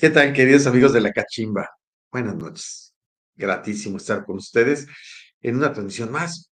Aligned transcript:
¿Qué 0.00 0.08
tal, 0.08 0.32
queridos 0.32 0.66
amigos 0.66 0.94
de 0.94 1.02
la 1.02 1.12
Cachimba? 1.12 1.68
Buenas 2.10 2.34
noches. 2.34 2.94
Gratísimo 3.36 3.98
estar 3.98 4.24
con 4.24 4.36
ustedes 4.38 4.86
en 5.42 5.56
una 5.56 5.74
transmisión 5.74 6.10
más. 6.10 6.50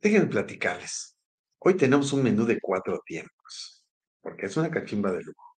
Déjenme 0.00 0.26
platicarles. 0.26 1.16
Hoy 1.60 1.76
tenemos 1.76 2.12
un 2.12 2.24
menú 2.24 2.44
de 2.44 2.58
cuatro 2.60 3.00
tiempos, 3.06 3.84
porque 4.20 4.46
es 4.46 4.56
una 4.56 4.68
cachimba 4.68 5.12
de 5.12 5.22
lujo. 5.22 5.56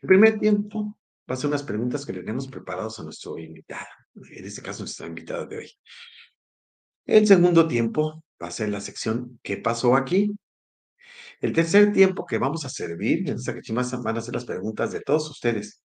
El 0.00 0.08
primer 0.08 0.38
tiempo 0.38 0.98
va 1.30 1.34
a 1.34 1.36
ser 1.36 1.48
unas 1.48 1.62
preguntas 1.62 2.06
que 2.06 2.14
le 2.14 2.20
tenemos 2.20 2.48
preparados 2.48 2.98
a 2.98 3.02
nuestro 3.02 3.38
invitado, 3.38 3.84
en 4.30 4.46
este 4.46 4.62
caso 4.62 4.82
nuestra 4.82 5.06
invitada 5.06 5.44
de 5.44 5.58
hoy. 5.58 5.70
El 7.04 7.26
segundo 7.26 7.68
tiempo 7.68 8.24
va 8.42 8.46
a 8.46 8.50
ser 8.50 8.70
la 8.70 8.80
sección 8.80 9.38
¿Qué 9.42 9.58
pasó 9.58 9.94
aquí? 9.94 10.30
El 11.46 11.52
tercer 11.52 11.92
tiempo 11.92 12.26
que 12.26 12.38
vamos 12.38 12.64
a 12.64 12.68
servir 12.68 13.30
en 13.30 13.36
esta 13.36 13.54
cachimba 13.54 13.84
van 14.02 14.16
a 14.16 14.20
ser 14.20 14.34
las 14.34 14.44
preguntas 14.44 14.90
de 14.90 15.00
todos 15.00 15.30
ustedes. 15.30 15.80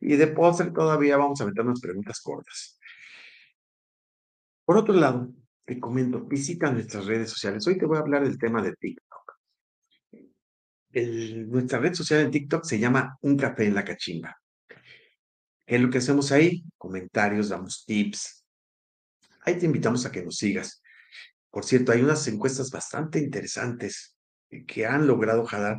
Y 0.00 0.16
de 0.16 0.26
postre 0.26 0.72
todavía 0.72 1.16
vamos 1.16 1.40
a 1.40 1.46
meter 1.46 1.64
unas 1.64 1.80
preguntas 1.80 2.20
cortas. 2.20 2.80
Por 4.64 4.76
otro 4.76 4.92
lado, 4.92 5.32
te 5.64 5.78
comento, 5.78 6.24
visita 6.24 6.72
nuestras 6.72 7.06
redes 7.06 7.30
sociales. 7.30 7.64
Hoy 7.68 7.78
te 7.78 7.86
voy 7.86 7.96
a 7.96 8.00
hablar 8.00 8.24
del 8.24 8.36
tema 8.36 8.60
de 8.60 8.72
TikTok. 8.72 9.38
nuestra 11.46 11.78
red 11.78 11.94
social 11.94 12.18
en 12.22 12.32
TikTok 12.32 12.64
se 12.64 12.80
llama 12.80 13.16
Un 13.20 13.36
Café 13.36 13.66
en 13.66 13.76
la 13.76 13.84
Cachimba. 13.84 14.36
¿Qué 15.64 15.76
es 15.76 15.80
lo 15.80 15.90
que 15.90 15.98
hacemos 15.98 16.32
ahí? 16.32 16.64
Comentarios, 16.76 17.50
damos 17.50 17.84
tips. 17.86 18.44
Ahí 19.42 19.60
te 19.60 19.66
invitamos 19.66 20.04
a 20.06 20.10
que 20.10 20.24
nos 20.24 20.38
sigas. 20.38 20.82
Por 21.52 21.64
cierto, 21.64 21.92
hay 21.92 22.02
unas 22.02 22.26
encuestas 22.26 22.68
bastante 22.72 23.20
interesantes 23.20 24.13
que 24.66 24.86
han 24.86 25.06
logrado 25.06 25.44
jalar 25.44 25.78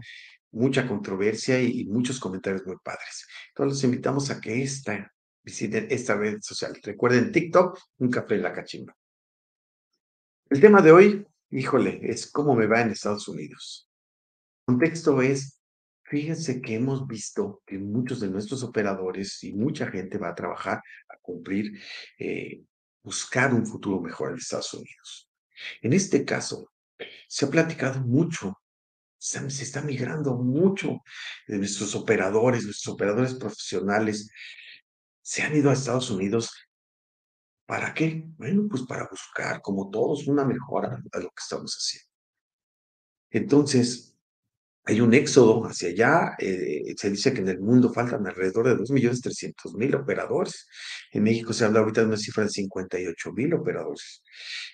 mucha 0.56 0.88
controversia 0.88 1.62
y, 1.62 1.86
muchos 1.86 2.20
comentarios 2.20 2.66
muy 2.66 2.78
padres. 2.84 3.28
Entonces 3.50 3.74
los 3.76 3.84
invitamos 3.84 4.32
a 4.32 4.40
que 4.40 4.64
esta, 4.64 5.14
visiten 5.44 5.88
esta 5.90 6.16
red 6.16 6.40
social. 6.42 6.78
Recuerden 6.82 7.32
TikTok, 7.32 7.78
un 8.00 8.10
café 8.10 8.36
en 8.36 8.44
la 8.44 8.54
cachimba. 8.54 8.96
El 10.50 10.62
tema 10.62 10.82
de 10.82 10.92
hoy, 10.92 11.28
híjole, 11.50 12.00
es 12.04 12.32
cómo 12.32 12.56
me 12.56 12.68
va 12.68 12.82
en 12.82 12.92
Estados 12.92 13.28
Unidos. 13.28 13.90
El 14.68 14.76
contexto 14.76 15.22
es, 15.22 15.60
fíjense 16.04 16.62
que 16.62 16.76
hemos 16.76 17.06
visto 17.06 17.62
que 17.66 17.78
muchos 17.78 18.22
de 18.22 18.30
nuestros 18.30 18.64
operadores 18.64 19.44
y 19.44 19.54
mucha 19.54 19.88
gente 19.88 20.18
va 20.18 20.30
a 20.30 20.36
trabajar 20.36 20.82
a 21.10 21.18
cumplir, 21.22 21.80
eh, 22.18 22.64
buscar 23.04 23.54
un 23.54 23.66
futuro 23.66 24.00
mejor 24.00 24.32
en 24.32 24.38
Estados 24.38 24.74
Unidos. 24.74 25.30
En 25.82 25.94
este 25.94 26.24
caso, 26.24 26.72
se 27.28 27.46
ha 27.46 27.50
platicado 27.50 28.02
mucho 28.02 28.58
se 29.26 29.64
está 29.64 29.82
migrando 29.82 30.36
mucho 30.36 31.02
de 31.48 31.58
nuestros 31.58 31.96
operadores, 31.96 32.64
nuestros 32.64 32.94
operadores 32.94 33.34
profesionales, 33.34 34.30
se 35.22 35.42
han 35.42 35.56
ido 35.56 35.70
a 35.70 35.74
Estados 35.74 36.12
Unidos. 36.12 36.52
¿Para 37.66 37.94
qué? 37.96 38.24
Bueno, 38.38 38.68
pues 38.70 38.84
para 38.84 39.08
buscar, 39.10 39.62
como 39.62 39.90
todos, 39.90 40.28
una 40.28 40.46
mejora 40.46 41.02
a 41.12 41.20
lo 41.20 41.30
que 41.30 41.42
estamos 41.42 41.74
haciendo. 41.74 42.08
Entonces, 43.32 44.16
hay 44.86 45.02
un 45.02 45.16
éxodo 45.16 45.66
hacia 45.66 45.90
allá. 45.90 46.36
Eh, 46.38 46.94
se 46.96 47.10
dice 47.10 47.34
que 47.34 47.42
en 47.42 47.50
el 47.50 47.60
mundo 47.60 47.92
faltan 47.92 48.28
alrededor 48.28 48.68
de 48.68 48.76
2.300.000 48.76 49.96
operadores. 49.96 50.68
En 51.12 51.24
México 51.24 51.54
se 51.54 51.66
habla 51.66 51.80
ahorita 51.80 52.02
de 52.02 52.08
una 52.08 52.18
cifra 52.18 52.44
de 52.44 52.50
58.000 52.50 53.60
operadores. 53.60 54.22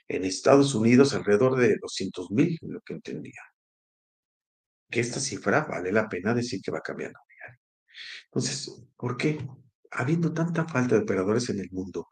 En 0.09 0.25
Estados 0.25 0.75
Unidos, 0.75 1.13
alrededor 1.13 1.57
de 1.57 1.77
200.000, 1.77 2.59
lo 2.63 2.81
que 2.81 2.93
entendía 2.95 3.50
que 4.91 4.99
esta 4.99 5.19
cifra 5.19 5.61
vale 5.61 5.91
la 5.91 6.07
pena 6.09 6.33
decir 6.33 6.61
que 6.61 6.71
va 6.71 6.81
cambiando. 6.81 7.19
Entonces, 8.25 8.71
¿por 8.95 9.17
qué? 9.17 9.45
Habiendo 9.91 10.33
tanta 10.33 10.65
falta 10.65 10.95
de 10.95 11.01
operadores 11.01 11.49
en 11.49 11.59
el 11.59 11.69
mundo, 11.71 12.09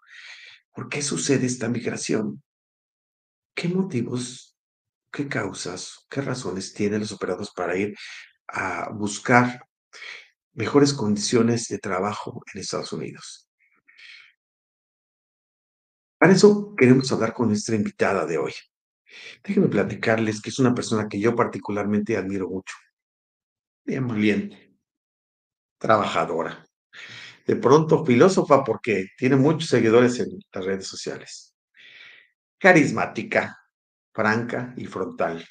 ¿por 0.74 0.90
qué 0.90 1.02
sucede 1.02 1.46
esta 1.46 1.70
migración? 1.70 2.44
¿Qué 3.54 3.68
motivos, 3.68 4.58
qué 5.12 5.28
causas, 5.28 6.06
qué 6.10 6.22
razones 6.22 6.74
tienen 6.74 7.02
los 7.02 7.12
operadores 7.12 7.52
para 7.52 7.78
ir 7.78 7.96
a 8.48 8.90
buscar 8.90 9.66
mejores 10.54 10.94
condiciones 10.94 11.68
de 11.68 11.80
trabajo 11.80 12.42
en 12.54 12.62
Estados 12.62 12.92
Unidos? 12.94 13.48
Para 16.18 16.34
eso 16.34 16.76
queremos 16.78 17.10
hablar 17.14 17.34
con 17.34 17.48
nuestra 17.48 17.76
invitada 17.76 18.26
de 18.26 18.38
hoy. 18.38 18.54
Déjenme 19.44 19.68
platicarles 19.70 20.42
que 20.42 20.50
es 20.50 20.60
una 20.60 20.74
persona 20.74 21.08
que 21.08 21.20
yo 21.20 21.36
particularmente 21.36 22.18
admiro 22.18 22.48
mucho. 22.50 22.76
Bien 23.86 24.08
valiente, 24.08 24.76
trabajadora. 25.78 26.66
De 27.46 27.56
pronto 27.56 28.06
filósofa 28.06 28.64
porque 28.64 29.08
tiene 29.18 29.36
muchos 29.36 29.70
seguidores 29.70 30.20
en 30.20 30.28
las 30.54 30.66
redes 30.66 30.88
sociales. 30.88 31.56
Carismática, 32.60 33.58
franca 34.14 34.74
y 34.78 34.86
frontal. 34.86 35.48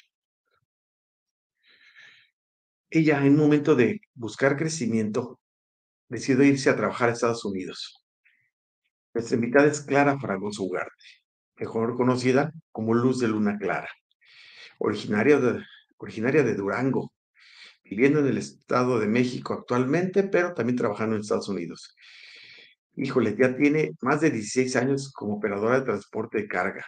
Ella, 2.89 3.19
en 3.19 3.33
un 3.33 3.39
momento 3.39 3.75
de 3.75 4.01
buscar 4.13 4.57
crecimiento, 4.57 5.39
decidió 6.07 6.43
irse 6.43 6.69
a 6.69 6.75
trabajar 6.75 7.09
a 7.09 7.13
Estados 7.13 7.45
Unidos. 7.45 8.03
Nuestra 9.13 9.35
invitada 9.35 9.67
es 9.67 9.81
Clara 9.81 10.19
Fragoso 10.19 10.63
Ugarte 10.63 11.18
mejor 11.59 11.95
conocida 11.95 12.51
como 12.71 12.93
Luz 12.93 13.19
de 13.19 13.27
Luna 13.27 13.57
Clara, 13.57 13.89
originaria 14.79 15.39
de, 15.39 15.63
originaria 15.97 16.43
de 16.43 16.55
Durango, 16.55 17.11
viviendo 17.83 18.19
en 18.19 18.27
el 18.27 18.37
Estado 18.37 18.99
de 18.99 19.07
México 19.07 19.53
actualmente, 19.53 20.23
pero 20.23 20.53
también 20.53 20.77
trabajando 20.77 21.15
en 21.15 21.21
Estados 21.21 21.49
Unidos. 21.49 21.95
Híjole, 22.95 23.35
ya 23.37 23.55
tiene 23.55 23.91
más 24.01 24.21
de 24.21 24.31
16 24.31 24.75
años 24.75 25.11
como 25.11 25.35
operadora 25.35 25.79
de 25.79 25.85
transporte 25.85 26.39
de 26.39 26.47
carga. 26.47 26.85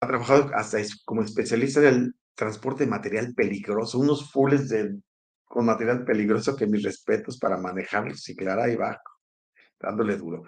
Ha 0.00 0.06
trabajado 0.06 0.50
hasta 0.54 0.78
como 1.04 1.22
especialista 1.22 1.80
del 1.80 2.14
transporte 2.34 2.84
de 2.84 2.90
material 2.90 3.34
peligroso, 3.34 3.98
unos 3.98 4.30
fulls 4.30 4.68
de, 4.68 4.96
con 5.44 5.66
material 5.66 6.04
peligroso 6.04 6.56
que 6.56 6.66
mis 6.66 6.82
respetos 6.82 7.38
para 7.38 7.56
manejarlos 7.56 8.28
y 8.28 8.36
Clara 8.36 8.64
ahí 8.64 8.76
va 8.76 9.00
dándole 9.80 10.16
duro. 10.16 10.44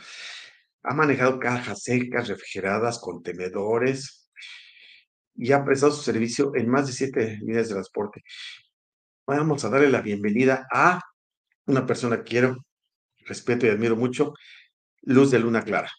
Ha 0.88 0.94
manejado 0.94 1.40
cajas 1.40 1.82
secas, 1.82 2.28
refrigeradas, 2.28 3.00
contenedores 3.00 4.30
y 5.34 5.50
ha 5.50 5.64
prestado 5.64 5.90
su 5.90 6.02
servicio 6.02 6.52
en 6.54 6.70
más 6.70 6.86
de 6.86 6.92
siete 6.92 7.38
líneas 7.40 7.66
de 7.68 7.74
transporte. 7.74 8.22
Vamos 9.26 9.64
a 9.64 9.68
darle 9.68 9.90
la 9.90 10.00
bienvenida 10.00 10.68
a 10.72 11.00
una 11.66 11.84
persona 11.84 12.18
que 12.18 12.22
quiero, 12.30 12.64
respeto 13.26 13.66
y 13.66 13.70
admiro 13.70 13.96
mucho, 13.96 14.34
Luz 15.02 15.32
de 15.32 15.40
Luna 15.40 15.62
Clara. 15.62 15.90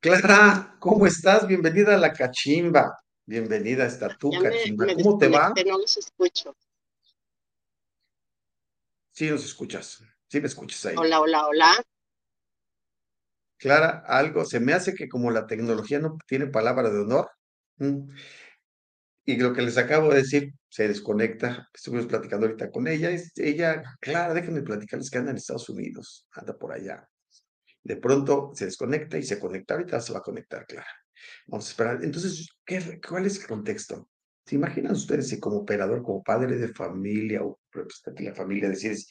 Clara, 0.00 0.76
¿cómo 0.78 1.06
estás? 1.06 1.48
Bienvenida 1.48 1.94
a 1.94 1.98
la 1.98 2.12
cachimba. 2.12 2.92
Bienvenida 3.24 3.86
está 3.86 4.14
tu 4.18 4.30
cachimba. 4.32 4.86
¿Cómo 5.02 5.16
te 5.16 5.28
va? 5.28 5.54
No 5.64 5.78
los 5.78 5.96
escucho. 5.96 6.54
Sí, 9.12 9.30
nos 9.30 9.46
escuchas. 9.46 10.02
Sí 10.34 10.40
me 10.40 10.48
escuchas 10.48 10.86
ahí. 10.86 10.96
Hola, 10.98 11.20
hola, 11.20 11.46
hola. 11.46 11.86
Clara, 13.56 14.02
algo, 14.04 14.44
se 14.44 14.58
me 14.58 14.72
hace 14.72 14.92
que 14.92 15.08
como 15.08 15.30
la 15.30 15.46
tecnología 15.46 16.00
no 16.00 16.18
tiene 16.26 16.48
palabra 16.48 16.90
de 16.90 17.02
honor, 17.02 17.30
y 19.24 19.36
lo 19.36 19.52
que 19.52 19.62
les 19.62 19.78
acabo 19.78 20.08
de 20.08 20.16
decir, 20.16 20.52
se 20.68 20.88
desconecta, 20.88 21.68
estuvimos 21.72 22.06
platicando 22.06 22.46
ahorita 22.46 22.72
con 22.72 22.88
ella, 22.88 23.10
ella, 23.36 23.84
Clara, 24.00 24.34
déjenme 24.34 24.62
platicarles 24.62 25.08
que 25.08 25.18
anda 25.18 25.30
en 25.30 25.36
Estados 25.36 25.68
Unidos, 25.68 26.26
anda 26.32 26.58
por 26.58 26.72
allá. 26.72 27.08
De 27.84 27.96
pronto 27.96 28.50
se 28.54 28.64
desconecta 28.64 29.16
y 29.16 29.22
se 29.22 29.38
conecta, 29.38 29.74
ahorita 29.74 30.00
se 30.00 30.12
va 30.12 30.18
a 30.18 30.22
conectar, 30.22 30.66
Clara. 30.66 30.90
Vamos 31.46 31.68
a 31.68 31.70
esperar. 31.70 32.02
Entonces, 32.02 32.48
¿qué, 32.66 33.00
¿cuál 33.08 33.26
es 33.26 33.38
el 33.38 33.46
contexto? 33.46 34.08
¿Se 34.44 34.56
imaginan 34.56 34.94
ustedes 34.94 35.28
si 35.28 35.38
como 35.38 35.58
operador, 35.58 36.02
como 36.02 36.24
padre 36.24 36.56
de 36.56 36.74
familia 36.74 37.44
o 37.44 37.60
representante 37.70 38.24
de 38.24 38.30
la 38.30 38.34
familia, 38.34 38.68
decides 38.68 39.08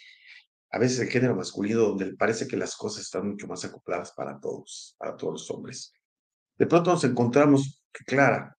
a 0.74 0.80
veces 0.80 1.00
el 1.00 1.08
género 1.08 1.36
masculino, 1.36 1.81
donde 1.81 2.16
parece 2.16 2.48
que 2.48 2.58
las 2.58 2.75
cosas 2.75 3.04
están 3.04 3.30
mucho 3.30 3.46
más 3.46 3.64
acopladas 3.64 4.12
para 4.12 4.40
todos, 4.40 4.96
para 4.98 5.16
todos 5.16 5.34
los 5.34 5.52
hombres. 5.52 5.94
De 6.58 6.66
pronto 6.66 6.92
nos 6.92 7.04
encontramos 7.04 7.80
que 7.94 8.04
Clara, 8.04 8.58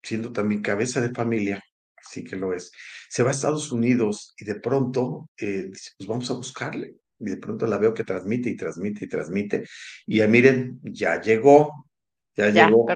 siendo 0.00 0.32
también 0.32 0.62
cabeza 0.62 1.00
de 1.00 1.10
familia, 1.10 1.60
sí 2.00 2.22
que 2.22 2.36
lo 2.36 2.54
es, 2.54 2.70
se 3.08 3.24
va 3.24 3.30
a 3.30 3.32
Estados 3.32 3.72
Unidos 3.72 4.32
y 4.38 4.44
de 4.44 4.60
pronto 4.60 5.28
eh, 5.36 5.66
dice, 5.68 5.90
pues 5.98 6.08
vamos 6.08 6.30
a 6.30 6.34
buscarle. 6.34 6.98
Y 7.18 7.30
de 7.30 7.36
pronto 7.38 7.66
la 7.66 7.78
veo 7.78 7.92
que 7.92 8.04
transmite 8.04 8.48
y 8.48 8.56
transmite 8.56 9.06
y 9.06 9.08
transmite. 9.08 9.64
Y 10.06 10.18
ya 10.18 10.28
miren, 10.28 10.78
ya 10.84 11.20
llegó, 11.20 11.88
ya, 12.36 12.50
llegó. 12.50 12.86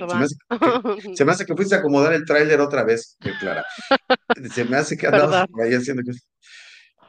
Se 1.17 1.25
me, 1.25 1.33
hace 1.33 1.45
que, 1.45 1.57
fuiste 1.57 1.75
a 1.75 1.79
acomodar 1.79 2.13
el 2.13 2.25
tráiler 2.25 2.61
otra 2.61 2.85
vez, 2.85 3.17
Clara. 3.41 3.65
Se 4.55 4.65
me 4.65 4.77
hace 4.77 4.97
que 4.97 5.09
andabas 5.09 5.49
ahí 5.61 5.75
haciendo 5.75 6.05
cosas. 6.05 6.23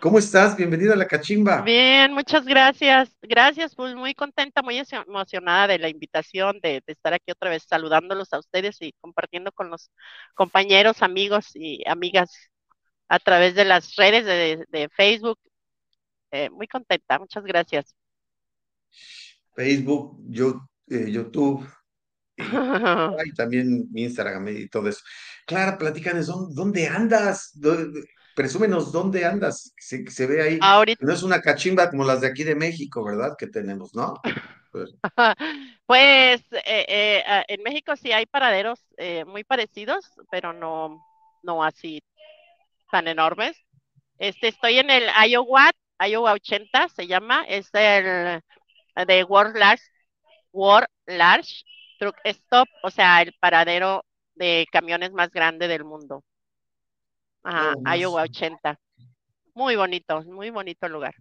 ¿Cómo 0.02 0.18
estás? 0.18 0.58
Bienvenida 0.58 0.94
a 0.94 0.96
la 0.96 1.06
cachimba. 1.06 1.62
Bien, 1.62 2.12
muchas 2.12 2.44
gracias. 2.44 3.16
Gracias, 3.22 3.76
pues 3.76 3.94
muy 3.94 4.16
contenta, 4.16 4.64
muy 4.64 4.82
emocionada 5.06 5.68
de 5.68 5.78
la 5.78 5.90
invitación, 5.90 6.60
de, 6.64 6.82
estar 6.88 7.14
aquí 7.14 7.32
otra 7.32 7.52
vez 7.52 7.68
saludándolos 7.70 8.34
a 8.34 8.40
ustedes 8.40 8.82
y 8.82 8.94
compartiendo 9.00 9.52
con 9.52 9.70
los 9.70 9.92
compañeros, 10.34 11.04
amigos 11.04 11.52
y 11.54 11.88
amigas 11.88 12.32
a 13.10 13.20
través 13.20 13.54
de 13.54 13.64
las 13.64 13.96
redes 13.96 14.26
de, 14.26 14.66
de 14.70 14.90
Facebook. 14.90 15.38
Eh, 16.32 16.50
muy 16.50 16.68
contenta, 16.68 17.20
muchas 17.20 17.44
gracias. 17.44 17.96
Facebook, 19.56 20.18
yo, 20.30 20.68
eh, 20.88 21.12
YouTube, 21.12 21.64
y 22.38 23.34
también 23.34 23.88
mi 23.92 24.06
Instagram 24.06 24.48
y 24.48 24.68
todo 24.68 24.90
eso. 24.90 25.02
Clara, 25.46 25.78
platícanos, 25.78 26.56
¿dónde 26.56 26.88
andas? 26.88 27.52
Presúmenos 28.36 28.92
dónde 28.92 29.26
andas. 29.26 29.74
Se, 29.78 30.10
se 30.10 30.28
ve 30.28 30.42
ahí. 30.42 30.60
Ahorita. 30.62 31.06
No 31.06 31.14
es 31.14 31.24
una 31.24 31.42
cachimba 31.42 31.90
como 31.90 32.04
las 32.04 32.22
de 32.22 32.28
aquí 32.28 32.44
de 32.44 32.56
México, 32.56 33.04
¿verdad? 33.04 33.36
Que 33.38 33.48
tenemos, 33.48 33.94
¿no? 33.94 34.14
Pues, 34.72 34.90
pues 35.86 36.42
eh, 36.52 36.86
eh, 36.88 37.44
en 37.48 37.64
México 37.64 37.96
sí 37.96 38.12
hay 38.12 38.26
paraderos 38.26 38.80
eh, 38.98 39.26
muy 39.26 39.44
parecidos, 39.44 40.06
pero 40.30 40.54
no, 40.54 41.04
no 41.44 41.64
así 41.64 42.02
tan 42.90 43.08
enormes. 43.08 43.58
Este, 44.18 44.50
estoy 44.50 44.80
en 44.80 44.90
el 44.90 45.04
Iowa, 45.28 45.72
Iowa 46.00 46.34
80 46.34 46.90
se 46.90 47.08
llama, 47.08 47.44
es 47.48 47.70
el 47.74 48.42
de 49.08 49.24
World 49.24 49.58
Large, 49.58 49.84
World 50.52 50.88
Large 51.08 51.64
Truck 52.00 52.16
Stop, 52.24 52.68
o 52.84 52.92
sea, 52.92 53.22
el 53.22 53.34
paradero 53.40 54.06
de 54.36 54.66
camiones 54.72 55.12
más 55.12 55.32
grande 55.32 55.68
del 55.68 55.84
mundo. 55.84 56.24
Oh, 57.44 57.96
Iowa 57.96 58.24
80. 58.24 58.80
Muy 59.54 59.76
bonito, 59.76 60.24
muy 60.24 60.50
bonito 60.50 60.88
lugar. 60.88 61.16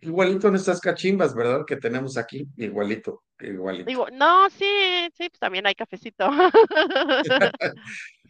Igualito 0.00 0.48
en 0.48 0.56
estas 0.56 0.80
cachimbas, 0.80 1.34
¿verdad? 1.34 1.64
Que 1.66 1.76
tenemos 1.76 2.16
aquí, 2.16 2.46
igualito, 2.56 3.22
igualito. 3.40 4.08
no, 4.12 4.50
sí, 4.50 5.08
sí, 5.16 5.28
pues 5.28 5.38
también 5.38 5.66
hay 5.66 5.74
cafecito. 5.74 6.28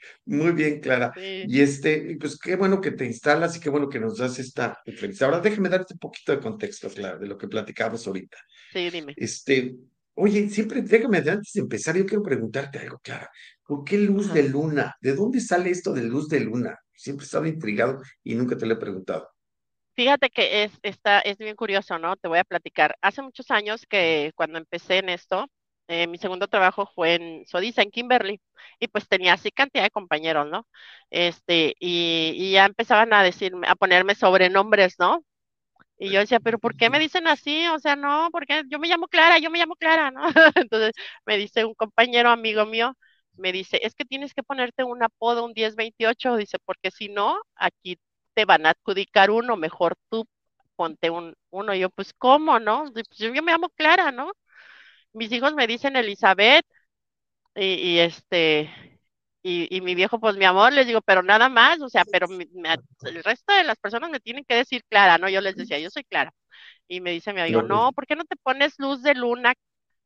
Muy 0.25 0.53
bien, 0.53 0.81
Clara. 0.81 1.13
Y 1.17 1.61
este, 1.61 2.17
pues 2.21 2.39
qué 2.39 2.57
bueno 2.57 2.81
que 2.81 2.91
te 2.91 3.07
instalas 3.07 3.57
y 3.57 3.61
qué 3.61 3.71
bueno 3.71 3.89
que 3.89 4.01
nos 4.01 4.19
das 4.19 4.39
esta 4.39 4.79
entrevista. 4.85 5.25
Ahora 5.25 5.41
déjame 5.41 5.69
darte 5.69 5.95
un 5.95 5.99
poquito 5.99 6.33
de 6.33 6.41
contexto, 6.41 6.89
Clara, 6.91 7.19
de 7.19 7.27
lo 7.27 7.39
que 7.39 7.49
platicamos 7.49 8.07
ahorita. 8.07 8.37
Sí, 8.73 8.91
dime. 8.91 9.15
Este, 9.17 9.75
oye, 10.15 10.49
siempre, 10.49 10.83
déjame, 10.83 11.19
antes 11.19 11.53
de 11.55 11.61
empezar, 11.61 11.97
yo 11.97 12.05
quiero 12.05 12.23
preguntarte 12.23 12.79
algo, 12.81 12.99
Clara. 12.99 13.31
¿Por 13.73 13.85
qué 13.85 13.97
luz 13.97 14.33
de 14.35 14.43
luna? 14.51 14.95
¿De 15.01 15.15
dónde 15.15 15.41
sale 15.41 15.71
esto 15.71 15.95
de 15.95 16.03
luz 16.03 16.29
de 16.29 16.41
luna? 16.41 16.79
Siempre 16.95 17.25
he 17.25 17.27
estado 17.27 17.47
intrigado 17.47 18.03
y 18.23 18.35
nunca 18.35 18.55
te 18.59 18.67
lo 18.67 18.75
he 18.75 18.77
preguntado. 18.77 19.29
Fíjate 19.95 20.31
que 20.31 20.65
es, 20.65 20.73
está, 20.83 21.21
es 21.21 21.39
bien 21.39 21.57
curioso, 21.57 21.99
¿no? 21.99 22.17
Te 22.17 22.29
voy 22.29 22.39
a 22.39 22.45
platicar. 22.45 22.97
Hace 23.03 23.23
muchos 23.23 23.51
años 23.51 23.87
que 23.87 24.33
cuando 24.35 24.59
empecé 24.59 24.99
en 24.99 25.09
esto, 25.11 25.47
eh, 25.89 26.07
mi 26.07 26.19
segundo 26.19 26.49
trabajo 26.49 26.87
fue 26.95 27.15
en 27.15 27.47
Sodiza, 27.47 27.83
en 27.83 27.91
Kimberly, 27.91 28.41
y 28.81 28.89
pues 28.89 29.09
tenía 29.09 29.35
así 29.35 29.51
cantidad 29.51 29.85
de 29.85 29.91
compañeros, 29.91 30.49
¿no? 30.51 30.67
Este, 31.11 31.75
y, 31.79 32.33
y 32.37 32.53
ya 32.53 32.65
empezaban 32.67 33.13
a 33.15 33.23
decirme, 33.23 33.67
a 33.69 33.75
ponerme 33.77 34.15
sobrenombres, 34.15 34.97
¿no? 34.99 35.25
Y 35.99 36.11
yo 36.11 36.21
decía, 36.21 36.41
pero 36.41 36.59
¿por 36.59 36.77
qué 36.77 36.91
me 36.91 36.99
dicen 36.99 37.27
así? 37.29 37.67
O 37.69 37.79
sea, 37.79 37.97
no, 37.97 38.29
porque 38.33 38.65
yo 38.69 38.79
me 38.81 38.89
llamo 38.89 39.09
Clara, 39.09 39.39
yo 39.39 39.51
me 39.51 39.59
llamo 39.59 39.77
Clara, 39.77 40.11
¿no? 40.11 40.23
Entonces 40.57 40.93
me 41.27 41.37
dice 41.39 41.65
un 41.65 41.75
compañero 41.75 42.31
amigo 42.31 42.67
mío, 42.67 42.97
me 43.35 43.53
dice, 43.53 43.81
es 43.83 43.95
que 43.95 44.05
tienes 44.05 44.35
que 44.35 44.43
ponerte 44.43 44.85
un 44.85 45.03
apodo, 45.03 45.45
un 45.45 45.53
1028, 45.55 46.37
dice, 46.37 46.59
porque 46.65 46.91
si 46.91 47.09
no, 47.09 47.41
aquí 47.57 47.99
te 48.35 48.45
van 48.45 48.67
a 48.67 48.71
adjudicar 48.71 49.31
uno, 49.31 49.57
mejor 49.57 49.97
tú 50.11 50.27
ponte 50.77 51.11
un 51.11 51.35
uno. 51.51 51.75
Yo, 51.75 51.91
pues, 51.91 52.13
¿cómo, 52.19 52.59
no? 52.61 52.85
Pues 52.93 53.07
yo 53.19 53.31
me 53.43 53.53
llamo 53.53 53.69
Clara, 53.71 54.13
¿no? 54.13 54.33
Mis 55.13 55.33
hijos 55.33 55.55
me 55.55 55.67
dicen 55.67 55.97
Elizabeth 55.97 56.67
y, 57.55 57.99
este, 57.99 58.71
y, 59.43 59.81
mi 59.83 59.95
viejo, 59.95 60.21
pues 60.21 60.37
mi 60.37 60.45
amor, 60.45 60.73
les 60.73 60.87
digo, 60.87 61.01
pero 61.03 61.23
nada 61.23 61.49
más, 61.49 61.81
o 61.83 61.89
sea, 61.89 62.05
pero 62.05 62.27
el 62.29 63.25
resto 63.25 63.53
de 63.55 63.65
las 63.65 63.79
personas 63.79 64.11
me 64.11 64.21
tienen 64.21 64.45
que 64.45 64.57
decir 64.57 64.83
Clara, 64.89 65.19
¿no? 65.19 65.29
Yo 65.29 65.41
les 65.41 65.57
decía, 65.57 65.79
yo 65.79 65.91
soy 65.91 66.05
Clara. 66.05 66.33
Y 66.89 67.01
me 67.01 67.13
dice 67.13 67.33
mi 67.33 67.41
amigo, 67.41 67.63
no, 67.63 67.93
¿por 67.93 68.07
qué 68.07 68.17
no 68.17 68.25
te 68.25 68.37
pones 68.37 68.75
luz 68.79 69.03
de 69.03 69.15
luna, 69.15 69.55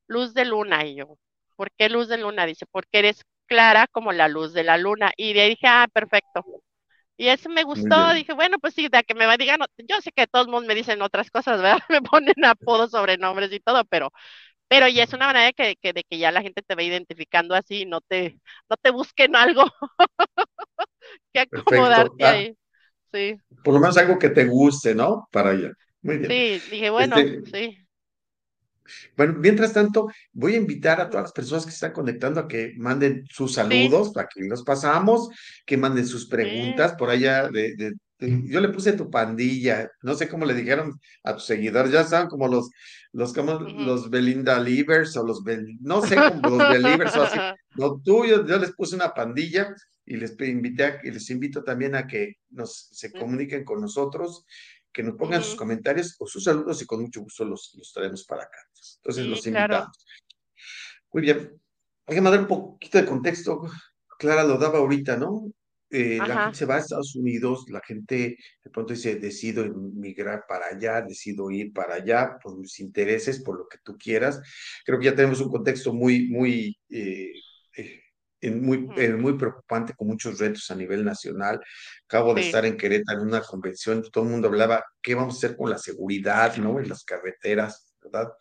luz 0.08 0.34
de 0.34 0.44
luna? 0.44 0.84
Y 0.86 0.96
yo, 0.96 1.18
¿por 1.56 1.70
qué 1.76 1.88
luz 1.88 2.08
de 2.08 2.18
luna? 2.18 2.46
Dice, 2.46 2.66
porque 2.70 2.98
eres 3.00 3.22
clara 3.46 3.86
como 3.88 4.12
la 4.12 4.28
luz 4.28 4.52
de 4.52 4.64
la 4.64 4.78
luna. 4.78 5.12
Y 5.16 5.32
de 5.32 5.42
ahí 5.42 5.48
dije, 5.50 5.66
ah, 5.66 5.88
perfecto. 5.92 6.44
Y 7.16 7.28
eso 7.28 7.48
me 7.48 7.62
gustó, 7.64 8.12
dije, 8.12 8.34
bueno, 8.34 8.58
pues 8.58 8.74
sí, 8.74 8.88
de 8.88 9.02
que 9.02 9.14
me 9.14 9.24
digan, 9.38 9.60
yo 9.88 10.00
sé 10.02 10.12
que 10.12 10.26
todos 10.26 10.48
me 10.48 10.74
dicen 10.74 11.00
otras 11.00 11.30
cosas, 11.30 11.62
¿verdad? 11.62 11.78
Me 11.90 12.02
ponen 12.02 12.44
apodos, 12.44 12.90
sobrenombres 12.90 13.50
y 13.52 13.60
todo, 13.60 13.84
pero, 13.86 14.12
pero 14.68 14.88
ya 14.88 15.04
es 15.04 15.12
una 15.14 15.26
manera 15.26 15.46
de 15.46 15.52
que, 15.54 15.76
que, 15.76 15.92
de 15.94 16.04
que 16.04 16.18
ya 16.18 16.30
la 16.30 16.42
gente 16.42 16.62
te 16.62 16.74
va 16.74 16.82
identificando 16.82 17.54
así, 17.54 17.86
no 17.86 18.00
te, 18.02 18.38
no 18.68 18.76
te 18.76 18.90
busquen 18.90 19.34
algo 19.34 19.64
que 21.32 21.40
acomodarte 21.40 22.24
ahí. 22.24 22.56
Sí. 23.12 23.40
Por 23.64 23.74
lo 23.74 23.80
menos 23.80 23.96
algo 23.96 24.18
que 24.18 24.28
te 24.30 24.44
guste, 24.44 24.94
¿no? 24.94 25.28
Para 25.32 25.50
allá. 25.50 25.72
Muy 26.02 26.18
bien. 26.18 26.30
Sí, 26.30 26.70
dije, 26.70 26.90
bueno, 26.90 27.16
este, 27.16 27.50
sí. 27.50 27.85
Bueno, 29.16 29.34
mientras 29.38 29.72
tanto, 29.72 30.08
voy 30.32 30.54
a 30.54 30.58
invitar 30.58 31.00
a 31.00 31.08
todas 31.08 31.24
las 31.24 31.32
personas 31.32 31.64
que 31.64 31.70
se 31.70 31.76
están 31.76 31.92
conectando 31.92 32.40
a 32.40 32.48
que 32.48 32.74
manden 32.76 33.24
sus 33.28 33.54
saludos, 33.54 34.16
aquí 34.16 34.40
los 34.46 34.62
pasamos, 34.62 35.28
que 35.64 35.76
manden 35.76 36.06
sus 36.06 36.26
preguntas 36.28 36.94
por 36.94 37.10
allá 37.10 37.48
de, 37.48 37.94
yo 38.18 38.60
le 38.60 38.70
puse 38.70 38.94
tu 38.94 39.10
pandilla, 39.10 39.90
no 40.02 40.14
sé 40.14 40.28
cómo 40.28 40.46
le 40.46 40.54
dijeron 40.54 40.98
a 41.22 41.34
tus 41.34 41.44
seguidores, 41.44 41.92
ya 41.92 42.00
estaban 42.00 42.28
como 42.28 42.48
los, 42.48 42.70
los, 43.12 43.34
como 43.34 43.58
los 43.60 44.08
Belinda 44.08 44.58
Livers 44.58 45.16
o 45.16 45.24
los, 45.24 45.42
no 45.80 46.00
sé, 46.00 46.16
como 46.16 46.56
los 46.56 46.68
Believers 46.70 47.16
o 47.16 47.22
así. 47.22 47.38
No, 47.76 48.00
tú, 48.02 48.24
yo, 48.24 48.42
les 48.42 48.72
puse 48.72 48.96
una 48.96 49.12
pandilla 49.12 49.74
y 50.06 50.16
les 50.16 50.34
invité 50.40 50.84
a, 50.84 51.00
y 51.04 51.10
les 51.10 51.28
invito 51.28 51.62
también 51.62 51.94
a 51.94 52.06
que 52.06 52.36
nos, 52.48 52.88
se 52.90 53.12
comuniquen 53.12 53.64
con 53.64 53.82
nosotros 53.82 54.46
que 54.96 55.02
nos 55.02 55.16
pongan 55.16 55.42
sus 55.42 55.56
comentarios 55.56 56.16
o 56.18 56.26
sus 56.26 56.42
saludos 56.42 56.80
y 56.80 56.86
con 56.86 57.02
mucho 57.02 57.20
gusto 57.20 57.44
los, 57.44 57.74
los 57.76 57.92
traemos 57.92 58.24
para 58.24 58.44
acá. 58.44 58.56
Entonces 58.96 59.26
los 59.26 59.46
invitamos. 59.46 60.06
Muy 61.12 61.22
bien. 61.22 61.60
Hay 62.06 62.16
que 62.16 62.22
dar 62.22 62.40
un 62.40 62.46
poquito 62.46 62.96
de 62.96 63.04
contexto. 63.04 63.60
Clara 64.18 64.42
lo 64.42 64.56
daba 64.56 64.78
ahorita, 64.78 65.18
¿no? 65.18 65.52
Eh, 65.90 66.16
la 66.16 66.44
gente 66.44 66.56
se 66.56 66.64
va 66.64 66.76
a 66.76 66.78
Estados 66.78 67.14
Unidos, 67.14 67.66
la 67.68 67.82
gente 67.82 68.38
de 68.64 68.70
pronto 68.70 68.94
dice, 68.94 69.16
decido 69.16 69.64
emigrar 69.64 70.44
para 70.48 70.68
allá, 70.68 71.02
decido 71.02 71.50
ir 71.50 71.74
para 71.74 71.96
allá 71.96 72.38
por 72.42 72.56
mis 72.58 72.80
intereses, 72.80 73.42
por 73.42 73.58
lo 73.58 73.68
que 73.68 73.76
tú 73.84 73.98
quieras. 73.98 74.40
Creo 74.86 74.98
que 74.98 75.04
ya 75.04 75.14
tenemos 75.14 75.42
un 75.42 75.50
contexto 75.50 75.92
muy, 75.92 76.26
muy 76.30 76.78
eh, 76.88 77.32
muy, 78.42 78.78
muy 78.78 79.32
preocupante 79.38 79.94
con 79.94 80.08
muchos 80.08 80.38
retos 80.38 80.70
a 80.70 80.74
nivel 80.74 81.04
nacional. 81.04 81.60
Acabo 82.04 82.34
de 82.34 82.42
estar 82.42 82.64
en 82.64 82.76
Querétaro 82.76 83.22
en 83.22 83.28
una 83.28 83.40
convención, 83.40 84.02
todo 84.10 84.24
el 84.24 84.30
mundo 84.30 84.48
hablaba, 84.48 84.84
¿qué 85.02 85.14
vamos 85.14 85.34
a 85.34 85.38
hacer 85.38 85.56
con 85.56 85.70
la 85.70 85.78
seguridad, 85.78 86.56
¿no? 86.56 86.78
En 86.78 86.88
las 86.88 87.04
carreteras, 87.04 87.94
¿verdad? 88.02 88.32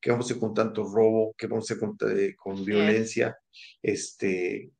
¿Qué 0.00 0.10
vamos 0.10 0.26
a 0.26 0.28
hacer 0.28 0.40
con 0.40 0.54
tanto 0.54 0.84
robo? 0.84 1.34
¿Qué 1.36 1.46
vamos 1.46 1.70
a 1.70 1.74
hacer 1.74 1.78
con, 1.78 1.96
eh, 2.10 2.34
con 2.36 2.64
violencia? 2.64 3.36
Este, 3.82 4.70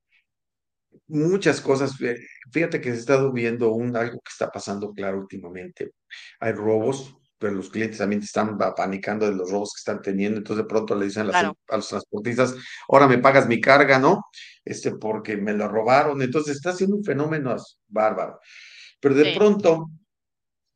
muchas 1.08 1.60
cosas. 1.60 2.00
Eh, 2.00 2.16
fíjate 2.50 2.80
que 2.80 2.92
se 2.92 3.00
está 3.00 3.30
viendo 3.30 3.72
un, 3.72 3.96
algo 3.96 4.20
que 4.20 4.30
está 4.30 4.50
pasando 4.50 4.92
claro 4.92 5.18
últimamente. 5.18 5.92
Hay 6.40 6.52
robos, 6.52 7.16
pero 7.40 7.54
los 7.54 7.70
clientes 7.70 7.98
también 7.98 8.22
están 8.22 8.58
panicando 8.76 9.24
de 9.24 9.34
los 9.34 9.50
robos 9.50 9.72
que 9.74 9.78
están 9.78 10.02
teniendo, 10.02 10.36
entonces 10.36 10.62
de 10.62 10.68
pronto 10.68 10.94
le 10.94 11.06
dicen 11.06 11.30
a, 11.34 11.54
los 11.70 11.88
transportistas, 11.88 12.54
ahora 12.86 13.08
me 13.08 13.16
pagas 13.16 13.48
mi 13.48 13.58
carga, 13.62 13.98
¿no? 13.98 14.26
Este, 14.62 14.92
porque 14.92 15.38
me 15.38 15.54
la 15.54 15.66
robaron, 15.66 16.20
entonces 16.20 16.56
está 16.56 16.74
siendo 16.74 16.96
un 16.96 17.04
fenómeno 17.04 17.56
bárbaro. 17.88 18.38
Pero 19.00 19.14
de 19.14 19.34
pronto, 19.34 19.90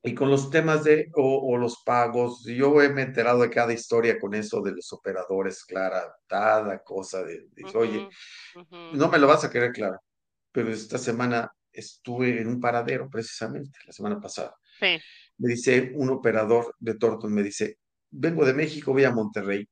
y 0.02 0.14
con 0.14 0.30
los 0.30 0.48
temas 0.48 0.84
de, 0.84 1.10
o, 1.12 1.54
los 1.58 1.82
pagos, 1.84 2.42
yo 2.46 2.72
me 2.72 3.02
he 3.02 3.04
enterado 3.04 3.42
de 3.42 3.50
cada 3.50 3.74
historia 3.74 4.18
con 4.18 4.32
eso 4.32 4.62
de 4.62 4.72
los 4.72 4.90
operadores, 4.94 5.66
Clara, 5.66 6.16
cada 6.26 6.82
cosa 6.82 7.22
de, 7.24 7.46
oye, 7.74 8.08
no 8.94 9.10
me 9.10 9.18
lo 9.18 9.26
vas 9.26 9.44
a 9.44 9.50
querer, 9.50 9.70
Clara, 9.70 10.00
pero 10.50 10.70
esta 10.70 10.96
semana 10.96 11.52
estuve 11.70 12.40
en 12.40 12.48
un 12.48 12.58
paradero, 12.58 13.10
precisamente, 13.10 13.78
la 13.84 13.92
semana 13.92 14.18
pasada. 14.18 14.56
Sí 14.80 14.98
me 15.38 15.50
dice 15.50 15.92
un 15.94 16.10
operador 16.10 16.74
de 16.78 16.94
Torton, 16.94 17.32
me 17.32 17.42
dice, 17.42 17.78
vengo 18.10 18.44
de 18.44 18.54
México, 18.54 18.92
voy 18.92 19.04
a 19.04 19.10
Monterrey. 19.10 19.68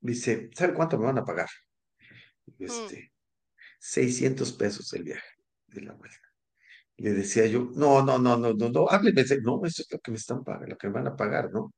Dice, 0.00 0.50
¿sabe 0.54 0.74
cuánto 0.74 0.98
me 0.98 1.06
van 1.06 1.18
a 1.18 1.24
pagar? 1.24 1.48
Mm. 2.46 2.64
Este, 2.64 3.12
600 3.80 4.52
pesos 4.52 4.92
el 4.92 5.04
viaje 5.04 5.28
de 5.68 5.82
la 5.82 5.94
vuelta. 5.94 6.18
le 6.96 7.12
decía 7.12 7.46
yo, 7.46 7.70
no, 7.74 8.02
no, 8.02 8.18
no, 8.18 8.36
no, 8.36 8.52
no, 8.52 8.68
no, 8.68 8.88
hábleme, 8.90 9.24
no, 9.42 9.64
eso 9.64 9.82
es 9.82 9.88
lo 9.90 9.98
que 10.00 10.10
me 10.10 10.18
están 10.18 10.44
pagando, 10.44 10.68
lo 10.68 10.76
que 10.76 10.88
me 10.88 10.94
van 10.94 11.08
a 11.08 11.16
pagar, 11.16 11.50
¿no? 11.52 11.72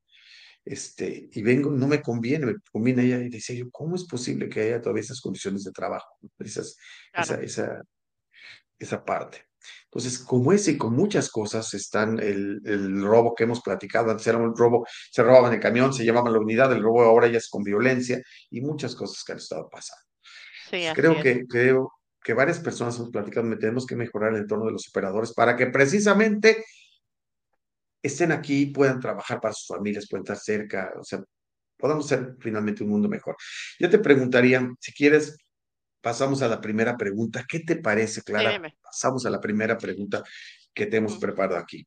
Este, 0.65 1.29
y 1.33 1.43
vengo, 1.43 1.71
no 1.71 1.89
me 1.89 2.01
conviene, 2.01 2.47
me 2.47 2.55
conviene 2.71 3.05
ella, 3.05 3.19
y 3.19 3.29
decía 3.29 3.57
yo, 3.57 3.71
¿cómo 3.71 3.97
es 3.97 4.05
posible 4.05 4.49
que 4.49 4.61
haya 4.63 4.81
todavía 4.81 5.03
esas 5.03 5.21
condiciones 5.21 5.65
de 5.65 5.73
trabajo? 5.73 6.19
Esas, 6.39 6.77
esa, 7.13 7.41
esa, 7.43 7.83
esa 8.79 9.05
parte. 9.05 9.45
Entonces, 9.85 10.19
como 10.19 10.53
ese 10.53 10.73
y 10.73 10.79
con 10.79 10.95
muchas 10.95 11.31
cosas 11.31 11.73
están 11.75 12.19
el, 12.19 12.61
el, 12.65 13.03
robo 13.03 13.35
que 13.35 13.45
hemos 13.45 13.61
platicado, 13.61 14.11
antes 14.11 14.27
era 14.27 14.39
un 14.39 14.57
robo, 14.57 14.87
se 15.11 15.23
robaban 15.23 15.53
el 15.53 15.61
camión, 15.61 15.93
se 15.93 16.05
llamaban 16.05 16.33
la 16.33 16.39
unidad, 16.39 16.73
el 16.73 16.83
robo 16.83 17.03
ahora 17.03 17.29
ya 17.29 17.39
es 17.39 17.49
con 17.49 17.63
violencia 17.63 18.21
y 18.51 18.61
muchas 18.61 18.95
cosas 18.95 19.23
que 19.25 19.33
han 19.33 19.39
estado 19.39 19.69
pasando. 19.71 20.03
Sí, 20.71 20.85
creo 20.95 21.21
que 21.21 21.47
creo 21.47 21.93
que 22.23 22.35
varias 22.35 22.61
personas 22.61 22.97
hemos 22.97 23.11
platicado, 23.11 23.49
tenemos 23.59 23.87
que 23.87 23.97
mejorar 23.97 24.33
el 24.33 24.43
entorno 24.43 24.67
de 24.67 24.73
los 24.73 24.89
operadores 24.89 25.33
para 25.33 25.57
que 25.57 25.67
precisamente 25.67 26.65
estén 28.03 28.33
aquí, 28.33 28.67
puedan 28.67 29.01
trabajar 29.01 29.41
para 29.41 29.55
sus 29.55 29.67
familias, 29.67 30.07
puedan 30.09 30.25
estar 30.25 30.39
cerca, 30.39 30.93
o 30.99 31.05
sea, 31.05 31.23
podamos 31.77 32.07
ser 32.07 32.37
finalmente 32.41 32.83
un 32.83 32.91
mundo 32.91 33.09
mejor. 33.09 33.37
Yo 33.79 33.91
te 33.91 33.99
preguntaría, 33.99 34.69
si 34.81 34.93
quieres, 34.93 35.37
pasamos 36.03 36.43
a 36.43 36.49
la 36.49 36.61
primera 36.61 36.97
pregunta. 36.97 37.45
¿Qué 37.49 37.61
te 37.61 37.77
parece, 37.77 38.23
Clara? 38.23 38.61
Pasamos 38.83 39.25
a 39.25 39.31
la 39.31 39.41
primera 39.41 39.79
pregunta 39.79 40.23
que 40.75 40.87
te 40.87 40.99
hemos 40.99 41.17
preparado 41.17 41.59
aquí. 41.59 41.87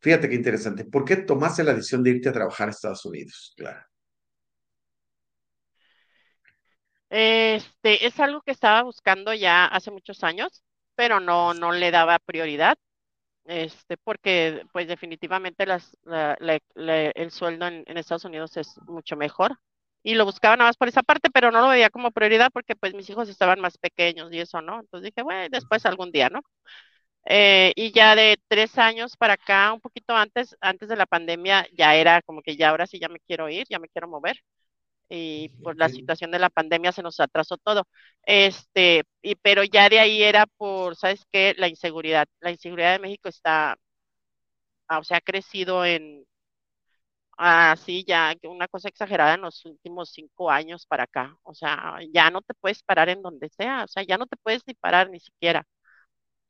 Fíjate 0.00 0.28
qué 0.28 0.36
interesante. 0.36 0.84
¿Por 0.84 1.04
qué 1.04 1.16
tomaste 1.16 1.64
la 1.64 1.74
decisión 1.74 2.02
de 2.04 2.10
irte 2.10 2.28
a 2.28 2.32
trabajar 2.32 2.68
a 2.68 2.70
Estados 2.70 3.04
Unidos, 3.04 3.52
Clara? 3.56 3.86
Este, 7.08 8.06
es 8.06 8.20
algo 8.20 8.40
que 8.42 8.52
estaba 8.52 8.82
buscando 8.82 9.34
ya 9.34 9.66
hace 9.66 9.90
muchos 9.90 10.22
años, 10.22 10.62
pero 10.94 11.18
no, 11.18 11.54
no 11.54 11.72
le 11.72 11.90
daba 11.90 12.20
prioridad 12.20 12.78
este, 13.50 13.96
porque 13.96 14.64
pues 14.72 14.86
definitivamente 14.86 15.66
las, 15.66 15.96
el 16.06 17.30
sueldo 17.32 17.66
en, 17.66 17.96
Estados 17.96 18.24
Unidos 18.24 18.56
es 18.56 18.78
mucho 18.86 19.16
mejor. 19.16 19.58
Y 20.02 20.14
lo 20.14 20.24
buscaba 20.24 20.56
nada 20.56 20.70
más 20.70 20.76
por 20.76 20.88
esa 20.88 21.02
parte, 21.02 21.30
pero 21.30 21.50
no 21.50 21.60
lo 21.60 21.68
veía 21.68 21.90
como 21.90 22.10
prioridad 22.10 22.50
porque 22.52 22.76
pues 22.76 22.94
mis 22.94 23.08
hijos 23.10 23.28
estaban 23.28 23.60
más 23.60 23.78
pequeños 23.78 24.32
y 24.32 24.40
eso, 24.40 24.62
¿no? 24.62 24.80
Entonces 24.80 25.12
dije, 25.12 25.22
bueno, 25.22 25.48
después 25.50 25.84
algún 25.86 26.10
día, 26.12 26.30
¿no? 26.30 26.40
Eh, 27.26 27.72
y 27.76 27.92
ya 27.92 28.16
de 28.16 28.38
tres 28.48 28.78
años 28.78 29.16
para 29.16 29.34
acá, 29.34 29.72
un 29.72 29.80
poquito 29.80 30.14
antes, 30.16 30.56
antes 30.60 30.88
de 30.88 30.96
la 30.96 31.06
pandemia, 31.06 31.66
ya 31.76 31.94
era 31.94 32.22
como 32.22 32.42
que 32.42 32.56
ya 32.56 32.70
ahora 32.70 32.86
sí 32.86 32.98
ya 32.98 33.08
me 33.08 33.20
quiero 33.20 33.48
ir, 33.48 33.66
ya 33.68 33.78
me 33.78 33.88
quiero 33.88 34.08
mover 34.08 34.36
y 35.08 35.48
por 35.62 35.76
la 35.78 35.88
situación 35.88 36.30
de 36.30 36.38
la 36.38 36.50
pandemia 36.50 36.92
se 36.92 37.02
nos 37.02 37.18
atrasó 37.20 37.56
todo. 37.58 37.86
Este, 38.22 39.04
y, 39.22 39.34
pero 39.36 39.64
ya 39.64 39.88
de 39.88 39.98
ahí 40.00 40.22
era 40.22 40.46
por, 40.46 40.96
¿sabes 40.96 41.26
qué? 41.32 41.54
La 41.58 41.68
inseguridad. 41.68 42.28
La 42.40 42.50
inseguridad 42.52 42.92
de 42.92 43.00
México 43.00 43.28
está, 43.28 43.76
ah, 44.88 44.98
o 44.98 45.04
sea, 45.04 45.18
ha 45.18 45.20
crecido 45.20 45.84
en, 45.84 46.24
así 47.40 48.04
ya, 48.06 48.34
una 48.44 48.68
cosa 48.68 48.88
exagerada 48.88 49.34
en 49.34 49.42
los 49.42 49.64
últimos 49.66 50.10
cinco 50.12 50.50
años 50.50 50.86
para 50.86 51.04
acá. 51.04 51.36
O 51.42 51.54
sea, 51.54 51.98
ya 52.12 52.30
no 52.30 52.42
te 52.42 52.54
puedes 52.54 52.82
parar 52.82 53.08
en 53.08 53.22
donde 53.22 53.48
sea, 53.50 53.84
o 53.84 53.88
sea, 53.88 54.02
ya 54.04 54.18
no 54.18 54.26
te 54.26 54.36
puedes 54.36 54.62
ni 54.66 54.74
parar 54.74 55.10
ni 55.10 55.20
siquiera. 55.20 55.66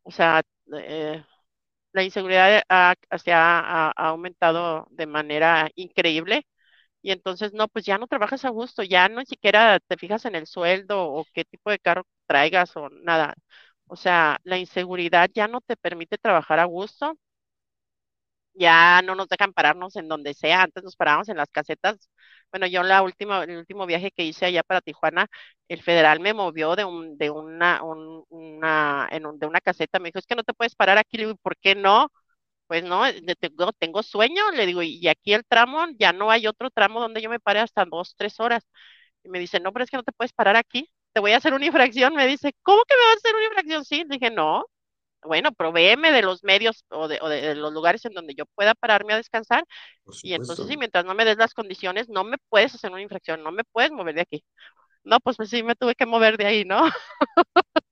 O 0.02 0.11
sea, 0.11 0.42
eh, 0.75 1.25
la 1.92 2.02
inseguridad 2.04 2.62
ha, 2.68 2.94
ha 3.97 4.09
aumentado 4.09 4.87
de 4.90 5.06
manera 5.06 5.70
increíble 5.76 6.47
y 7.02 7.12
entonces, 7.12 7.52
no, 7.54 7.68
pues 7.68 7.85
ya 7.87 7.99
no 7.99 8.06
trabajas 8.09 8.44
a 8.44 8.50
gusto, 8.50 8.82
ya 8.82 9.09
no 9.09 9.25
siquiera 9.25 9.80
te 9.80 9.97
fijas 9.99 10.25
en 10.26 10.35
el 10.37 10.47
sueldo 10.47 11.04
o 11.04 11.25
qué 11.35 11.44
tipo 11.44 11.70
de 11.70 11.78
carro 11.78 12.04
traigas 12.26 12.76
o 12.76 12.90
nada. 12.90 13.35
O 13.87 13.97
sea, 13.97 14.38
la 14.44 14.59
inseguridad 14.59 15.30
ya 15.35 15.49
no 15.49 15.61
te 15.62 15.76
permite 15.76 16.18
trabajar 16.18 16.61
a 16.61 16.64
gusto. 16.66 17.18
Ya 18.54 19.00
no 19.02 19.14
nos 19.14 19.28
dejan 19.28 19.52
pararnos 19.52 19.97
en 19.97 20.09
donde 20.09 20.35
sea. 20.35 20.62
Antes 20.62 20.83
nos 20.85 20.97
parábamos 20.97 21.28
en 21.28 21.37
las 21.37 21.50
casetas. 21.50 22.09
Bueno, 22.50 22.66
yo 22.66 22.83
la 22.83 23.02
última, 23.02 23.45
el 23.45 23.57
último 23.59 23.87
viaje 23.87 24.11
que 24.11 24.25
hice 24.25 24.47
allá 24.47 24.62
para 24.64 24.80
Tijuana, 24.80 25.26
el 25.69 25.83
federal 25.83 26.21
me 26.21 26.35
movió 26.35 26.75
de 26.76 26.85
un, 26.85 27.16
de 27.16 27.30
una, 27.30 27.80
una, 27.83 29.09
en 29.12 29.38
de 29.38 29.47
una 29.47 29.61
caseta. 29.61 29.99
Me 30.00 30.09
dijo, 30.09 30.19
es 30.19 30.26
que 30.26 30.35
no 30.35 30.42
te 30.45 30.54
puedes 30.54 30.75
parar 30.75 30.99
aquí. 30.99 31.16
Le 31.16 31.26
digo, 31.26 31.37
¿por 31.42 31.57
qué 31.59 31.75
no? 31.75 32.09
pues 32.66 32.85
no, 32.85 33.02
tengo, 33.40 33.73
tengo 33.73 34.02
sueño, 34.02 34.50
le 34.52 34.66
digo, 34.66 34.83
y 34.83 35.07
aquí 35.09 35.33
el 35.35 35.45
tramo, 35.45 35.87
ya 35.99 36.12
no 36.12 36.30
hay 36.30 36.47
otro 36.47 36.71
tramo 36.71 37.00
donde 37.00 37.21
yo 37.23 37.28
me 37.30 37.40
pare 37.40 37.59
hasta 37.61 37.85
dos, 37.85 38.14
tres 38.16 38.38
horas. 38.40 38.64
Y 39.25 39.28
me 39.28 39.38
dice, 39.40 39.61
no, 39.61 39.73
pero 39.73 39.85
es 39.85 39.90
que 39.90 39.97
no 39.97 40.02
te 40.04 40.12
puedes 40.12 40.33
parar 40.33 40.57
aquí, 40.57 40.88
te 41.12 41.21
voy 41.21 41.33
a 41.33 41.38
hacer 41.38 41.54
una 41.54 41.66
infracción. 41.66 42.14
Me 42.14 42.26
dice, 42.26 42.54
¿cómo 42.62 42.83
que 42.88 42.95
me 42.97 43.04
vas 43.04 43.14
a 43.16 43.19
hacer 43.19 43.35
una 43.35 43.45
infracción? 43.47 43.85
Sí, 43.85 44.04
dije, 44.09 44.30
no, 44.30 44.64
bueno, 45.22 45.52
provéeme 45.52 46.12
de 46.12 46.22
los 46.22 46.44
medios 46.44 46.84
o 46.90 47.08
de, 47.08 47.18
o 47.20 47.28
de, 47.28 47.54
los 47.54 47.72
lugares 47.72 48.04
en 48.04 48.12
donde 48.12 48.34
yo 48.34 48.44
pueda 48.54 48.74
pararme 48.74 49.14
a 49.14 49.16
descansar. 49.16 49.64
Y 50.22 50.34
entonces, 50.34 50.66
mientras 50.78 51.04
no 51.04 51.14
me 51.14 51.24
des 51.24 51.36
las 51.36 51.54
condiciones, 51.54 52.08
no 52.08 52.24
me 52.24 52.38
puedes 52.48 52.74
hacer 52.74 52.90
una 52.90 53.02
infracción, 53.02 53.42
no 53.42 53.52
me 53.52 53.64
puedes 53.64 53.92
mover 53.92 54.14
de 54.14 54.22
aquí. 54.22 54.44
No, 55.04 55.20
pues, 55.20 55.36
pues 55.36 55.50
sí, 55.50 55.62
me 55.62 55.74
tuve 55.76 55.94
que 55.94 56.06
mover 56.06 56.36
de 56.36 56.46
ahí, 56.46 56.64
¿no? 56.64 56.82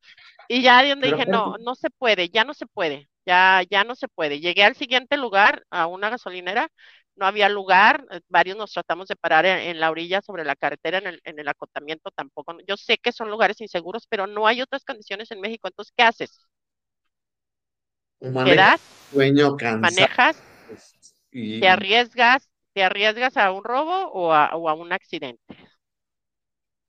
y 0.49 0.62
ya 0.62 0.82
de 0.82 0.90
donde 0.90 1.08
dije, 1.12 1.26
no, 1.26 1.56
no 1.58 1.75
se 1.75 1.90
puede, 1.90 2.28
ya 2.30 2.44
no 2.44 2.54
se 2.54 2.66
puede 2.66 3.08
ya, 3.28 3.62
ya 3.70 3.85
no 3.85 3.94
se 3.94 4.08
puede. 4.08 4.40
Llegué 4.40 4.64
al 4.64 4.75
siguiente 4.76 5.16
lugar, 5.18 5.64
a 5.70 5.87
una 5.87 6.11
gasolinera, 6.11 6.68
no 7.16 7.26
había 7.26 7.49
lugar, 7.50 8.06
eh, 8.11 8.20
varios 8.28 8.56
nos 8.56 8.73
tratamos 8.73 9.08
de 9.08 9.16
parar 9.16 9.44
en, 9.47 9.80
la 9.80 9.90
orilla 9.90 10.23
sobre 10.23 10.44
la 10.44 10.56
carretera, 10.56 10.99
en 10.99 11.08
el, 11.08 11.20
en 11.25 11.38
el, 11.38 11.49
acotamiento 11.49 12.11
tampoco. 12.11 12.56
Yo 12.66 12.76
sé 12.76 12.99
que 12.99 13.12
son 13.12 13.30
lugares 13.30 13.61
inseguros, 13.61 14.06
pero 14.08 14.26
no 14.26 14.47
hay 14.47 14.62
otras 14.62 14.85
condiciones 14.85 15.30
en 15.30 15.40
México, 15.40 15.68
entonces, 15.68 15.92
¿qué 15.97 16.04
haces? 16.04 16.49
Manejas, 18.20 18.80
sueño, 19.12 19.56
manejas, 19.80 20.42
y... 21.32 21.60
te 21.60 21.68
arriesgas, 21.68 22.48
te 22.72 22.82
arriesgas 22.82 23.37
a 23.37 23.52
un 23.52 23.64
robo 23.64 24.10
o 24.12 24.32
a, 24.32 24.54
o 24.56 24.68
a 24.68 24.75
un 24.75 24.92
accidente. 24.92 25.42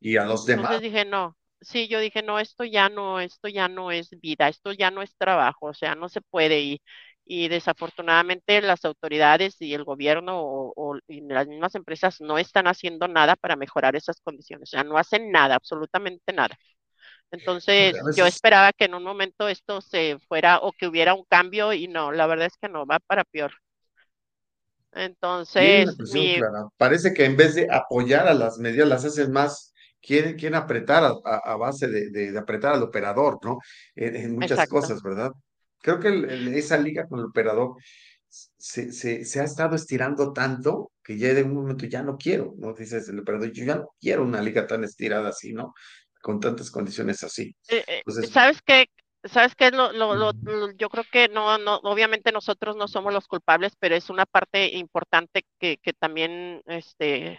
Y 0.01 0.17
a 0.17 0.25
los 0.25 0.45
demás. 0.45 0.65
Entonces 0.71 0.91
dije, 0.91 1.05
no, 1.05 1.35
sí, 1.61 1.87
yo 1.87 1.99
dije, 1.99 2.23
no, 2.23 2.39
esto 2.39 2.63
ya 2.63 2.89
no, 2.89 3.19
esto 3.19 3.47
ya 3.47 3.67
no 3.67 3.91
es 3.91 4.09
vida, 4.21 4.47
esto 4.47 4.71
ya 4.71 4.91
no 4.91 5.01
es 5.01 5.15
trabajo, 5.17 5.67
o 5.67 5.73
sea, 5.73 5.95
no 5.95 6.09
se 6.09 6.21
puede 6.21 6.61
y, 6.61 6.81
y 7.25 7.47
desafortunadamente 7.47 8.61
las 8.61 8.85
autoridades 8.85 9.61
y 9.61 9.73
el 9.73 9.83
gobierno 9.83 10.39
o, 10.41 10.97
las 11.07 11.47
mismas 11.47 11.75
empresas 11.75 12.21
no 12.21 12.37
están 12.37 12.67
haciendo 12.67 13.07
nada 13.07 13.35
para 13.35 13.55
mejorar 13.55 13.95
esas 13.95 14.19
condiciones, 14.21 14.69
o 14.69 14.71
sea, 14.71 14.83
no 14.83 14.97
hacen 14.97 15.31
nada, 15.31 15.55
absolutamente 15.55 16.33
nada. 16.33 16.57
Entonces, 17.31 17.95
yo 18.15 18.25
esperaba 18.25 18.73
que 18.73 18.85
en 18.85 18.95
un 18.95 19.03
momento 19.03 19.47
esto 19.47 19.81
se 19.81 20.17
fuera 20.27 20.59
o 20.59 20.71
que 20.71 20.87
hubiera 20.87 21.13
un 21.13 21.25
cambio 21.25 21.73
y 21.73 21.87
no, 21.87 22.11
la 22.11 22.25
verdad 22.25 22.47
es 22.47 22.57
que 22.59 22.69
no, 22.69 22.85
va 22.85 22.99
para 22.99 23.23
peor. 23.23 23.51
Entonces, 24.91 25.95
parece 26.77 27.13
que 27.13 27.25
en 27.25 27.37
vez 27.37 27.53
de 27.53 27.67
apoyar 27.69 28.27
a 28.27 28.33
las 28.33 28.57
medidas, 28.57 28.87
las 28.87 29.05
hacen 29.05 29.31
más 29.31 29.73
quieren, 30.01 30.55
apretar 30.55 31.03
a, 31.03 31.55
base 31.55 31.87
de, 31.87 32.37
apretar 32.37 32.73
al 32.73 32.83
operador, 32.83 33.37
¿no? 33.43 33.59
En, 33.95 34.35
muchas 34.35 34.67
cosas, 34.67 35.01
¿verdad? 35.03 35.31
Creo 35.81 35.99
que 35.99 36.57
esa 36.57 36.77
liga 36.77 37.07
con 37.07 37.19
el 37.19 37.25
operador 37.25 37.75
se, 38.29 38.91
se, 38.91 39.39
ha 39.39 39.43
estado 39.43 39.75
estirando 39.75 40.33
tanto 40.33 40.91
que 41.03 41.17
ya 41.17 41.33
de 41.33 41.43
un 41.43 41.53
momento 41.53 41.85
ya 41.85 42.03
no 42.03 42.17
quiero, 42.17 42.53
¿no? 42.57 42.73
Dices 42.73 43.09
el 43.09 43.19
operador, 43.19 43.51
yo 43.51 43.65
ya 43.65 43.75
no 43.75 43.89
quiero 43.99 44.23
una 44.23 44.41
liga 44.41 44.67
tan 44.67 44.83
estirada 44.83 45.29
así, 45.29 45.53
¿no? 45.53 45.73
Con 46.21 46.39
tantas 46.39 46.71
condiciones 46.71 47.23
así. 47.23 47.55
Eh, 47.69 47.83
eh, 47.87 48.03
¿Sabes 48.27 48.61
qué? 48.61 48.87
¿Sabes 49.23 49.55
qué? 49.55 49.71
Lo, 49.71 49.91
lo, 49.91 50.31
yo 50.77 50.89
creo 50.89 51.03
que 51.11 51.27
no, 51.27 51.57
no, 51.57 51.77
obviamente 51.83 52.31
nosotros 52.31 52.75
no 52.77 52.87
somos 52.87 53.13
los 53.13 53.27
culpables, 53.27 53.73
pero 53.77 53.95
es 53.95 54.09
una 54.09 54.25
parte 54.25 54.77
importante 54.77 55.45
que, 55.59 55.77
que 55.77 55.91
también 55.93 56.61
este, 56.67 57.37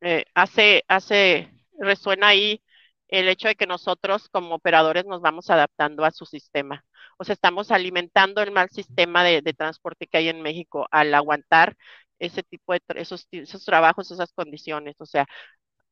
eh, 0.00 0.24
hace, 0.34 0.84
hace, 0.88 1.50
resuena 1.78 2.28
ahí 2.28 2.62
el 3.08 3.28
hecho 3.28 3.48
de 3.48 3.54
que 3.56 3.66
nosotros 3.66 4.28
como 4.28 4.54
operadores 4.54 5.04
nos 5.06 5.20
vamos 5.20 5.50
adaptando 5.50 6.04
a 6.04 6.10
su 6.10 6.26
sistema. 6.26 6.84
O 7.18 7.24
sea, 7.24 7.32
estamos 7.34 7.70
alimentando 7.70 8.42
el 8.42 8.50
mal 8.52 8.68
sistema 8.70 9.24
de, 9.24 9.42
transporte 9.54 10.06
que 10.06 10.18
hay 10.18 10.28
en 10.28 10.42
México 10.42 10.86
al 10.90 11.14
aguantar 11.14 11.76
ese 12.18 12.42
tipo 12.42 12.72
de 12.72 12.80
esos, 12.96 13.26
esos 13.30 13.64
trabajos, 13.64 14.10
esas 14.10 14.32
condiciones. 14.32 15.00
O 15.00 15.06
sea, 15.06 15.26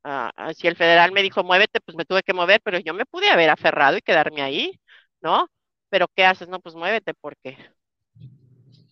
ah, 0.05 0.53
si 0.55 0.69
el 0.69 0.77
federal 0.77 1.13
me 1.13 1.23
dijo 1.23 1.43
muévete, 1.45 1.81
pues 1.81 1.97
me 1.97 2.05
tuve 2.05 2.23
que 2.23 2.35
mover, 2.35 2.61
pero 2.63 2.79
yo 2.79 2.95
me 2.95 3.07
pude 3.07 3.31
haber 3.31 3.51
aferrado 3.51 3.97
y 3.97 4.03
quedarme 4.03 4.43
ahí, 4.43 4.81
¿no? 5.21 5.49
Pero 5.91 6.09
¿qué 6.15 6.25
haces? 6.25 6.49
No, 6.49 6.61
pues 6.61 6.75
muévete 6.75 7.15
porque 7.15 7.57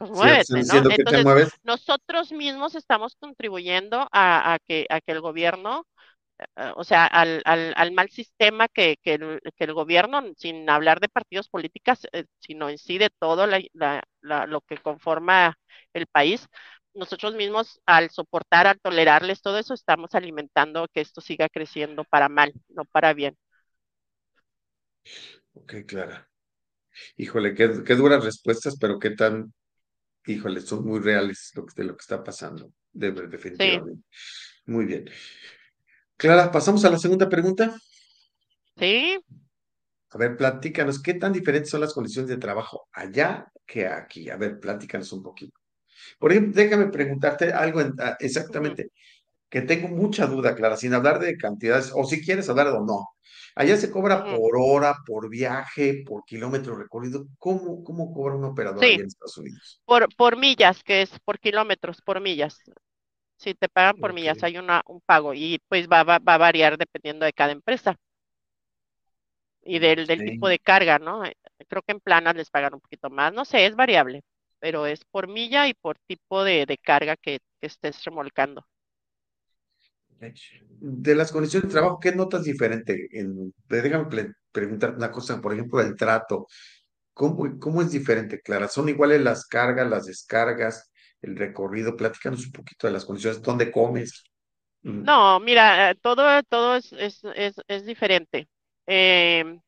pues 0.09 0.51
Entonces, 0.51 1.59
nosotros 1.63 2.33
mismos 2.33 2.75
estamos 2.75 3.15
contribuyendo 3.17 4.09
a, 4.11 4.59
que, 4.67 4.87
a 4.89 5.01
que 5.01 5.13
el 5.13 5.21
gobierno, 5.21 5.87
eh, 6.57 6.73
o 6.75 6.85
sea, 6.85 7.07
al, 7.07 7.43
al, 7.45 7.93
mal 7.93 8.11
sistema 8.11 8.69
que, 8.69 8.97
que, 9.03 9.15
el, 9.15 9.75
gobierno, 9.75 10.23
sin 10.37 10.69
hablar 10.69 11.01
de 11.01 11.09
partidos 11.09 11.49
políticos, 11.49 12.07
eh, 12.13 12.25
sino 12.41 12.69
en 12.69 12.79
sí 12.79 12.99
de 12.99 13.11
todo 13.11 13.47
lo 13.47 14.61
que 14.63 14.79
conforma 14.79 15.57
el 15.93 16.07
país, 16.07 16.49
nosotros 16.95 17.35
mismos 17.35 17.81
al 17.87 18.11
soportar, 18.11 18.67
al 18.67 18.81
tolerarles 18.81 19.43
todo 19.43 19.59
eso, 19.59 19.75
estamos 19.75 20.15
alimentando 20.15 20.87
que 20.93 21.01
esto 21.01 21.21
siga 21.21 21.49
creciendo 21.49 22.05
para 22.05 22.29
mal, 22.29 22.53
no 22.69 22.85
para 22.85 23.15
bien. 23.15 23.37
Ok, 25.55 25.75
Clara. 25.87 26.29
Híjole, 27.17 27.55
qué, 27.55 27.83
qué 27.87 27.95
duras 27.95 28.25
respuestas, 28.25 28.77
pero 28.79 28.99
qué 28.99 29.11
tan 29.11 29.53
híjole, 30.27 30.61
son 30.61 30.85
muy 30.85 31.01
reales 31.01 31.53
lo 31.55 31.67
que, 31.67 31.75
de 31.77 31.85
lo 31.85 31.97
que 31.97 32.03
está 32.03 32.23
pasando, 32.23 32.73
definitivamente. 32.93 34.05
Muy 34.67 34.85
bien. 34.87 35.07
Clara, 36.17 36.51
pasamos 36.53 36.85
a 36.85 36.91
la 36.91 36.99
segunda 36.99 37.29
pregunta. 37.29 37.75
Sí. 38.77 39.19
A 40.11 40.19
ver, 40.19 40.37
platícanos, 40.37 41.03
¿qué 41.03 41.15
tan 41.15 41.33
diferentes 41.33 41.71
son 41.71 41.81
las 41.81 41.95
condiciones 41.95 42.29
de 42.29 42.37
trabajo 42.37 42.89
allá 42.93 43.51
que 43.67 43.87
aquí? 43.87 44.31
A 44.31 44.37
ver, 44.37 44.61
platícanos 44.61 45.13
un 45.13 45.23
poquito. 45.23 45.59
Por 46.19 46.33
ejemplo, 46.33 46.55
déjame 46.63 46.89
preguntarte 46.89 47.53
algo 47.53 47.81
ah, 48.01 48.17
exactamente, 48.21 48.91
que 49.51 49.63
tengo 49.63 49.89
mucha 49.89 50.27
duda, 50.27 50.55
Clara, 50.57 50.77
sin 50.77 50.95
hablar 50.95 51.21
de 51.21 51.37
cantidades, 51.37 51.93
o 51.95 52.05
si 52.05 52.23
quieres 52.25 52.49
hablar 52.49 52.69
o 52.69 52.85
no. 52.85 53.09
Allá 53.57 53.77
se 53.77 53.91
cobra 53.91 54.25
por 54.25 54.53
hora, 54.59 54.97
por 55.07 55.29
viaje, 55.31 56.05
por 56.07 56.25
kilómetro 56.25 56.77
recorrido. 56.77 57.27
¿Cómo, 57.39 57.85
cómo 57.85 58.13
cobra 58.15 58.37
un 58.37 58.45
operador 58.45 58.85
Sí, 58.85 59.01
en 59.01 59.07
Estados 59.07 59.39
Unidos? 59.39 59.83
por, 59.85 60.15
por 60.17 60.37
millas, 60.37 60.83
que 60.85 61.03
es 61.03 61.19
por 61.21 61.39
kilómetros, 61.41 62.03
por 62.03 62.21
millas. 62.21 62.59
Si 63.39 63.55
te 63.55 63.69
pagan 63.69 63.97
por 63.99 64.13
millas, 64.15 64.43
hay 64.45 64.59
una, 64.59 64.83
un 64.87 65.01
pago 65.03 65.35
y 65.35 65.61
pues 65.69 65.89
va, 65.89 66.05
va, 66.05 66.19
va 66.21 66.35
a 66.35 66.39
variar 66.39 66.79
dependiendo 66.79 67.27
de 67.27 67.33
cada 67.35 67.53
empresa 67.53 67.97
y 69.65 69.79
del, 69.79 70.07
del 70.07 70.25
tipo 70.25 70.49
de 70.49 70.59
carga, 70.59 70.99
¿no? 70.99 71.23
Creo 71.69 71.83
que 71.83 71.93
en 71.93 72.01
planas 72.01 72.35
les 72.37 72.51
pagan 72.51 72.75
un 72.75 72.81
poquito 72.81 73.11
más, 73.11 73.33
no 73.33 73.45
sé, 73.45 73.67
es 73.67 73.77
variable, 73.77 74.23
pero 74.63 74.87
es 74.87 75.05
por 75.07 75.29
milla 75.29 75.69
y 75.69 75.75
por 75.75 75.99
tipo 76.09 76.45
de, 76.45 76.67
de 76.67 76.79
carga 76.79 77.17
que, 77.19 77.41
que 77.61 77.69
estés 77.69 78.05
remolcando. 78.07 78.67
De 80.81 81.15
las 81.15 81.33
condiciones 81.33 81.69
de 81.69 81.73
trabajo, 81.73 81.99
¿qué 82.01 82.13
notas 82.15 82.45
diferente? 82.45 83.09
En, 83.13 83.53
déjame 83.69 84.33
preguntar 84.53 84.95
una 84.97 85.11
cosa, 85.11 85.41
por 85.41 85.53
ejemplo, 85.53 85.81
el 85.81 85.97
trato. 85.97 86.47
¿Cómo, 87.15 87.59
cómo 87.61 87.83
es 87.83 87.91
diferente, 87.93 88.41
Clara? 88.41 88.69
¿Son 88.69 88.89
iguales 88.89 89.23
las 89.23 89.47
cargas, 89.47 89.89
las 89.91 90.07
descargas, 90.07 90.93
el 91.23 91.37
recorrido? 91.37 91.97
Platícanos 91.97 92.47
un 92.47 92.53
poquito 92.53 92.87
de 92.89 92.93
las 92.95 93.05
condiciones, 93.05 93.43
¿dónde 93.43 93.71
comes? 93.73 94.25
Mm, 94.83 95.07
No, 95.07 95.41
mira, 95.41 95.91
eh, 95.91 95.95
todo, 95.97 96.43
todo 96.45 96.77
es, 96.77 96.93
es, 96.93 97.23
es, 97.35 97.57
es 97.67 97.85
diferente. 97.87 98.49
Em, 98.87 99.61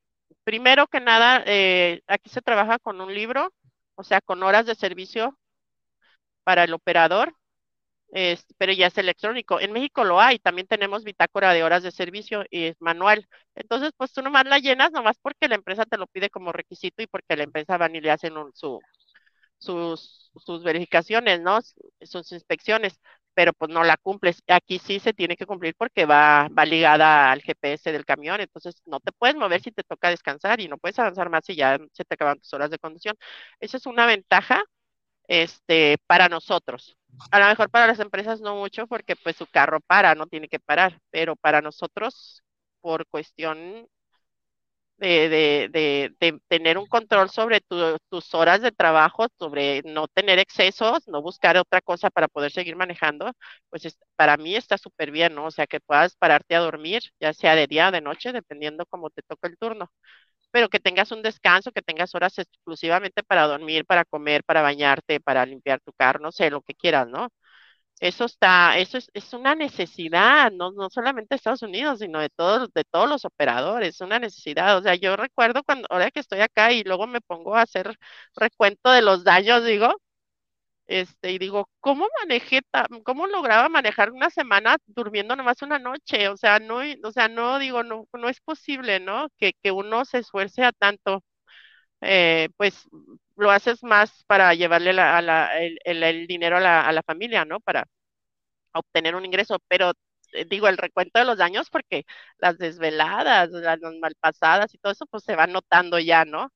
primero 0.45 0.87
que 0.87 1.01
nada, 1.01 1.43
eh, 1.47 2.03
aquí 2.07 2.31
se 2.31 2.43
trabaja 2.43 2.79
con 2.79 3.01
un 3.01 3.13
libro, 3.15 3.53
o 3.97 4.05
sea, 4.05 4.21
con 4.21 4.43
horas 4.43 4.67
de 4.67 4.75
servicio 4.75 5.39
para 6.45 6.65
el 6.65 6.75
operador, 6.75 7.35
pero 8.59 8.73
ya 8.73 8.87
es 8.89 8.99
electrónico. 8.99 9.61
En 9.61 9.73
México 9.73 10.05
lo 10.05 10.21
hay, 10.21 10.39
también 10.39 10.67
tenemos 10.69 11.05
bitácora 11.05 11.53
de 11.53 11.65
horas 11.65 11.83
de 11.83 11.91
servicio 11.91 12.45
y 12.51 12.65
es 12.67 12.77
manual. 12.81 13.27
Entonces, 13.55 13.93
pues 13.97 14.13
tú 14.13 14.23
nomás 14.23 14.47
la 14.47 14.59
llenas, 14.59 14.93
nomás 14.93 15.17
porque 15.21 15.49
la 15.49 15.57
empresa 15.57 15.85
te 15.85 15.99
lo 15.99 16.07
pide 16.07 16.31
como 16.31 16.53
requisito 16.53 17.03
y 17.03 17.07
porque 17.07 17.37
la 17.37 17.45
empresa 17.45 17.77
van 17.79 17.95
y 17.97 18.01
le 18.01 18.11
hacen 18.11 18.35
su, 18.55 18.81
sus, 19.59 20.31
sus 20.37 20.65
verificaciones, 20.65 21.41
¿no? 21.43 21.61
Sus 22.03 22.33
inspecciones, 22.33 23.01
pero 23.35 23.53
pues 23.53 23.71
no 23.71 23.85
la 23.85 23.97
cumples. 23.97 24.43
Aquí 24.49 24.79
sí 24.79 25.01
se 25.01 25.13
tiene 25.13 25.37
que 25.37 25.47
cumplir 25.47 25.75
porque 25.77 26.07
va, 26.07 26.49
va 26.49 26.65
ligada 26.65 27.31
al 27.33 27.43
GPS 27.43 27.93
del 27.93 28.05
camión, 28.05 28.41
entonces 28.41 28.77
no 28.87 29.01
te 29.01 29.13
puedes 29.13 29.37
mover 29.37 29.61
si 29.63 29.71
te 29.73 29.83
toca 29.85 30.11
descansar 30.11 30.61
y 30.61 30.69
no 30.69 30.79
puedes 30.79 30.99
avanzar 30.99 31.31
más 31.31 31.45
si 31.45 31.57
ya 31.57 31.79
se 31.93 32.05
te 32.05 32.15
acaban 32.15 32.39
tus 32.39 32.53
horas 32.55 32.71
de 32.71 32.79
conducción. 32.79 33.17
Esa 33.61 33.77
es 33.77 33.87
una 33.87 34.07
ventaja, 34.07 34.63
este, 35.29 35.99
para 36.07 36.29
nosotros. 36.29 36.97
A 37.31 37.39
lo 37.39 37.47
mejor 37.47 37.71
para 37.71 37.87
las 37.87 38.01
empresas 38.01 38.41
no 38.41 38.57
mucho 38.57 38.87
porque 38.87 39.17
pues 39.17 39.37
su 39.37 39.47
carro 39.47 39.81
para, 39.81 40.15
no 40.15 40.27
tiene 40.27 40.49
que 40.49 40.61
parar, 40.61 41.01
pero 41.11 41.37
para 41.37 41.61
nosotros, 41.63 42.43
por 42.81 43.07
cuestión 43.07 43.89
de, 44.99 45.29
de, 45.29 45.69
de, 45.73 46.15
de 46.21 46.41
tener 46.49 46.79
un 46.79 46.87
control 46.87 47.29
sobre 47.31 47.61
tu- 47.61 47.97
tus 48.11 48.33
horas 48.35 48.63
de 48.63 48.73
trabajo, 48.73 49.27
sobre 49.39 49.83
no 49.85 50.07
tener 50.09 50.39
excesos, 50.39 51.07
no 51.09 51.21
buscar 51.23 51.57
otra 51.59 51.81
cosa 51.81 52.11
para 52.11 52.29
poder 52.29 52.53
seguir 52.53 52.77
manejando, 52.77 53.33
pues 53.71 53.85
es- 53.87 53.99
para 54.17 54.37
mí 54.37 54.55
está 54.57 54.79
súper 54.79 55.11
bien, 55.11 55.35
¿no? 55.35 55.47
O 55.47 55.51
sea, 55.51 55.67
que 55.67 55.81
puedas 55.81 56.17
pararte 56.17 56.55
a 56.55 56.61
dormir, 56.61 57.03
ya 57.21 57.33
sea 57.33 57.55
de 57.57 57.67
día 57.67 57.89
o 57.89 57.93
de 57.93 58.01
noche, 58.01 58.33
dependiendo 58.33 58.87
cómo 58.87 59.11
te 59.11 59.23
toque 59.23 59.49
el 59.49 59.59
turno, 59.59 59.91
pero 60.51 60.69
que 60.69 60.81
tengas 60.81 61.11
un 61.13 61.23
descanso, 61.23 61.73
que 61.73 61.83
tengas 61.83 62.15
horas 62.15 62.39
exclusivamente 62.39 63.23
para 63.25 63.47
dormir, 63.47 63.85
para 63.87 64.05
comer, 64.05 64.45
para 64.45 64.63
bañarte, 64.63 65.21
para 65.21 65.45
limpiar 65.47 65.81
tu 65.81 65.93
carro, 65.93 66.21
no 66.21 66.33
sé, 66.33 66.51
lo 66.51 66.63
que 66.63 66.75
quieras, 66.75 67.09
¿no? 67.09 67.29
Eso 68.05 68.27
está, 68.27 68.77
eso 68.79 68.99
es, 68.99 69.09
es 69.15 69.33
una 69.33 69.55
necesidad, 69.55 70.53
no, 70.53 70.73
no 70.73 70.91
solamente 70.91 71.29
de 71.31 71.37
Estados 71.37 71.63
Unidos, 71.63 72.01
sino 72.01 72.21
de 72.21 72.29
todos, 72.29 72.71
de 72.75 72.85
todos 72.85 73.09
los 73.09 73.25
operadores, 73.25 73.99
una 74.03 74.19
necesidad. 74.19 74.77
O 74.77 74.83
sea, 74.83 74.95
yo 74.95 75.17
recuerdo 75.17 75.63
cuando, 75.65 75.87
ahora 75.91 76.11
que 76.11 76.21
estoy 76.21 76.41
acá 76.41 76.71
y 76.73 76.85
luego 76.85 77.07
me 77.07 77.23
pongo 77.23 77.57
a 77.57 77.63
hacer 77.63 77.97
recuento 78.37 78.91
de 78.91 79.01
los 79.03 79.25
daños, 79.25 79.65
digo, 79.65 79.89
este, 80.87 81.33
y 81.33 81.39
digo, 81.39 81.71
¿cómo 81.81 82.07
manejé, 82.23 82.61
cómo 83.05 83.27
lograba 83.27 83.69
manejar 83.71 84.11
una 84.13 84.31
semana 84.31 84.77
durmiendo 84.87 85.37
nomás 85.37 85.63
una 85.63 85.79
noche? 85.79 86.29
O 86.29 86.37
sea, 86.37 86.59
no, 86.61 86.79
o 87.05 87.13
sea, 87.13 87.29
no 87.29 87.59
digo, 87.59 87.83
no, 87.85 88.07
no 88.13 88.29
es 88.29 88.41
posible, 88.43 89.01
¿no? 89.01 89.29
Que, 89.39 89.55
que 89.63 89.73
uno 89.73 90.05
se 90.05 90.19
esfuerce 90.19 90.65
a 90.65 90.73
tanto, 90.73 91.23
eh, 92.03 92.49
pues 92.57 92.89
lo 93.37 93.51
haces 93.51 93.83
más 93.85 94.25
para 94.27 94.55
llevarle 94.55 94.93
el 95.85 96.27
dinero 96.27 96.57
a 96.57 96.61
la, 96.61 96.83
a 96.87 96.93
la 96.93 97.03
familia, 97.03 97.45
¿no? 97.45 97.61
Para 97.61 97.87
obtener 98.75 99.15
un 99.15 99.25
ingreso, 99.25 99.59
pero 99.69 99.93
eh, 100.33 100.45
digo, 100.47 100.69
el 100.69 100.79
recuento 100.79 101.19
de 101.19 101.25
los 101.27 101.39
daños, 101.39 101.71
porque 101.71 102.05
las 102.39 102.59
desveladas, 102.59 103.51
las, 103.51 103.79
malpasadas 104.01 104.75
y 104.75 104.79
todo 104.79 104.93
eso, 104.93 105.07
pues 105.07 105.25
se 105.25 105.37
va 105.37 105.47
notando 105.47 105.99
ya, 105.99 106.25
¿no? 106.25 106.53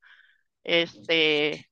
Este, 0.65 1.71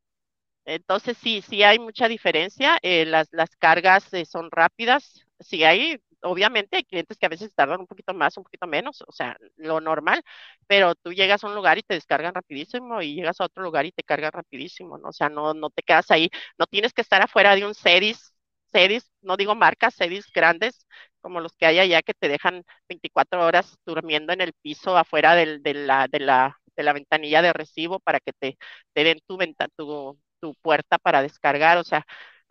entonces 0.65 1.17
sí, 1.19 1.43
sí 1.43 1.63
hay 1.63 1.79
mucha 1.79 2.09
diferencia, 2.09 2.79
eh, 2.83 3.07
las, 3.07 3.29
las 3.33 3.51
cargas 3.57 4.13
eh, 4.15 4.25
son 4.27 4.51
rápidas, 4.51 5.27
sí 5.41 5.63
hay, 5.65 5.99
obviamente 6.23 6.77
hay 6.77 6.85
clientes 6.85 7.19
que 7.19 7.27
a 7.27 7.29
veces 7.29 7.53
tardan 7.55 7.81
un 7.81 7.87
poquito 7.87 8.15
más, 8.15 8.37
un 8.37 8.45
poquito 8.45 8.67
menos, 8.67 9.03
o 9.07 9.13
sea, 9.13 9.37
lo 9.57 9.81
normal, 9.81 10.23
pero 10.67 10.95
tú 10.97 11.13
llegas 11.13 11.45
a 11.45 11.47
un 11.49 11.55
lugar 11.55 11.79
y 11.79 11.83
te 11.83 11.95
descargan 11.95 12.35
rapidísimo 12.35 13.01
y 13.03 13.15
llegas 13.15 13.41
a 13.41 13.45
otro 13.45 13.63
lugar 13.63 13.87
y 13.87 13.93
te 13.93 14.03
cargan 14.03 14.33
rapidísimo, 14.33 14.99
¿no? 14.99 15.09
O 15.11 15.13
sea, 15.13 15.29
no, 15.29 15.55
no 15.55 15.71
te 15.71 15.83
quedas 15.83 16.11
ahí, 16.11 16.31
no 16.59 16.67
tienes 16.67 16.93
que 16.93 17.03
estar 17.03 17.23
afuera 17.23 17.55
de 17.55 17.65
un 17.67 17.75
Cedis, 17.75 18.35
Cedis, 18.77 19.11
no 19.23 19.37
digo 19.39 19.55
marcas, 19.55 19.95
Cedis 19.97 20.27
grandes, 20.35 20.87
como 21.23 21.41
los 21.41 21.57
que 21.57 21.65
hay 21.67 21.79
allá 21.79 22.03
que 22.03 22.12
te 22.15 22.29
dejan 22.29 22.62
24 22.89 23.43
horas 23.45 23.79
durmiendo 23.87 24.33
en 24.35 24.43
el 24.43 24.53
piso 24.53 24.99
afuera 24.99 25.35
de 25.35 25.75
la, 25.75 26.09
de 26.09 26.21
la, 26.21 26.59
de 26.77 26.83
la 26.83 26.93
ventanilla 26.93 27.41
de 27.41 27.55
recibo 27.55 28.01
para 28.01 28.21
que 28.21 28.33
te, 28.33 28.59
den 28.95 29.21
tu, 29.27 29.39
venta, 29.39 29.69
tu, 29.77 30.19
tu 30.41 30.55
puerta 30.57 30.99
para 30.99 31.23
descargar, 31.23 31.79
o 31.79 31.85
sea, 31.85 32.05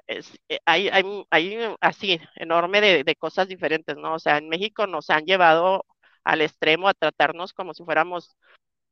eh, 0.07 0.21
hay, 0.65 0.89
así 1.81 2.19
enorme 2.35 2.81
de, 2.81 3.03
de 3.03 3.15
cosas 3.15 3.47
diferentes, 3.47 3.95
¿no? 3.97 4.15
O 4.15 4.19
sea, 4.19 4.37
en 4.37 4.49
México 4.49 4.87
nos 4.87 5.09
han 5.11 5.25
llevado 5.25 5.85
al 6.23 6.41
extremo 6.41 6.87
a 6.87 6.93
tratarnos 6.95 7.53
como 7.53 7.73
si 7.75 7.83
fuéramos 7.83 8.35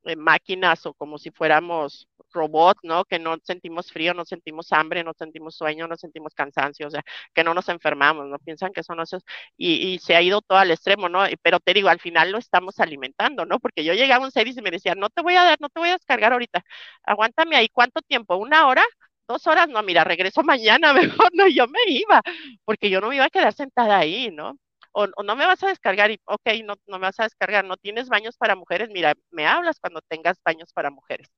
eh, 0.06 0.16
máquinas 0.16 0.86
o 0.86 0.94
como 0.94 1.18
si 1.18 1.32
fuéramos 1.32 2.08
robots, 2.34 2.80
¿no? 2.84 3.06
Que 3.06 3.20
no 3.20 3.38
sentimos 3.44 3.92
frío, 3.92 4.14
no 4.14 4.26
sentimos 4.26 4.72
hambre, 4.74 5.04
no 5.04 5.14
sentimos 5.14 5.56
sueño, 5.56 5.88
no 5.88 5.96
sentimos 5.98 6.34
cansancio, 6.36 6.88
o 6.88 6.90
sea, 6.92 7.04
que 7.34 7.44
no 7.44 7.54
nos 7.54 7.70
enfermamos, 7.70 8.28
¿no? 8.28 8.40
Piensan 8.40 8.74
que 8.74 8.84
son 8.84 9.00
esos, 9.02 9.24
y, 9.58 9.94
y 9.96 10.00
se 10.00 10.16
ha 10.16 10.22
ido 10.22 10.42
todo 10.42 10.58
al 10.60 10.72
extremo, 10.72 11.10
¿no? 11.10 11.24
Pero 11.42 11.60
te 11.60 11.74
digo, 11.74 11.90
al 11.90 12.00
final 12.00 12.32
lo 12.32 12.38
estamos 12.40 12.80
alimentando, 12.80 13.46
¿no? 13.46 13.60
Porque 13.60 13.84
yo 13.84 13.94
llegaba 13.94 14.24
a 14.24 14.28
un 14.28 14.32
servicio 14.32 14.62
y 14.62 14.64
me 14.64 14.72
decían, 14.72 15.00
no 15.00 15.10
te 15.10 15.22
voy 15.22 15.36
a 15.36 15.44
dar, 15.44 15.58
no 15.62 15.70
te 15.70 15.80
voy 15.80 15.90
a 15.90 15.94
descargar 15.94 16.34
ahorita, 16.34 16.64
aguántame 17.04 17.56
ahí, 17.56 17.70
¿cuánto 17.70 18.02
tiempo? 18.02 18.36
¿Una 18.38 18.68
hora? 18.68 18.84
¿Dos 19.28 19.48
horas? 19.48 19.68
No, 19.70 19.82
mira, 19.84 20.04
regreso 20.04 20.44
mañana, 20.44 20.94
mejor 20.94 21.30
no, 21.34 21.48
yo 21.48 21.68
me 21.68 21.80
iba, 21.88 22.22
porque 22.66 22.90
yo 22.90 23.02
no 23.02 23.10
me 23.10 23.16
iba 23.16 23.26
a 23.26 23.30
quedar 23.30 23.54
sentada 23.54 23.98
ahí, 23.98 24.30
¿no? 24.32 24.58
o, 24.96 25.08
o 25.16 25.24
no 25.24 25.36
me 25.36 25.46
vas 25.48 25.64
a 25.64 25.68
descargar 25.70 26.12
y, 26.12 26.20
ok, 26.26 26.48
no, 26.66 26.76
no 26.88 27.00
me 27.00 27.08
vas 27.08 27.20
a 27.20 27.24
descargar, 27.24 27.66
no 27.66 27.78
tienes 27.78 28.10
baños 28.10 28.38
para 28.38 28.56
mujeres, 28.56 28.90
mira, 28.92 29.16
me 29.32 29.48
hablas 29.48 29.80
cuando 29.80 30.02
tengas 30.02 30.38
baños 30.46 30.72
para 30.74 30.92
mujeres. 30.92 31.30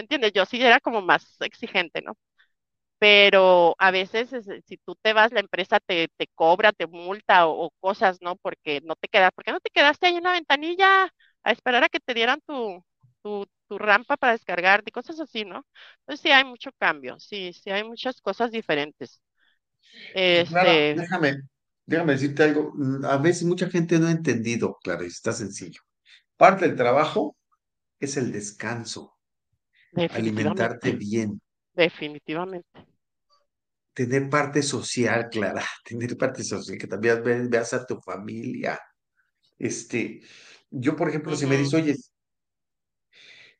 ¿Me 0.00 0.04
entiendes? 0.04 0.32
Yo 0.32 0.46
sí 0.46 0.62
era 0.62 0.80
como 0.80 1.02
más 1.02 1.36
exigente, 1.42 2.02
¿no? 2.02 2.16
Pero 2.98 3.76
a 3.78 3.90
veces 3.90 4.32
es- 4.32 4.48
si 4.66 4.76
tú 4.78 4.96
te 5.02 5.12
vas, 5.14 5.32
la 5.32 5.40
empresa 5.40 5.80
te, 5.80 6.08
te 6.16 6.26
cobra, 6.34 6.72
te 6.72 6.86
multa 6.86 7.46
o, 7.46 7.66
o 7.66 7.70
cosas, 7.80 8.18
¿no? 8.22 8.36
Porque 8.36 8.80
no 8.84 8.96
te 8.96 9.08
quedas, 9.08 9.32
¿por 9.34 9.44
qué 9.44 9.52
no 9.52 9.60
te 9.60 9.70
quedaste 9.70 10.06
ahí 10.08 10.16
en 10.16 10.24
la 10.24 10.32
ventanilla 10.32 11.04
a 11.44 11.52
esperar 11.52 11.84
a 11.84 11.88
que 11.90 12.00
te 12.00 12.14
dieran 12.14 12.40
tu, 12.46 12.84
tu, 13.22 13.46
tu 13.68 13.78
rampa 13.78 14.16
para 14.18 14.32
descargarte 14.34 14.90
y 14.90 14.92
cosas 14.92 15.20
así, 15.20 15.44
¿no? 15.44 15.66
Entonces 16.00 16.22
sí 16.22 16.30
hay 16.32 16.44
mucho 16.44 16.70
cambio, 16.78 17.18
sí, 17.20 17.52
sí 17.54 17.70
hay 17.70 17.84
muchas 17.84 18.20
cosas 18.22 18.50
diferentes. 18.52 19.20
Clara, 20.46 20.84
Este, 20.84 20.94
déjame, 20.94 21.36
déjame 21.86 22.12
decirte 22.14 22.42
algo. 22.44 22.72
Mm, 22.74 23.04
A 23.04 23.16
veces 23.18 23.44
mucha 23.44 23.68
gente 23.70 23.98
no 23.98 24.06
ha 24.08 24.10
entendido, 24.12 24.78
Clara, 24.82 25.04
y 25.04 25.08
está 25.08 25.32
sencillo. 25.32 25.80
Parte 26.36 26.66
del 26.68 26.76
trabajo 26.76 27.36
es 28.00 28.16
el 28.18 28.32
descanso, 28.32 29.18
alimentarte 30.12 30.92
bien, 30.92 31.40
definitivamente. 31.74 32.86
tener 33.94 34.28
parte 34.30 34.62
social, 34.62 35.28
Clara, 35.30 35.64
tener 35.84 36.16
parte 36.16 36.44
social, 36.44 36.78
que 36.78 36.86
también 36.86 37.22
ve- 37.22 37.48
veas 37.48 37.72
a 37.74 37.84
tu 37.86 38.00
familia. 38.00 38.78
Este, 39.58 40.22
yo, 40.70 40.96
por 40.96 41.08
ejemplo, 41.10 41.36
si 41.36 41.46
me 41.46 41.56
dices, 41.58 41.74
oye, 41.74 41.96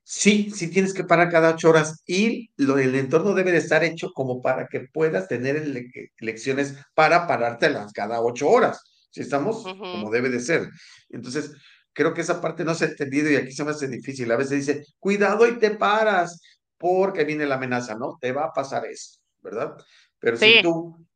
sí, 0.03 0.51
sí 0.55 0.69
tienes 0.71 0.95
que 0.95 1.05
parar 1.05 1.31
cada 1.31 1.51
ocho 1.55 1.71
horas 1.71 2.03
y 2.07 2.51
lo, 2.57 2.79
el 2.79 2.95
entorno 2.95 3.35
debe 3.35 3.53
de 3.53 3.59
estar 3.59 3.85
hecho 3.85 4.11
como 4.13 4.41
para 4.43 4.67
que 4.69 4.81
puedas 4.93 5.29
tener 5.29 5.57
ele- 5.57 5.91
lecciones 6.19 6.75
para 6.95 7.27
parártelas 7.27 7.93
cada 7.93 8.21
ocho 8.23 8.49
horas. 8.49 8.81
Si 9.11 9.21
estamos 9.23 9.75
como 9.89 10.11
debe 10.11 10.29
de 10.31 10.41
ser. 10.41 10.69
Entonces, 11.09 11.53
creo 11.93 12.15
que 12.15 12.23
esa 12.23 12.41
parte 12.41 12.65
no 12.65 12.75
se 12.75 12.85
ha 12.87 12.89
entendido 12.89 13.31
y 13.31 13.37
aquí 13.37 13.53
se 13.53 13.65
me 13.65 13.71
hace 13.73 13.89
difícil. 13.89 14.31
A 14.33 14.37
veces 14.37 14.67
dice, 14.67 14.85
cuidado 14.99 15.47
y 15.49 15.59
te 15.59 15.71
paras 15.73 16.41
porque 16.79 17.25
viene 17.25 17.47
la 17.47 17.57
amenaza, 17.57 17.95
¿no? 17.97 18.19
Te 18.21 18.33
va 18.33 18.47
a 18.47 18.53
pasar 18.53 18.87
eso, 18.87 19.19
¿verdad? 19.43 19.77
Pero 20.19 20.37
si 20.37 20.45
Sí, 20.47 20.61
tú 20.61 21.07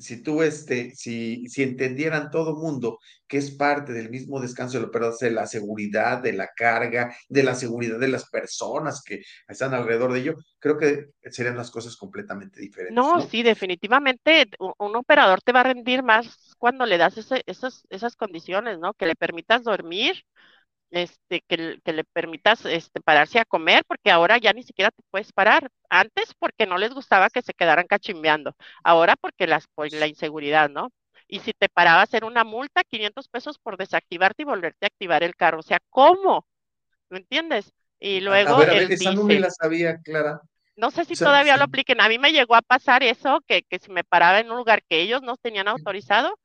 si 0.00 0.22
tú, 0.22 0.42
este, 0.42 0.94
si, 0.94 1.46
si 1.48 1.62
entendieran 1.62 2.30
todo 2.30 2.56
mundo 2.56 2.98
que 3.28 3.38
es 3.38 3.50
parte 3.52 3.92
del 3.92 4.10
mismo 4.10 4.40
descanso 4.40 4.78
del 4.78 4.88
operador, 4.88 5.16
de 5.20 5.30
la 5.30 5.46
seguridad, 5.46 6.22
de 6.22 6.32
la 6.32 6.48
carga, 6.56 7.14
de 7.28 7.42
la 7.44 7.54
seguridad 7.54 7.98
de 7.98 8.08
las 8.08 8.28
personas 8.30 9.02
que 9.04 9.22
están 9.48 9.74
alrededor 9.74 10.12
de 10.12 10.20
ello, 10.20 10.34
creo 10.58 10.78
que 10.78 11.06
serían 11.30 11.56
las 11.56 11.70
cosas 11.70 11.96
completamente 11.96 12.60
diferentes, 12.60 13.14
No, 13.14 13.14
¿no? 13.14 13.30
sí, 13.30 13.42
definitivamente 13.44 14.50
un 14.58 14.96
operador 14.96 15.40
te 15.42 15.52
va 15.52 15.60
a 15.60 15.62
rendir 15.62 16.02
más 16.02 16.54
cuando 16.58 16.86
le 16.86 16.98
das 16.98 17.16
ese- 17.18 17.44
esas, 17.46 17.86
esas 17.88 18.16
condiciones, 18.16 18.78
¿no? 18.80 18.94
Que 18.94 19.06
le 19.06 19.14
permitas 19.14 19.62
dormir, 19.62 20.24
este, 20.90 21.42
que, 21.48 21.56
le- 21.56 21.80
que 21.82 21.92
le 21.92 22.04
permitas 22.04 22.64
este, 22.66 23.00
pararse 23.00 23.38
a 23.40 23.44
comer, 23.44 23.84
porque 23.86 24.10
ahora 24.10 24.38
ya 24.38 24.52
ni 24.52 24.62
siquiera 24.62 24.90
te 24.90 25.02
puedes 25.10 25.32
parar. 25.32 25.70
Antes 25.90 26.34
porque 26.38 26.66
no 26.66 26.78
les 26.78 26.92
gustaba 26.94 27.30
que 27.30 27.42
se 27.42 27.54
quedaran 27.54 27.86
cachimbeando, 27.86 28.54
ahora 28.84 29.16
porque 29.16 29.46
las, 29.46 29.66
por 29.68 29.92
la 29.92 30.06
inseguridad, 30.06 30.70
¿no? 30.70 30.90
Y 31.28 31.40
si 31.40 31.52
te 31.52 31.68
parabas 31.68 32.12
era 32.14 32.26
una 32.26 32.44
multa, 32.44 32.82
500 32.84 33.28
pesos 33.28 33.58
por 33.58 33.76
desactivarte 33.76 34.42
y 34.42 34.46
volverte 34.46 34.86
a 34.86 34.88
activar 34.88 35.22
el 35.22 35.36
carro. 35.36 35.60
O 35.60 35.62
sea, 35.62 35.78
¿cómo? 35.90 36.46
¿Me 37.10 37.18
entiendes? 37.18 37.72
Y 38.00 38.20
a 38.44 38.52
luego 38.52 38.54
ver, 38.54 38.70
a 38.70 38.74
ver, 38.74 38.90
el 38.90 38.92
esa 38.92 39.12
no 39.12 39.24
me 39.24 39.38
la 39.38 39.50
sabía, 39.50 39.98
Clara. 40.02 40.40
No 40.76 40.90
sé 40.90 41.04
O 41.10 41.14
si 41.14 41.16
sea, 41.16 41.28
todavía 41.28 41.56
lo 41.56 41.64
apliquen. 41.64 42.00
A 42.00 42.08
mí 42.08 42.18
me 42.18 42.32
llegó 42.32 42.54
a 42.54 42.62
pasar 42.62 43.02
eso, 43.02 43.40
que, 43.46 43.62
que 43.64 43.78
si 43.78 43.90
me 43.90 44.04
paraba 44.04 44.40
en 44.40 44.50
un 44.50 44.56
lugar 44.58 44.82
que 44.88 45.00
ellos 45.02 45.20
no 45.22 45.36
tenían 45.36 45.68
autorizado, 45.68 46.38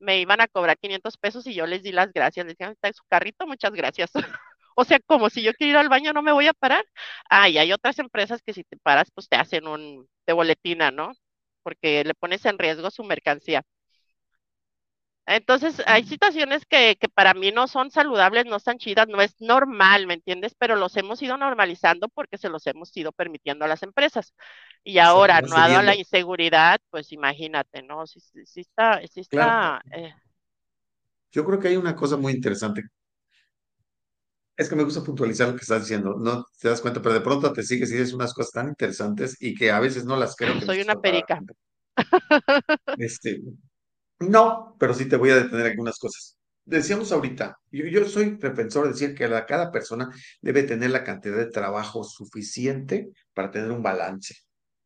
me 0.00 0.20
iban 0.20 0.40
a 0.40 0.48
cobrar 0.48 0.78
500 0.78 1.16
pesos 1.18 1.46
y 1.46 1.54
yo 1.54 1.66
les 1.66 1.82
di 1.82 1.92
las 1.92 2.12
gracias. 2.12 2.46
Les 2.46 2.56
dije, 2.56 2.72
está 2.72 2.88
en 2.88 2.94
su 2.94 3.04
carrito, 3.08 3.46
muchas 3.46 3.72
gracias. 3.72 4.10
O 4.76 4.84
sea, 4.84 4.98
como 5.00 5.28
si 5.30 5.42
yo 5.42 5.52
quiero 5.52 5.72
ir 5.72 5.76
al 5.78 5.88
baño, 5.90 6.12
no 6.14 6.22
me 6.22 6.32
voy 6.32 6.46
a 6.46 6.54
parar. 6.54 6.86
Ah, 7.28 7.48
y 7.50 7.58
hay 7.58 7.72
otras 7.72 7.98
empresas 7.98 8.40
que 8.42 8.54
si 8.54 8.64
te 8.64 8.78
paras, 8.78 9.10
pues 9.14 9.28
te 9.28 9.36
hacen 9.36 9.66
un, 9.66 10.08
de 10.26 10.32
boletina, 10.32 10.90
¿no? 10.90 11.12
Porque 11.62 12.02
le 12.04 12.14
pones 12.14 12.46
en 12.46 12.58
riesgo 12.58 12.90
su 12.90 13.04
mercancía. 13.04 13.62
Entonces, 15.26 15.80
hay 15.86 16.04
situaciones 16.04 16.66
que, 16.66 16.96
que 17.00 17.08
para 17.08 17.34
mí 17.34 17.52
no 17.52 17.68
son 17.68 17.90
saludables, 17.90 18.46
no 18.46 18.56
están 18.56 18.78
chidas, 18.78 19.06
no 19.08 19.20
es 19.20 19.40
normal, 19.40 20.06
¿me 20.06 20.14
entiendes? 20.14 20.54
Pero 20.58 20.74
los 20.76 20.96
hemos 20.96 21.22
ido 21.22 21.36
normalizando 21.36 22.08
porque 22.08 22.38
se 22.38 22.48
los 22.48 22.66
hemos 22.66 22.96
ido 22.96 23.12
permitiendo 23.12 23.64
a 23.64 23.68
las 23.68 23.82
empresas. 23.84 24.34
Y 24.82 24.98
ahora, 24.98 25.40
no 25.40 25.56
a 25.56 25.68
la 25.68 25.92
cediendo. 25.92 25.92
inseguridad, 25.92 26.80
pues 26.90 27.12
imagínate, 27.12 27.82
¿no? 27.82 28.06
Sí, 28.06 28.20
sí, 28.20 28.44
sí 28.46 28.60
está, 28.60 29.00
Claro, 29.28 29.78
está, 29.80 29.82
eh, 29.92 30.14
yo 31.32 31.44
creo 31.44 31.58
que 31.58 31.68
hay 31.68 31.76
una 31.76 31.94
cosa 31.96 32.16
muy 32.16 32.32
interesante. 32.32 32.82
Es 34.56 34.68
que 34.68 34.76
me 34.76 34.84
gusta 34.84 35.02
puntualizar 35.02 35.48
lo 35.48 35.54
que 35.56 35.62
estás 35.62 35.82
diciendo. 35.82 36.16
No 36.18 36.44
te 36.60 36.68
das 36.68 36.80
cuenta, 36.80 37.00
pero 37.00 37.14
de 37.14 37.20
pronto 37.22 37.52
te 37.52 37.62
sigues 37.62 37.90
y 37.90 37.94
dices 37.96 38.12
unas 38.12 38.34
cosas 38.34 38.52
tan 38.52 38.68
interesantes 38.68 39.36
y 39.40 39.54
que 39.54 39.70
a 39.70 39.80
veces 39.80 40.04
no 40.04 40.16
las 40.16 40.36
creo 40.36 40.58
que 40.58 40.66
soy 40.66 40.82
una 40.82 40.96
perica. 41.00 41.40
Este, 42.98 43.40
no, 44.20 44.76
pero 44.78 44.94
sí 44.94 45.06
te 45.08 45.16
voy 45.16 45.30
a 45.30 45.36
detener 45.36 45.66
algunas 45.66 45.98
cosas. 45.98 46.36
Decíamos 46.64 47.10
ahorita, 47.10 47.56
yo, 47.70 47.86
yo 47.86 48.04
soy 48.06 48.36
defensor 48.36 48.84
de 48.84 48.92
decir 48.92 49.14
que 49.14 49.26
la, 49.26 49.46
cada 49.46 49.72
persona 49.72 50.08
debe 50.40 50.62
tener 50.62 50.90
la 50.90 51.04
cantidad 51.04 51.36
de 51.36 51.50
trabajo 51.50 52.04
suficiente 52.04 53.10
para 53.34 53.50
tener 53.50 53.70
un 53.72 53.82
balance 53.82 54.34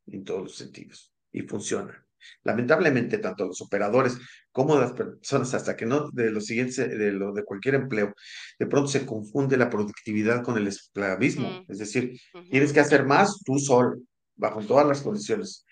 en 0.07 0.25
todos 0.25 0.43
los 0.43 0.57
sentidos 0.57 1.13
y 1.33 1.43
funciona. 1.43 2.05
Lamentablemente, 2.43 3.19
tanto 3.19 3.47
los 3.47 3.61
operadores 3.61 4.17
como 4.51 4.79
las 4.79 4.93
personas, 4.93 5.53
hasta 5.53 5.77
que 5.77 5.85
no 5.85 6.11
de 6.11 6.31
los 6.31 6.47
siguientes, 6.47 6.77
de 6.77 7.13
lo 7.13 7.33
de 7.33 7.45
cualquier 7.45 7.75
empleo, 7.75 8.15
de 8.59 8.67
pronto 8.67 8.89
se 8.89 9.05
confunde 9.05 9.57
la 9.57 9.69
productividad 9.69 10.43
con 10.43 10.57
el 10.57 10.67
esclavismo. 10.69 11.65
Es 11.69 11.79
decir, 11.79 12.19
tienes 12.51 12.73
que 12.73 12.81
hacer 12.81 13.05
más 13.05 13.43
tú 13.45 13.59
solo, 13.59 13.97
bajo 14.37 14.63
todas 14.63 14.87
las 14.87 15.03
condiciones. 15.03 15.67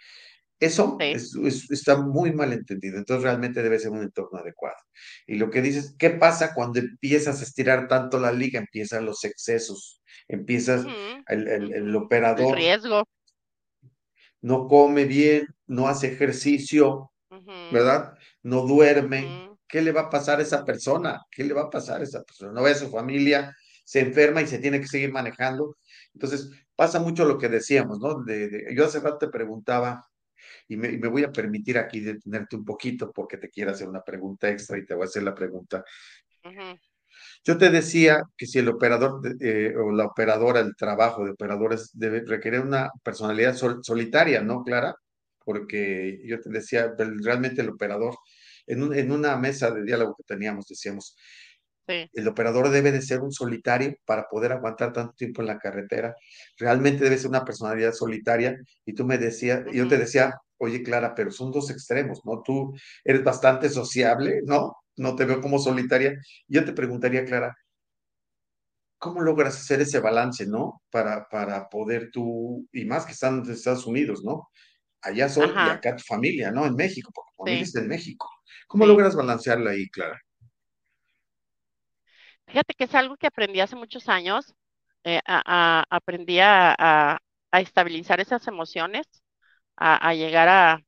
Eso 0.62 1.00
sí, 1.00 1.12
es, 1.12 1.34
es- 1.36 1.70
está 1.70 1.96
muy 2.00 2.32
mal 2.32 2.52
entendido, 2.52 2.98
entonces 2.98 3.24
realmente 3.24 3.62
debe 3.62 3.78
ser 3.78 3.90
un 3.92 4.02
entorno 4.02 4.38
adecuado. 4.40 4.76
Y 5.26 5.36
lo 5.36 5.50
que 5.50 5.62
dices, 5.62 5.94
¿qué 5.98 6.10
pasa 6.10 6.54
cuando 6.54 6.78
empiezas 6.80 7.40
a 7.40 7.44
estirar 7.44 7.88
tanto 7.88 8.18
la 8.20 8.32
liga? 8.32 8.60
Empiezan 8.60 9.04
los 9.06 9.24
excesos, 9.24 10.02
empiezas, 10.28 10.86
el, 11.28 11.48
el, 11.48 11.72
el 11.72 11.88
ujú. 11.88 11.88
El 11.88 11.96
operador 11.96 12.54
riesgo, 12.56 13.04
no 14.40 14.66
come 14.68 15.04
bien, 15.04 15.46
no 15.66 15.88
hace 15.88 16.08
ejercicio, 16.12 17.12
¿verdad? 17.70 18.14
No 18.42 18.62
duerme. 18.66 19.42
¿Qué 19.68 19.82
le 19.82 19.92
va 19.92 20.02
a 20.02 20.10
pasar 20.10 20.40
a 20.40 20.42
esa 20.42 20.64
persona? 20.64 21.22
¿Qué 21.30 21.44
le 21.44 21.54
va 21.54 21.62
a 21.64 21.70
pasar 21.70 22.00
a 22.00 22.04
esa 22.04 22.22
persona? 22.24 22.52
No 22.52 22.62
ve 22.62 22.72
a 22.72 22.74
su 22.76 22.90
familia, 22.90 23.54
se 23.84 24.00
enferma 24.00 24.42
y 24.42 24.46
se 24.48 24.58
tiene 24.60 24.80
que 24.80 24.88
seguir 24.88 25.12
manejando. 25.12 25.76
Entonces, 26.14 26.50
pasa 26.76 27.00
mucho 27.00 27.24
lo 27.26 27.38
que 27.38 27.48
decíamos, 27.48 27.98
¿no? 28.00 28.22
De, 28.24 28.48
de- 28.48 28.76
yo 28.76 28.86
hace 28.86 29.00
rato 29.00 29.18
te 29.18 29.28
preguntaba 29.28 30.04
y 30.68 30.76
me, 30.76 30.88
y 30.92 30.98
me 30.98 31.08
voy 31.08 31.24
a 31.24 31.32
permitir 31.32 31.78
aquí 31.78 32.00
detenerte 32.00 32.56
un 32.56 32.64
poquito 32.64 33.10
porque 33.12 33.38
te 33.38 33.50
quiero 33.50 33.70
hacer 33.72 33.88
una 33.88 34.02
pregunta 34.02 34.48
extra 34.50 34.78
y 34.78 34.86
te 34.86 34.94
voy 34.94 35.04
a 35.04 35.06
hacer 35.06 35.22
la 35.22 35.34
pregunta. 35.34 35.84
ujú, 36.44 36.78
Yo 37.44 37.58
te 37.58 37.70
decía 37.70 38.22
que 38.36 38.46
si 38.46 38.58
el 38.58 38.68
operador 38.68 39.20
eh, 39.40 39.74
o 39.76 39.90
la 39.92 40.06
operadora, 40.06 40.60
el 40.60 40.74
trabajo 40.76 41.24
de 41.24 41.32
operadores 41.32 41.90
debe 41.94 42.22
requerir 42.26 42.60
una 42.60 42.90
personalidad 43.02 43.54
sol- 43.56 43.80
solitaria, 43.82 44.42
¿no, 44.42 44.62
Clara? 44.64 44.94
Porque 45.44 46.20
yo 46.24 46.40
te 46.40 46.50
decía, 46.50 46.92
realmente 46.98 47.62
el 47.62 47.70
operador, 47.70 48.14
en, 48.66 48.82
un- 48.82 48.94
en 48.94 49.10
una 49.12 49.36
mesa 49.36 49.70
de 49.70 49.84
diálogo 49.84 50.14
que 50.16 50.24
teníamos, 50.24 50.66
decíamos, 50.66 51.16
sí, 51.88 52.08
el 52.12 52.28
operador 52.28 52.70
debe 52.70 52.92
de 52.92 53.02
ser 53.02 53.20
un 53.20 53.32
solitario 53.32 53.94
para 54.04 54.28
poder 54.28 54.52
aguantar 54.52 54.92
tanto 54.92 55.14
tiempo 55.14 55.42
en 55.42 55.48
la 55.48 55.58
carretera. 55.58 56.14
Realmente 56.58 57.04
debe 57.04 57.18
ser 57.18 57.28
una 57.28 57.44
personalidad 57.44 57.92
solitaria. 57.92 58.56
Y 58.84 58.94
tú 58.94 59.04
me 59.04 59.18
decías, 59.18 59.64
yo 59.72 59.88
te 59.88 59.98
decía, 59.98 60.34
oye 60.58 60.82
Clara, 60.82 61.14
pero 61.14 61.30
son 61.30 61.50
dos 61.50 61.70
extremos, 61.70 62.20
¿no? 62.24 62.42
Tú 62.42 62.74
eres 63.04 63.24
bastante 63.24 63.68
sociable, 63.68 64.40
¿no? 64.44 64.76
No 64.96 65.16
te 65.16 65.24
veo 65.24 65.40
como 65.40 65.58
solitaria. 65.58 66.14
Yo 66.48 66.64
te 66.64 66.72
preguntaría, 66.72 67.24
Clara, 67.24 67.54
¿cómo 68.98 69.20
logras 69.20 69.56
hacer 69.56 69.80
ese 69.80 69.98
balance, 69.98 70.46
¿no? 70.46 70.82
Para, 70.90 71.28
para 71.28 71.68
poder 71.68 72.10
tú, 72.12 72.68
y 72.72 72.84
más 72.84 73.04
que 73.04 73.12
están 73.12 73.42
en 73.44 73.50
Estados 73.50 73.86
Unidos, 73.86 74.22
¿no? 74.24 74.48
Allá 75.00 75.28
son, 75.28 75.50
y 75.50 75.70
acá 75.70 75.96
tu 75.96 76.04
familia, 76.04 76.52
¿no? 76.52 76.64
En 76.64 76.76
México, 76.76 77.10
porque 77.12 77.30
tu 77.32 77.42
familia 77.42 77.64
sí, 77.64 77.70
está 77.70 77.80
en 77.80 77.88
México. 77.88 78.28
¿Cómo 78.68 78.84
sí. 78.84 78.88
logras 78.88 79.16
balancearla 79.16 79.72
ahí, 79.72 79.88
Clara? 79.88 80.20
Fíjate 82.46 82.74
que 82.74 82.84
es 82.84 82.94
algo 82.94 83.16
que 83.16 83.26
aprendí 83.26 83.60
hace 83.60 83.76
muchos 83.76 84.08
años. 84.08 84.54
eh, 85.04 85.20
a- 85.26 85.42
a- 85.80 85.84
aprendí 85.90 86.38
a, 86.40 86.74
a- 86.78 87.18
estabilizar 87.60 88.20
esas 88.20 88.46
emociones, 88.46 89.04
a, 89.76 90.14
llegar 90.14 90.48
a, 90.48 90.80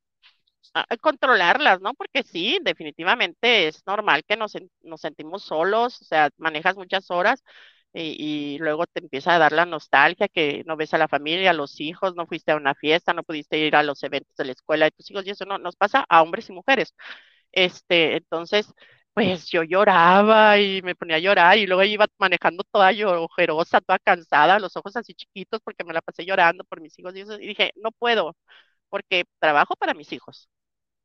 controlarlas, 1.00 1.80
¿no? 1.80 1.94
Porque 1.94 2.22
sí, 2.22 2.58
definitivamente 2.62 3.68
es 3.68 3.82
normal 3.86 4.24
que 4.26 4.36
nos, 4.36 4.54
nos 4.82 5.00
sentimos 5.00 5.44
solos, 5.44 6.00
o 6.02 6.04
sea, 6.04 6.30
manejas 6.38 6.76
muchas 6.76 7.10
horas 7.10 7.42
y, 7.92 8.54
y 8.56 8.58
luego 8.58 8.86
te 8.86 9.00
empieza 9.00 9.34
a 9.34 9.38
dar 9.38 9.52
la 9.52 9.66
nostalgia 9.66 10.28
que 10.28 10.62
no 10.66 10.76
ves 10.76 10.94
a 10.94 10.98
la 10.98 11.08
familia, 11.08 11.50
a 11.50 11.52
los 11.54 11.80
hijos, 11.80 12.14
no 12.16 12.26
fuiste 12.26 12.52
a 12.52 12.56
una 12.56 12.74
fiesta, 12.74 13.12
no 13.14 13.22
pudiste 13.22 13.58
ir 13.58 13.76
a 13.76 13.82
los 13.82 14.02
eventos 14.02 14.34
de 14.36 14.44
la 14.46 14.52
escuela 14.52 14.86
de 14.86 14.90
tus 14.92 15.10
hijos 15.10 15.26
y 15.26 15.30
eso 15.30 15.44
no 15.44 15.58
nos 15.58 15.76
pasa 15.76 16.04
a 16.08 16.22
hombres 16.22 16.48
y 16.50 16.52
mujeres. 16.52 16.94
Este, 17.52 18.16
entonces, 18.16 18.72
pues 19.14 19.46
yo 19.50 19.62
lloraba 19.62 20.58
y 20.58 20.82
me 20.82 20.94
ponía 20.96 21.16
a 21.16 21.18
llorar 21.20 21.58
y 21.58 21.66
luego 21.66 21.82
iba 21.84 22.06
manejando 22.18 22.64
toda 22.70 22.90
ojerosa, 23.20 23.80
toda 23.80 23.98
cansada, 24.00 24.58
los 24.58 24.76
ojos 24.76 24.96
así 24.96 25.14
chiquitos 25.14 25.60
porque 25.64 25.84
me 25.84 25.92
la 25.94 26.02
pasé 26.02 26.24
llorando 26.26 26.64
por 26.64 26.80
mis 26.80 26.98
hijos 26.98 27.14
y 27.16 27.20
eso, 27.20 27.34
y 27.40 27.46
dije, 27.48 27.72
no 27.76 27.92
puedo, 27.92 28.36
porque 28.90 29.24
trabajo 29.40 29.76
para 29.76 29.94
mis 29.94 30.12
hijos, 30.12 30.48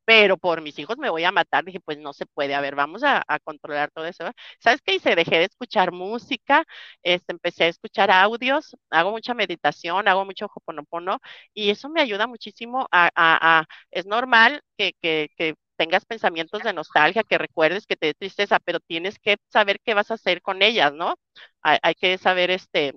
pero 0.04 0.36
por 0.38 0.60
mis 0.62 0.78
hijos 0.80 0.98
me 0.98 1.10
voy 1.10 1.24
a 1.24 1.32
matar. 1.32 1.64
Dije, 1.64 1.80
pues 1.80 1.98
no 1.98 2.12
se 2.12 2.26
puede, 2.26 2.54
a 2.54 2.60
ver, 2.60 2.74
vamos 2.74 3.02
a, 3.04 3.24
controlar 3.44 3.90
todo 3.92 4.06
eso. 4.06 4.24
¿Sabes 4.60 4.80
qué 4.82 4.94
hice? 4.96 5.14
Dejé 5.16 5.38
de 5.38 5.44
escuchar 5.44 5.92
música, 5.92 6.64
este, 7.02 7.32
empecé 7.32 7.64
a 7.64 7.68
escuchar 7.68 8.10
audios, 8.10 8.76
hago 8.90 9.10
mucha 9.12 9.34
meditación, 9.34 10.08
hago 10.08 10.24
mucho 10.24 10.46
hoponopono 10.54 11.18
y 11.54 11.70
eso 11.70 11.88
me 11.88 12.00
ayuda 12.00 12.26
muchísimo 12.26 12.88
a, 12.90 13.06
a, 13.14 13.60
a- 13.60 13.66
es 13.90 14.06
normal 14.06 14.62
que, 14.76 14.94
que, 15.00 15.30
que 15.36 15.54
tengas 15.80 16.04
pensamientos 16.04 16.62
de 16.62 16.74
nostalgia, 16.74 17.22
que 17.24 17.38
recuerdes 17.38 17.86
que 17.86 17.96
te 17.96 18.08
dé 18.08 18.14
tristeza, 18.14 18.58
pero 18.60 18.80
tienes 18.80 19.18
que 19.18 19.38
saber 19.48 19.80
qué 19.82 19.94
vas 19.94 20.10
a 20.10 20.14
hacer 20.14 20.42
con 20.42 20.60
ellas, 20.62 20.92
¿no? 20.92 21.14
Hay, 21.62 21.94
que 21.94 22.18
saber, 22.18 22.50
este, 22.50 22.94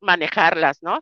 manejarlas, 0.00 0.82
¿no? 0.82 1.00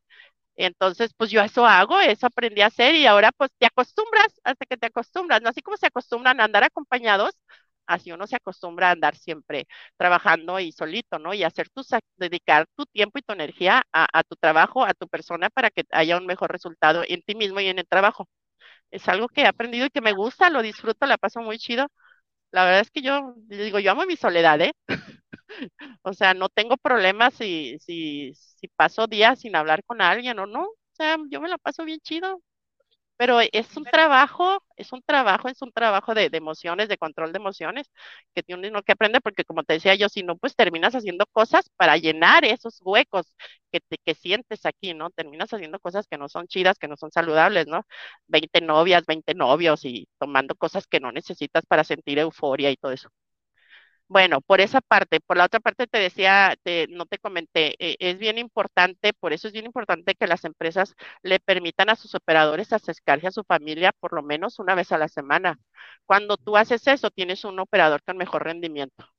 Entonces, 0.56 1.12
pues 1.16 1.30
yo 1.30 1.42
eso 1.42 1.66
hago, 1.66 2.00
eso 2.00 2.26
aprendí 2.28 2.62
a 2.62 2.68
hacer 2.68 2.94
y 2.96 3.06
ahora 3.06 3.32
pues 3.32 3.50
te 3.58 3.66
acostumbras 3.66 4.40
hasta 4.44 4.66
que 4.66 4.76
te 4.76 4.86
acostumbras, 4.88 5.42
¿no? 5.42 5.50
Así 5.50 5.62
como 5.62 5.76
se 5.76 5.86
acostumbran 5.88 6.40
a 6.40 6.44
andar 6.44 6.64
acompañados, 6.64 7.32
así 7.86 8.12
uno 8.12 8.26
se 8.28 8.36
acostumbra 8.36 8.88
a 8.90 8.92
andar 8.92 9.16
siempre 9.16 9.66
trabajando 9.96 10.60
y 10.60 10.72
solito, 10.72 11.18
¿no? 11.18 11.34
Y 11.34 11.44
hacer 11.44 11.68
tus, 11.70 11.88
dedicar 12.16 12.66
tu 12.76 12.86
tiempo 12.86 13.18
y 13.18 13.22
tu 13.22 13.32
energía 13.32 13.84
a 13.92 14.22
tu 14.24 14.36
trabajo, 14.36 14.84
a 14.84 14.94
tu 14.94 15.08
persona 15.08 15.50
para 15.50 15.70
que 15.70 15.84
haya 15.92 16.16
un 16.18 16.26
mejor 16.26 16.52
resultado 16.52 17.02
en 17.08 17.22
ti 17.22 17.34
mismo 17.34 17.60
y 17.60 17.68
en 17.68 17.78
el 17.80 17.88
trabajo. 17.88 18.28
Es 18.94 19.08
algo 19.08 19.28
que 19.28 19.42
he 19.42 19.46
aprendido 19.46 19.86
y 19.86 19.90
que 19.90 20.00
me 20.00 20.12
gusta, 20.14 20.50
lo 20.50 20.62
disfruto, 20.62 21.06
la 21.06 21.18
paso 21.18 21.40
muy 21.40 21.58
chido. 21.58 21.88
La 22.52 22.64
verdad 22.64 22.82
es 22.82 22.90
que 22.92 23.02
yo 23.02 23.34
digo, 23.48 23.78
yo 23.80 23.92
amo 23.92 24.06
mi 24.06 24.16
soledad, 24.16 24.60
¿eh? 24.62 24.72
O 26.02 26.12
sea, 26.14 26.34
no 26.34 26.48
tengo 26.48 26.76
problemas 26.76 27.34
si, 27.34 27.78
si, 27.80 28.34
si 28.34 28.68
paso 28.68 29.06
días 29.06 29.40
sin 29.40 29.56
hablar 29.56 29.84
con 29.84 30.00
alguien 30.02 30.38
o 30.38 30.46
no. 30.46 30.62
O 30.64 30.76
sea, 30.92 31.16
yo 31.30 31.40
me 31.40 31.48
la 31.48 31.58
paso 31.58 31.84
bien 31.84 32.00
chido. 32.00 32.40
Pero 33.16 33.40
es 33.40 33.76
un 33.76 33.84
trabajo, 33.84 34.62
es 34.76 34.92
un 34.92 35.02
trabajo, 35.02 35.48
es 35.48 35.62
un 35.62 35.72
trabajo 35.72 36.14
de, 36.14 36.30
de 36.30 36.38
emociones, 36.38 36.88
de 36.88 36.98
control 36.98 37.32
de 37.32 37.38
emociones 37.38 37.90
que 38.34 38.42
tiene 38.42 38.68
uno 38.68 38.82
que 38.82 38.92
aprender, 38.92 39.22
porque 39.22 39.44
como 39.44 39.62
te 39.64 39.74
decía 39.74 39.94
yo, 39.94 40.08
si 40.08 40.22
no, 40.22 40.36
pues 40.36 40.56
terminas 40.56 40.94
haciendo 40.94 41.26
cosas 41.32 41.70
para 41.76 41.96
llenar 41.96 42.44
esos 42.44 42.80
huecos 42.82 43.34
que, 43.72 43.80
te, 43.80 43.98
que 44.04 44.14
sientes 44.14 44.66
aquí, 44.66 44.94
¿no? 44.94 45.10
Terminas 45.10 45.52
haciendo 45.52 45.78
cosas 45.80 46.06
que 46.08 46.18
no 46.18 46.28
son 46.28 46.46
chidas, 46.48 46.78
que 46.78 46.88
no 46.88 46.96
son 46.96 47.10
saludables, 47.12 47.66
¿no? 47.66 47.82
20 48.26 48.60
novias, 48.60 49.04
20 49.06 49.34
novios 49.34 49.84
y 49.84 50.08
tomando 50.18 50.54
cosas 50.56 50.86
que 50.86 51.00
no 51.00 51.12
necesitas 51.12 51.64
para 51.66 51.84
sentir 51.84 52.18
euforia 52.18 52.70
y 52.70 52.76
todo 52.76 52.92
eso. 52.92 53.08
Bueno, 54.08 54.40
por 54.42 54.60
esa 54.60 54.80
parte, 54.80 55.18
por 55.20 55.36
la 55.36 55.46
otra 55.46 55.60
parte 55.60 55.86
te 55.86 55.98
decía, 55.98 56.54
te, 56.62 56.86
no 56.88 57.06
te 57.06 57.18
comenté, 57.18 57.74
eh, 57.84 57.96
es 57.98 58.18
bien 58.18 58.38
importante, 58.38 59.12
por 59.14 59.32
eso 59.32 59.48
es 59.48 59.52
bien 59.54 59.64
importante 59.66 60.14
que 60.14 60.26
las 60.26 60.44
empresas 60.44 60.94
le 61.22 61.40
permitan 61.40 61.88
a 61.90 61.96
sus 61.96 62.14
operadores 62.14 62.72
acercarse 62.72 63.26
a 63.28 63.30
su 63.32 63.42
familia 63.44 63.92
por 63.98 64.12
lo 64.12 64.22
menos 64.22 64.58
una 64.58 64.74
vez 64.74 64.92
a 64.92 64.98
la 64.98 65.08
semana. 65.08 65.58
Cuando 66.06 66.36
tú 66.36 66.56
haces 66.56 66.86
eso, 66.86 67.10
tienes 67.10 67.44
un 67.44 67.58
operador 67.58 68.02
con 68.04 68.16
mejor 68.18 68.44
rendimiento 68.44 69.13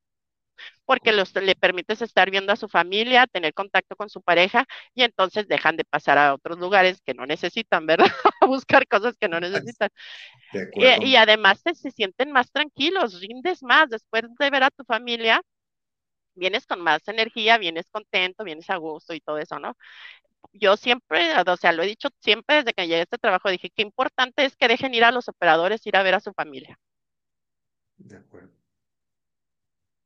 porque 0.86 1.12
los, 1.12 1.34
le 1.36 1.56
permites 1.56 2.02
estar 2.02 2.32
viendo 2.32 2.54
a 2.54 2.56
su 2.56 2.68
familia, 2.68 3.28
tener 3.28 3.54
contacto 3.54 3.96
con 3.96 4.10
su 4.10 4.22
pareja 4.22 4.66
y 4.94 5.04
entonces 5.04 5.48
dejan 5.48 5.78
de 5.78 5.84
pasar 5.86 6.18
a 6.18 6.34
otros 6.34 6.60
lugares 6.60 7.02
que 7.02 7.14
no 7.14 7.26
necesitan, 7.26 7.86
¿verdad? 7.86 8.06
a 8.42 8.46
buscar 8.46 8.88
cosas 8.88 9.16
que 9.18 9.28
no 9.28 9.40
necesitan. 9.40 9.90
Y, 10.74 11.10
y, 11.10 11.16
además 11.16 11.62
se, 11.64 11.76
se 11.76 11.92
sienten 11.92 12.32
más 12.32 12.52
tranquilos, 12.52 13.20
rindes 13.20 13.64
más 13.64 13.90
después 13.90 14.24
de 14.40 14.50
ver 14.50 14.64
a 14.64 14.72
tu 14.72 14.84
familia, 14.86 15.42
vienes 16.36 16.66
con 16.68 16.82
más 16.82 17.08
energía, 17.08 17.58
vienes 17.58 17.90
contento, 17.90 18.44
vienes 18.44 18.70
a 18.70 18.78
gusto 18.78 19.14
y 19.14 19.22
todo 19.22 19.38
eso, 19.40 19.60
¿no? 19.60 19.76
Yo 20.54 20.78
siempre, 20.78 21.34
o 21.40 21.58
sea, 21.58 21.72
lo 21.72 21.84
he 21.84 21.88
dicho 21.88 22.10
siempre 22.20 22.58
desde 22.58 22.74
que 22.74 22.84
llegué 22.84 23.00
a 23.00 23.04
este 23.04 23.18
trabajo, 23.18 23.50
dije 23.50 23.70
que 23.70 23.82
importante 23.82 24.46
es 24.46 24.56
que 24.56 24.68
dejen 24.68 24.94
ir 24.94 25.04
a 25.04 25.12
los 25.12 25.28
operadores, 25.28 25.86
ir 25.88 25.98
a 25.98 26.04
ver 26.04 26.16
a 26.16 26.20
su 26.20 26.34
familia. 26.34 26.78
De 27.98 28.18
acuerdo. 28.18 28.55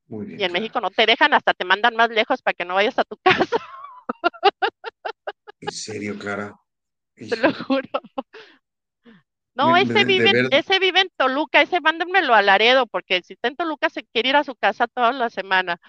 Muy 0.09 0.25
bien, 0.25 0.39
y 0.39 0.43
en 0.43 0.49
claro. 0.49 0.61
México 0.61 0.81
no 0.81 0.89
te 0.89 1.05
dejan, 1.05 1.33
hasta 1.33 1.53
te 1.53 1.65
mandan 1.65 1.95
más 1.95 2.09
lejos 2.09 2.41
para 2.41 2.55
que 2.55 2.65
no 2.65 2.73
vayas 2.73 2.97
a 2.97 3.03
tu 3.03 3.15
casa. 3.23 3.57
¿En 5.61 5.71
serio, 5.71 6.17
Clara? 6.17 6.55
Te 7.15 7.35
lo 7.37 7.53
juro. 7.53 7.89
No, 9.55 9.71
me, 9.71 9.81
ese, 9.81 10.05
vive, 10.05 10.31
ese 10.51 10.79
vive 10.79 11.01
en 11.01 11.11
Toluca, 11.17 11.61
ese 11.61 11.81
mándenmelo 11.81 12.33
a 12.33 12.41
Laredo, 12.41 12.87
porque 12.87 13.21
si 13.23 13.33
está 13.33 13.49
en 13.49 13.55
Toluca 13.55 13.89
se 13.89 14.05
quiere 14.05 14.29
ir 14.29 14.35
a 14.35 14.43
su 14.43 14.55
casa 14.55 14.87
toda 14.87 15.11
la 15.11 15.29
semana 15.29 15.79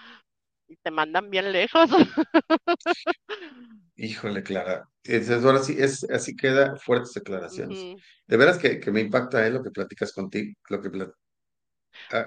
y 0.67 0.75
te 0.77 0.91
mandan 0.91 1.29
bien 1.29 1.51
lejos. 1.51 1.89
Híjole, 3.95 4.43
Clara. 4.43 4.89
Es, 5.03 5.29
ahora 5.31 5.59
sí, 5.59 5.75
es, 5.79 6.03
así 6.09 6.35
queda 6.35 6.75
fuertes 6.75 7.13
declaraciones. 7.13 7.79
Uh 7.79 7.81
-huh. 7.81 8.03
De 8.27 8.37
veras 8.37 8.57
que, 8.57 8.79
que, 8.79 8.91
me 8.91 9.01
impacta 9.01 9.45
eh, 9.45 9.51
lo 9.51 9.63
que 9.63 9.71
platicas 9.71 10.11
contigo, 10.11 10.53
lo 10.69 10.81
que 10.81 10.89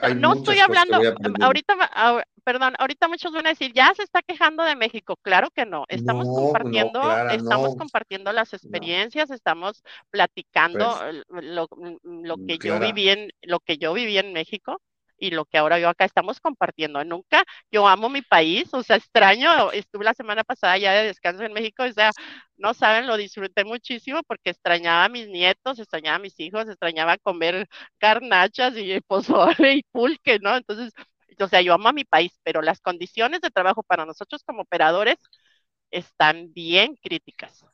hay 0.01 0.15
no 0.15 0.35
estoy 0.35 0.59
hablando, 0.59 1.01
ahorita, 1.41 1.75
ahora, 1.93 2.27
perdón, 2.45 2.75
ahorita 2.79 3.09
muchos 3.09 3.33
van 3.33 3.47
a 3.47 3.51
decir, 3.51 3.73
ya 3.73 3.93
se 3.95 4.03
está 4.03 4.23
quejando 4.23 4.63
de 4.63 4.77
México. 4.77 5.17
Claro 5.23 5.51
que 5.51 5.67
no, 5.67 5.85
estamos 5.89 6.27
no, 6.27 6.35
compartiendo, 6.35 7.01
no, 7.01 7.05
Clara, 7.05 7.35
estamos 7.35 7.71
no. 7.71 7.77
compartiendo 7.77 8.33
las 8.33 8.53
experiencias, 8.53 9.31
estamos 9.31 9.83
platicando 10.11 10.97
pues, 11.29 11.45
lo, 11.45 11.69
lo, 12.03 12.37
que 12.47 12.59
Clara. 12.59 12.81
yo 12.81 12.87
viví 12.87 13.09
en, 13.09 13.31
lo 13.43 13.61
que 13.61 13.79
yo 13.79 13.93
viví 13.95 14.19
en 14.19 14.33
México 14.33 14.81
y 15.19 15.31
lo 15.31 15.45
que 15.45 15.59
ahora 15.59 15.79
yo 15.79 15.89
acá 15.89 16.05
estamos 16.05 16.41
compartiendo. 16.41 17.05
Nunca, 17.05 17.45
yo 17.71 17.87
amo 17.89 18.09
mi 18.09 18.23
país, 18.23 18.73
o 18.73 18.83
sea, 18.83 18.97
extraño, 18.97 19.71
estuve 19.73 20.05
la 20.05 20.15
semana 20.15 20.45
pasada 20.45 20.77
ya 20.79 20.93
de 20.93 21.07
descanso 21.07 21.43
en 21.45 21.53
México, 21.53 21.85
o 21.85 21.93
sea, 21.93 22.11
no 22.57 22.75
saben, 22.75 23.07
lo 23.07 23.17
disfruté 23.17 23.65
muchísimo 23.65 24.21
porque 24.27 24.51
extrañaba 24.51 25.05
a 25.05 25.09
mis 25.09 25.29
nietos, 25.29 25.79
extrañaba 25.79 26.17
a 26.17 26.21
mis 26.21 26.39
hijos, 26.41 26.69
extrañaba 26.69 27.19
comer 27.19 27.69
carnachas 27.99 28.77
y 28.77 29.01
pozole 29.07 29.75
y 29.77 29.83
pulque, 29.93 30.39
¿no? 30.41 30.57
Entonces, 30.57 30.93
o 31.39 31.49
sea, 31.49 31.61
yo 31.63 31.75
amo 31.75 31.89
a 31.89 31.93
mi 31.93 32.05
país, 32.05 32.39
pero 32.43 32.63
las 32.63 32.81
condiciones 32.81 33.41
de 33.41 33.51
trabajo 33.51 33.83
para 33.83 34.07
nosotros 34.07 34.43
como 34.45 34.63
operadores 34.63 35.17
están 35.91 36.53
bien 36.53 36.97
críticas. 36.97 37.65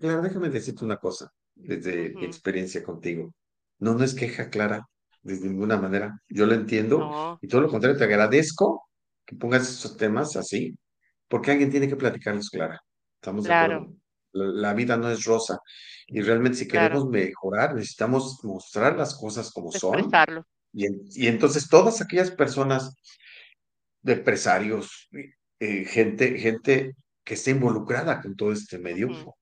Claro, 0.00 0.22
déjame 0.22 0.50
decirte 0.50 0.84
una 0.84 0.98
cosa, 0.98 1.32
desde 1.54 2.10
uh 2.10 2.14
-huh. 2.14 2.18
mi 2.20 2.26
experiencia 2.26 2.82
contigo. 2.82 3.32
No, 3.78 3.94
no 3.94 4.04
es 4.04 4.14
queja, 4.14 4.50
Clara 4.50 4.88
de 5.36 5.48
ninguna 5.48 5.76
manera. 5.76 6.20
Yo 6.28 6.46
lo 6.46 6.54
entiendo 6.54 6.98
no. 6.98 7.38
y 7.40 7.48
todo 7.48 7.62
lo 7.62 7.68
contrario, 7.68 7.98
te 7.98 8.04
agradezco 8.04 8.88
que 9.24 9.36
pongas 9.36 9.68
esos 9.68 9.96
temas 9.96 10.36
así, 10.36 10.76
porque 11.28 11.50
alguien 11.50 11.70
tiene 11.70 11.88
que 11.88 11.96
platicarlos, 11.96 12.50
Clara. 12.50 12.80
¿Estamos 13.20 13.44
claro. 13.44 13.68
de 13.68 13.74
acuerdo? 13.80 13.96
La, 14.32 14.68
la, 14.68 14.74
vida 14.74 14.96
no 14.96 15.10
es 15.10 15.24
rosa 15.24 15.58
y 16.06 16.20
realmente 16.20 16.58
si 16.58 16.68
queremos 16.68 17.04
claro. 17.04 17.10
mejorar 17.10 17.74
necesitamos 17.74 18.38
mostrar 18.44 18.96
las 18.96 19.14
cosas 19.14 19.50
como 19.50 19.72
son. 19.72 20.10
Y, 20.72 20.86
y, 21.14 21.26
entonces 21.26 21.68
todas 21.68 22.00
aquellas 22.00 22.30
personas, 22.30 22.94
de 24.02 24.12
empresarios, 24.14 25.08
eh, 25.60 25.84
gente, 25.84 26.38
gente 26.38 26.94
que 27.24 27.34
esté 27.34 27.50
involucrada 27.50 28.20
con 28.22 28.36
todo 28.36 28.52
este 28.52 28.78
medio, 28.78 29.08
uh 29.08 29.10
-huh. 29.10 29.34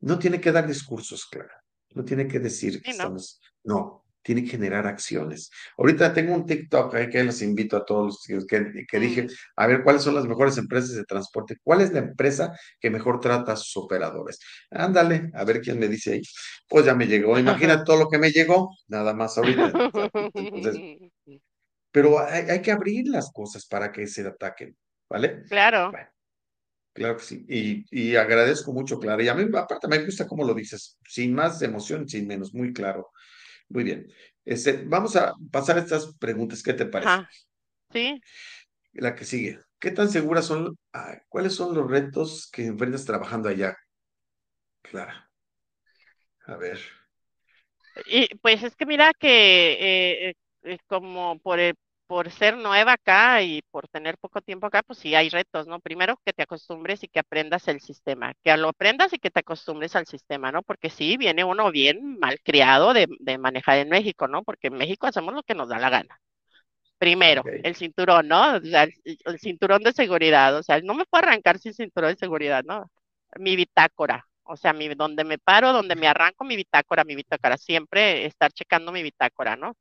no 0.00 0.18
tiene 0.18 0.40
que 0.40 0.52
dar 0.52 0.66
discursos, 0.66 1.26
Clara. 1.26 1.62
No 1.94 2.04
tiene 2.04 2.26
que 2.26 2.38
decir 2.38 2.82
que 2.82 2.90
sí, 2.90 2.90
estamos... 2.90 3.40
No, 3.64 4.04
tiene 4.26 4.42
que 4.42 4.50
generar 4.50 4.88
acciones. 4.88 5.52
Ahorita 5.78 6.12
tengo 6.12 6.34
un 6.34 6.44
TikTok 6.44 6.92
ahí 6.96 7.08
que 7.08 7.22
los 7.22 7.40
invito 7.42 7.76
a 7.76 7.84
todos 7.84 8.26
los 8.28 8.44
que, 8.44 8.84
que 8.84 8.98
dije, 8.98 9.28
a 9.54 9.68
ver 9.68 9.84
cuáles 9.84 10.02
son 10.02 10.16
las 10.16 10.26
mejores 10.26 10.58
empresas 10.58 10.96
de 10.96 11.04
transporte, 11.04 11.58
cuál 11.62 11.80
es 11.80 11.92
la 11.92 12.00
empresa 12.00 12.52
que 12.80 12.90
mejor 12.90 13.20
trata 13.20 13.52
a 13.52 13.56
sus 13.56 13.76
operadores. 13.76 14.40
Ándale, 14.68 15.30
a 15.32 15.44
ver 15.44 15.60
quién 15.60 15.78
me 15.78 15.86
dice 15.86 16.14
ahí. 16.14 16.22
Pues 16.68 16.84
ya 16.84 16.96
me 16.96 17.06
llegó, 17.06 17.38
imagina 17.38 17.84
todo 17.84 17.98
lo 17.98 18.08
que 18.08 18.18
me 18.18 18.32
llegó, 18.32 18.76
nada 18.88 19.14
más 19.14 19.38
ahorita. 19.38 19.70
Entonces, 20.34 21.12
pero 21.92 22.18
hay, 22.18 22.50
hay, 22.50 22.60
que 22.60 22.72
abrir 22.72 23.06
las 23.06 23.30
cosas 23.30 23.64
para 23.64 23.92
que 23.92 24.08
se 24.08 24.26
ataquen, 24.26 24.76
¿vale? 25.08 25.44
Claro. 25.48 25.92
Bueno, 25.92 26.08
claro 26.92 27.16
que 27.16 27.22
sí. 27.22 27.46
Y, 27.48 27.86
y 27.92 28.16
agradezco 28.16 28.72
mucho, 28.72 28.98
Clara. 28.98 29.22
Y 29.22 29.28
a 29.28 29.34
mí, 29.34 29.48
aparte, 29.56 29.86
me 29.86 30.04
gusta 30.04 30.26
cómo 30.26 30.44
lo 30.44 30.52
dices, 30.52 30.98
sin 31.08 31.32
más 31.32 31.62
emoción, 31.62 32.08
sin 32.08 32.26
menos, 32.26 32.52
muy 32.52 32.72
claro. 32.72 33.12
Muy 33.68 33.84
bien. 33.84 34.12
Este, 34.44 34.84
vamos 34.84 35.16
a 35.16 35.34
pasar 35.50 35.76
a 35.76 35.80
estas 35.80 36.16
preguntas. 36.18 36.62
¿Qué 36.62 36.72
te 36.72 36.86
parece? 36.86 37.10
Ajá. 37.10 37.30
Sí. 37.92 38.20
La 38.92 39.14
que 39.14 39.24
sigue. 39.24 39.60
¿Qué 39.78 39.90
tan 39.90 40.08
seguras 40.08 40.46
son, 40.46 40.78
ah, 40.92 41.18
cuáles 41.28 41.54
son 41.54 41.74
los 41.74 41.90
retos 41.90 42.48
que 42.50 42.66
enfrentas 42.66 43.04
trabajando 43.04 43.48
allá? 43.48 43.76
Clara. 44.82 45.30
A 46.46 46.56
ver. 46.56 46.80
Y 48.06 48.34
pues 48.36 48.62
es 48.62 48.76
que 48.76 48.86
mira 48.86 49.12
que 49.18 50.28
eh, 50.28 50.34
eh, 50.62 50.78
como 50.86 51.38
por 51.38 51.58
el, 51.58 51.74
por 52.06 52.30
ser 52.30 52.56
nueva 52.56 52.92
acá 52.94 53.42
y 53.42 53.62
por 53.70 53.88
tener 53.88 54.16
poco 54.18 54.40
tiempo 54.40 54.66
acá, 54.66 54.82
pues 54.82 54.98
sí 54.98 55.14
hay 55.14 55.28
retos, 55.28 55.66
¿no? 55.66 55.80
Primero 55.80 56.20
que 56.24 56.32
te 56.32 56.42
acostumbres 56.42 57.02
y 57.02 57.08
que 57.08 57.18
aprendas 57.20 57.68
el 57.68 57.80
sistema, 57.80 58.34
que 58.42 58.56
lo 58.56 58.68
aprendas 58.68 59.12
y 59.12 59.18
que 59.18 59.30
te 59.30 59.40
acostumbres 59.40 59.96
al 59.96 60.06
sistema, 60.06 60.52
¿no? 60.52 60.62
Porque 60.62 60.90
sí, 60.90 61.16
viene 61.16 61.44
uno 61.44 61.70
bien 61.70 62.18
mal 62.18 62.38
criado 62.42 62.92
de, 62.92 63.08
de 63.20 63.38
manejar 63.38 63.78
en 63.78 63.88
México, 63.88 64.28
¿no? 64.28 64.42
Porque 64.44 64.68
en 64.68 64.74
México 64.74 65.06
hacemos 65.06 65.34
lo 65.34 65.42
que 65.42 65.54
nos 65.54 65.68
da 65.68 65.78
la 65.78 65.90
gana. 65.90 66.20
Primero, 66.98 67.42
okay. 67.42 67.60
el 67.62 67.76
cinturón, 67.76 68.28
¿no? 68.28 68.56
O 68.56 68.60
sea, 68.60 68.84
el, 68.84 68.94
el, 69.04 69.38
cinturón 69.38 69.82
de 69.82 69.92
seguridad, 69.92 70.56
o 70.56 70.62
sea, 70.62 70.80
no 70.80 70.94
me 70.94 71.04
puedo 71.04 71.24
arrancar 71.24 71.58
sin 71.58 71.74
cinturón 71.74 72.12
de 72.12 72.16
seguridad, 72.16 72.64
¿no? 72.64 72.90
Mi 73.38 73.56
bitácora, 73.56 74.26
o 74.44 74.56
sea, 74.56 74.72
mi, 74.72 74.88
donde 74.94 75.24
me 75.24 75.38
paro, 75.38 75.72
donde 75.72 75.96
me 75.96 76.08
arranco, 76.08 76.44
mi 76.44 76.56
bitácora, 76.56 77.04
mi 77.04 77.14
bitácora, 77.16 77.56
siempre 77.58 78.24
estar 78.26 78.52
checando 78.52 78.92
mi 78.92 79.02
bitácora, 79.02 79.56
¿no? 79.56 79.76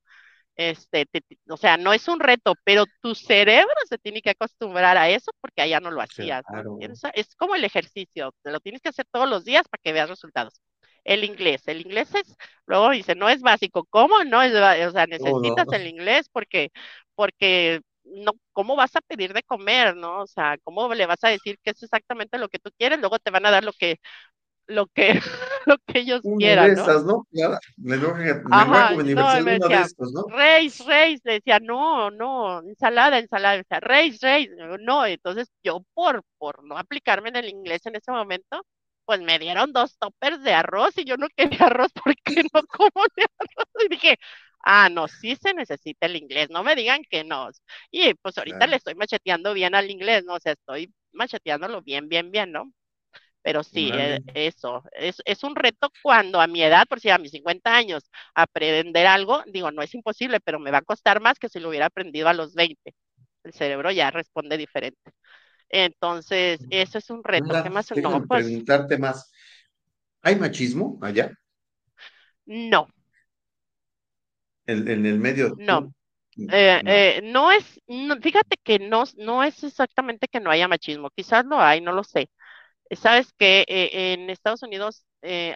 Este, 0.55 1.05
te, 1.05 1.21
o 1.49 1.57
sea, 1.57 1.77
no 1.77 1.93
es 1.93 2.07
un 2.07 2.19
reto, 2.19 2.55
pero 2.63 2.85
tu 3.01 3.15
cerebro 3.15 3.73
se 3.89 3.97
tiene 3.97 4.21
que 4.21 4.31
acostumbrar 4.31 4.97
a 4.97 5.09
eso 5.09 5.31
porque 5.41 5.61
allá 5.61 5.79
no 5.79 5.91
lo 5.91 6.01
hacías. 6.01 6.43
Claro. 6.45 6.77
¿no? 6.79 7.09
Es 7.13 7.35
como 7.35 7.55
el 7.55 7.63
ejercicio, 7.63 8.33
te 8.41 8.51
lo 8.51 8.59
tienes 8.59 8.81
que 8.81 8.89
hacer 8.89 9.05
todos 9.11 9.29
los 9.29 9.43
días 9.43 9.67
para 9.67 9.81
que 9.81 9.93
veas 9.93 10.09
resultados. 10.09 10.61
El 11.03 11.23
inglés, 11.23 11.67
el 11.67 11.81
inglés 11.81 12.13
es, 12.15 12.35
luego 12.65 12.89
dice, 12.89 13.15
no 13.15 13.29
es 13.29 13.41
básico, 13.41 13.85
¿cómo? 13.89 14.23
No 14.23 14.41
es, 14.41 14.53
o 14.53 14.91
sea, 14.91 15.05
necesitas 15.05 15.67
el 15.71 15.87
inglés 15.87 16.29
porque, 16.31 16.71
porque 17.13 17.81
no, 18.03 18.33
¿cómo 18.53 18.75
vas 18.75 18.95
a 18.95 19.01
pedir 19.01 19.33
de 19.33 19.43
comer, 19.43 19.95
no? 19.95 20.21
O 20.21 20.27
sea, 20.27 20.57
¿cómo 20.63 20.91
le 20.93 21.05
vas 21.05 21.23
a 21.23 21.29
decir 21.29 21.57
que 21.63 21.71
es 21.71 21.83
exactamente 21.83 22.39
lo 22.39 22.49
que 22.49 22.59
tú 22.59 22.71
quieres? 22.77 22.99
Luego 22.99 23.19
te 23.19 23.31
van 23.31 23.45
a 23.45 23.51
dar 23.51 23.63
lo 23.63 23.73
que, 23.73 23.97
lo 24.67 24.87
que, 24.87 25.13
lo 25.65 25.77
que 25.85 25.99
ellos 25.99 26.21
una 26.23 26.37
quieran. 26.37 26.75
De 26.75 26.81
esas, 26.81 27.05
¿no? 27.05 27.25
Claro, 27.31 27.59
Ajá, 28.51 28.91
no, 28.91 28.97
me 28.97 29.03
decía, 29.03 29.43
de 29.43 29.81
estos, 29.81 30.11
¿no? 30.11 30.23
Reis, 30.29 30.85
Reis, 30.85 31.21
decía, 31.23 31.59
no, 31.59 32.11
no, 32.11 32.61
ensalada, 32.61 33.19
ensalada, 33.19 33.57
decía, 33.57 33.79
Reis, 33.79 34.19
Reis, 34.21 34.49
no, 34.79 35.05
entonces 35.05 35.51
yo 35.63 35.83
por, 35.93 36.23
por 36.37 36.63
no 36.63 36.77
aplicarme 36.77 37.29
en 37.29 37.37
el 37.37 37.49
inglés 37.49 37.85
en 37.85 37.95
ese 37.95 38.11
momento, 38.11 38.65
pues 39.05 39.21
me 39.21 39.39
dieron 39.39 39.71
dos 39.71 39.97
toppers 39.97 40.43
de 40.43 40.53
arroz 40.53 40.97
y 40.97 41.05
yo 41.05 41.17
no 41.17 41.27
quería 41.35 41.67
arroz 41.67 41.91
porque 42.03 42.43
no 42.53 42.63
como 42.67 43.05
de 43.15 43.23
arroz. 43.23 43.85
Y 43.85 43.89
dije, 43.89 44.17
ah, 44.63 44.89
no, 44.89 45.07
sí 45.07 45.35
se 45.35 45.53
necesita 45.53 46.07
el 46.07 46.15
inglés, 46.15 46.49
no 46.49 46.63
me 46.63 46.75
digan 46.75 47.01
que 47.09 47.23
no. 47.23 47.49
Y 47.91 48.13
pues 48.15 48.37
ahorita 48.37 48.57
claro. 48.57 48.71
le 48.71 48.77
estoy 48.77 48.95
macheteando 48.95 49.53
bien 49.53 49.75
al 49.75 49.89
inglés, 49.89 50.25
¿no? 50.25 50.35
O 50.35 50.39
sea, 50.39 50.53
estoy 50.53 50.93
macheteándolo 51.13 51.81
bien, 51.81 52.09
bien, 52.09 52.31
bien, 52.31 52.51
¿no? 52.51 52.71
Pero 53.45 53.63
sí, 53.63 53.91
eh, 53.93 54.23
eso, 54.33 54.83
es, 54.91 55.21
es, 55.23 55.43
un 55.43 55.55
reto 55.55 55.91
cuando 56.01 56.41
a 56.41 56.47
mi 56.47 56.63
edad, 56.63 56.87
por 56.89 56.99
si 56.99 57.11
a 57.11 57.19
mis 57.19 57.29
50 57.29 57.75
años, 57.75 58.09
aprender 58.33 59.05
algo, 59.05 59.43
digo, 59.45 59.69
no 59.69 59.83
es 59.83 59.93
imposible, 59.93 60.39
pero 60.39 60.57
me 60.57 60.71
va 60.71 60.79
a 60.79 60.81
costar 60.81 61.21
más 61.21 61.37
que 61.37 61.47
si 61.47 61.59
lo 61.59 61.69
hubiera 61.69 61.85
aprendido 61.85 62.27
a 62.27 62.33
los 62.33 62.55
20. 62.55 62.95
El 63.43 63.53
cerebro 63.53 63.91
ya 63.91 64.09
responde 64.09 64.57
diferente. 64.57 65.11
Entonces, 65.69 66.59
eso 66.71 66.97
es 66.97 67.07
un 67.11 67.23
reto. 67.23 67.61
¿Qué 67.61 67.69
más? 67.69 67.95
No, 67.97 68.25
pues, 68.25 68.45
preguntarte 68.47 68.97
más. 68.97 69.31
¿Hay 70.23 70.37
machismo 70.37 70.97
allá? 71.03 71.31
No. 72.47 72.87
¿En, 74.65 74.87
en 74.87 75.05
el 75.05 75.19
medio? 75.19 75.53
No. 75.59 75.93
Eh, 76.35 76.81
eh, 76.83 77.21
no 77.23 77.51
es, 77.51 77.79
fíjate 78.21 78.57
que 78.63 78.79
no, 78.79 79.03
no 79.17 79.43
es 79.43 79.63
exactamente 79.63 80.27
que 80.27 80.39
no 80.39 80.49
haya 80.49 80.67
machismo, 80.67 81.11
quizás 81.11 81.45
lo 81.45 81.59
hay, 81.61 81.79
no 81.79 81.93
lo 81.93 82.03
sé. 82.03 82.29
Sabes 82.91 83.33
que 83.37 83.65
eh, 83.67 84.13
en 84.13 84.29
Estados 84.29 84.63
Unidos 84.63 85.05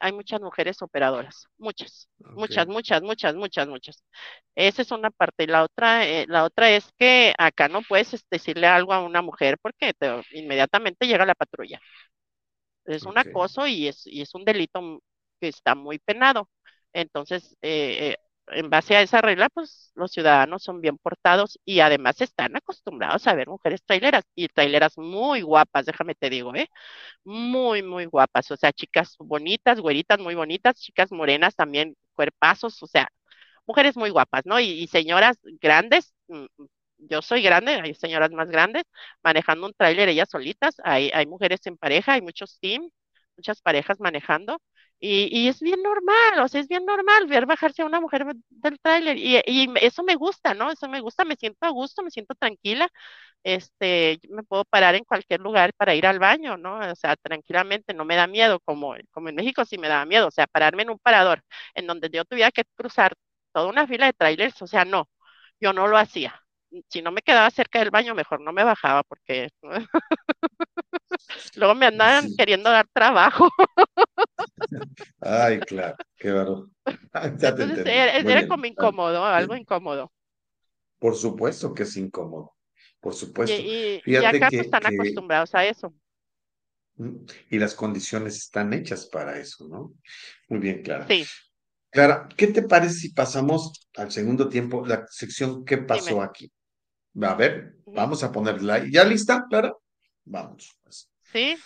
hay 0.02 0.12
muchas 0.14 0.42
mujeres 0.42 0.82
operadoras, 0.82 1.46
muchas, 1.60 2.10
muchas, 2.34 2.68
muchas, 2.68 3.04
muchas, 3.04 3.36
muchas, 3.36 3.68
muchas. 3.68 4.04
Esa 4.56 4.82
es 4.82 4.92
una 4.92 5.12
parte. 5.12 5.44
Y 5.44 5.48
la 5.48 5.64
otra, 5.64 6.04
la 6.26 6.44
otra 6.44 6.72
es 6.72 6.92
que 6.98 7.36
acá 7.38 7.68
no 7.68 7.84
puedes 7.84 8.26
decirle 8.32 8.66
algo 8.66 8.94
a 8.94 9.04
una 9.04 9.22
mujer 9.22 9.60
porque 9.62 9.94
inmediatamente 10.32 11.06
llega 11.06 11.24
la 11.26 11.36
patrulla. 11.36 11.80
Es 12.86 13.06
un 13.06 13.18
acoso 13.18 13.68
y 13.68 13.88
es, 13.88 14.08
y 14.08 14.22
es 14.22 14.34
un 14.34 14.44
delito 14.46 15.02
que 15.40 15.50
está 15.50 15.76
muy 15.76 16.00
penado. 16.00 16.50
Entonces, 16.94 17.56
eh, 17.62 18.16
en 18.52 18.70
base 18.70 18.96
a 18.96 19.02
esa 19.02 19.22
regla, 19.22 19.50
pues 19.50 19.92
los 19.96 20.12
ciudadanos 20.12 20.64
son 20.64 20.82
bien 20.82 20.98
portados 20.98 21.60
y 21.66 21.80
además 21.82 22.22
están 22.22 22.56
acostumbrados 22.56 23.28
a 23.28 23.34
ver 23.36 23.48
mujeres 23.48 23.82
traileras 23.86 24.24
y 24.36 24.48
traileras 24.48 24.98
muy 24.98 25.42
guapas, 25.42 25.86
déjame 25.86 26.16
te 26.16 26.30
digo, 26.30 26.56
¿eh? 26.56 26.70
Muy, 27.24 27.84
muy 27.84 28.06
guapas, 28.06 28.52
o 28.52 28.58
sea, 28.58 28.74
chicas 28.74 29.16
bonitas, 29.20 29.80
güeritas 29.82 30.20
muy 30.20 30.36
bonitas, 30.36 30.78
chicas 30.82 31.12
morenas 31.12 31.56
también, 31.56 31.96
cuerpazos, 32.16 32.82
o 32.84 32.88
sea, 32.88 33.10
mujeres 33.66 33.98
muy 33.98 34.10
guapas, 34.10 34.46
¿no? 34.46 34.60
Y, 34.60 34.88
señoras 34.88 35.38
grandes, 35.62 36.14
mm, 36.28 36.46
yo 36.98 37.22
soy 37.22 37.42
grande, 37.42 37.74
hay 37.74 37.94
señoras 37.96 38.32
más 38.32 38.50
grandes 38.50 38.84
manejando 39.24 39.68
un 39.68 39.74
tráiler 39.74 40.10
ellas 40.10 40.30
solitas, 40.30 40.76
hay, 40.84 41.12
hay 41.14 41.26
mujeres 41.28 41.60
en 41.66 41.78
pareja, 41.78 42.14
hay 42.14 42.22
muchos 42.22 42.60
team, 42.60 42.90
muchas 43.38 43.62
parejas 43.62 44.00
manejando 44.00 44.60
y, 45.00 45.48
es 45.48 45.62
bien 45.62 45.82
normal, 45.82 46.40
o 46.44 46.48
sea, 46.48 46.60
es 46.62 46.68
bien 46.68 46.86
normal 46.86 47.26
ver 47.28 47.46
bajarse 47.46 47.82
a 47.82 47.86
una 47.86 48.02
mujer 48.02 48.26
del 48.50 48.80
tráiler 48.80 49.18
y, 49.18 49.38
eso 49.82 50.04
me 50.04 50.16
gusta, 50.16 50.54
¿no? 50.54 50.72
Eso 50.72 50.90
me 50.90 51.00
gusta, 51.02 51.24
me 51.26 51.36
siento 51.36 51.66
a 51.66 51.70
gusto, 51.70 52.04
me 52.04 52.12
siento 52.12 52.36
tranquila. 52.36 52.90
Este, 53.44 54.20
me 54.30 54.44
puedo 54.44 54.66
parar 54.66 54.96
en 54.96 55.06
cualquier 55.06 55.40
lugar 55.42 55.74
para 55.78 55.96
ir 55.96 56.06
al 56.06 56.20
baño, 56.20 56.58
¿no? 56.58 56.80
O 56.80 56.96
sea, 56.96 57.16
tranquilamente, 57.16 57.94
no 57.94 58.06
me 58.06 58.16
da 58.18 58.28
miedo, 58.28 58.60
como, 58.66 58.96
como 59.12 59.30
en 59.30 59.36
México 59.36 59.64
sí 59.66 59.78
me 59.78 59.88
daba 59.88 60.06
miedo, 60.06 60.28
o 60.28 60.32
sea, 60.32 60.48
pararme 60.48 60.84
en 60.84 60.90
un 60.92 61.00
parador 61.00 61.44
en 61.74 61.88
donde 61.88 62.10
yo 62.12 62.26
tuviera 62.26 62.52
que 62.52 62.64
cruzar 62.76 63.14
toda 63.54 63.68
una 63.68 63.88
fila 63.88 64.08
de 64.08 64.14
trailers, 64.14 64.62
o 64.62 64.68
sea, 64.68 64.86
no, 64.86 65.10
yo 65.60 65.74
no 65.74 65.88
lo 65.88 65.98
hacía. 65.98 66.42
Si 66.90 67.02
no 67.02 67.12
me 67.12 67.22
quedaba 67.22 67.50
cerca 67.52 67.80
del 67.80 67.92
baño, 67.92 68.16
mejor 68.16 68.42
no 68.42 68.54
me 68.54 68.64
bajaba 68.64 69.04
porque 69.04 69.50
luego 71.56 71.76
me 71.76 71.88
andaban 71.88 72.28
queriendo 72.38 72.70
dar 72.70 72.88
trabajo. 72.94 73.50
Ay, 75.22 75.60
claro, 75.60 75.96
qué 76.18 76.32
barro. 76.32 76.70
Entonces 77.14 77.86
era, 77.86 78.48
como 78.48 78.66
incómodo, 78.66 79.24
algo 79.26 79.56
incómodo. 79.56 80.12
Por 80.98 81.16
supuesto 81.16 81.74
que 81.74 81.84
es 81.84 81.96
incómodo, 81.98 82.54
por 83.00 83.14
supuesto. 83.14 83.56
Y, 83.62 84.02
y, 84.06 84.16
acá 84.16 84.50
están 84.52 84.86
acostumbrados 84.86 85.56
a 85.56 85.66
eso. 85.66 85.94
Mm, 86.96 87.26
y 87.50 87.60
las 87.60 87.74
condiciones 87.74 88.36
están 88.36 88.74
hechas 88.74 89.06
para 89.06 89.38
eso, 89.40 89.68
¿no? 89.68 89.94
Muy 90.50 90.60
bien, 90.60 90.84
Clara. 90.84 91.08
Sí. 91.08 91.26
Clara, 91.90 92.28
¿qué 92.36 92.48
te 92.48 92.62
parece 92.64 92.96
si 92.96 93.14
pasamos 93.14 93.88
al 93.96 94.12
segundo 94.12 94.48
tiempo, 94.48 94.86
la 94.86 95.06
sección 95.10 95.66
¿Qué 95.66 95.78
pasó 95.78 96.22
aquí? 96.22 96.52
A 97.22 97.34
ver, 97.34 97.78
vamos 97.86 98.24
a 98.24 98.32
ponerla. 98.32 98.86
¿Ya 98.90 99.04
lista, 99.04 99.46
Clara? 99.50 99.74
Vamos. 100.26 100.78
Pues. 100.84 101.10
Sí. 101.32 101.58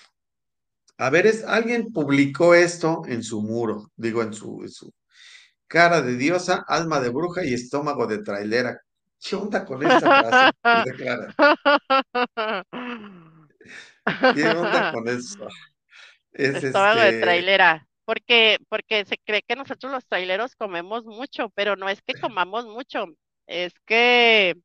A 1.03 1.09
ver, 1.09 1.27
es, 1.27 1.43
alguien 1.43 1.91
publicó 1.91 2.55
esto 2.55 3.01
en 3.07 3.23
su 3.23 3.41
muro, 3.41 3.91
digo 3.97 4.21
en 4.21 4.33
su, 4.33 4.65
su 4.69 4.89
cara 5.67 6.01
de 6.01 6.15
diosa, 6.15 6.63
alma 6.65 7.01
de 7.01 7.09
bruja 7.09 7.43
y 7.43 7.53
estómago 7.53 8.07
de 8.07 8.19
trailera. 8.19 8.79
¿Qué 9.19 9.35
onda 9.35 9.65
con 9.65 9.81
frase? 9.81 10.51
¿Qué 14.33 14.47
onda 14.47 14.93
con 14.93 15.09
eso? 15.09 15.45
estómago 16.31 17.01
de 17.01 17.09
este 17.09 17.21
trailera. 17.21 17.85
Porque, 18.05 18.59
porque 18.69 19.03
se 19.03 19.17
cree 19.25 19.41
que 19.41 19.57
nosotros 19.57 19.91
los 19.91 20.05
traileros 20.05 20.55
comemos 20.55 21.03
mucho, 21.03 21.49
pero 21.49 21.75
no 21.75 21.89
es 21.89 22.01
que 22.01 22.13
comamos 22.13 22.65
mucho, 22.65 23.07
es 23.45 23.73
que 23.85 24.55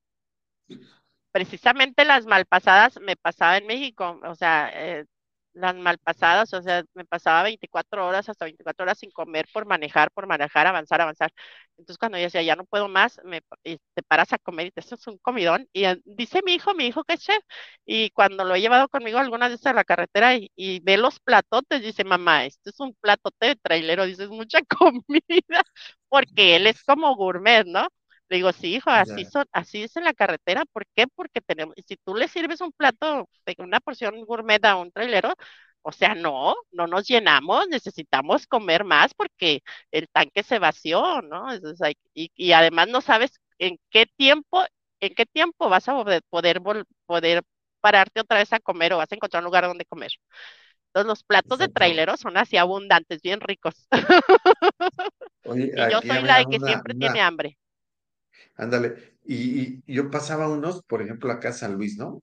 precisamente 1.33 2.05
las 2.05 2.27
malpasadas 2.27 3.01
me 3.01 3.17
pasaba 3.17 3.57
en 3.57 3.67
México, 3.67 4.21
o 4.23 4.37
sea, 4.37 4.71
eh, 4.73 5.05
las 5.61 5.75
malpasadas, 5.77 6.53
o 6.55 6.63
sea, 6.63 6.85
me 6.95 7.05
pasaba 7.05 7.43
24 7.45 8.07
horas, 8.07 8.29
hasta 8.29 8.45
24 8.47 8.85
horas 8.85 8.99
sin 8.99 9.11
comer 9.11 9.47
por 9.53 9.67
manejar, 9.67 10.11
por 10.13 10.27
manejar, 10.27 10.67
avanzar, 10.67 11.01
avanzar. 11.01 11.33
Entonces 11.77 11.99
cuando 11.99 12.19
yo 12.19 12.25
decía, 12.25 12.43
ya 12.43 12.57
no 12.57 12.65
puedo 12.65 12.89
más, 12.89 13.21
me, 13.25 13.41
te 13.63 14.03
paras 14.07 14.33
a 14.33 14.39
comer 14.39 14.67
y 14.69 14.71
te 14.71 14.81
haces 14.81 15.07
un 15.07 15.19
comidón. 15.19 15.69
Y 15.73 15.85
eh, 15.85 16.01
dice 16.05 16.41
mi 16.45 16.55
hijo, 16.55 16.75
mi 16.75 16.87
hijo 16.87 17.05
que 17.05 17.15
es 17.15 17.21
chef, 17.21 17.43
y 17.87 18.11
cuando 18.11 18.45
lo 18.45 18.55
he 18.55 18.61
llevado 18.61 18.89
conmigo 18.89 19.19
algunas 19.19 19.51
veces 19.51 19.67
a 19.67 19.73
la 19.73 19.85
carretera 19.85 20.35
y, 20.37 20.81
ve 20.81 20.97
los 20.97 21.21
platotes, 21.21 21.83
dice, 21.83 22.05
mamá, 22.05 22.45
esto 22.47 22.71
es 22.71 22.81
un 22.81 22.95
platote 22.95 23.47
de 23.49 23.57
trailero, 23.57 24.07
dices, 24.07 24.29
mucha 24.29 24.61
comida, 24.79 25.63
porque 26.09 26.57
él 26.57 26.67
es 26.67 26.83
como 26.85 27.15
gourmet, 27.17 27.65
¿no? 27.67 27.89
Le 28.29 28.37
digo, 28.37 28.53
sí, 28.53 28.77
hijo, 28.77 28.91
así 28.91 29.25
son, 29.25 29.47
así 29.53 29.83
es 29.83 29.97
en 29.97 30.05
la 30.05 30.13
carretera. 30.15 30.65
¿Por 30.67 30.87
qué? 30.95 31.07
Porque 31.07 31.41
tenemos, 31.41 31.75
si 31.87 31.97
tú 31.97 32.15
le 32.15 32.29
sirves 32.29 32.61
un 32.61 32.73
plato, 32.73 33.29
una 33.59 33.81
porción 33.81 34.23
gourmet 34.25 34.63
a 34.65 34.77
un 34.77 34.93
trailero, 34.93 35.35
o 35.83 35.93
sea, 35.93 36.15
no, 36.15 36.55
no 36.73 36.87
nos 36.87 37.07
llenamos, 37.09 37.69
necesitamos 37.69 38.47
comer 38.47 38.85
más 38.85 39.15
porque 39.15 39.63
el 39.91 40.09
tanque 40.09 40.43
se 40.43 40.59
vació, 40.59 41.23
¿no? 41.23 41.47
y, 42.15 42.31
y, 42.35 42.53
además 42.53 42.89
no 42.89 43.01
sabes 43.01 43.41
en 43.59 43.79
qué 43.91 44.07
tiempo, 44.07 44.65
en 45.01 45.15
qué 45.15 45.25
tiempo 45.25 45.69
vas 45.71 45.89
a 45.89 45.95
poder, 46.29 46.61
poder 47.07 47.43
pararte 47.81 48.21
otra 48.21 48.39
vez 48.39 48.53
a 48.53 48.61
comer 48.61 48.93
o 48.93 48.99
vas 48.99 49.11
a 49.11 49.15
encontrar 49.15 49.43
un 49.43 49.47
lugar 49.47 49.65
donde 49.65 49.87
comer. 49.87 50.11
Entonces 50.89 51.09
los 51.09 51.23
platos 51.23 51.59
de 51.59 51.69
traileros 51.69 52.21
son 52.21 52.37
así 52.37 52.57
abundantes, 52.57 53.23
bien 53.23 53.41
ricos. 53.41 53.89
y 55.45 55.93
yo 55.93 56.01
soy 56.01 56.23
la 56.23 56.39
de 56.39 56.47
que 56.47 56.61
siempre 56.61 56.95
tiene 56.95 57.21
hambre. 57.21 57.59
Ándale. 58.59 59.15
Y, 59.25 59.83
yo 59.87 60.11
pasaba 60.11 60.49
unos, 60.49 60.83
por 60.83 61.01
ejemplo, 61.01 61.31
acá 61.31 61.53
San 61.53 61.75
Luis, 61.75 61.97
¿no? 61.97 62.23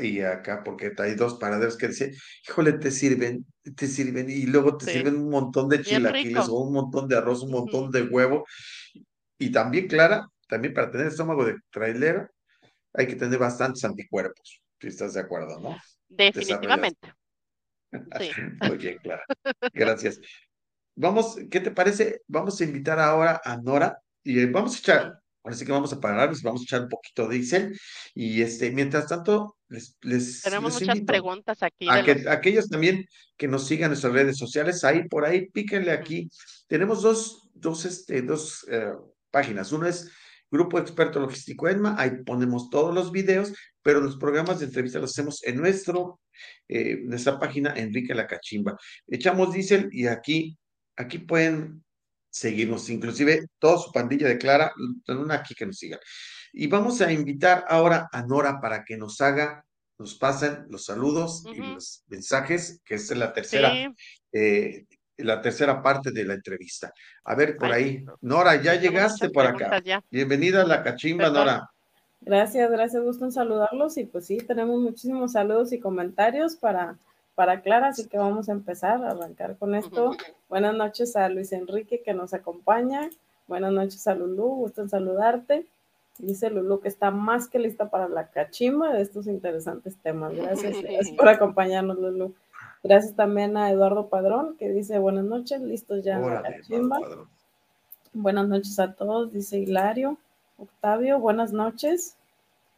Y 0.00 0.20
acá, 0.20 0.62
porque 0.64 0.92
hay 0.98 1.14
dos 1.14 1.38
paraderos 1.38 1.76
que 1.76 1.88
decían, 1.88 2.10
híjole, 2.46 2.72
te 2.72 2.90
sirven, 2.90 3.46
te 3.76 3.86
sirven, 3.86 4.28
y 4.28 4.46
luego 4.46 4.76
te 4.76 4.86
sirven 4.86 5.16
un 5.16 5.30
montón 5.30 5.68
de 5.68 5.82
chilaquiles 5.82 6.48
o 6.48 6.60
un 6.60 6.72
montón 6.72 7.08
de 7.08 7.16
arroz, 7.16 7.44
un 7.44 7.52
montón 7.52 7.90
de 7.90 8.02
huevo. 8.02 8.44
Y 9.38 9.52
también, 9.52 9.86
Clara, 9.86 10.28
también 10.48 10.74
para 10.74 10.90
tener 10.90 11.06
estómago 11.06 11.44
de 11.44 11.56
trailera, 11.70 12.28
hay 12.92 13.06
que 13.06 13.16
tener 13.16 13.38
bastantes 13.38 13.84
anticuerpos, 13.84 14.60
si 14.80 14.88
estás 14.88 15.14
de 15.14 15.20
acuerdo, 15.20 15.60
¿no? 15.60 15.76
Definitivamente. 16.08 17.14
Sí. 18.18 18.30
Muy 18.68 18.78
bien, 18.78 18.98
Clara. 18.98 19.24
Gracias. 19.72 20.18
Vamos, 20.96 21.36
¿qué 21.50 21.60
te 21.60 21.70
parece? 21.70 22.22
Vamos 22.26 22.60
a 22.60 22.64
invitar 22.64 22.98
ahora 22.98 23.40
a 23.44 23.56
Nora 23.56 24.02
y 24.24 24.40
eh, 24.40 24.46
vamos 24.46 24.74
a 24.74 24.78
echar, 24.78 25.18
así 25.44 25.64
que 25.64 25.72
vamos 25.72 25.92
a 25.92 26.00
pararnos, 26.00 26.42
vamos 26.42 26.62
a 26.62 26.64
echar 26.64 26.82
un 26.82 26.88
poquito 26.88 27.28
de 27.28 27.36
diésel. 27.36 27.78
Y 28.14 28.42
este, 28.42 28.70
mientras 28.70 29.06
tanto, 29.06 29.56
les, 29.68 29.96
les 30.02 30.42
Tenemos 30.42 30.80
muchas 30.80 31.00
preguntas 31.00 31.62
aquí. 31.62 31.88
A 31.88 32.04
que, 32.04 32.24
Aquellos 32.28 32.68
también 32.68 33.06
que 33.36 33.48
nos 33.48 33.66
sigan 33.66 33.86
en 33.86 33.90
nuestras 33.90 34.12
redes 34.12 34.38
sociales, 34.38 34.84
ahí 34.84 35.08
por 35.08 35.24
ahí, 35.24 35.48
píquenle 35.50 35.92
aquí. 35.92 36.28
Tenemos 36.66 37.02
dos, 37.02 37.50
dos, 37.54 37.84
este, 37.84 38.22
dos 38.22 38.66
eh, 38.70 38.92
páginas. 39.30 39.72
Uno 39.72 39.86
es 39.86 40.10
Grupo 40.52 40.78
Experto 40.78 41.18
Logístico 41.18 41.66
ENMA, 41.66 41.96
ahí 41.98 42.22
ponemos 42.26 42.68
todos 42.68 42.94
los 42.94 43.10
videos, 43.10 43.54
pero 43.82 44.00
los 44.00 44.18
programas 44.18 44.60
de 44.60 44.66
entrevista 44.66 44.98
los 44.98 45.10
hacemos 45.12 45.42
en 45.44 45.56
nuestro, 45.56 46.20
eh, 46.68 46.98
nuestra 47.04 47.38
página 47.38 47.72
Enrique 47.74 48.14
La 48.14 48.26
Cachimba. 48.26 48.76
Echamos 49.08 49.54
diésel 49.54 49.88
y 49.90 50.06
aquí, 50.06 50.58
aquí 50.94 51.18
pueden 51.18 51.82
seguirnos, 52.32 52.88
inclusive 52.88 53.46
toda 53.58 53.78
su 53.78 53.92
pandilla 53.92 54.26
de 54.26 54.38
Clara, 54.38 54.72
una 55.06 55.34
aquí 55.34 55.54
que 55.54 55.66
nos 55.66 55.76
siga. 55.76 56.00
Y 56.52 56.66
vamos 56.66 57.00
a 57.00 57.12
invitar 57.12 57.64
ahora 57.68 58.08
a 58.10 58.22
Nora 58.22 58.60
para 58.60 58.84
que 58.84 58.96
nos 58.96 59.20
haga, 59.20 59.64
nos 59.98 60.14
pasen 60.14 60.64
los 60.68 60.86
saludos 60.86 61.44
y 61.46 61.58
los 61.58 62.04
mensajes, 62.08 62.80
que 62.84 62.96
es 62.96 63.10
la 63.14 63.32
tercera, 63.32 63.72
eh, 64.32 64.86
la 65.18 65.40
tercera 65.40 65.82
parte 65.82 66.10
de 66.10 66.24
la 66.24 66.34
entrevista. 66.34 66.92
A 67.24 67.34
ver, 67.34 67.56
por 67.56 67.70
ahí. 67.70 68.04
Nora, 68.22 68.60
ya 68.60 68.74
llegaste 68.74 69.30
por 69.30 69.46
acá. 69.46 69.82
Bienvenida 70.10 70.62
a 70.62 70.66
la 70.66 70.82
cachimba, 70.82 71.30
Nora. 71.30 71.68
Gracias, 72.24 72.70
gracias, 72.70 73.02
gusto 73.02 73.24
en 73.24 73.32
saludarlos 73.32 73.98
y 73.98 74.04
pues 74.04 74.26
sí, 74.26 74.38
tenemos 74.38 74.80
muchísimos 74.80 75.32
saludos 75.32 75.72
y 75.72 75.80
comentarios 75.80 76.54
para 76.54 76.96
para 77.34 77.62
Clara, 77.62 77.88
así 77.88 78.08
que 78.08 78.18
vamos 78.18 78.48
a 78.48 78.52
empezar 78.52 79.02
a 79.04 79.10
arrancar 79.10 79.56
con 79.56 79.74
esto. 79.74 80.12
Buenas 80.48 80.74
noches 80.74 81.16
a 81.16 81.28
Luis 81.28 81.52
Enrique 81.52 82.02
que 82.04 82.14
nos 82.14 82.34
acompaña. 82.34 83.08
Buenas 83.48 83.72
noches 83.72 84.06
a 84.06 84.14
Lulú, 84.14 84.56
gusto 84.56 84.82
en 84.82 84.90
saludarte. 84.90 85.66
Dice 86.18 86.50
Lulú 86.50 86.80
que 86.80 86.88
está 86.88 87.10
más 87.10 87.48
que 87.48 87.58
lista 87.58 87.88
para 87.88 88.08
la 88.08 88.28
cachimba 88.28 88.92
de 88.92 89.02
estos 89.02 89.26
interesantes 89.26 89.96
temas. 89.96 90.34
Gracias, 90.34 90.76
por 91.16 91.28
acompañarnos, 91.28 91.98
Lulú. 91.98 92.34
Gracias 92.82 93.14
también 93.14 93.56
a 93.56 93.70
Eduardo 93.70 94.08
Padrón 94.08 94.56
que 94.58 94.68
dice 94.68 94.98
buenas 94.98 95.24
noches, 95.24 95.60
listos 95.62 96.04
ya 96.04 96.16
en 96.16 96.34
la 96.34 96.42
cachimba. 96.42 96.98
Buenas 98.12 98.46
noches 98.48 98.78
a 98.78 98.92
todos, 98.92 99.32
dice 99.32 99.58
Hilario. 99.58 100.18
Octavio, 100.58 101.18
buenas 101.18 101.52
noches. 101.52 102.16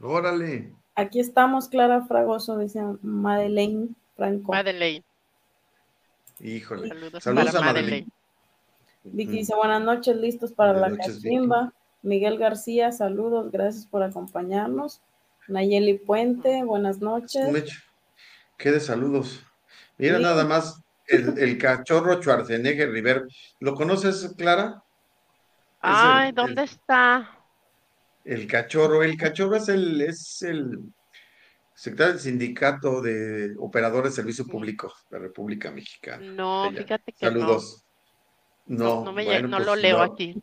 Órale. 0.01 0.73
Aquí 0.95 1.19
estamos, 1.19 1.69
Clara 1.69 2.03
Fragoso, 2.03 2.57
dice 2.57 2.81
Madeleine 3.03 3.89
Franco. 4.17 4.53
Madeleine. 4.53 5.05
Híjole. 6.41 6.89
Saludos, 7.21 7.55
a 7.55 7.61
Madeleine. 7.61 8.09
Vicky 9.05 9.39
dice 9.39 9.55
buenas 9.55 9.83
noches, 9.83 10.17
listos 10.17 10.53
para 10.53 10.73
la 10.73 10.97
cachimba. 10.97 11.73
Miguel 12.03 12.39
García, 12.39 12.93
saludos, 12.93 13.51
gracias 13.51 13.87
por 13.87 14.03
acompañarnos. 14.03 15.01
Nayeli 15.49 15.99
Puente, 15.99 16.65
buenas 16.65 17.01
noches. 17.01 17.75
Qué 18.57 18.71
de 18.71 18.81
saludos. 18.81 19.43
Mira 19.99 20.19
nada 20.19 20.45
más 20.45 20.83
el, 21.07 21.59
cachorro 21.59 22.21
Schwarzenegger 22.21 22.91
River. 22.91 23.27
¿Lo 23.61 23.75
conoces, 23.75 24.35
Clara? 24.37 24.83
Ay, 25.81 26.33
¿dónde 26.33 26.65
está? 26.65 27.31
El 28.25 28.47
cachorro, 28.47 29.03
el 29.03 29.17
cachorro 29.17 29.57
es 29.57 29.69
el, 29.69 30.01
es 30.01 30.43
el 30.43 30.79
secretario 31.75 32.13
del 32.15 32.23
sindicato 32.23 33.01
de 33.01 33.55
operadores 33.59 34.13
de 34.13 34.17
servicio 34.17 34.47
público 34.47 34.93
de 35.11 35.19
la 35.19 35.25
República 35.25 35.71
Mexicana. 35.71 36.25
No, 36.25 36.71
fíjate 36.71 37.13
que 37.13 37.27
Saludos. 37.27 37.85
No, 38.67 39.05
no, 39.05 39.13
me, 39.13 39.43
no 39.43 39.59
lo 39.59 39.67
pues 39.67 39.83
leo 39.83 40.01
aquí. 40.01 40.43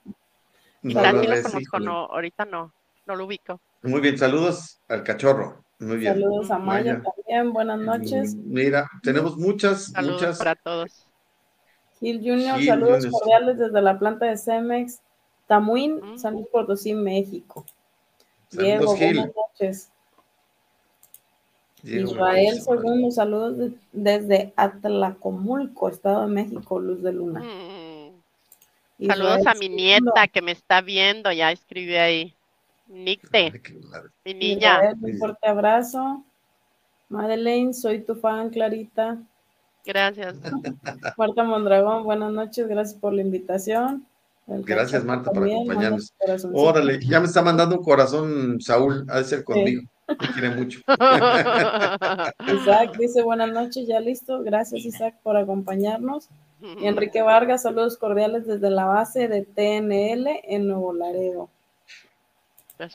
Quizás 0.82 1.16
sí 1.22 1.28
lo 1.28 1.44
conozco, 1.44 1.80
no, 1.80 2.06
ahorita 2.06 2.46
no, 2.46 2.74
no 3.06 3.16
lo 3.16 3.26
ubico. 3.26 3.60
Muy 3.84 4.02
bien, 4.02 4.18
saludos 4.18 4.80
al 4.88 5.04
cachorro. 5.04 5.64
Muy 5.80 5.98
bien. 5.98 6.14
Saludos 6.14 6.52
a 6.52 6.60
Maya, 6.60 7.02
también, 7.02 7.54
buenas 7.54 7.80
noches. 7.80 8.36
Mira, 8.36 8.88
tenemos 9.02 9.38
muchas, 9.38 9.86
saludos 9.86 10.22
muchas. 10.22 10.38
para 10.38 10.56
todos. 10.56 11.08
Gil 12.00 12.20
Junior, 12.20 12.62
saludos 12.64 13.08
cordiales 13.08 13.58
desde 13.58 13.82
la 13.82 13.98
planta 13.98 14.28
de 14.28 14.38
Cemex 14.38 15.02
Tamuín, 15.48 16.00
mm. 16.02 16.18
San 16.18 16.36
Luis 16.36 16.48
Potosí, 16.48 16.94
México. 16.94 17.66
Diego, 18.52 18.96
buenas 18.96 19.30
noches. 19.36 19.92
Israel 21.84 22.62
Segundo, 22.62 23.12
saludos 23.12 23.72
desde 23.92 24.54
Atlacomulco, 24.56 25.90
Estado 25.90 26.22
de 26.22 26.34
México, 26.34 26.80
Luz 26.80 27.02
de 27.02 27.14
Luna. 27.14 27.42
Mm. 27.42 29.08
Saludos 29.08 29.48
a 29.48 29.56
mi 29.56 29.68
nieta 29.68 30.28
que 30.28 30.42
me 30.42 30.52
está 30.52 30.82
viendo, 30.82 31.32
ya 31.32 31.52
escribí 31.52 31.96
ahí. 31.96 32.36
Nicte, 32.88 33.62
mi 34.26 34.34
niña. 34.34 34.94
un 35.02 35.18
fuerte 35.18 35.48
abrazo. 35.48 36.24
Madeleine, 37.10 37.74
soy 37.74 38.02
tu 38.02 38.16
fan, 38.16 38.50
Clarita. 38.50 39.18
Gracias. 39.86 40.36
Marta 41.18 41.44
Mondragón, 41.44 42.04
buenas 42.04 42.32
noches, 42.32 42.68
gracias 42.68 43.00
por 43.00 43.14
la 43.14 43.22
invitación. 43.22 44.06
Gracias, 44.48 45.04
Marta, 45.04 45.32
por 45.32 45.46
acompañarnos. 45.46 46.14
Órale, 46.54 47.00
ya 47.00 47.20
me 47.20 47.28
está 47.28 47.42
mandando 47.42 47.78
un 47.78 47.84
corazón, 47.84 48.60
Saúl, 48.60 49.06
ha 49.10 49.18
de 49.18 49.24
ser 49.24 49.44
conmigo. 49.44 49.84
Me 50.08 50.28
quiere 50.34 50.50
mucho. 50.50 50.82
Isaac 52.48 52.98
dice 52.98 53.24
buenas 53.24 53.52
noches, 53.52 53.88
ya 53.88 54.00
listo. 54.00 54.44
Gracias, 54.44 54.84
Isaac, 54.84 55.16
por 55.24 55.38
acompañarnos. 55.38 56.28
Y 56.62 56.62
Enrique 56.88 57.22
Vargas, 57.22 57.64
saludos 57.64 57.98
cordiales 57.98 58.46
desde 58.46 58.70
la 58.70 58.86
base 58.86 59.28
de 59.28 59.44
TNL 59.44 60.28
en 60.44 60.68
Nuevo 60.68 60.94
Laredo. 60.94 61.50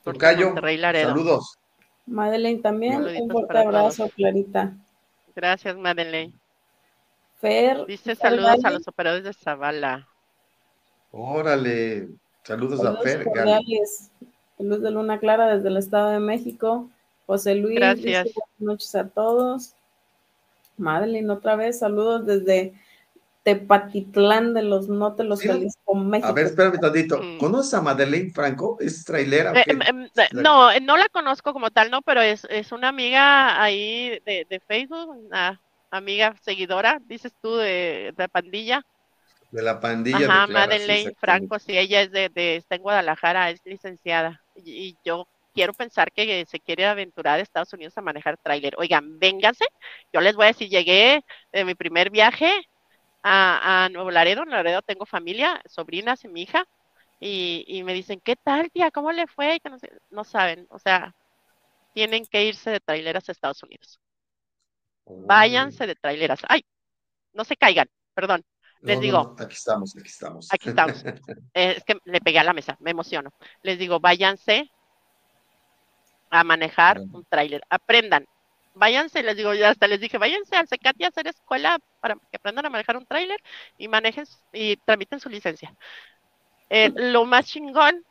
Tocayo, 0.02 0.54
saludos. 0.54 1.58
Madeleine 2.06 2.60
también, 2.60 3.02
un 3.02 3.30
fuerte 3.30 3.58
abrazo, 3.58 4.08
Clarita. 4.10 4.76
Gracias, 5.34 5.76
Madeleine. 5.76 6.32
Fer. 7.40 7.84
Dice 7.86 8.14
saludos 8.14 8.64
a 8.64 8.70
los 8.70 8.86
operadores 8.88 9.24
de 9.24 9.32
Zavala. 9.32 10.08
Órale, 11.12 12.08
saludos, 12.42 12.84
a 12.84 12.96
Fer. 13.02 13.26
Luz 14.58 14.80
de 14.80 14.90
Luna 14.90 15.18
Clara 15.18 15.54
desde 15.54 15.68
el 15.68 15.76
Estado 15.76 16.10
de 16.10 16.20
México. 16.20 16.88
José 17.26 17.54
Luis, 17.56 17.76
Gracias. 17.76 18.24
buenas 18.34 18.60
noches 18.60 18.94
a 18.94 19.08
todos. 19.08 19.74
Madeline, 20.78 21.30
otra 21.30 21.56
vez, 21.56 21.78
saludos 21.78 22.24
desde 22.26 22.74
Tepatitlán 23.42 24.54
de 24.54 24.62
los 24.62 24.88
No 24.88 25.14
Te 25.14 25.24
Los 25.24 25.40
con 25.84 26.08
México. 26.08 26.28
A 26.28 26.32
ver, 26.32 26.46
espérame 26.46 26.80
tantito. 26.80 27.22
Mm. 27.22 27.38
¿Conoces 27.38 27.74
a 27.74 27.80
Madeleine 27.80 28.32
Franco? 28.32 28.76
¿Es 28.80 29.04
trailera? 29.04 29.52
Eh, 29.52 29.64
em, 29.66 29.80
em, 29.82 30.08
no, 30.32 30.70
eh, 30.70 30.80
no 30.80 30.96
la 30.96 31.08
conozco 31.08 31.52
como 31.52 31.70
tal, 31.70 31.90
no, 31.90 32.02
pero 32.02 32.20
es, 32.20 32.46
es 32.50 32.72
una 32.72 32.88
amiga 32.88 33.62
ahí 33.62 34.20
de, 34.26 34.46
de 34.48 34.60
Facebook, 34.60 35.10
una 35.10 35.60
amiga 35.90 36.34
seguidora, 36.42 37.00
dices 37.06 37.32
tú, 37.40 37.56
de, 37.56 38.12
de 38.16 38.28
pandilla. 38.28 38.84
De 39.50 39.62
la 39.62 39.80
pandilla. 39.80 40.26
Ajá, 40.26 40.46
Madeleine 40.46 41.14
Franco, 41.18 41.58
sí, 41.58 41.76
ella 41.76 42.02
es 42.02 42.10
de, 42.10 42.28
de, 42.28 42.56
está 42.56 42.74
en 42.76 42.82
Guadalajara, 42.82 43.50
es 43.50 43.60
licenciada. 43.64 44.42
Y, 44.56 44.96
yo 45.04 45.28
quiero 45.54 45.72
pensar 45.72 46.12
que 46.12 46.44
se 46.46 46.60
quiere 46.60 46.84
aventurar 46.86 47.38
a 47.38 47.42
Estados 47.42 47.72
Unidos 47.72 47.96
a 47.96 48.02
manejar 48.02 48.36
tráiler. 48.36 48.74
Oigan, 48.76 49.18
vénganse. 49.18 49.64
Yo 50.12 50.20
les 50.20 50.34
voy 50.36 50.44
a 50.44 50.48
decir, 50.48 50.68
llegué 50.68 51.24
de 51.52 51.64
mi 51.64 51.74
primer 51.74 52.10
viaje 52.10 52.52
a, 53.22 53.84
a 53.84 53.88
Nuevo 53.88 54.10
Laredo. 54.10 54.42
En 54.42 54.50
Laredo 54.50 54.82
tengo 54.82 55.06
familia, 55.06 55.62
sobrinas 55.66 56.24
y 56.24 56.28
mi 56.28 56.42
hija. 56.42 56.64
Y, 57.18 57.64
y, 57.66 57.82
me 57.82 57.94
dicen, 57.94 58.20
¿qué 58.20 58.36
tal, 58.36 58.70
tía? 58.70 58.90
¿Cómo 58.90 59.10
le 59.12 59.26
fue? 59.26 59.58
Que 59.60 59.70
no, 59.70 59.78
sé, 59.78 59.90
no 60.10 60.24
saben. 60.24 60.66
O 60.68 60.78
sea, 60.78 61.14
tienen 61.94 62.26
que 62.26 62.44
irse 62.44 62.70
de 62.70 62.80
traileras 62.80 63.26
a 63.28 63.32
Estados 63.32 63.62
Unidos. 63.62 63.98
Váyanse 65.06 65.86
de 65.86 65.94
traileras. 65.94 66.40
Ay, 66.48 66.62
no 67.32 67.44
se 67.44 67.56
caigan, 67.56 67.88
perdón. 68.12 68.44
Les 68.80 69.00
digo. 69.00 69.34
aquí 69.38 69.54
estamos, 69.54 69.96
aquí 69.96 70.08
estamos. 70.08 70.48
Aquí 70.52 70.68
estamos. 70.68 71.04
Es 71.54 71.84
que 71.84 71.98
le 72.04 72.20
pegué 72.20 72.38
a 72.38 72.44
la 72.44 72.52
mesa, 72.52 72.76
me 72.80 72.90
emociono. 72.90 73.32
Les 73.62 73.78
digo, 73.78 74.00
váyanse 74.00 74.70
a 76.30 76.44
manejar 76.44 77.00
un 77.00 77.24
tráiler, 77.24 77.62
aprendan. 77.70 78.26
Váyanse, 78.74 79.22
les 79.22 79.36
digo, 79.36 79.54
ya 79.54 79.70
hasta 79.70 79.88
les 79.88 80.00
dije, 80.00 80.18
váyanse 80.18 80.54
al 80.54 80.68
CECAT 80.68 80.96
y 80.98 81.04
a 81.04 81.08
hacer 81.08 81.26
escuela 81.28 81.78
para 82.00 82.14
que 82.14 82.36
aprendan 82.36 82.66
a 82.66 82.70
manejar 82.70 82.96
un 82.96 83.06
tráiler 83.06 83.40
y 83.78 83.88
manejen 83.88 84.26
y 84.52 84.76
tramiten 84.76 85.18
su 85.18 85.30
licencia. 85.30 85.74
Eh, 86.68 86.90
lo 86.94 87.24
más 87.24 87.46
chingón, 87.46 88.04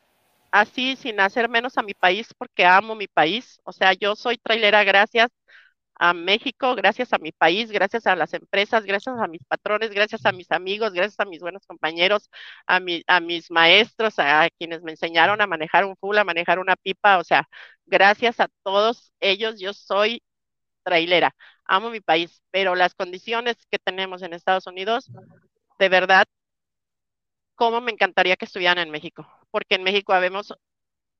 así 0.51 0.95
sin 0.95 1.19
hacer 1.19 1.49
menos 1.49 1.77
a 1.77 1.83
mi 1.83 1.93
país, 1.93 2.33
porque 2.37 2.65
amo 2.65 2.95
mi 2.95 3.07
país. 3.07 3.59
O 3.63 3.71
sea, 3.71 3.93
yo 3.93 4.15
soy 4.15 4.37
trailera 4.37 4.83
gracias 4.83 5.31
a 5.95 6.13
México, 6.13 6.75
gracias 6.75 7.13
a 7.13 7.17
mi 7.17 7.31
país, 7.31 7.71
gracias 7.71 8.07
a 8.07 8.15
las 8.15 8.33
empresas, 8.33 8.85
gracias 8.85 9.15
a 9.19 9.27
mis 9.27 9.43
patrones, 9.45 9.91
gracias 9.91 10.25
a 10.25 10.31
mis 10.31 10.51
amigos, 10.51 10.93
gracias 10.93 11.19
a 11.19 11.25
mis 11.25 11.39
buenos 11.41 11.65
compañeros, 11.65 12.29
a, 12.67 12.79
a 13.07 13.19
mis 13.21 13.51
maestros, 13.51 14.15
a 14.19 14.49
quienes 14.57 14.81
me 14.83 14.91
enseñaron 14.91 15.41
a 15.41 15.47
manejar 15.47 15.85
un 15.85 15.95
full, 15.97 16.17
a 16.17 16.23
manejar 16.25 16.59
una 16.59 16.75
pipa, 16.75 17.17
o 17.19 17.23
sea, 17.23 17.47
gracias 17.85 18.39
a 18.39 18.49
todos 18.63 19.13
ellos 19.19 19.59
yo 19.59 19.73
soy 19.73 20.21
trailera, 20.83 21.35
amo 21.65 21.89
mi 21.91 22.01
país, 22.01 22.41
pero 22.51 22.75
las 22.75 22.95
condiciones 22.95 23.57
que 23.71 23.79
tenemos 23.79 24.21
en 24.23 24.33
Estados 24.33 24.67
Unidos, 24.67 25.11
de 25.79 25.89
verdad, 25.89 26.25
cómo 27.55 27.81
me 27.81 27.91
encantaría 27.91 28.35
que 28.37 28.45
estuvieran 28.45 28.77
en 28.79 28.91
México, 28.91 29.27
porque 29.51 29.75
en 29.75 29.83
México 29.83 30.13
habemos, 30.13 30.53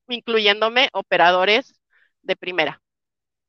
incluyéndome, 0.08 0.90
operadores 0.94 1.80
de 2.22 2.36
primera 2.36 2.82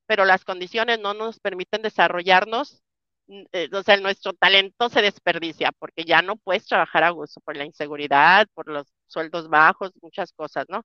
pero 0.08 0.26
las 0.26 0.46
condiciones 0.46 1.00
no 1.00 1.14
nos 1.14 1.40
permiten 1.40 1.82
desarrollarnos, 1.84 2.84
mm, 3.28 3.44
eh, 3.54 3.70
o 3.74 3.84
sea, 3.84 3.98
nuestro 3.98 4.34
talento 4.34 4.90
se 4.90 5.02
desperdicia 5.02 5.72
porque 5.80 6.06
ya 6.06 6.22
no 6.22 6.38
puedes 6.38 6.66
trabajar 6.68 7.04
a 7.04 7.12
gusto 7.12 7.42
por 7.42 7.58
la 7.58 7.66
inseguridad, 7.66 8.48
por 8.54 8.68
los 8.70 8.88
sueldos 9.08 9.50
bajos, 9.50 9.92
muchas 10.02 10.32
cosas, 10.34 10.66
¿no? 10.70 10.84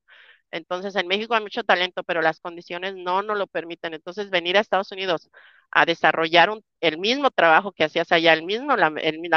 Entonces, 0.52 0.94
en 0.96 1.08
México 1.08 1.34
hay 1.34 1.42
mucho 1.42 1.64
talento, 1.64 2.04
pero 2.04 2.22
las 2.22 2.40
condiciones 2.40 2.94
no 2.96 3.22
nos 3.22 3.38
lo 3.38 3.46
permiten. 3.46 3.94
Entonces, 3.94 4.30
venir 4.30 4.56
a 4.56 4.60
Estados 4.60 4.92
Unidos 4.92 5.30
a 5.70 5.86
desarrollar 5.86 6.50
el 6.80 6.98
mismo 6.98 7.30
trabajo 7.30 7.72
que 7.72 7.84
hacías 7.84 8.12
allá, 8.12 8.32
el 8.34 8.44
mismo, 8.44 8.76
la, 8.76 8.90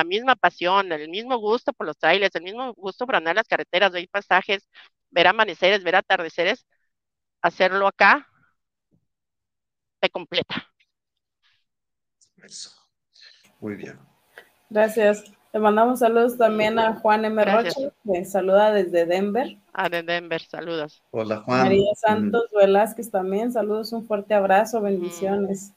misma 0.04 0.36
pasión, 0.36 0.92
el 0.92 1.10
mismo 1.10 1.38
gusto 1.38 1.74
por 1.74 1.88
los 1.88 1.98
trailers, 1.98 2.36
el 2.36 2.44
mismo 2.44 2.74
gusto 2.74 3.06
por 3.06 3.16
andar 3.16 3.36
las 3.36 3.48
carreteras, 3.48 3.92
ver 3.94 4.10
pasajes, 4.10 4.68
ver 5.12 5.28
amaneceres, 5.28 5.84
ver 5.84 5.96
atardeceres, 5.96 6.66
hacerlo 7.42 7.88
acá 7.88 8.28
completa. 10.10 10.68
Eso. 12.44 12.72
Muy 13.60 13.76
bien. 13.76 14.00
Gracias. 14.70 15.24
Le 15.56 15.62
mandamos 15.62 16.00
saludos 16.00 16.38
también 16.38 16.78
a 16.80 16.96
Juan 16.96 17.24
M. 17.24 17.46
Roche, 17.46 17.90
que 18.04 18.26
saluda 18.26 18.74
desde 18.74 19.06
Denver. 19.06 19.58
Ah, 19.72 19.88
de 19.88 20.04
Denver, 20.04 20.42
saludos. 20.42 21.02
Hola, 21.12 21.38
Juan. 21.46 21.64
María 21.64 21.96
Santos 21.96 22.50
Velázquez 22.54 23.10
también, 23.10 23.54
saludos, 23.54 23.94
un 23.94 24.06
fuerte 24.06 24.34
abrazo, 24.34 24.82
bendiciones. 24.82 25.72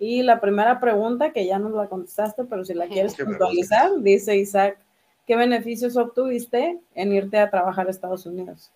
Y 0.00 0.24
la 0.24 0.40
primera 0.40 0.80
pregunta, 0.80 1.32
que 1.32 1.46
ya 1.46 1.60
nos 1.60 1.72
la 1.72 1.86
contestaste, 1.86 2.44
pero 2.44 2.64
si 2.64 2.74
la 2.74 2.88
quieres 2.88 3.14
puntualizar, 3.14 3.92
dice 4.00 4.36
Isaac, 4.36 4.78
¿qué 5.24 5.36
beneficios 5.36 5.96
obtuviste 5.96 6.80
en 6.96 7.12
irte 7.12 7.38
a 7.38 7.48
trabajar 7.48 7.86
a 7.86 7.90
Estados 7.90 8.26
Unidos? 8.26 8.72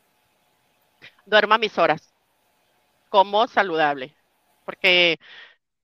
Duerma 1.26 1.59
mis 1.59 1.76
horas, 1.76 2.14
como 3.09 3.49
saludable, 3.49 4.14
porque 4.71 5.18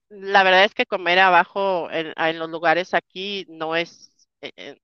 la 0.09 0.43
verdad 0.43 0.65
es 0.65 0.73
que 0.73 0.85
comer 0.85 1.19
abajo 1.19 1.89
en, 1.91 2.39
los 2.39 2.49
lugares 2.49 2.93
aquí 2.93 3.45
no 3.49 3.75
es, 3.75 4.11
eh, 4.41 4.51
eh, 4.57 4.77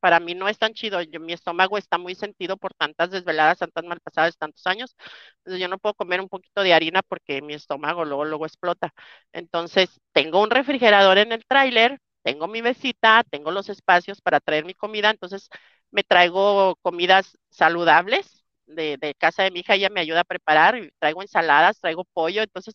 para 0.00 0.20
mí 0.20 0.34
no 0.34 0.48
es 0.48 0.58
tan 0.58 0.74
chido. 0.74 1.02
Yo, 1.02 1.20
mi 1.20 1.32
estómago 1.34 1.78
está 1.78 1.98
muy 1.98 2.14
sentido 2.16 2.56
por 2.58 2.74
tantas 2.74 3.10
desveladas, 3.10 3.58
tantas 3.58 3.84
malpasadas, 3.84 4.38
tantos 4.38 4.66
años. 4.66 4.96
Entonces 5.38 5.60
yo 5.60 5.68
no 5.68 5.78
puedo 5.78 5.94
comer 5.94 6.20
un 6.20 6.28
poquito 6.28 6.62
de 6.62 6.74
harina 6.74 7.02
porque 7.02 7.42
mi 7.42 7.54
estómago 7.54 8.04
luego, 8.04 8.24
luego 8.26 8.46
explota. 8.46 8.92
Entonces 9.32 9.90
tengo 10.12 10.42
un 10.42 10.50
refrigerador 10.50 11.18
en 11.18 11.32
el 11.32 11.44
tráiler, 11.46 11.98
tengo 12.22 12.48
mi 12.48 12.62
mesita, 12.62 13.24
tengo 13.30 13.50
los 13.52 13.68
espacios 13.68 14.20
para 14.22 14.40
traer 14.40 14.64
mi 14.64 14.74
comida. 14.74 15.10
Entonces 15.10 15.48
me 15.90 16.04
traigo 16.04 16.76
comidas 16.82 17.38
saludables 17.50 18.44
de, 18.66 18.96
de 18.98 19.14
casa 19.14 19.42
de 19.44 19.50
mi 19.50 19.60
hija, 19.60 19.74
ella 19.74 19.90
me 19.90 20.00
ayuda 20.00 20.20
a 20.20 20.24
preparar, 20.24 20.76
traigo 20.98 21.22
ensaladas, 21.22 21.80
traigo 21.80 22.04
pollo, 22.04 22.42
entonces 22.42 22.74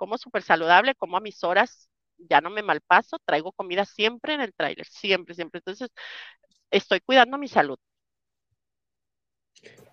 como 0.00 0.16
súper 0.16 0.42
saludable, 0.42 0.94
como 0.94 1.18
a 1.18 1.20
mis 1.20 1.44
horas, 1.44 1.90
ya 2.16 2.40
no 2.40 2.48
me 2.48 2.62
malpaso, 2.62 3.18
traigo 3.22 3.52
comida 3.52 3.84
siempre 3.84 4.32
en 4.32 4.40
el 4.40 4.54
tráiler, 4.54 4.86
siempre, 4.86 5.34
siempre. 5.34 5.58
Entonces, 5.58 5.90
estoy 6.70 7.00
cuidando 7.00 7.36
mi 7.36 7.48
salud. 7.48 7.78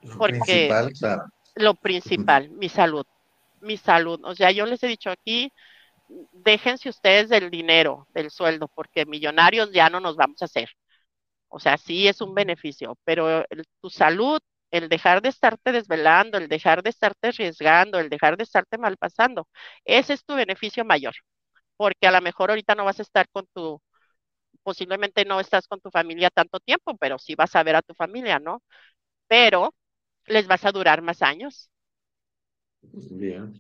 Lo 0.04 0.18
porque 0.18 0.70
principal, 0.70 0.94
lo 1.56 1.74
principal, 1.76 2.50
mi 2.52 2.70
salud, 2.70 3.06
mi 3.60 3.76
salud. 3.76 4.22
O 4.24 4.34
sea, 4.34 4.50
yo 4.52 4.66
les 4.66 4.82
he 4.82 4.88
dicho 4.88 5.10
aquí, 5.10 5.52
déjense 6.32 6.88
ustedes 6.88 7.28
del 7.28 7.50
dinero, 7.52 8.08
del 8.14 8.32
sueldo, 8.32 8.70
porque 8.70 9.06
millonarios 9.06 9.74
ya 9.74 9.90
no 9.90 10.00
nos 10.00 10.16
vamos 10.16 10.42
a 10.42 10.46
hacer. 10.46 10.70
O 11.50 11.60
sea, 11.60 11.78
sí 11.78 12.08
es 12.08 12.22
un 12.22 12.34
beneficio, 12.34 12.98
pero 13.04 13.44
tu 13.82 13.90
salud, 13.90 14.40
el 14.72 14.90
dejar 14.90 15.22
de 15.22 15.30
estarte 15.30 15.72
desvelando, 15.72 16.38
el 16.38 16.48
dejar 16.48 16.84
de 16.84 16.90
estarte 16.90 17.30
arriesgando, 17.30 18.00
el 18.00 18.10
dejar 18.10 18.38
de 18.38 18.44
estarte 18.44 18.78
malpasando, 18.78 19.48
ese 19.86 20.14
es 20.14 20.26
tu 20.26 20.36
beneficio 20.36 20.86
mayor, 20.86 21.16
porque 21.78 22.08
a 22.08 22.12
lo 22.12 22.22
mejor 22.22 22.50
ahorita 22.50 22.76
no 22.76 22.86
vas 22.86 23.00
a 23.00 23.04
estar 23.04 23.28
con 23.30 23.48
tu 23.54 23.82
posiblemente 24.64 25.24
no 25.24 25.40
estás 25.40 25.66
con 25.66 25.80
tu 25.80 25.90
familia 25.90 26.30
tanto 26.30 26.60
tiempo, 26.60 26.98
pero 26.98 27.18
sí 27.18 27.36
vas 27.36 27.56
a 27.56 27.64
ver 27.64 27.78
a 27.78 27.82
tu 27.82 27.94
familia, 27.94 28.38
¿no? 28.38 28.62
Pero 29.28 29.74
les 30.26 30.46
vas 30.46 30.66
a 30.66 30.74
durar 30.74 31.02
más 31.02 31.22
años. 31.22 31.70
Bien, 32.82 33.54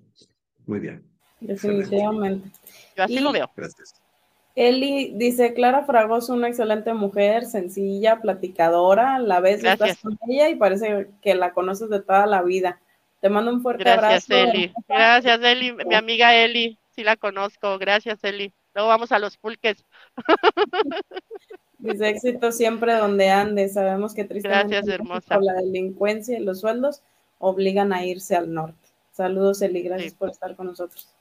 muy 0.65 0.79
bien. 0.79 1.01
Definitivamente. 1.39 2.49
Yo 2.95 3.03
así 3.03 3.19
lo 3.21 3.31
veo. 3.31 3.49
Gracias. 3.55 4.01
Eli 4.59 5.11
dice, 5.13 5.53
Clara 5.53 5.85
Fragoso, 5.85 6.33
una 6.33 6.47
excelente 6.47 6.91
mujer, 6.91 7.45
sencilla, 7.45 8.21
platicadora, 8.21 9.19
la 9.19 9.39
ves, 9.39 9.63
estás 9.63 9.99
con 9.99 10.17
ella 10.27 10.49
y 10.49 10.55
parece 10.55 11.11
que 11.21 11.35
la 11.35 11.53
conoces 11.53 11.91
de 11.91 12.01
toda 12.01 12.25
la 12.25 12.41
vida. 12.41 12.81
Te 13.21 13.29
mando 13.29 13.51
un 13.51 13.61
fuerte 13.61 13.83
Gracias, 13.83 14.27
abrazo. 14.31 14.51
Eli. 14.51 14.73
Gracias, 14.87 15.39
Eli. 15.43 15.73
Mi 15.73 15.93
amiga 15.93 16.35
Eli, 16.35 16.75
sí 16.89 17.03
la 17.03 17.17
conozco. 17.17 17.77
Gracias, 17.77 18.23
Eli. 18.23 18.51
Luego 18.73 18.89
vamos 18.89 19.11
a 19.11 19.19
los 19.19 19.37
pulques. 19.37 19.85
Dice 21.77 22.09
éxito 22.09 22.51
siempre 22.51 22.93
donde 22.95 23.29
ande. 23.29 23.69
Sabemos 23.69 24.15
que 24.15 24.23
tristemente 24.23 24.69
Gracias, 24.73 24.87
hermosa. 24.91 25.39
la 25.39 25.53
delincuencia 25.53 26.39
y 26.39 26.43
los 26.43 26.61
sueldos 26.61 27.03
obligan 27.37 27.93
a 27.93 28.03
irse 28.03 28.35
al 28.35 28.51
norte. 28.51 28.89
Saludos, 29.11 29.61
Eli. 29.61 29.83
Gracias 29.83 30.15
por 30.15 30.31
estar 30.31 30.55
con 30.55 30.65
nosotros. 30.65 31.13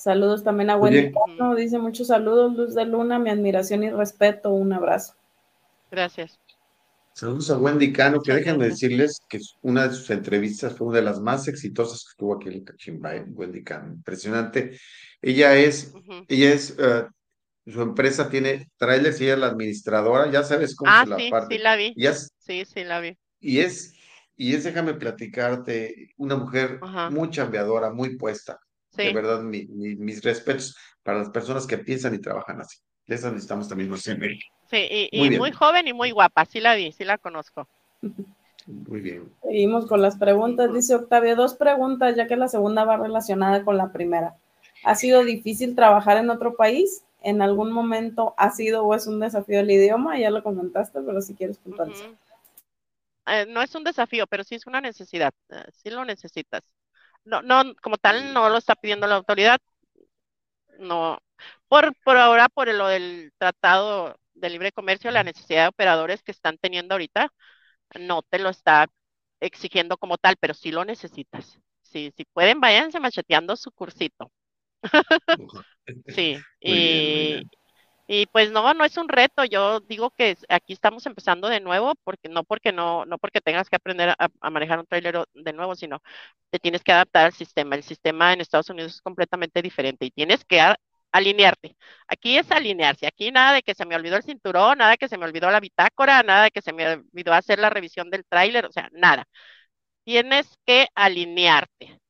Saludos 0.00 0.42
también 0.42 0.70
a 0.70 0.78
Wendy 0.78 1.12
Cano. 1.12 1.54
Dice 1.54 1.78
muchos 1.78 2.06
saludos, 2.06 2.56
Luz 2.56 2.74
de 2.74 2.86
Luna. 2.86 3.18
Mi 3.18 3.28
admiración 3.28 3.84
y 3.84 3.90
respeto. 3.90 4.48
Un 4.48 4.72
abrazo. 4.72 5.12
Gracias. 5.90 6.40
Saludos 7.12 7.50
a 7.50 7.58
Wendy 7.58 7.92
Cano, 7.92 8.22
que 8.22 8.32
déjenme 8.32 8.68
decirles 8.68 9.20
que 9.28 9.38
una 9.60 9.86
de 9.86 9.94
sus 9.94 10.08
entrevistas 10.08 10.74
fue 10.74 10.86
una 10.86 11.00
de 11.00 11.04
las 11.04 11.20
más 11.20 11.48
exitosas 11.48 12.02
que 12.02 12.14
tuvo 12.16 12.36
aquí 12.36 12.48
en 12.48 12.64
Cachimba, 12.64 13.14
¿eh? 13.14 13.26
Wendy 13.28 13.62
Cano. 13.62 13.92
Impresionante. 13.92 14.78
Ella 15.20 15.54
es, 15.54 15.92
ella 16.28 16.54
es, 16.54 16.78
uh, 16.78 17.70
su 17.70 17.82
empresa 17.82 18.30
tiene 18.30 18.70
trailers 18.78 19.20
y 19.20 19.24
ella 19.24 19.34
es 19.34 19.40
la 19.40 19.48
administradora, 19.48 20.30
ya 20.30 20.42
sabes 20.44 20.74
cómo 20.76 20.90
ah, 20.90 21.02
se 21.04 21.10
la 21.10 21.16
sí, 21.18 21.30
parte. 21.30 21.56
sí 21.56 21.62
la 21.62 21.76
vi. 21.76 21.92
Y 21.94 22.06
es, 22.06 22.32
sí, 22.38 22.64
sí 22.64 22.84
la 22.84 23.00
vi. 23.00 23.18
Y 23.38 23.58
es, 23.58 23.92
y 24.34 24.54
es, 24.54 24.64
déjame 24.64 24.94
platicarte, 24.94 26.14
una 26.16 26.36
mujer 26.36 26.80
muy 27.10 27.28
chambeadora, 27.28 27.92
muy 27.92 28.16
puesta. 28.16 28.58
Sí. 28.90 29.04
De 29.04 29.12
verdad, 29.12 29.40
mi, 29.40 29.66
mis 29.66 30.22
respetos 30.22 30.76
para 31.02 31.18
las 31.18 31.30
personas 31.30 31.66
que 31.66 31.78
piensan 31.78 32.14
y 32.14 32.18
trabajan 32.20 32.60
así. 32.60 32.78
De 33.06 33.14
esas 33.14 33.32
necesitamos 33.32 33.68
también 33.68 33.90
más 33.90 34.06
en 34.06 34.20
Sí, 34.70 35.08
y, 35.10 35.18
muy, 35.18 35.34
y 35.34 35.38
muy 35.38 35.52
joven 35.52 35.88
y 35.88 35.92
muy 35.92 36.12
guapa, 36.12 36.44
sí 36.44 36.60
la 36.60 36.76
vi, 36.76 36.92
sí 36.92 37.04
la 37.04 37.18
conozco. 37.18 37.66
Muy 38.66 39.00
bien. 39.00 39.32
Seguimos 39.42 39.86
con 39.86 40.00
las 40.00 40.16
preguntas. 40.16 40.72
Dice 40.72 40.94
Octavio, 40.94 41.34
dos 41.34 41.54
preguntas, 41.54 42.14
ya 42.14 42.26
que 42.26 42.36
la 42.36 42.48
segunda 42.48 42.84
va 42.84 42.96
relacionada 42.96 43.64
con 43.64 43.76
la 43.76 43.90
primera. 43.90 44.36
¿Ha 44.84 44.94
sido 44.94 45.24
difícil 45.24 45.74
trabajar 45.74 46.18
en 46.18 46.30
otro 46.30 46.54
país? 46.54 47.04
¿En 47.22 47.42
algún 47.42 47.72
momento 47.72 48.34
ha 48.38 48.50
sido 48.50 48.84
o 48.84 48.94
es 48.94 49.06
un 49.06 49.20
desafío 49.20 49.60
el 49.60 49.70
idioma? 49.70 50.18
Ya 50.18 50.30
lo 50.30 50.42
comentaste, 50.42 51.00
pero 51.02 51.20
si 51.20 51.34
quieres 51.34 51.58
puntualizar. 51.58 52.10
Eh, 53.26 53.46
no 53.48 53.62
es 53.62 53.74
un 53.74 53.84
desafío, 53.84 54.26
pero 54.26 54.44
sí 54.44 54.54
es 54.54 54.66
una 54.66 54.80
necesidad. 54.80 55.34
Eh, 55.50 55.64
sí 55.72 55.90
lo 55.90 56.04
necesitas. 56.04 56.62
No, 57.24 57.42
no, 57.42 57.74
como 57.82 57.96
tal, 57.98 58.32
no 58.32 58.48
lo 58.48 58.58
está 58.58 58.74
pidiendo 58.74 59.06
la 59.06 59.16
autoridad. 59.16 59.58
No. 60.78 61.18
Por, 61.68 61.94
por 62.04 62.16
ahora, 62.16 62.48
por 62.48 62.72
lo 62.72 62.88
del 62.88 63.32
tratado 63.38 64.16
de 64.34 64.50
libre 64.50 64.72
comercio, 64.72 65.10
la 65.10 65.24
necesidad 65.24 65.64
de 65.64 65.68
operadores 65.68 66.22
que 66.22 66.32
están 66.32 66.58
teniendo 66.58 66.94
ahorita, 66.94 67.32
no 67.98 68.22
te 68.22 68.38
lo 68.38 68.50
está 68.50 68.88
exigiendo 69.40 69.96
como 69.98 70.18
tal, 70.18 70.36
pero 70.38 70.54
sí 70.54 70.70
lo 70.72 70.84
necesitas. 70.84 71.58
Si, 71.82 72.12
si 72.16 72.24
pueden, 72.24 72.60
váyanse 72.60 73.00
macheteando 73.00 73.56
su 73.56 73.70
cursito. 73.72 74.30
sí, 76.08 76.38
y, 76.60 77.42
y 78.12 78.26
pues 78.26 78.50
no, 78.50 78.74
no 78.74 78.84
es 78.84 78.96
un 78.96 79.08
reto. 79.08 79.44
Yo 79.44 79.78
digo 79.80 80.10
que 80.10 80.36
aquí 80.48 80.72
estamos 80.72 81.06
empezando 81.06 81.48
de 81.48 81.60
nuevo, 81.60 81.94
porque 82.02 82.28
no 82.28 82.42
porque 82.42 82.72
no, 82.72 83.06
no 83.06 83.18
porque 83.18 83.40
tengas 83.40 83.70
que 83.70 83.76
aprender 83.76 84.10
a, 84.18 84.50
manejar 84.50 84.80
un 84.80 84.86
trailer 84.86 85.24
de 85.32 85.52
nuevo, 85.52 85.76
sino 85.76 86.02
te 86.50 86.58
tienes 86.58 86.82
que 86.82 86.90
adaptar 86.92 87.26
al 87.26 87.32
sistema. 87.34 87.76
El 87.76 87.84
sistema 87.84 88.32
en 88.32 88.40
Estados 88.40 88.68
Unidos 88.70 88.94
es 88.96 89.02
completamente 89.02 89.62
diferente 89.62 90.06
y 90.06 90.10
tienes 90.10 90.44
que 90.44 90.60
alinearte. 91.12 91.76
Aquí 92.08 92.36
es 92.36 92.50
alinearse. 92.50 93.06
Aquí 93.06 93.30
nada 93.30 93.52
de 93.54 93.62
que 93.62 93.74
se 93.74 93.86
me 93.86 93.94
olvidó 93.96 94.16
el 94.16 94.24
cinturón, 94.24 94.78
nada 94.78 94.92
de 94.92 94.98
que 94.98 95.08
se 95.08 95.16
me 95.18 95.26
olvidó 95.26 95.48
la 95.50 95.60
bitácora, 95.60 96.22
nada 96.24 96.44
de 96.44 96.50
que 96.50 96.62
se 96.62 96.72
me 96.72 96.88
olvidó 96.88 97.32
hacer 97.32 97.60
la 97.60 97.70
revisión 97.70 98.10
del 98.10 98.24
tráiler, 98.26 98.66
o 98.66 98.72
sea, 98.72 98.88
nada. 98.92 99.24
Tienes 100.04 100.48
que 100.66 100.88
alinearte. 100.94 102.00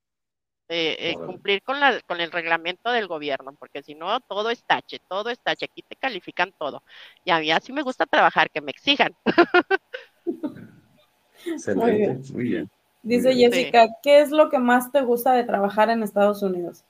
Eh, 0.73 1.11
eh, 1.11 1.14
cumplir 1.16 1.64
con, 1.64 1.81
la, 1.81 2.01
con 2.03 2.21
el 2.21 2.31
reglamento 2.31 2.93
del 2.93 3.09
gobierno, 3.09 3.53
porque 3.59 3.83
si 3.83 3.97
no, 3.97 4.21
todo 4.21 4.51
es 4.51 4.62
tache, 4.62 5.01
todo 5.09 5.29
es 5.29 5.41
tache, 5.41 5.64
aquí 5.64 5.83
te 5.83 5.97
califican 5.97 6.53
todo. 6.57 6.85
Y 7.25 7.33
a 7.33 7.41
mí 7.41 7.51
así 7.51 7.73
me 7.73 7.83
gusta 7.83 8.07
trabajar, 8.07 8.53
que 8.53 8.61
me 8.61 8.71
exijan. 8.71 9.12
Excelente, 11.45 12.33
muy 12.33 12.45
bien. 12.45 12.71
Dice 13.03 13.35
Jessica, 13.35 13.89
¿qué 14.01 14.21
es 14.21 14.31
lo 14.31 14.49
que 14.49 14.61
más 14.61 14.93
te 14.93 15.03
gusta 15.03 15.33
de 15.33 15.43
trabajar 15.43 15.91
en 15.91 16.05
Estados 16.05 16.41
Unidos? 16.41 16.85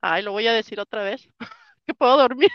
Ay, 0.00 0.24
lo 0.24 0.32
voy 0.32 0.48
a 0.48 0.52
decir 0.52 0.80
otra 0.80 1.04
vez, 1.04 1.28
que 1.86 1.94
puedo 1.94 2.16
dormir. 2.16 2.50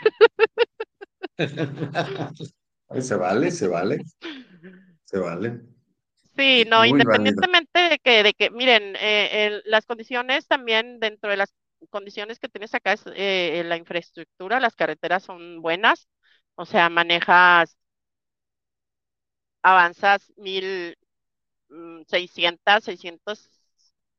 se 3.00 3.16
vale, 3.16 3.50
se 3.50 3.68
vale, 3.68 4.02
se 5.04 5.18
vale. 5.18 5.62
Sí, 6.36 6.64
no, 6.68 6.84
independientemente 6.84 7.78
de 7.78 7.83
que, 8.04 8.22
de 8.22 8.34
que, 8.34 8.50
miren, 8.50 8.96
eh, 9.00 9.62
las 9.66 9.86
condiciones 9.86 10.46
también 10.48 11.00
dentro 11.00 11.30
de 11.30 11.36
las 11.38 11.54
condiciones 11.90 12.38
que 12.38 12.48
tienes 12.48 12.74
acá 12.74 12.92
es 12.94 13.02
eh, 13.14 13.62
la 13.66 13.76
infraestructura, 13.76 14.60
las 14.60 14.76
carreteras 14.76 15.22
son 15.24 15.62
buenas, 15.62 16.08
o 16.56 16.66
sea, 16.66 16.88
manejas, 16.90 17.76
avanzas 19.62 20.32
mil 20.36 20.96
mm, 21.70 22.02
seiscientas, 22.08 22.84
seiscientos 22.84 23.50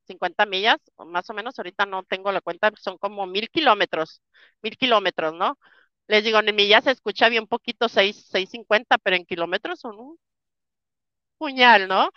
cincuenta 0.07 0.45
millas, 0.45 0.79
más 1.07 1.29
o 1.31 1.33
menos, 1.33 1.59
ahorita 1.59 1.85
no 1.85 2.03
tengo 2.03 2.31
la 2.31 2.41
cuenta, 2.41 2.71
son 2.77 2.97
como 2.99 3.27
mil 3.27 3.49
kilómetros, 3.49 4.21
mil 4.61 4.77
kilómetros, 4.77 5.33
¿no? 5.35 5.59
Les 6.07 6.23
digo, 6.25 6.39
en 6.39 6.55
millas 6.55 6.85
se 6.85 6.91
escucha 6.91 7.29
bien 7.29 7.47
poquito, 7.47 7.89
seis, 7.89 8.25
seis 8.31 8.49
cincuenta, 8.51 8.97
pero 8.99 9.15
en 9.17 9.25
kilómetros 9.25 9.79
son 9.81 9.99
un 9.99 10.19
puñal, 11.37 11.87
¿no? 11.87 12.09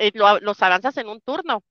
Y 0.00 0.10
los 0.18 0.62
avanzas 0.64 0.96
en 0.96 1.08
un 1.08 1.20
turno. 1.20 1.62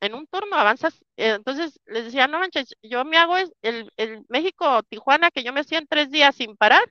En 0.00 0.14
un 0.14 0.26
turno 0.26 0.56
avanzas. 0.56 1.04
Eh, 1.16 1.30
entonces 1.34 1.80
les 1.86 2.04
decía, 2.06 2.26
no 2.26 2.40
manches, 2.40 2.74
yo 2.82 3.04
me 3.04 3.18
hago 3.18 3.36
el, 3.36 3.52
el 3.96 4.24
México-Tijuana 4.28 5.30
que 5.30 5.44
yo 5.44 5.52
me 5.52 5.60
hacía 5.60 5.78
en 5.78 5.86
tres 5.86 6.10
días 6.10 6.34
sin 6.36 6.56
parar, 6.56 6.82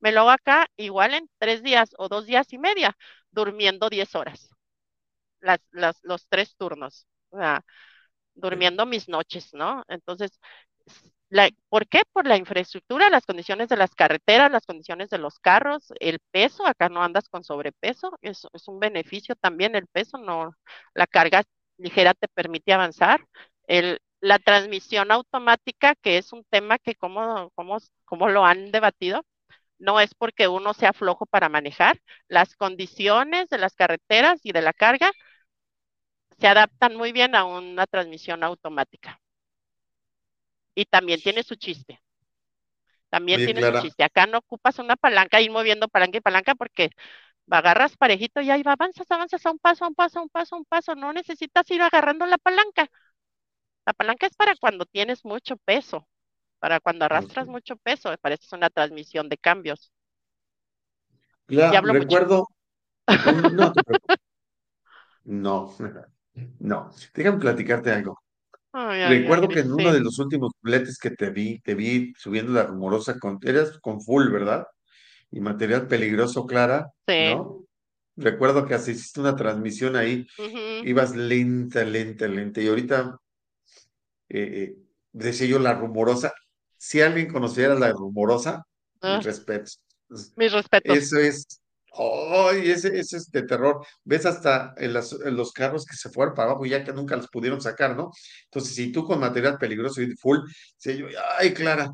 me 0.00 0.10
lo 0.12 0.20
hago 0.22 0.30
acá 0.30 0.66
igual 0.76 1.14
en 1.14 1.30
tres 1.38 1.62
días 1.62 1.90
o 1.98 2.08
dos 2.08 2.26
días 2.26 2.52
y 2.52 2.58
media, 2.58 2.96
durmiendo 3.30 3.88
diez 3.88 4.14
horas. 4.16 4.50
Las, 5.40 5.60
las, 5.72 5.98
los 6.04 6.28
tres 6.28 6.56
turnos. 6.56 7.06
O 7.30 7.38
sea, 7.38 7.64
durmiendo 8.34 8.86
mis 8.86 9.08
noches, 9.08 9.54
¿no? 9.54 9.84
Entonces, 9.88 10.40
la, 11.28 11.50
¿por 11.68 11.88
qué? 11.88 12.02
Por 12.12 12.26
la 12.26 12.36
infraestructura, 12.36 13.10
las 13.10 13.26
condiciones 13.26 13.68
de 13.68 13.76
las 13.76 13.94
carreteras, 13.94 14.50
las 14.50 14.64
condiciones 14.66 15.10
de 15.10 15.18
los 15.18 15.38
carros, 15.40 15.92
el 16.00 16.20
peso, 16.30 16.66
acá 16.66 16.88
no 16.88 17.02
andas 17.02 17.28
con 17.28 17.42
sobrepeso, 17.44 18.16
es, 18.22 18.46
es 18.52 18.68
un 18.68 18.78
beneficio 18.80 19.34
también 19.36 19.74
el 19.74 19.86
peso, 19.88 20.18
no, 20.18 20.52
la 20.94 21.06
carga 21.06 21.42
ligera 21.78 22.14
te 22.14 22.28
permite 22.28 22.72
avanzar. 22.72 23.20
El, 23.66 24.00
la 24.20 24.38
transmisión 24.38 25.10
automática, 25.10 25.94
que 25.96 26.18
es 26.18 26.32
un 26.32 26.44
tema 26.44 26.78
que 26.78 26.94
como, 26.94 27.50
como, 27.54 27.78
como 28.04 28.28
lo 28.28 28.44
han 28.46 28.70
debatido, 28.70 29.24
no 29.78 30.00
es 30.00 30.14
porque 30.14 30.48
uno 30.48 30.74
sea 30.74 30.92
flojo 30.92 31.26
para 31.26 31.48
manejar, 31.48 32.00
las 32.28 32.56
condiciones 32.56 33.48
de 33.50 33.58
las 33.58 33.74
carreteras 33.76 34.40
y 34.44 34.52
de 34.52 34.62
la 34.62 34.72
carga 34.72 35.12
se 36.38 36.46
adaptan 36.48 36.96
muy 36.96 37.12
bien 37.12 37.34
a 37.34 37.44
una 37.44 37.86
transmisión 37.86 38.42
automática. 38.42 39.20
Y 40.76 40.84
también 40.84 41.20
tiene 41.20 41.42
su 41.42 41.56
chiste. 41.56 42.00
También 43.10 43.42
tiene 43.42 43.62
su 43.62 43.74
chiste. 43.74 44.04
Acá 44.04 44.26
no 44.26 44.38
ocupas 44.38 44.78
una 44.78 44.96
palanca, 44.96 45.40
ir 45.40 45.50
moviendo 45.50 45.88
palanca 45.88 46.18
y 46.18 46.20
palanca 46.20 46.54
porque 46.54 46.90
agarras 47.50 47.96
parejito 47.96 48.40
y 48.40 48.50
ahí 48.50 48.62
va, 48.62 48.72
avanzas, 48.72 49.10
avanzas 49.10 49.46
a 49.46 49.52
un 49.52 49.58
paso, 49.58 49.84
a 49.84 49.88
un 49.88 49.94
paso, 49.94 50.20
a 50.20 50.22
un 50.22 50.28
paso, 50.30 50.56
a 50.56 50.58
un 50.60 50.64
paso. 50.66 50.94
No 50.96 51.12
necesitas 51.12 51.70
ir 51.70 51.82
agarrando 51.82 52.26
la 52.26 52.38
palanca. 52.38 52.90
La 53.86 53.94
palanca 53.94 54.26
es 54.26 54.36
para 54.36 54.54
cuando 54.56 54.86
tienes 54.86 55.24
mucho 55.24 55.56
peso, 55.58 56.08
para 56.60 56.80
cuando 56.80 57.06
arrastras 57.06 57.48
mucho 57.48 57.76
peso. 57.76 58.10
Me 58.10 58.18
parece 58.18 58.54
una 58.56 58.70
transmisión 58.70 59.28
de 59.28 59.38
cambios. 59.38 59.92
Claro, 61.46 61.92
recuerdo. 61.92 62.48
No, 65.24 65.74
no, 65.74 65.74
no, 66.60 66.90
déjame 67.14 67.38
platicarte 67.38 67.92
algo. 67.92 68.18
Recuerdo 69.08 69.48
que 69.48 69.60
en 69.60 69.72
uno 69.72 69.92
de 69.92 70.00
los 70.00 70.18
últimos 70.18 70.52
fletes 70.62 70.98
que 70.98 71.10
te 71.10 71.30
vi, 71.30 71.60
te 71.60 71.74
vi 71.74 72.12
subiendo 72.18 72.52
la 72.52 72.64
rumorosa 72.64 73.18
con, 73.18 73.38
eras 73.42 73.78
con 73.80 74.02
full, 74.02 74.30
¿verdad? 74.30 74.66
Y 75.30 75.40
material 75.40 75.86
peligroso, 75.86 76.46
Clara, 76.46 76.90
sí. 77.06 77.34
¿no? 77.34 77.66
Recuerdo 78.16 78.66
que 78.66 78.74
hiciste 78.74 79.20
una 79.20 79.36
transmisión 79.36 79.94
ahí, 79.94 80.26
ibas 80.84 81.14
lenta, 81.14 81.84
lenta, 81.84 82.26
lenta, 82.26 82.62
y 82.62 82.68
ahorita 82.68 83.18
eh, 84.30 84.38
eh, 84.40 84.76
decía 85.12 85.46
yo 85.46 85.58
la 85.58 85.74
rumorosa. 85.74 86.32
Si 86.78 87.02
alguien 87.02 87.30
conociera 87.30 87.74
la 87.74 87.92
rumorosa, 87.92 88.66
mis 89.02 89.02
ah. 89.02 89.20
respetos. 89.22 89.80
Mis 90.36 90.52
respetos. 90.52 90.96
Eso 90.96 91.18
es, 91.18 91.60
¡ay! 91.98 92.70
ese, 92.70 92.98
ese 92.98 93.16
es 93.16 93.30
de 93.30 93.42
terror. 93.42 93.84
Ves 94.04 94.26
hasta 94.26 94.74
en, 94.76 94.92
los 94.92 95.52
carros 95.52 95.84
que 95.84 95.96
se 95.96 96.10
fueron 96.10 96.34
para 96.34 96.50
abajo 96.50 96.66
ya 96.66 96.84
que 96.84 96.92
nunca 96.92 97.16
los 97.16 97.28
pudieron 97.28 97.60
sacar, 97.60 97.96
¿no? 97.96 98.10
Entonces, 98.44 98.74
si 98.74 98.92
tú 98.92 99.04
con 99.04 99.20
material 99.20 99.58
peligroso 99.58 100.02
y 100.02 100.14
full, 100.16 100.38
yo, 100.84 101.06
ay, 101.38 101.52
Clara, 101.52 101.92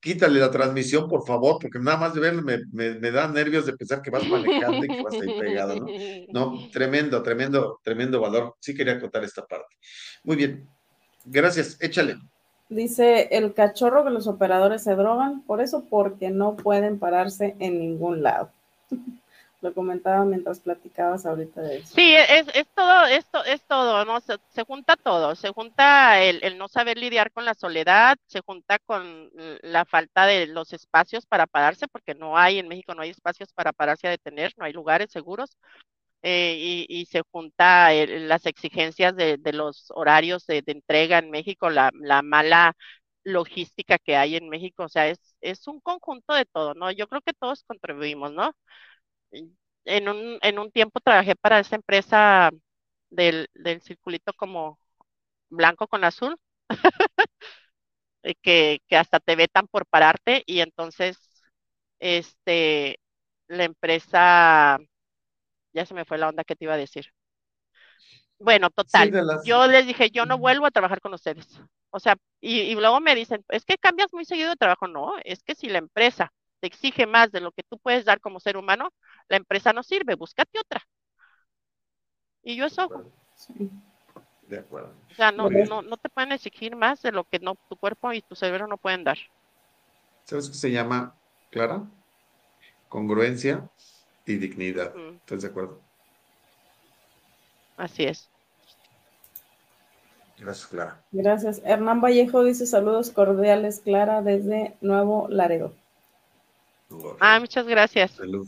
quítale 0.00 0.40
la 0.40 0.50
transmisión, 0.50 1.08
por 1.08 1.24
favor, 1.24 1.58
porque 1.60 1.78
nada 1.78 1.96
más 1.96 2.14
de 2.14 2.20
verlo 2.20 2.42
me, 2.42 2.58
me, 2.72 3.10
da 3.10 3.28
nervios 3.28 3.66
de 3.66 3.74
pensar 3.74 4.02
que 4.02 4.10
vas 4.10 4.26
manejando 4.26 4.84
y 4.84 4.88
que 4.88 5.02
vas 5.02 5.14
ahí 5.14 5.40
pegado, 5.40 5.76
¿no? 5.76 5.86
No, 6.32 6.68
tremendo, 6.72 7.22
tremendo, 7.22 7.80
tremendo 7.84 8.20
valor. 8.20 8.56
Sí 8.58 8.74
quería 8.74 9.00
contar 9.00 9.22
esta 9.22 9.46
parte. 9.46 9.76
Muy 10.24 10.36
bien. 10.36 10.68
Gracias, 11.24 11.76
échale. 11.80 12.16
Dice 12.68 13.28
el 13.30 13.54
cachorro 13.54 14.02
que 14.02 14.10
los 14.10 14.26
operadores 14.26 14.82
se 14.82 14.94
drogan, 14.94 15.42
por 15.42 15.60
eso 15.60 15.84
porque 15.88 16.30
no 16.30 16.56
pueden 16.56 16.98
pararse 16.98 17.54
en 17.60 17.78
ningún 17.78 18.22
lado. 18.22 18.50
Lo 19.62 19.72
comentaba 19.72 20.24
mientras 20.24 20.58
platicabas 20.58 21.24
ahorita 21.24 21.62
de 21.62 21.76
eso. 21.78 21.94
Sí, 21.94 22.14
es, 22.14 22.48
es 22.52 22.66
todo, 22.74 23.06
esto 23.06 23.44
es 23.44 23.62
todo, 23.62 24.04
¿no? 24.04 24.18
Se, 24.20 24.64
junta 24.64 24.96
todo, 24.96 25.36
se 25.36 25.50
junta 25.50 26.20
el, 26.20 26.40
el, 26.42 26.58
no 26.58 26.66
saber 26.66 26.98
lidiar 26.98 27.30
con 27.30 27.44
la 27.44 27.54
soledad, 27.54 28.16
se 28.26 28.40
junta 28.40 28.80
con 28.80 29.30
la 29.62 29.84
falta 29.84 30.26
de 30.26 30.48
los 30.48 30.72
espacios 30.72 31.26
para 31.26 31.46
pararse, 31.46 31.86
porque 31.86 32.16
no 32.16 32.36
hay, 32.36 32.58
en 32.58 32.66
México 32.66 32.92
no 32.96 33.02
hay 33.02 33.10
espacios 33.10 33.52
para 33.52 33.72
pararse 33.72 34.08
a 34.08 34.10
detener, 34.10 34.52
no 34.56 34.64
hay 34.64 34.72
lugares 34.72 35.12
seguros. 35.12 35.56
Eh, 36.24 36.86
y, 36.88 37.06
se 37.06 37.22
junta 37.32 37.92
las 37.92 38.46
exigencias 38.46 39.14
de, 39.16 39.38
los 39.52 39.90
horarios 39.90 40.46
de, 40.46 40.62
entrega 40.66 41.18
en 41.18 41.30
México, 41.30 41.70
la, 41.70 41.90
mala 42.22 42.74
logística 43.24 43.98
que 43.98 44.16
hay 44.16 44.36
en 44.36 44.48
México, 44.48 44.84
o 44.84 44.88
sea, 44.88 45.08
es, 45.08 45.36
es 45.40 45.66
un 45.68 45.80
conjunto 45.80 46.34
de 46.34 46.44
todo, 46.46 46.74
¿no? 46.74 46.90
Yo 46.92 47.08
creo 47.08 47.22
que 47.22 47.32
todos 47.32 47.64
contribuimos, 47.64 48.32
¿no? 48.32 48.52
En 49.84 50.08
un, 50.08 50.38
en 50.42 50.58
un 50.58 50.70
tiempo 50.70 51.00
trabajé 51.00 51.34
para 51.36 51.58
esa 51.58 51.76
empresa 51.76 52.50
del, 53.10 53.48
del 53.54 53.82
circulito 53.82 54.32
como 54.34 54.78
blanco 55.48 55.86
con 55.88 56.04
azul, 56.04 56.36
que, 58.42 58.80
que 58.86 58.96
hasta 58.96 59.20
te 59.20 59.36
vetan 59.36 59.66
por 59.68 59.86
pararte 59.86 60.42
y 60.46 60.60
entonces, 60.60 61.18
este, 61.98 62.98
la 63.48 63.64
empresa 63.64 64.78
ya 65.72 65.86
se 65.86 65.94
me 65.94 66.04
fue 66.04 66.18
la 66.18 66.28
onda 66.28 66.44
que 66.44 66.56
te 66.56 66.64
iba 66.64 66.74
a 66.74 66.78
decir. 66.78 67.06
Bueno, 68.38 68.70
total. 68.70 69.12
Yo 69.44 69.66
les 69.66 69.86
dije, 69.86 70.10
yo 70.10 70.26
no 70.26 70.36
vuelvo 70.36 70.66
a 70.66 70.70
trabajar 70.70 71.00
con 71.00 71.14
ustedes. 71.14 71.46
O 71.90 72.00
sea, 72.00 72.16
y, 72.40 72.74
luego 72.74 73.00
me 73.00 73.14
dicen, 73.14 73.44
es 73.48 73.64
que 73.64 73.78
cambias 73.78 74.12
muy 74.12 74.24
seguido 74.24 74.50
de 74.50 74.56
trabajo. 74.56 74.88
No, 74.88 75.12
es 75.24 75.42
que 75.42 75.54
si 75.54 75.68
la 75.68 75.78
empresa 75.78 76.32
te 76.62 76.68
exige 76.68 77.06
más 77.06 77.32
de 77.32 77.40
lo 77.40 77.50
que 77.50 77.64
tú 77.64 77.76
puedes 77.76 78.04
dar 78.04 78.20
como 78.20 78.38
ser 78.38 78.56
humano, 78.56 78.92
la 79.28 79.36
empresa 79.36 79.72
no 79.72 79.82
sirve, 79.82 80.14
búscate 80.14 80.60
otra. 80.60 80.80
Y 82.44 82.54
yo 82.54 82.66
eso. 82.66 82.88
De 84.42 84.60
acuerdo. 84.60 84.94
O 85.10 85.14
sea, 85.16 85.32
no, 85.32 85.50
no, 85.50 85.82
no 85.82 85.96
te 85.96 86.08
pueden 86.08 86.30
exigir 86.30 86.76
más 86.76 87.02
de 87.02 87.10
lo 87.10 87.24
que 87.24 87.40
no, 87.40 87.56
tu 87.68 87.76
cuerpo 87.76 88.12
y 88.12 88.22
tu 88.22 88.36
cerebro 88.36 88.68
no 88.68 88.76
pueden 88.76 89.02
dar. 89.02 89.18
¿Sabes 90.22 90.50
qué 90.50 90.54
se 90.54 90.70
llama, 90.70 91.16
Clara? 91.50 91.82
Congruencia 92.88 93.68
y 94.24 94.36
dignidad. 94.36 94.94
¿Estás 95.16 95.42
de 95.42 95.48
acuerdo? 95.48 95.80
Así 97.76 98.04
es. 98.04 98.30
Gracias, 100.38 100.68
Clara. 100.68 101.02
Gracias. 101.10 101.60
Hernán 101.64 102.00
Vallejo 102.00 102.44
dice 102.44 102.66
saludos 102.66 103.10
cordiales, 103.10 103.80
Clara, 103.80 104.22
desde 104.22 104.76
Nuevo 104.80 105.26
Laredo. 105.28 105.81
Ah, 107.20 107.38
muchas 107.40 107.66
gracias. 107.66 108.12
Salud. 108.12 108.46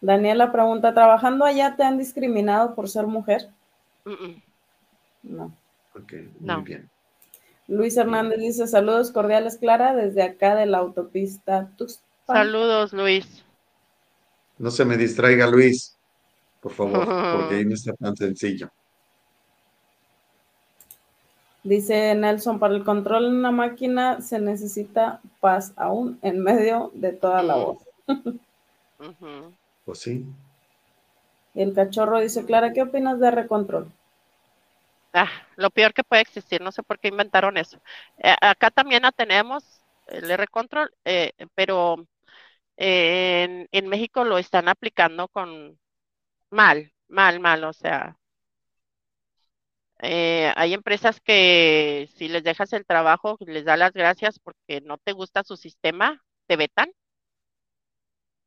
Daniela 0.00 0.52
pregunta, 0.52 0.92
¿trabajando 0.92 1.44
allá 1.44 1.76
te 1.76 1.82
han 1.82 1.98
discriminado 1.98 2.74
por 2.74 2.88
ser 2.88 3.06
mujer? 3.06 3.48
No. 5.22 5.56
Ok, 5.94 6.12
muy 6.40 6.62
bien. 6.62 6.90
Luis 7.66 7.96
Hernández 7.96 8.38
dice 8.38 8.66
saludos 8.66 9.10
cordiales, 9.10 9.56
Clara, 9.56 9.94
desde 9.94 10.22
acá 10.22 10.54
de 10.54 10.66
la 10.66 10.78
autopista 10.78 11.70
Tuxpan. 11.76 12.04
Saludos, 12.26 12.92
Luis. 12.92 13.44
No 14.58 14.70
se 14.70 14.84
me 14.84 14.96
distraiga, 14.96 15.46
Luis, 15.46 15.96
por 16.60 16.72
favor, 16.72 17.06
porque 17.38 17.56
ahí 17.56 17.64
no 17.64 17.74
está 17.74 17.94
tan 17.94 18.14
sencillo. 18.16 18.70
Dice 21.62 22.14
Nelson, 22.14 22.58
para 22.58 22.74
el 22.74 22.84
control 22.84 23.30
de 23.30 23.38
una 23.38 23.50
máquina 23.50 24.20
se 24.20 24.38
necesita 24.38 25.22
paz 25.40 25.72
aún 25.76 26.18
en 26.20 26.40
medio 26.40 26.90
de 26.92 27.12
toda 27.12 27.42
la 27.42 27.56
voz. 27.56 27.78
Pues 29.84 29.98
sí. 29.98 30.24
El 31.54 31.72
cachorro 31.74 32.20
dice, 32.20 32.44
Clara, 32.44 32.72
¿qué 32.72 32.82
opinas 32.82 33.20
de 33.20 33.30
recontrol? 33.30 33.88
Ah, 35.12 35.30
lo 35.56 35.70
peor 35.70 35.94
que 35.94 36.02
puede 36.02 36.22
existir, 36.22 36.60
no 36.60 36.72
sé 36.72 36.82
por 36.82 36.98
qué 36.98 37.08
inventaron 37.08 37.56
eso. 37.56 37.78
Eh, 38.18 38.34
acá 38.40 38.70
también 38.70 39.02
tenemos 39.16 39.64
el 40.08 40.28
R-Control, 40.30 40.90
eh, 41.04 41.32
pero 41.54 42.04
en, 42.76 43.68
en 43.72 43.88
México 43.88 44.24
lo 44.24 44.38
están 44.38 44.68
aplicando 44.68 45.28
con 45.28 45.78
mal, 46.50 46.92
mal, 47.08 47.40
mal, 47.40 47.64
o 47.64 47.72
sea, 47.72 48.16
eh, 50.00 50.52
hay 50.56 50.74
empresas 50.74 51.20
que 51.20 52.08
si 52.16 52.28
les 52.28 52.44
dejas 52.44 52.72
el 52.72 52.84
trabajo, 52.86 53.36
les 53.46 53.64
da 53.64 53.76
las 53.76 53.92
gracias 53.92 54.38
porque 54.38 54.80
no 54.82 54.98
te 54.98 55.12
gusta 55.12 55.44
su 55.44 55.56
sistema, 55.56 56.22
te 56.46 56.56
vetan. 56.56 56.90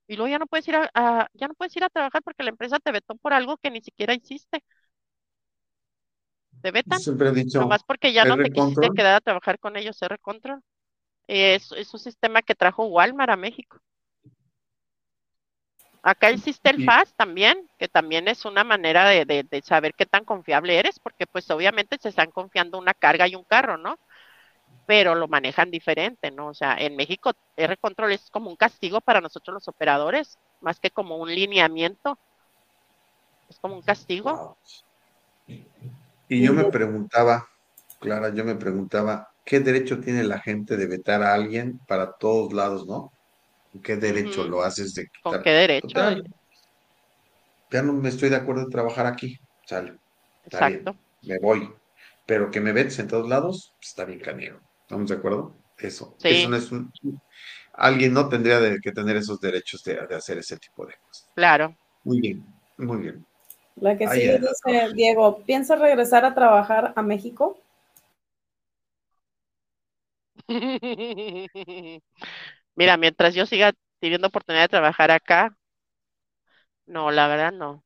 Y 0.07 0.15
luego 0.15 0.29
ya 0.29 0.39
no 0.39 0.47
puedes 0.47 0.67
ir 0.67 0.75
a, 0.75 1.29
ya 1.33 1.47
no 1.47 1.53
puedes 1.53 1.75
ir 1.75 1.83
a 1.83 1.89
trabajar 1.89 2.23
porque 2.23 2.43
la 2.43 2.49
empresa 2.49 2.79
te 2.79 2.91
vetó 2.91 3.15
por 3.15 3.33
algo 3.33 3.57
que 3.57 3.69
ni 3.69 3.81
siquiera 3.81 4.13
hiciste. 4.13 4.63
Te 6.61 6.71
vetan. 6.71 6.99
Siempre 6.99 7.29
he 7.29 7.33
dicho. 7.33 7.59
Nomás 7.59 7.83
porque 7.83 8.13
ya 8.13 8.25
no 8.25 8.37
te 8.37 8.49
quisiste 8.49 8.89
quedar 8.95 9.15
a 9.15 9.21
trabajar 9.21 9.59
con 9.59 9.75
ellos, 9.75 10.01
R 10.01 10.17
Control. 10.19 10.61
Es, 11.27 11.71
es 11.73 11.93
un 11.93 11.99
sistema 11.99 12.41
que 12.41 12.55
trajo 12.55 12.85
Walmart 12.85 13.31
a 13.31 13.35
México. 13.35 13.79
Acá 16.07 16.29
existe 16.29 16.69
el 16.69 16.85
FAS 16.85 17.13
también, 17.15 17.69
que 17.77 17.89
también 17.89 18.29
es 18.29 18.45
una 18.45 18.63
manera 18.63 19.09
de, 19.09 19.61
saber 19.61 19.93
qué 19.93 20.05
tan 20.05 20.23
confiable 20.23 20.79
eres, 20.79 20.99
porque 20.99 21.27
pues 21.27 21.51
obviamente 21.51 21.97
se 21.99 22.07
están 22.07 22.31
confiando 22.31 22.77
una 22.77 22.93
carga 22.93 23.27
y 23.27 23.35
un 23.35 23.43
carro, 23.43 23.77
¿no? 23.77 23.99
Pero 24.87 25.15
lo 25.15 25.27
manejan 25.27 25.69
diferente, 25.71 26.31
¿no? 26.31 26.47
O 26.49 26.55
sea, 26.55 26.75
en 26.79 26.95
México 26.95 27.33
R-Control 27.57 28.13
es 28.13 28.29
como 28.31 28.49
un 28.49 28.55
castigo 28.55 29.01
para 29.01 29.21
nosotros 29.21 29.53
los 29.53 29.67
operadores, 29.67 30.39
más 30.61 30.79
que 30.79 30.91
como 30.91 31.17
un 31.17 31.29
lineamiento. 31.29 32.19
Es 33.49 33.59
como 33.59 33.75
un 33.75 33.81
castigo. 33.83 34.57
Y 36.29 36.43
yo 36.43 36.53
me 36.53 36.65
preguntaba, 36.65 37.45
Clara, 37.99 38.33
yo 38.33 38.45
me 38.45 38.55
preguntaba, 38.55 39.27
¿qué 39.45 39.59
derecho 39.59 39.99
tiene 39.99 40.23
la 40.23 40.39
gente 40.39 40.77
de 40.77 40.87
vetar 40.87 41.23
a 41.23 41.33
alguien 41.33 41.79
para 41.87 42.13
todos 42.13 42.53
lados, 42.53 42.85
no? 42.87 43.13
¿Qué 43.83 43.97
derecho 43.97 44.45
lo 44.47 44.63
haces 44.63 44.93
de 44.93 45.07
¿Con 45.23 45.33
quitar? 45.33 45.43
qué 45.43 45.51
derecho? 45.51 45.87
Total, 45.87 46.23
ya 47.71 47.81
no 47.81 47.93
me 47.93 48.09
estoy 48.09 48.29
de 48.29 48.35
acuerdo 48.37 48.61
en 48.63 48.69
trabajar 48.69 49.05
aquí. 49.05 49.37
Sale, 49.65 49.97
está 50.43 50.67
bien, 50.67 50.79
Exacto. 50.81 50.95
me 51.23 51.39
voy. 51.39 51.73
Pero 52.25 52.51
que 52.51 52.59
me 52.61 52.73
vetes 52.73 52.99
en 52.99 53.07
todos 53.07 53.27
lados, 53.29 53.75
pues, 53.79 53.89
está 53.89 54.05
bien 54.05 54.19
canijo. 54.19 54.59
¿Estamos 54.87 55.09
de 55.09 55.15
acuerdo? 55.15 55.55
Eso, 55.77 56.17
eso 56.25 56.49
no 56.49 56.55
es 56.57 56.71
un... 56.71 56.91
Alguien 57.73 58.13
no 58.13 58.29
tendría 58.29 58.59
de- 58.59 58.79
que 58.81 58.91
tener 58.93 59.17
esos 59.17 59.39
derechos 59.41 59.83
de, 59.83 59.95
de 60.07 60.15
hacer 60.15 60.37
ese 60.39 60.57
tipo 60.57 60.85
de 60.85 60.95
cosas. 61.07 61.29
claro. 61.35 61.77
Muy 62.03 62.21
bien, 62.21 62.45
muy 62.77 62.97
bien. 62.99 63.25
La 63.77 63.97
que 63.97 64.09
sigue 64.09 64.39
dice, 64.39 64.93
Diego, 64.93 65.37
¿piensas 65.45 65.79
regresar 65.79 66.25
a 66.25 66.35
trabajar 66.35 66.91
a 66.97 67.01
México? 67.01 67.57
Mira, 72.75 72.97
mientras 72.97 73.35
yo 73.35 73.45
siga 73.45 73.73
teniendo 73.99 74.27
oportunidad 74.27 74.63
de 74.65 74.69
trabajar 74.69 75.11
acá, 75.11 75.57
no, 76.87 77.11
la 77.11 77.27
verdad 77.27 77.51
no. 77.53 77.83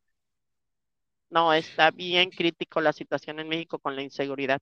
No, 1.29 1.53
está 1.53 1.91
bien 1.91 2.29
crítico 2.31 2.81
la 2.81 2.91
situación 2.93 3.39
en 3.39 3.47
México 3.47 3.79
con 3.79 3.95
la 3.95 4.01
inseguridad. 4.01 4.59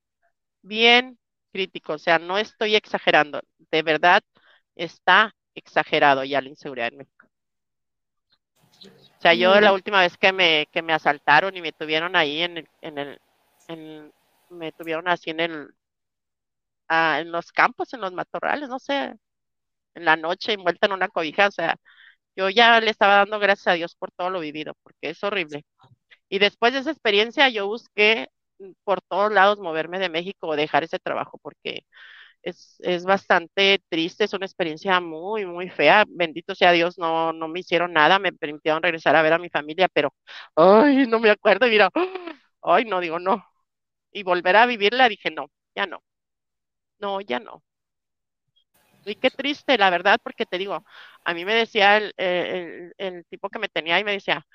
Bien 0.64 1.20
crítico, 1.52 1.94
o 1.94 2.00
sea, 2.00 2.20
no 2.20 2.38
estoy 2.38 2.76
exagerando. 2.76 3.42
De 3.72 3.82
verdad, 3.84 4.22
está 4.76 5.36
exagerado 5.56 6.24
ya 6.24 6.42
la 6.42 6.50
inseguridad 6.50 6.90
en 6.90 7.00
México. 7.00 7.28
O 9.18 9.22
sea, 9.22 9.34
yo 9.34 9.60
la 9.62 9.74
última 9.74 10.02
vez 10.02 10.18
que 10.18 10.32
me, 10.34 10.68
que 10.72 10.82
me 10.82 10.94
asaltaron 10.94 11.56
y 11.58 11.62
me 11.62 11.74
tuvieron 11.74 12.16
ahí 12.16 12.42
en 12.42 12.58
el, 12.60 12.70
en 12.82 12.98
el, 12.98 13.20
en- 13.68 14.14
me 14.50 14.72
tuvieron 14.72 15.08
así 15.08 15.30
en 15.32 15.40
el, 15.42 15.70
ah, 16.88 17.20
en 17.22 17.32
los 17.32 17.52
campos, 17.52 17.94
en 17.94 18.02
los 18.02 18.14
matorrales, 18.14 18.70
no 18.70 18.80
sé, 18.80 19.16
en 19.96 20.06
la 20.06 20.16
noche 20.18 20.54
envuelta 20.54 20.88
en 20.88 20.94
una 20.94 21.10
cobija, 21.10 21.48
o 21.48 21.52
sea, 21.52 21.76
yo 22.36 22.50
ya 22.50 22.80
le 22.82 22.92
estaba 22.92 23.18
dando 23.18 23.40
gracias 23.40 23.68
a 23.70 23.74
Dios 23.74 23.96
por 23.96 24.12
todo 24.12 24.30
lo 24.30 24.40
vivido, 24.42 24.76
porque 24.84 25.12
es 25.12 25.24
horrible. 25.24 25.66
Y 26.30 26.40
después 26.40 26.74
de 26.74 26.80
esa 26.82 26.92
experiencia, 26.92 27.50
yo 27.50 27.68
busqué 27.68 28.30
por 28.84 29.02
todos 29.02 29.32
lados 29.32 29.60
moverme 29.60 30.00
de 30.00 30.10
México 30.10 30.48
o 30.48 30.56
dejar 30.56 30.84
ese 30.84 31.00
trabajo, 31.00 31.38
porque 31.42 31.86
es, 32.44 32.78
es 32.82 33.06
bastante 33.06 33.82
triste, 33.90 34.26
es 34.26 34.34
una 34.34 34.46
experiencia 34.46 35.00
muy, 35.02 35.46
muy 35.46 35.70
fea. 35.70 36.06
Bendito 36.08 36.56
sea 36.56 36.72
Dios, 36.72 36.98
no, 36.98 37.34
no 37.34 37.48
me 37.48 37.60
hicieron 37.62 37.94
nada, 37.94 38.20
me 38.20 38.34
permitieron 38.34 38.84
regresar 38.84 39.16
a 39.16 39.22
ver 39.22 39.34
a 39.34 39.40
mi 39.40 39.50
familia, 39.50 39.88
pero, 39.90 40.14
ay, 40.56 41.08
no 41.08 41.20
me 41.20 41.30
acuerdo, 41.32 41.68
mira, 41.68 41.90
ay, 42.64 42.86
no, 42.86 43.00
digo, 43.02 43.20
no. 43.20 43.46
Y 44.12 44.24
volver 44.24 44.56
a 44.58 44.66
vivirla, 44.68 45.10
dije, 45.10 45.32
no, 45.32 45.48
ya 45.76 45.86
no, 45.88 46.04
no, 47.00 47.22
ya 47.22 47.40
no. 47.40 47.64
Y 49.06 49.16
qué 49.16 49.32
triste, 49.32 49.78
la 49.78 49.90
verdad, 49.90 50.20
porque 50.24 50.46
te 50.46 50.58
digo, 50.58 50.84
a 51.24 51.34
mí 51.34 51.46
me 51.46 51.56
decía 51.56 51.98
el, 51.98 52.14
el, 52.98 53.26
tipo 53.30 53.50
que 53.50 53.60
me 53.60 53.70
tenía 53.70 54.00
y 54.00 54.04
me 54.04 54.12
decía, 54.12 54.46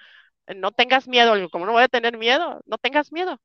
no 0.57 0.73
tengas 0.73 1.09
miedo, 1.09 1.35
digo, 1.37 1.51
¿cómo 1.51 1.67
no 1.67 1.73
voy 1.73 1.85
a 1.85 1.89
tener 1.89 2.19
miedo? 2.19 2.63
No 2.67 2.79
tengas 2.79 3.13
miedo. 3.13 3.41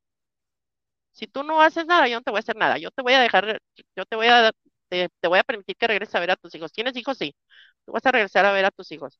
Si 1.19 1.27
tú 1.27 1.43
no 1.43 1.61
haces 1.61 1.85
nada, 1.85 2.07
yo 2.07 2.17
no 2.17 2.21
te 2.23 2.31
voy 2.31 2.37
a 2.39 2.41
hacer 2.41 2.55
nada. 2.55 2.77
Yo 2.77 2.91
te 2.91 3.01
voy 3.01 3.13
a 3.13 3.19
dejar, 3.21 3.59
yo 3.95 4.05
te 4.05 4.15
voy 4.15 4.27
a, 4.27 4.51
te, 4.89 5.09
te 5.19 5.27
voy 5.27 5.39
a 5.39 5.43
permitir 5.43 5.75
que 5.77 5.87
regreses 5.87 6.15
a 6.15 6.19
ver 6.19 6.31
a 6.31 6.35
tus 6.37 6.55
hijos. 6.55 6.71
¿Tienes 6.71 6.95
hijos? 6.95 7.17
Sí. 7.17 7.35
Tú 7.85 7.91
vas 7.93 8.05
a 8.05 8.11
regresar 8.11 8.45
a 8.45 8.53
ver 8.53 8.65
a 8.65 8.71
tus 8.71 8.91
hijos. 8.91 9.19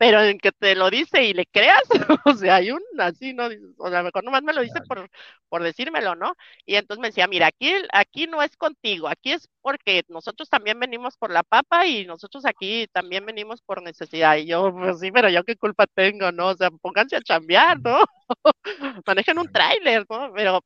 Pero 0.00 0.22
en 0.22 0.38
que 0.38 0.50
te 0.52 0.74
lo 0.74 0.88
dice 0.90 1.24
y 1.24 1.34
le 1.34 1.44
creas, 1.46 1.82
o 2.24 2.34
sea, 2.34 2.56
hay 2.56 2.70
un 2.70 2.80
así, 2.98 3.34
¿no? 3.34 3.48
O 3.78 3.88
sea, 3.90 3.98
a 3.98 4.02
lo 4.02 4.06
mejor 4.06 4.24
nomás 4.24 4.42
me 4.42 4.54
lo 4.54 4.62
dice 4.62 4.80
por, 4.88 5.10
por 5.50 5.62
decírmelo, 5.62 6.14
¿no? 6.16 6.34
Y 6.64 6.76
entonces 6.76 7.02
me 7.02 7.08
decía, 7.08 7.26
mira, 7.28 7.48
aquí, 7.48 7.70
aquí 7.92 8.26
no 8.26 8.42
es 8.42 8.56
contigo, 8.56 9.08
aquí 9.08 9.32
es 9.32 9.48
porque 9.60 10.04
nosotros 10.08 10.48
también 10.48 10.80
venimos 10.80 11.18
por 11.18 11.30
la 11.30 11.42
papa 11.42 11.86
y 11.86 12.06
nosotros 12.06 12.46
aquí 12.46 12.86
también 12.92 13.26
venimos 13.26 13.60
por 13.60 13.82
necesidad. 13.82 14.36
Y 14.38 14.46
yo, 14.46 14.72
pues 14.72 15.00
sí, 15.00 15.12
pero 15.12 15.28
yo 15.28 15.44
qué 15.44 15.56
culpa 15.56 15.86
tengo, 15.86 16.32
¿no? 16.32 16.48
O 16.48 16.56
sea, 16.56 16.70
pónganse 16.70 17.16
a 17.16 17.20
chambear, 17.22 17.78
¿no? 17.80 17.98
Manejen 19.06 19.38
un 19.38 19.52
tráiler, 19.52 20.06
¿no? 20.08 20.32
Pero, 20.34 20.64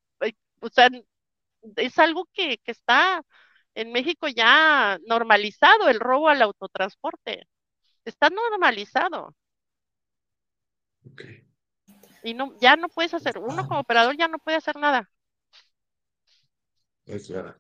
o 0.61 0.69
sea, 0.71 0.89
es 1.77 1.99
algo 1.99 2.27
que, 2.33 2.59
que 2.59 2.73
está 2.73 3.23
en 3.75 3.93
México 3.93 4.29
ya 4.29 4.99
normalizado, 5.07 5.89
el 5.89 6.01
robo 6.01 6.29
al 6.29 6.43
autotransporte. 6.43 7.47
Está 8.07 8.31
normalizado. 8.31 9.35
Ok. 11.07 11.25
Y 12.23 12.35
no, 12.35 12.57
ya 12.61 12.75
no 12.77 12.89
puedes 12.89 13.15
hacer, 13.15 13.39
uno 13.39 13.65
como 13.65 13.81
operador 13.81 14.17
ya 14.17 14.27
no 14.29 14.39
puede 14.41 14.57
hacer 14.57 14.77
nada. 14.77 15.09
Es 17.07 17.31
verdad. 17.31 17.57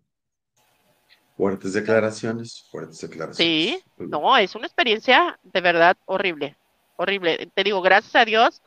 Fuertes 1.36 1.74
declaraciones, 1.74 2.66
fuertes 2.72 2.98
Sí, 3.30 3.82
declaraciones. 3.82 3.84
Bien. 3.96 4.20
no, 4.20 4.36
es 4.36 4.54
una 4.54 4.66
experiencia 4.66 5.38
de 5.42 5.60
verdad 5.60 5.96
horrible, 6.04 6.56
horrible. 6.96 7.50
Te 7.54 7.64
digo, 7.64 7.82
gracias 7.82 8.14
a 8.16 8.24
Dios 8.24 8.62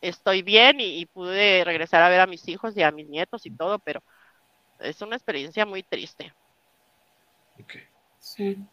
estoy 0.00 0.42
bien 0.42 0.80
y, 0.80 1.00
y 1.00 1.06
pude 1.06 1.64
regresar 1.64 2.02
a 2.02 2.08
ver 2.10 2.20
a 2.20 2.26
mis 2.26 2.48
hijos 2.48 2.76
y 2.76 2.82
a 2.82 2.92
mis 2.92 3.08
nietos 3.08 3.46
y 3.46 3.52
todo, 3.52 3.78
pero 3.80 4.02
es 4.80 5.02
una 5.02 5.16
experiencia 5.16 5.66
muy 5.66 5.82
triste. 5.84 6.34
Ok. 7.60 7.76
sí. 8.18 8.66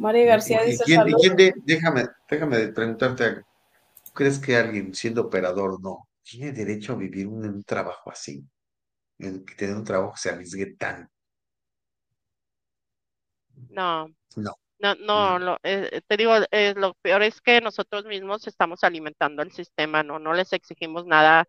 María 0.00 0.24
¿Y, 0.24 0.26
García 0.26 0.66
y 0.66 0.66
dice, 0.66 0.84
quién, 0.84 1.08
y 1.08 1.14
quién 1.14 1.36
de, 1.36 1.54
déjame, 1.64 2.06
déjame 2.28 2.68
preguntarte 2.68 3.24
algo. 3.24 3.42
¿Crees 4.14 4.38
que 4.38 4.56
alguien 4.56 4.94
siendo 4.94 5.22
operador 5.22 5.80
no 5.82 6.08
tiene 6.22 6.52
derecho 6.52 6.94
a 6.94 6.96
vivir 6.96 7.28
un, 7.28 7.46
un 7.46 7.64
trabajo 7.64 8.10
así? 8.10 8.44
En 9.18 9.44
que 9.44 9.54
tener 9.56 9.76
un 9.76 9.84
trabajo 9.84 10.14
que 10.14 10.20
se 10.20 10.30
arriesgue 10.30 10.76
tan. 10.76 11.10
No, 13.68 14.08
No, 14.36 14.56
no, 14.80 14.94
no, 14.96 15.38
no. 15.38 15.38
lo, 15.38 15.58
eh, 15.64 16.02
te 16.08 16.16
digo, 16.16 16.34
eh, 16.52 16.74
lo 16.76 16.94
peor 17.02 17.22
es 17.22 17.40
que 17.42 17.60
nosotros 17.60 18.04
mismos 18.06 18.46
estamos 18.46 18.84
alimentando 18.84 19.42
el 19.42 19.52
sistema, 19.52 20.02
no, 20.04 20.18
no 20.18 20.34
les 20.34 20.52
exigimos 20.54 21.06
nada 21.06 21.46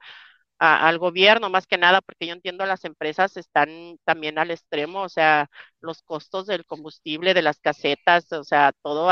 al 0.63 0.99
gobierno, 0.99 1.49
más 1.49 1.67
que 1.67 1.77
nada, 1.77 2.01
porque 2.01 2.27
yo 2.27 2.33
entiendo 2.33 2.65
las 2.65 2.85
empresas 2.85 3.37
están 3.37 3.97
también 4.05 4.37
al 4.39 4.51
extremo, 4.51 5.01
o 5.03 5.09
sea, 5.09 5.49
los 5.81 6.03
costos 6.03 6.47
del 6.47 6.65
combustible, 6.65 7.33
de 7.33 7.41
las 7.41 7.59
casetas, 7.59 8.31
o 8.33 8.43
sea, 8.43 8.71
todo 8.83 9.09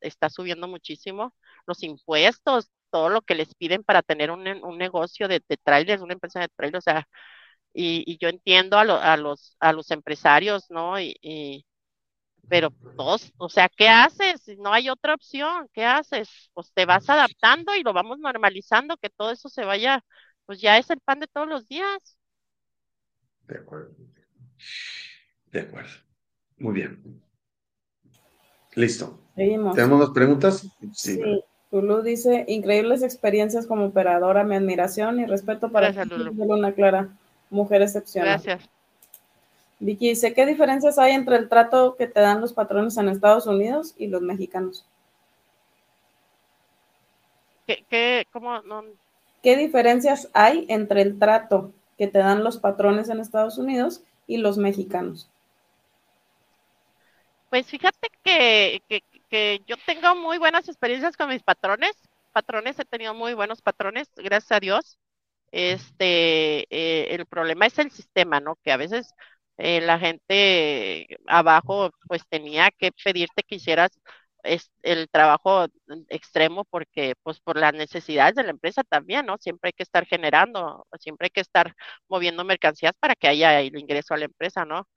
está 0.00 0.30
subiendo 0.30 0.68
muchísimo, 0.68 1.34
los 1.66 1.82
impuestos, 1.82 2.70
todo 2.90 3.08
lo 3.10 3.22
que 3.22 3.34
les 3.34 3.54
piden 3.54 3.84
para 3.84 4.02
tener 4.02 4.30
un, 4.30 4.46
un 4.64 4.78
negocio 4.78 5.28
de, 5.28 5.42
de 5.48 5.56
trailers, 5.58 6.02
una 6.02 6.14
empresa 6.14 6.40
de 6.40 6.48
trailers, 6.48 6.86
o 6.86 6.90
sea, 6.90 7.08
y, 7.74 8.18
yo 8.20 8.28
entiendo 8.28 8.78
a, 8.78 8.84
lo- 8.84 8.96
a 9.00 9.16
los, 9.16 9.56
a 9.60 9.72
los 9.72 9.90
empresarios, 9.90 10.70
¿no? 10.70 11.00
Y, 11.00 11.16
pero 12.48 12.70
todos, 12.96 13.32
o 13.38 13.48
sea, 13.48 13.68
¿qué 13.68 13.88
haces? 13.88 14.42
No 14.58 14.72
hay 14.72 14.90
otra 14.90 15.14
opción, 15.14 15.68
¿qué 15.72 15.84
haces? 15.84 16.50
Pues 16.54 16.72
te 16.74 16.84
vas 16.86 17.08
adaptando 17.08 17.74
y 17.76 17.82
lo 17.82 17.92
vamos 17.92 18.18
normalizando, 18.18 18.96
que 18.98 19.10
todo 19.10 19.30
eso 19.30 19.48
se 19.48 19.64
vaya, 19.64 20.04
pues 20.50 20.60
ya 20.60 20.78
es 20.78 20.90
el 20.90 20.98
pan 20.98 21.20
de 21.20 21.28
todos 21.28 21.46
los 21.46 21.68
días. 21.68 22.18
De 23.46 23.58
acuerdo. 23.58 23.94
De 25.52 25.60
acuerdo. 25.60 25.90
Muy 26.58 26.74
bien. 26.74 27.22
Listo. 28.74 29.20
Seguimos. 29.36 29.76
¿Tenemos 29.76 30.00
más 30.00 30.10
preguntas? 30.10 30.66
Sí. 30.92 31.14
Sí, 31.14 31.44
Lulu 31.70 32.02
dice, 32.02 32.46
increíbles 32.48 33.04
experiencias 33.04 33.64
como 33.64 33.86
operadora, 33.86 34.42
mi 34.42 34.56
admiración 34.56 35.20
y 35.20 35.26
respeto 35.26 35.70
para 35.70 35.92
Gracias, 35.92 36.08
ti, 36.08 36.16
Lulu. 36.16 36.44
Luna 36.44 36.72
Clara, 36.72 37.16
mujer 37.48 37.82
excepcional. 37.82 38.42
Gracias. 38.42 38.68
Vicky 39.78 40.08
dice, 40.08 40.34
¿qué 40.34 40.46
diferencias 40.46 40.98
hay 40.98 41.12
entre 41.12 41.36
el 41.36 41.48
trato 41.48 41.94
que 41.94 42.08
te 42.08 42.18
dan 42.18 42.40
los 42.40 42.52
patrones 42.52 42.96
en 42.96 43.08
Estados 43.08 43.46
Unidos 43.46 43.94
y 43.96 44.08
los 44.08 44.20
mexicanos? 44.20 44.84
¿Qué, 47.68 47.84
qué, 47.88 48.26
cómo, 48.32 48.60
no, 48.62 48.82
¿Qué 49.42 49.56
diferencias 49.56 50.28
hay 50.34 50.66
entre 50.68 51.02
el 51.02 51.18
trato 51.18 51.72
que 51.96 52.06
te 52.06 52.18
dan 52.18 52.44
los 52.44 52.58
patrones 52.58 53.08
en 53.08 53.20
Estados 53.20 53.58
Unidos 53.58 54.02
y 54.26 54.38
los 54.38 54.58
mexicanos? 54.58 55.30
Pues 57.48 57.66
fíjate 57.66 58.08
que, 58.22 58.80
que, 59.28 59.62
yo 59.66 59.76
tengo 59.86 60.14
muy 60.14 60.38
buenas 60.38 60.68
experiencias 60.68 61.16
con 61.16 61.28
mis 61.28 61.42
patrones. 61.42 61.92
Patrones, 62.32 62.78
he 62.78 62.84
tenido 62.84 63.12
muy 63.12 63.34
buenos 63.34 63.60
patrones, 63.60 64.08
gracias 64.16 64.52
a 64.52 64.60
Dios. 64.60 64.98
Este, 65.50 66.66
eh, 66.70 67.14
el 67.14 67.26
problema 67.26 67.66
es 67.66 67.78
el 67.78 67.90
sistema, 67.90 68.38
¿no? 68.38 68.56
Que 68.62 68.70
a 68.70 68.76
veces 68.76 69.12
eh, 69.58 69.80
la 69.80 69.98
gente 69.98 71.18
abajo 71.26 71.90
pues 72.06 72.22
tenía 72.28 72.70
que 72.70 72.92
pedirte 72.92 73.42
que 73.42 73.56
hicieras 73.56 73.90
es, 74.44 74.70
el 74.82 75.08
trabajo 75.10 75.66
extremo 76.08 76.64
porque 76.64 77.14
pues 77.22 77.40
por 77.40 77.56
las 77.58 77.74
necesidades 77.74 78.34
de 78.34 78.44
la 78.44 78.50
empresa 78.50 78.82
también, 78.84 79.26
¿no? 79.26 79.36
Siempre 79.38 79.68
hay 79.68 79.72
que 79.72 79.82
estar 79.82 80.06
generando, 80.06 80.86
siempre 80.98 81.26
hay 81.26 81.30
que 81.30 81.40
estar 81.40 81.74
moviendo 82.08 82.44
mercancías 82.44 82.92
para 82.98 83.14
que 83.14 83.28
haya 83.28 83.60
el 83.60 83.78
ingreso 83.78 84.14
a 84.14 84.18
la 84.18 84.26
empresa, 84.26 84.64
¿no? 84.64 84.88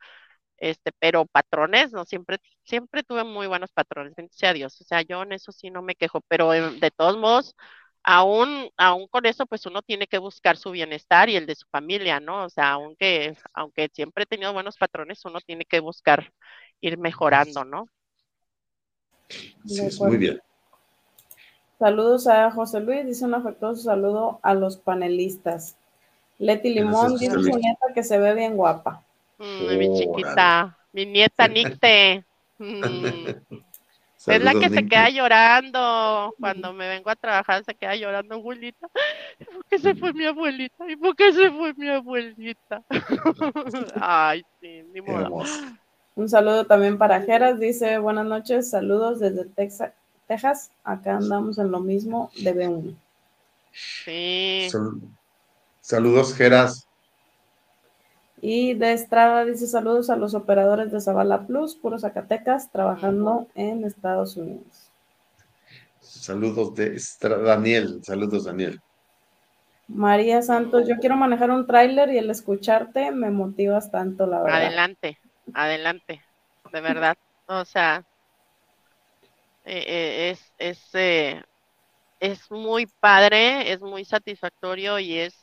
Este, 0.57 0.91
pero 0.99 1.25
patrones, 1.25 1.91
no 1.93 2.05
siempre, 2.05 2.37
siempre 2.63 3.03
tuve 3.03 3.23
muy 3.23 3.47
buenos 3.47 3.71
patrones, 3.73 4.13
sea 4.31 4.53
Dios. 4.53 4.79
O 4.81 4.83
sea, 4.85 5.01
yo 5.01 5.23
en 5.23 5.33
eso 5.33 5.51
sí 5.51 5.69
no 5.71 5.81
me 5.81 5.95
quejo, 5.95 6.21
pero 6.27 6.51
de 6.51 6.91
todos 6.91 7.17
modos, 7.17 7.55
aún, 8.03 8.69
aún 8.77 9.07
con 9.07 9.25
eso, 9.25 9.45
pues 9.45 9.65
uno 9.65 9.81
tiene 9.81 10.07
que 10.07 10.17
buscar 10.19 10.57
su 10.57 10.71
bienestar 10.71 11.29
y 11.29 11.35
el 11.37 11.45
de 11.47 11.55
su 11.55 11.67
familia, 11.69 12.19
¿no? 12.19 12.45
O 12.45 12.49
sea, 12.49 12.71
aunque, 12.73 13.35
aunque 13.53 13.89
siempre 13.93 14.23
he 14.23 14.27
tenido 14.27 14.53
buenos 14.53 14.77
patrones, 14.77 15.25
uno 15.25 15.39
tiene 15.41 15.65
que 15.65 15.79
buscar 15.79 16.31
ir 16.81 16.97
mejorando, 16.97 17.65
¿no? 17.65 17.87
Sí, 19.65 19.89
muy 19.99 20.17
bien. 20.17 20.41
Saludos 21.79 22.27
a 22.27 22.49
José 22.51 22.79
Luis, 22.79 23.05
dice 23.05 23.25
un 23.25 23.33
afectuoso 23.33 23.81
saludo 23.81 24.39
a 24.41 24.53
los 24.53 24.77
panelistas. 24.77 25.75
Leti 26.39 26.73
Limón 26.73 27.17
dice 27.17 27.33
su 27.33 27.57
nieta 27.57 27.87
que 27.93 28.03
se 28.03 28.17
ve 28.17 28.33
bien 28.33 28.55
guapa. 28.55 29.03
Mm, 29.37 29.77
mi 29.77 29.97
chiquita, 29.97 30.77
mi 30.91 31.05
nieta 31.05 31.47
Nicte. 31.49 32.23
Mm. 32.57 33.27
es 34.27 34.41
la 34.41 34.53
que 34.53 34.69
se 34.69 34.87
queda 34.87 35.09
llorando 35.09 36.33
cuando 36.39 36.71
me 36.71 36.87
vengo 36.87 37.09
a 37.09 37.15
trabajar, 37.15 37.63
se 37.65 37.75
queda 37.75 37.95
llorando, 37.95 38.35
abuelita. 38.35 38.87
¿Por 39.51 39.65
qué 39.65 39.79
se 39.79 39.95
fue 39.95 40.13
mi 40.13 40.25
abuelita? 40.25 40.89
¿Y 40.89 40.95
por 40.95 41.15
qué 41.15 41.33
se 41.33 41.51
fue 41.51 41.73
mi 41.73 41.89
abuelita? 41.89 42.81
Ay, 44.01 44.43
sí, 44.61 44.83
ni 44.93 45.01
modo. 45.01 45.43
Un 46.15 46.29
saludo 46.29 46.65
también 46.65 46.99
para 46.99 47.21
Geras, 47.21 47.59
dice 47.59 47.97
buenas 47.97 48.25
noches, 48.25 48.69
saludos 48.69 49.19
desde 49.19 49.45
Texas, 49.45 49.93
Texas, 50.27 50.71
acá 50.83 51.17
andamos 51.17 51.57
en 51.57 51.71
lo 51.71 51.79
mismo 51.79 52.29
de 52.37 52.53
B1. 52.55 52.95
Sí. 53.71 54.69
saludos, 55.81 56.35
Geras. 56.35 56.87
Y 58.39 58.75
de 58.75 58.93
Estrada 58.93 59.43
dice 59.45 59.65
saludos 59.65 60.11
a 60.11 60.15
los 60.15 60.35
operadores 60.35 60.91
de 60.91 61.01
Zavala 61.01 61.47
Plus, 61.47 61.75
puro 61.75 61.97
Zacatecas, 61.97 62.69
trabajando 62.71 63.47
en 63.55 63.83
Estados 63.83 64.37
Unidos. 64.37 64.91
Saludos 65.99 66.75
de 66.75 66.95
Estrada, 66.95 67.41
Daniel, 67.41 68.03
saludos 68.03 68.43
Daniel. 68.43 68.79
María 69.87 70.41
Santos, 70.43 70.87
yo 70.87 70.97
quiero 70.97 71.15
manejar 71.15 71.49
un 71.49 71.65
tráiler 71.65 72.09
y 72.11 72.17
el 72.19 72.29
escucharte 72.29 73.11
me 73.11 73.31
motivas 73.31 73.89
tanto, 73.89 74.27
la 74.27 74.43
verdad. 74.43 74.61
Adelante, 74.61 75.17
adelante, 75.53 76.23
de 76.71 76.81
verdad. 76.81 77.17
O 77.47 77.65
sea, 77.65 78.05
eh, 79.65 79.83
eh, 79.87 80.29
es, 80.31 80.53
es, 80.57 80.95
eh, 80.95 81.41
es 82.19 82.51
muy 82.51 82.85
padre, 82.85 83.71
es 83.71 83.81
muy 83.81 84.05
satisfactorio 84.05 84.99
y 84.99 85.17
es, 85.19 85.41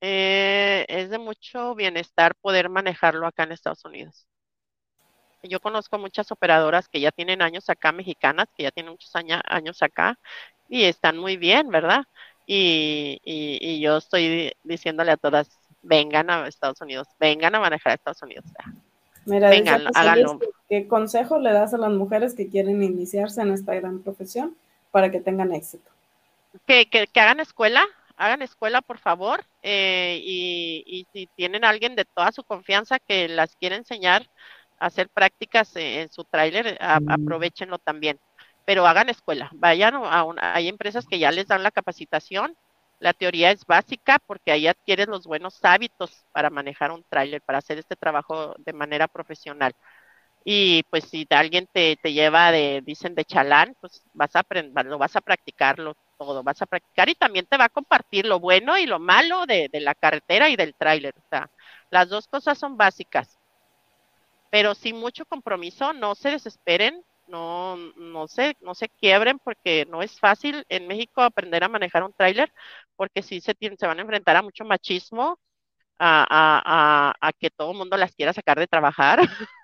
es 0.00 1.10
de 1.10 1.18
mucho 1.18 1.74
bienestar 1.74 2.34
poder 2.36 2.68
manejarlo 2.68 3.26
acá 3.26 3.44
en 3.44 3.52
Estados 3.52 3.84
Unidos. 3.84 4.26
Yo 5.42 5.60
conozco 5.60 5.98
muchas 5.98 6.30
operadoras 6.32 6.88
que 6.88 7.00
ya 7.00 7.12
tienen 7.12 7.42
años 7.42 7.68
acá, 7.70 7.92
mexicanas, 7.92 8.48
que 8.56 8.64
ya 8.64 8.70
tienen 8.70 8.92
muchos 8.92 9.12
años 9.14 9.82
acá 9.82 10.18
y 10.68 10.84
están 10.84 11.18
muy 11.18 11.36
bien, 11.36 11.68
¿verdad? 11.68 12.04
Y, 12.46 13.20
y, 13.24 13.80
yo 13.80 13.96
estoy 13.96 14.52
diciéndole 14.62 15.12
a 15.12 15.16
todas, 15.16 15.55
vengan 15.86 16.30
a 16.30 16.46
Estados 16.46 16.80
Unidos, 16.80 17.08
vengan 17.18 17.54
a 17.54 17.60
manejar 17.60 17.92
a 17.92 17.94
Estados 17.94 18.22
Unidos. 18.22 18.44
Mira, 19.24 19.50
Vengan, 19.50 19.82
háganlo. 19.94 20.38
¿Qué 20.68 20.86
consejo 20.86 21.38
le 21.38 21.52
das 21.52 21.74
a 21.74 21.78
las 21.78 21.90
mujeres 21.90 22.34
que 22.34 22.48
quieren 22.48 22.82
iniciarse 22.82 23.42
en 23.42 23.52
esta 23.52 23.74
gran 23.74 24.00
profesión 24.00 24.56
para 24.92 25.10
que 25.10 25.20
tengan 25.20 25.52
éxito? 25.52 25.90
Que, 26.64 26.86
que, 26.86 27.08
hagan 27.20 27.40
escuela, 27.40 27.84
hagan 28.16 28.42
escuela, 28.42 28.82
por 28.82 28.98
favor, 28.98 29.44
eh, 29.62 30.20
y, 30.22 30.84
y, 30.86 31.06
si 31.12 31.28
tienen 31.34 31.64
alguien 31.64 31.96
de 31.96 32.04
toda 32.04 32.32
su 32.32 32.44
confianza 32.44 32.98
que 32.98 33.28
las 33.28 33.56
quiere 33.56 33.76
enseñar 33.76 34.26
a 34.78 34.86
hacer 34.86 35.08
prácticas 35.08 35.74
en, 35.74 36.08
su 36.10 36.24
tráiler, 36.24 36.78
mm. 36.80 37.10
aprovechenlo 37.10 37.78
también. 37.78 38.18
Pero 38.64 38.86
hagan 38.86 39.08
escuela, 39.08 39.50
vayan 39.54 39.94
a 39.94 40.24
una, 40.24 40.54
hay 40.54 40.68
empresas 40.68 41.06
que 41.06 41.18
ya 41.18 41.30
les 41.30 41.46
dan 41.46 41.62
la 41.62 41.70
capacitación 41.70 42.56
la 42.98 43.12
teoría 43.12 43.50
es 43.50 43.64
básica 43.66 44.18
porque 44.26 44.52
ahí 44.52 44.66
adquieres 44.66 45.08
los 45.08 45.26
buenos 45.26 45.58
hábitos 45.64 46.24
para 46.32 46.50
manejar 46.50 46.90
un 46.92 47.04
tráiler, 47.04 47.42
para 47.42 47.58
hacer 47.58 47.78
este 47.78 47.96
trabajo 47.96 48.54
de 48.58 48.72
manera 48.72 49.08
profesional. 49.08 49.74
Y 50.44 50.84
pues 50.84 51.04
si 51.04 51.26
alguien 51.30 51.68
te, 51.72 51.96
lleva 52.04 52.52
de, 52.52 52.82
dicen 52.84 53.14
de 53.14 53.24
chalán, 53.24 53.76
pues 53.80 54.02
vas 54.14 54.36
a 54.36 54.40
aprender, 54.40 54.86
lo 54.86 54.98
vas 54.98 55.16
a 55.16 55.20
practicarlo 55.20 55.96
todo, 56.18 56.42
vas 56.42 56.62
a 56.62 56.66
practicar 56.66 57.08
y 57.08 57.14
también 57.14 57.46
te 57.46 57.56
va 57.56 57.64
a 57.64 57.68
compartir 57.68 58.26
lo 58.26 58.40
bueno 58.40 58.78
y 58.78 58.86
lo 58.86 58.98
malo 58.98 59.44
de, 59.46 59.68
de 59.70 59.80
la 59.80 59.94
carretera 59.94 60.48
y 60.48 60.56
del 60.56 60.74
tráiler. 60.74 61.14
O 61.18 61.28
sea, 61.28 61.50
las 61.90 62.08
dos 62.08 62.28
cosas 62.28 62.58
son 62.58 62.76
básicas. 62.76 63.38
Pero 64.50 64.74
sin 64.74 64.96
mucho 64.96 65.26
compromiso, 65.26 65.92
no 65.92 66.14
se 66.14 66.30
desesperen, 66.30 67.02
no, 67.28 67.76
no 67.96 68.28
se, 68.28 68.56
no 68.60 68.74
se 68.74 68.88
quiebren 68.88 69.38
porque 69.38 69.86
no 69.88 70.02
es 70.02 70.18
fácil 70.20 70.64
en 70.68 70.86
México 70.88 71.22
aprender 71.22 71.64
a 71.64 71.68
manejar 71.68 72.02
un 72.04 72.12
tráiler, 72.12 72.52
porque 72.96 73.22
sí 73.22 73.40
se, 73.40 73.54
se 73.78 73.86
van 73.86 73.98
a 73.98 74.02
enfrentar 74.02 74.36
a 74.36 74.42
mucho 74.42 74.64
machismo, 74.64 75.38
a, 75.98 76.26
a, 77.20 77.28
a, 77.28 77.32
que 77.34 77.50
todo 77.50 77.72
el 77.72 77.78
mundo 77.78 77.96
las 77.96 78.14
quiera 78.14 78.32
sacar 78.32 78.58
de 78.58 78.66
trabajar. 78.68 79.20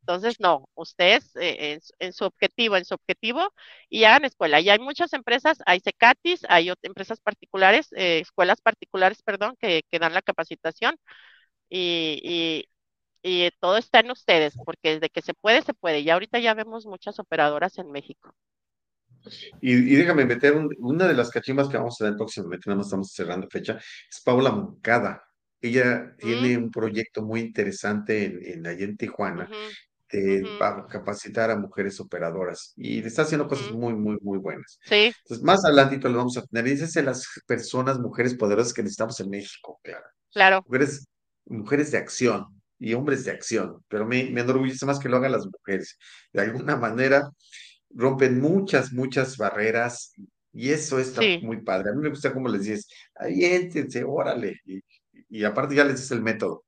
Entonces, 0.00 0.38
no, 0.40 0.68
ustedes 0.74 1.34
eh, 1.36 1.80
en, 1.98 2.12
su 2.12 2.24
objetivo, 2.24 2.76
en 2.76 2.84
su 2.84 2.94
objetivo, 2.94 3.52
y 3.88 4.04
hagan 4.04 4.24
escuela. 4.24 4.60
Y 4.60 4.68
hay 4.70 4.78
muchas 4.78 5.12
empresas, 5.12 5.58
hay 5.66 5.80
CECATIS, 5.80 6.42
hay 6.48 6.72
empresas 6.82 7.20
particulares, 7.20 7.88
eh, 7.92 8.20
escuelas 8.20 8.60
particulares, 8.60 9.22
perdón, 9.22 9.56
que, 9.60 9.82
que 9.90 9.98
dan 9.98 10.14
la 10.14 10.22
capacitación. 10.22 10.96
Y 11.70 12.66
todo 13.60 13.76
está 13.76 14.00
en 14.00 14.10
ustedes, 14.10 14.54
porque 14.64 14.94
desde 14.94 15.10
que 15.10 15.22
se 15.22 15.34
puede, 15.34 15.62
se 15.62 15.74
puede. 15.74 16.00
Y 16.00 16.10
ahorita 16.10 16.38
ya 16.38 16.54
vemos 16.54 16.86
muchas 16.86 17.18
operadoras 17.18 17.78
en 17.78 17.90
México. 17.90 18.34
Y, 19.60 19.96
déjame 19.96 20.24
meter 20.24 20.54
una 20.78 21.08
de 21.08 21.14
las 21.14 21.30
cachimbas 21.30 21.68
que 21.68 21.76
vamos 21.76 22.00
a 22.00 22.04
ver 22.04 22.16
próximamente, 22.16 22.64
nada 22.66 22.78
más 22.78 22.86
estamos 22.86 23.12
cerrando 23.12 23.48
fecha, 23.50 23.76
es 23.76 24.20
Paula 24.24 24.52
Moncada. 24.52 25.22
Ella 25.60 26.14
tiene 26.18 26.56
mm. 26.56 26.64
un 26.64 26.70
proyecto 26.70 27.22
muy 27.22 27.40
interesante 27.40 28.24
en, 28.24 28.40
en 28.44 28.66
allá 28.66 28.84
en 28.84 28.96
Tijuana 28.96 29.48
para 30.58 30.86
capacitar 30.86 31.50
a 31.50 31.56
mujeres 31.56 31.98
operadoras 32.00 32.72
y 32.76 33.04
está 33.04 33.22
haciendo 33.22 33.48
cosas 33.48 33.72
muy, 33.72 33.94
muy, 33.94 34.16
muy 34.22 34.38
buenas. 34.38 34.78
Sí. 34.84 35.12
Entonces, 35.22 35.44
más 35.44 35.64
adelantito 35.64 36.08
lo 36.08 36.18
vamos 36.18 36.36
a 36.36 36.46
tener. 36.46 36.68
Y 36.68 36.76
son 36.78 37.04
las 37.04 37.26
personas, 37.46 37.98
mujeres 37.98 38.34
poderosas 38.34 38.72
que 38.72 38.82
necesitamos 38.82 39.18
en 39.20 39.30
México, 39.30 39.80
claro. 39.82 40.06
Claro. 40.32 40.64
Mujeres, 40.66 41.06
mujeres 41.46 41.90
de 41.90 41.98
acción, 41.98 42.46
y 42.78 42.94
hombres 42.94 43.24
de 43.24 43.30
acción, 43.30 43.82
pero 43.88 44.06
me, 44.06 44.24
me 44.30 44.42
enorgullece 44.42 44.86
más 44.86 44.98
que 44.98 45.08
lo 45.08 45.16
hagan 45.16 45.32
las 45.32 45.46
mujeres. 45.46 45.98
De 46.32 46.42
alguna 46.42 46.76
manera 46.76 47.30
rompen 47.90 48.40
muchas, 48.40 48.92
muchas 48.92 49.36
barreras 49.36 50.12
y 50.52 50.70
eso 50.70 50.98
está 50.98 51.20
muy 51.42 51.60
padre. 51.62 51.90
A 51.90 51.92
mí 51.92 52.02
me 52.02 52.10
gusta 52.10 52.32
como 52.32 52.48
les 52.48 52.62
dices, 52.62 52.88
aviéntense, 53.14 54.04
órale. 54.04 54.60
Y, 54.64 54.80
y, 55.28 55.44
aparte 55.44 55.74
ya 55.74 55.84
les 55.84 55.96
dices 55.96 56.12
el 56.12 56.22
método. 56.22 56.64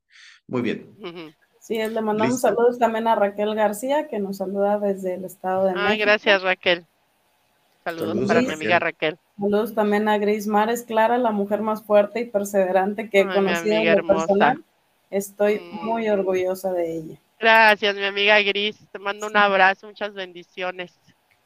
Muy 0.47 0.63
bien. 0.63 0.95
Sí, 1.61 1.77
le 1.77 2.01
mandamos 2.01 2.41
saludos 2.41 2.79
también 2.79 3.07
a 3.09 3.15
Raquel 3.15 3.55
García, 3.55 4.09
que 4.09 4.19
nos 4.19 4.39
saluda 4.39 4.79
desde 4.79 5.15
el 5.15 5.25
estado 5.25 5.65
de 5.65 5.73
México. 5.73 5.91
Ay, 5.91 5.99
gracias 5.99 6.43
Raquel. 6.43 6.87
Saludos, 7.85 8.29
para 8.29 8.43
mi 8.43 8.53
amiga 8.53 8.79
Raquel. 8.79 9.19
Saludos 9.39 9.75
también 9.75 10.09
a 10.09 10.19
Grace 10.19 10.49
Mares, 10.49 10.83
Clara, 10.83 11.17
la 11.17 11.31
mujer 11.31 11.63
más 11.63 11.83
fuerte 11.83 12.21
y 12.21 12.25
perseverante 12.27 13.09
que 13.09 13.21
he 13.21 13.27
conocido 13.27 13.77
en 13.77 13.99
lo 13.99 14.07
personal. 14.07 14.65
Estoy 15.11 15.61
muy 15.61 16.09
mm. 16.09 16.13
orgullosa 16.13 16.73
de 16.73 16.99
ella. 16.99 17.17
Gracias, 17.39 17.95
mi 17.95 18.05
amiga 18.05 18.41
Gris. 18.41 18.77
Te 18.91 18.99
mando 18.99 19.27
un 19.27 19.37
abrazo, 19.37 19.87
muchas 19.87 20.15
bendiciones. 20.15 20.93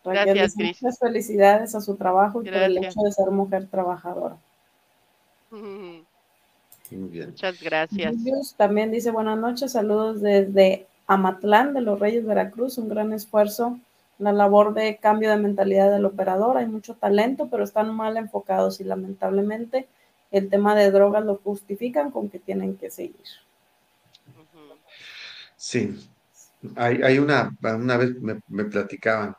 Gracias, 0.05 0.57
Gris. 0.57 0.83
Muchas 0.83 0.99
felicidades 0.99 1.75
a 1.75 1.81
su 1.81 1.97
trabajo 1.97 2.43
y 2.43 2.47
por 2.47 2.55
el 2.55 2.79
hecho 2.79 3.01
de 3.05 3.13
ser 3.13 3.31
mujer 3.31 3.69
trabajadora. 3.69 4.37
Muy 5.51 7.09
bien. 7.09 7.31
Muchas 7.31 7.61
gracias. 7.63 8.15
también 8.57 8.91
dice 8.91 9.11
buenas 9.11 9.39
noches, 9.39 9.73
saludos 9.73 10.21
desde 10.21 10.87
Amatlán 11.07 11.75
de 11.75 11.83
los 11.83 12.01
Reyes 12.01 12.25
Veracruz, 12.25 12.79
un 12.79 12.89
gran 12.89 13.13
esfuerzo 13.13 13.79
la 14.23 14.33
labor 14.33 14.73
de 14.73 14.97
cambio 14.99 15.31
de 15.31 15.37
mentalidad 15.37 15.91
del 15.91 16.05
operador. 16.05 16.57
Hay 16.57 16.67
mucho 16.67 16.95
talento, 16.95 17.49
pero 17.51 17.65
están 17.65 17.95
mal 17.95 18.17
enfocados 18.17 18.81
y 18.81 18.85
lamentablemente 18.85 19.89
el 20.31 20.49
tema 20.49 20.77
de 20.77 20.91
drogas 20.93 21.25
lo 21.25 21.37
justifican 21.37 22.13
con 22.13 22.29
que 22.29 22.39
tienen 22.39 22.77
que 22.77 22.91
seguir. 22.91 23.17
Sí, 25.65 25.97
hay, 26.75 27.19
una, 27.21 27.57
una 27.63 27.97
vez 27.97 28.17
me, 28.21 28.65
platicaban, 28.65 29.37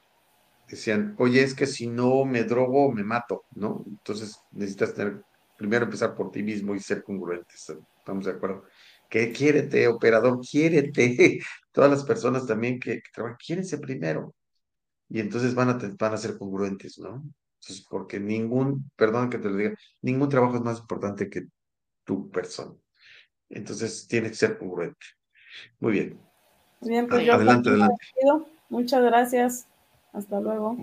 decían, 0.70 1.16
oye, 1.20 1.44
es 1.44 1.54
que 1.54 1.68
si 1.68 1.88
no 1.88 2.24
me 2.24 2.46
drogo, 2.46 2.94
me 2.94 3.04
mato, 3.04 3.44
¿no? 3.56 3.84
Entonces 3.86 4.40
necesitas 4.52 4.94
tener, 4.94 5.22
primero 5.58 5.84
empezar 5.84 6.16
por 6.16 6.32
ti 6.32 6.42
mismo 6.42 6.76
y 6.76 6.80
ser 6.80 7.04
congruentes, 7.04 7.70
¿estamos 7.98 8.24
de 8.24 8.32
acuerdo? 8.32 8.64
Que 9.10 9.34
quiérete, 9.34 9.86
operador, 9.90 10.40
quiérete. 10.40 11.40
Todas 11.74 11.92
las 11.92 12.06
personas 12.06 12.48
también 12.48 12.80
que, 12.80 13.02
que 13.02 13.10
trabajan, 13.14 13.38
quiérense 13.46 13.78
primero. 13.80 14.34
Y 15.10 15.20
entonces 15.20 15.54
van 15.54 15.72
a, 15.72 15.80
van 16.00 16.14
a 16.14 16.18
ser 16.18 16.38
congruentes, 16.38 17.00
¿no? 17.00 17.22
Entonces, 17.60 17.86
porque 17.90 18.22
ningún, 18.22 18.90
perdón 18.96 19.30
que 19.30 19.40
te 19.40 19.50
lo 19.50 19.58
diga, 19.58 19.76
ningún 20.02 20.30
trabajo 20.30 20.56
es 20.56 20.62
más 20.62 20.80
importante 20.80 21.30
que 21.30 21.48
tu 22.06 22.32
persona. 22.32 22.76
Entonces, 23.50 24.08
tiene 24.08 24.30
que 24.30 24.36
ser 24.36 24.58
congruente. 24.58 25.06
Muy 25.80 25.92
bien. 25.94 26.20
Bien, 26.82 27.08
pues 27.08 27.26
yo 27.26 27.34
adelante, 27.34 27.70
adelante. 27.70 27.96
Muchas 28.70 29.04
gracias. 29.04 29.68
Hasta 30.12 30.40
luego. 30.40 30.78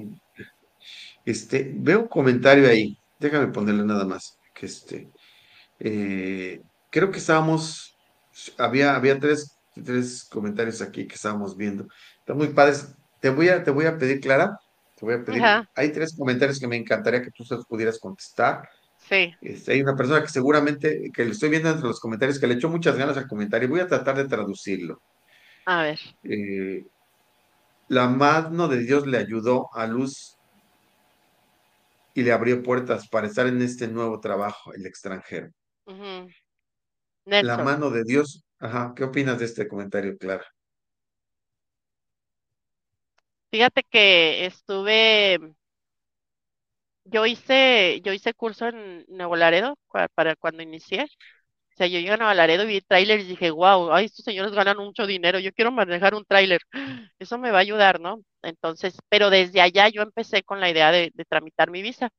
Este, 1.25 1.71
veo 1.75 2.01
un 2.01 2.09
comentario 2.09 2.68
ahí. 2.68 2.99
Déjame 3.18 3.49
ponerle 3.49 3.85
nada 3.85 4.05
más. 4.05 4.39
Que 4.55 4.66
este, 4.66 5.09
eh, 5.79 6.62
creo 6.91 7.11
que 7.11 7.18
estábamos, 7.18 7.97
había, 8.59 8.97
había 8.97 9.18
tres, 9.18 9.57
tres 9.85 10.25
comentarios 10.25 10.81
aquí 10.83 11.07
que 11.07 11.14
estábamos 11.14 11.57
viendo. 11.57 11.87
Están 12.18 12.37
muy 12.37 12.49
padres. 12.49 12.95
Te 13.21 13.31
voy 13.31 13.49
a, 13.49 13.62
te 13.62 13.71
voy 13.71 13.87
a 13.87 13.99
pedir, 13.99 14.21
Clara, 14.21 14.59
te 14.97 15.05
voy 15.05 15.14
a 15.14 15.25
pedir. 15.25 15.43
Hay 15.75 15.93
tres 15.93 16.16
comentarios 16.16 16.59
que 16.59 16.66
me 16.66 16.77
encantaría 16.77 17.23
que 17.23 17.31
tú 17.31 17.45
se 17.45 17.55
los 17.55 17.66
pudieras 17.66 17.99
contestar. 17.99 18.68
Sí. 19.11 19.35
Este, 19.41 19.73
hay 19.73 19.83
una 19.83 19.97
persona 19.97 20.23
que 20.23 20.29
seguramente, 20.29 21.11
que 21.13 21.25
le 21.25 21.33
estoy 21.33 21.49
viendo 21.49 21.69
entre 21.69 21.89
los 21.89 21.99
comentarios, 21.99 22.39
que 22.39 22.47
le 22.47 22.55
echó 22.55 22.69
muchas 22.69 22.97
ganas 22.97 23.17
al 23.17 23.27
comentario. 23.27 23.69
Voy 23.69 23.81
a 23.81 23.89
tratar 23.89 24.17
de 24.17 24.29
traducirlo. 24.29 25.03
A 25.67 25.83
ver. 25.83 25.99
Eh, 26.23 26.87
la 27.89 28.07
mano 28.07 28.69
de 28.69 28.79
Dios 28.79 29.09
le 29.09 29.19
ayudó 29.19 29.69
a 29.75 29.89
Luz 29.89 30.39
y 32.15 32.23
le 32.23 32.31
abrió 32.31 32.63
puertas 32.63 33.09
para 33.09 33.27
estar 33.27 33.49
en 33.49 33.61
este 33.63 33.89
nuevo 33.89 34.21
trabajo, 34.21 34.73
el 34.75 34.87
extranjero. 34.87 35.51
La 37.25 37.59
mano 37.59 37.91
de 37.91 38.05
Dios. 38.05 38.45
Ajá, 38.61 38.93
¿qué 38.95 39.03
opinas 39.03 39.41
de 39.41 39.47
este 39.47 39.67
comentario, 39.67 40.17
Clara? 40.19 40.47
Fíjate 43.51 43.83
que 43.83 44.47
estuve, 44.47 45.57
yo 47.11 47.27
hice, 47.27 48.01
yo 48.05 48.13
hice 48.13 48.35
curso 48.35 48.69
en 48.69 49.05
Nuevo 49.09 49.37
Laredo 49.37 49.77
para 50.15 50.37
cuando 50.37 50.63
inicié. 50.63 51.05
O 51.75 51.77
sea, 51.77 51.87
yo 51.87 51.99
llegué 51.99 52.13
a 52.13 52.17
Nuevo 52.19 52.35
Laredo 52.35 52.67
vi 52.67 52.81
trailers 52.83 53.25
y 53.25 53.29
dije, 53.29 53.51
wow, 53.51 53.93
ay, 53.93 54.07
estos 54.07 54.25
señores 54.25 54.53
ganan 54.53 54.77
mucho 54.79 55.07
dinero, 55.07 55.39
yo 55.39 55.53
quiero 55.53 55.73
manejar 55.73 56.15
un 56.15 56.25
trailer. 56.25 56.61
Eso 57.19 57.39
me 57.39 57.51
va 57.51 57.59
a 57.59 57.61
ayudar, 57.63 58.01
¿no? 58.01 58.21
Entonces, 58.43 58.97
pero 59.09 59.31
desde 59.31 59.61
allá 59.61 59.89
yo 59.89 60.03
empecé 60.03 60.43
con 60.43 60.61
la 60.61 60.71
idea 60.71 60.91
de, 60.93 61.13
tramitar 61.29 61.71
mi 61.71 61.83
visa. 61.83 62.11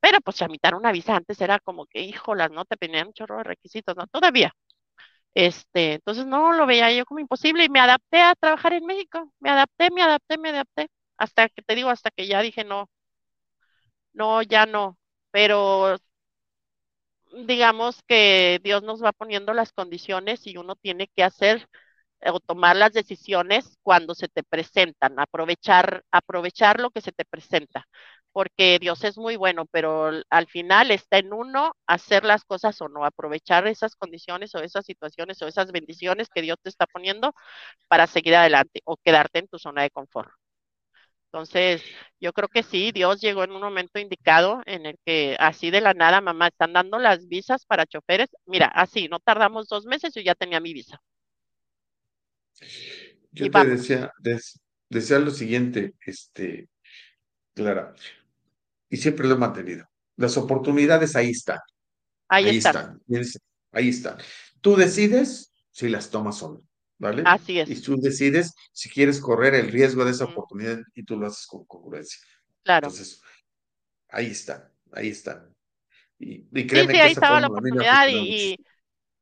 Pero 0.00 0.20
pues 0.20 0.36
tramitar 0.36 0.74
una 0.74 0.92
visa 0.92 1.16
antes 1.16 1.40
era 1.40 1.58
como 1.60 1.86
que, 1.86 2.02
híjolas, 2.02 2.50
¿no? 2.50 2.64
Te 2.64 2.76
pedían 2.76 3.08
un 3.08 3.12
chorro 3.14 3.38
de 3.38 3.44
requisitos, 3.44 3.96
¿no? 3.96 4.06
Todavía. 4.08 4.52
Este, 5.34 5.94
entonces 5.94 6.26
no 6.26 6.52
lo 6.52 6.66
veía 6.66 6.92
yo 6.92 7.04
como 7.06 7.20
imposible 7.20 7.64
y 7.64 7.68
me 7.68 7.80
adapté 7.80 8.20
a 8.20 8.34
trabajar 8.34 8.72
en 8.74 8.86
México. 8.86 9.32
Me 9.40 9.50
adapté, 9.50 9.90
me 9.90 10.02
adapté, 10.02 10.38
me 10.38 10.50
adapté. 10.50 10.88
Hasta 11.16 11.48
que 11.48 11.62
te 11.62 11.74
digo, 11.74 11.90
hasta 11.90 12.10
que 12.10 12.26
ya 12.26 12.42
dije 12.42 12.64
no, 12.64 12.88
no, 14.18 14.42
ya 14.42 14.66
no. 14.66 14.98
Pero 15.30 15.96
digamos 17.46 18.02
que 18.06 18.60
Dios 18.62 18.82
nos 18.82 19.02
va 19.02 19.12
poniendo 19.12 19.52
las 19.54 19.72
condiciones 19.72 20.46
y 20.46 20.56
uno 20.56 20.76
tiene 20.76 21.08
que 21.14 21.22
hacer 21.24 21.68
o 22.26 22.40
tomar 22.40 22.76
las 22.76 22.92
decisiones 22.94 23.78
cuando 23.82 24.14
se 24.14 24.28
te 24.28 24.44
presentan, 24.44 25.18
aprovechar, 25.20 26.04
aprovechar 26.12 26.80
lo 26.80 26.90
que 26.90 27.00
se 27.02 27.12
te 27.12 27.24
presenta, 27.24 27.86
porque 28.32 28.78
Dios 28.80 29.04
es 29.04 29.18
muy 29.18 29.36
bueno, 29.36 29.66
pero 29.72 30.10
al 30.30 30.46
final 30.48 30.90
está 30.92 31.18
en 31.18 31.32
uno 31.34 31.72
hacer 31.86 32.24
las 32.24 32.44
cosas 32.44 32.80
o 32.82 32.88
no, 32.88 33.04
aprovechar 33.04 33.66
esas 33.68 33.96
condiciones 33.96 34.54
o 34.54 34.60
esas 34.60 34.84
situaciones 34.86 35.42
o 35.42 35.48
esas 35.48 35.72
bendiciones 35.72 36.28
que 36.30 36.42
Dios 36.42 36.58
te 36.62 36.70
está 36.70 36.86
poniendo 36.86 37.34
para 37.88 38.06
seguir 38.08 38.36
adelante 38.36 38.82
o 38.84 38.96
quedarte 38.98 39.40
en 39.40 39.48
tu 39.48 39.58
zona 39.58 39.82
de 39.82 39.90
confort. 39.90 40.30
Entonces, 41.30 41.82
yo 42.20 42.32
creo 42.32 42.48
que 42.48 42.62
sí, 42.62 42.90
Dios 42.90 43.20
llegó 43.20 43.44
en 43.44 43.52
un 43.52 43.60
momento 43.60 43.98
indicado 43.98 44.62
en 44.64 44.86
el 44.86 44.98
que 45.04 45.36
así 45.38 45.70
de 45.70 45.82
la 45.82 45.92
nada, 45.92 46.22
mamá, 46.22 46.48
están 46.48 46.72
dando 46.72 46.98
las 46.98 47.28
visas 47.28 47.66
para 47.66 47.84
choferes. 47.84 48.30
Mira, 48.46 48.66
así, 48.66 49.08
no 49.08 49.20
tardamos 49.20 49.68
dos 49.68 49.84
meses 49.84 50.16
y 50.16 50.20
yo 50.20 50.24
ya 50.24 50.34
tenía 50.34 50.58
mi 50.58 50.72
visa. 50.72 51.02
Yo 53.30 53.50
te 53.50 53.64
decía, 53.66 54.10
decía 54.88 55.18
lo 55.18 55.30
siguiente, 55.30 55.94
este, 56.00 56.68
Clara, 57.54 57.94
y 58.88 58.96
siempre 58.96 59.28
lo 59.28 59.34
he 59.34 59.38
mantenido. 59.38 59.86
Las 60.16 60.36
oportunidades 60.38 61.14
ahí 61.14 61.30
están. 61.30 61.60
Ahí, 62.28 62.56
están. 62.56 63.00
Ahí 63.72 63.90
están. 63.90 64.16
Tú 64.62 64.76
decides 64.76 65.52
si 65.70 65.88
las 65.88 66.10
tomas 66.10 66.42
o 66.42 66.54
no, 66.54 66.67
¿vale? 66.98 67.22
Así 67.24 67.60
es. 67.60 67.70
Y 67.70 67.80
tú 67.80 67.96
decides 67.96 68.54
si 68.72 68.90
quieres 68.90 69.20
correr 69.20 69.54
el 69.54 69.70
riesgo 69.70 70.04
de 70.04 70.10
esa 70.10 70.24
oportunidad 70.24 70.78
y 70.94 71.04
tú 71.04 71.18
lo 71.18 71.26
haces 71.26 71.46
con 71.46 71.64
congruencia. 71.64 72.20
Claro. 72.62 72.88
Entonces, 72.88 73.22
ahí 74.08 74.26
está, 74.26 74.70
ahí 74.92 75.08
está. 75.08 75.48
Y, 76.18 76.44
créeme 76.66 76.92
sí, 76.92 76.98
sí, 76.98 77.00
ahí 77.00 77.12
estaba 77.12 77.40
la 77.40 77.46
oportunidad 77.46 78.08
y, 78.08 78.56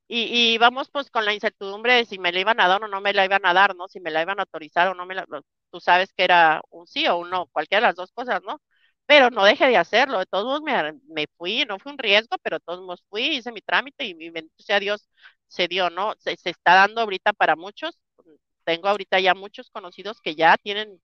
y, 0.09 0.57
vamos 0.59 0.89
pues 0.91 1.11
con 1.11 1.25
la 1.25 1.35
incertidumbre 1.35 1.95
de 1.95 2.05
si 2.07 2.19
me 2.19 2.33
la 2.33 2.41
iban 2.41 2.61
a 2.61 2.69
dar 2.69 2.83
o 2.83 2.89
no 2.89 3.01
me 3.01 3.13
la 3.13 3.25
iban 3.25 3.45
a 3.45 3.53
dar, 3.53 3.77
¿no? 3.77 3.89
Si 3.89 4.01
me 4.01 4.11
la 4.11 4.23
iban 4.23 4.39
a 4.39 4.43
autorizar 4.43 4.89
o 4.89 4.95
no 4.95 5.05
me 5.05 5.15
la... 5.15 5.27
Tú 5.71 5.81
sabes 5.81 6.13
que 6.15 6.25
era 6.25 6.63
un 6.71 6.87
sí 6.87 7.07
o 7.07 7.19
un 7.19 7.31
no, 7.31 7.47
cualquiera 7.49 7.83
de 7.83 7.89
las 7.89 7.97
dos 7.97 8.13
cosas, 8.13 8.41
¿no? 8.43 8.63
Pero 9.05 9.31
no 9.31 9.45
dejé 9.45 9.67
de 9.69 9.77
hacerlo, 9.77 10.19
de 10.19 10.27
todos 10.27 10.45
modos 10.45 10.63
me, 10.63 10.95
me 11.09 11.27
fui, 11.37 11.65
no 11.67 11.79
fue 11.79 11.93
un 11.93 11.99
riesgo, 11.99 12.37
pero 12.43 12.57
de 12.57 12.65
todos 12.65 12.81
modos 12.81 13.05
fui, 13.09 13.37
hice 13.37 13.53
mi 13.53 13.61
trámite 13.61 14.05
y, 14.05 14.15
bendito 14.31 14.63
sea 14.63 14.81
Dios, 14.81 15.09
se 15.49 15.69
dio, 15.69 15.91
¿no? 15.91 16.15
Se, 16.19 16.37
se 16.37 16.51
está 16.51 16.75
dando 16.75 17.01
ahorita 17.03 17.33
para 17.33 17.57
muchos, 17.57 17.99
tengo 18.65 18.89
ahorita 18.89 19.21
ya 19.21 19.35
muchos 19.35 19.71
conocidos 19.71 20.21
que 20.21 20.35
ya 20.37 20.57
tienen, 20.59 21.01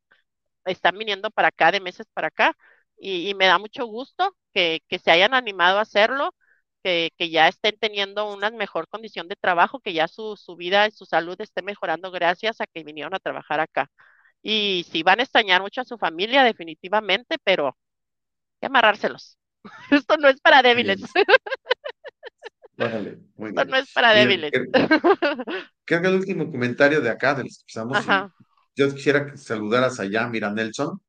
están 0.65 0.99
viniendo 0.99 1.31
para 1.31 1.49
acá, 1.49 1.73
de 1.73 1.81
meses 1.81 2.07
para 2.15 2.29
acá, 2.29 2.57
y, 2.99 3.31
y 3.31 3.35
me 3.35 3.47
da 3.47 3.59
mucho 3.59 3.87
gusto 3.87 4.37
que, 4.55 4.83
que 4.89 4.99
se 4.99 5.11
hayan 5.11 5.35
animado 5.35 5.79
a 5.79 5.83
hacerlo 5.83 6.35
que, 6.83 7.31
ya 7.31 7.49
estén 7.49 7.77
teniendo 7.79 8.33
una 8.33 8.51
mejor 8.51 8.89
condición 8.89 9.29
de 9.29 9.37
trabajo, 9.37 9.81
que 9.81 9.93
ya 9.93 10.09
su, 10.09 10.37
su 10.37 10.57
vida 10.57 10.87
y 10.89 10.91
su 10.93 11.07
salud 11.07 11.41
esté 11.41 11.63
mejorando 11.63 12.11
gracias 12.11 12.61
a 12.61 12.67
que 12.67 12.85
vinieron 12.85 13.15
a 13.15 13.21
trabajar 13.21 13.61
acá. 13.61 13.91
Y 14.43 14.87
si 14.91 15.03
van 15.03 15.21
a 15.21 15.25
extrañar 15.25 15.63
mucho 15.63 15.81
a 15.83 15.85
su 15.85 15.99
familia, 15.99 16.45
definitivamente, 16.45 17.39
pero 17.45 17.69
hay 17.69 17.73
que 18.61 18.67
amarrárselos. 18.67 19.39
Esto 19.91 20.17
no 20.19 20.29
es 20.29 20.41
para 20.41 20.63
débiles. 20.63 21.01
Esto 22.77 23.65
no 23.65 23.77
es 23.77 23.93
para 23.93 24.13
débiles. 24.13 24.51
Creo 25.85 26.03
que 26.03 26.09
el 26.09 26.15
último 26.15 26.51
comentario 26.51 27.01
de 27.01 27.11
acá, 27.11 27.35
de 27.35 27.45
los 27.45 27.59
que 27.59 27.81
empezamos, 27.81 28.33
yo 28.75 28.95
quisiera 28.95 29.37
saludar 29.37 29.85
a 29.85 29.91
Sayá 29.91 30.29
Mira 30.29 30.51
Nelson, 30.51 31.01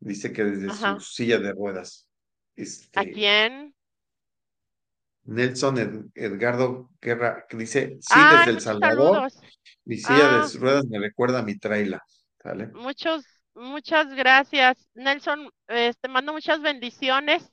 dice 0.00 0.32
que 0.32 0.44
desde 0.44 0.74
su 0.74 1.00
silla 1.00 1.38
de 1.38 1.52
ruedas. 1.52 2.08
Este, 2.56 2.98
¿A 2.98 3.04
quién? 3.04 3.74
Nelson 5.24 6.10
Edgardo 6.14 6.90
Guerra, 7.00 7.46
que 7.48 7.56
dice, 7.56 7.98
sí, 8.00 8.20
desde 8.36 8.50
El 8.50 8.60
Salvador, 8.60 9.30
mi 9.84 9.96
silla 9.96 10.28
de 10.28 10.38
ah. 10.38 10.48
ruedas 10.58 10.84
me 10.86 10.98
recuerda 10.98 11.40
a 11.40 11.42
mi 11.42 11.58
traila. 11.58 12.02
Muchos, 12.74 13.24
muchas 13.54 14.12
gracias. 14.14 14.88
Nelson, 14.94 15.48
te 15.66 15.88
este, 15.88 16.08
mando 16.08 16.32
muchas 16.32 16.60
bendiciones. 16.60 17.51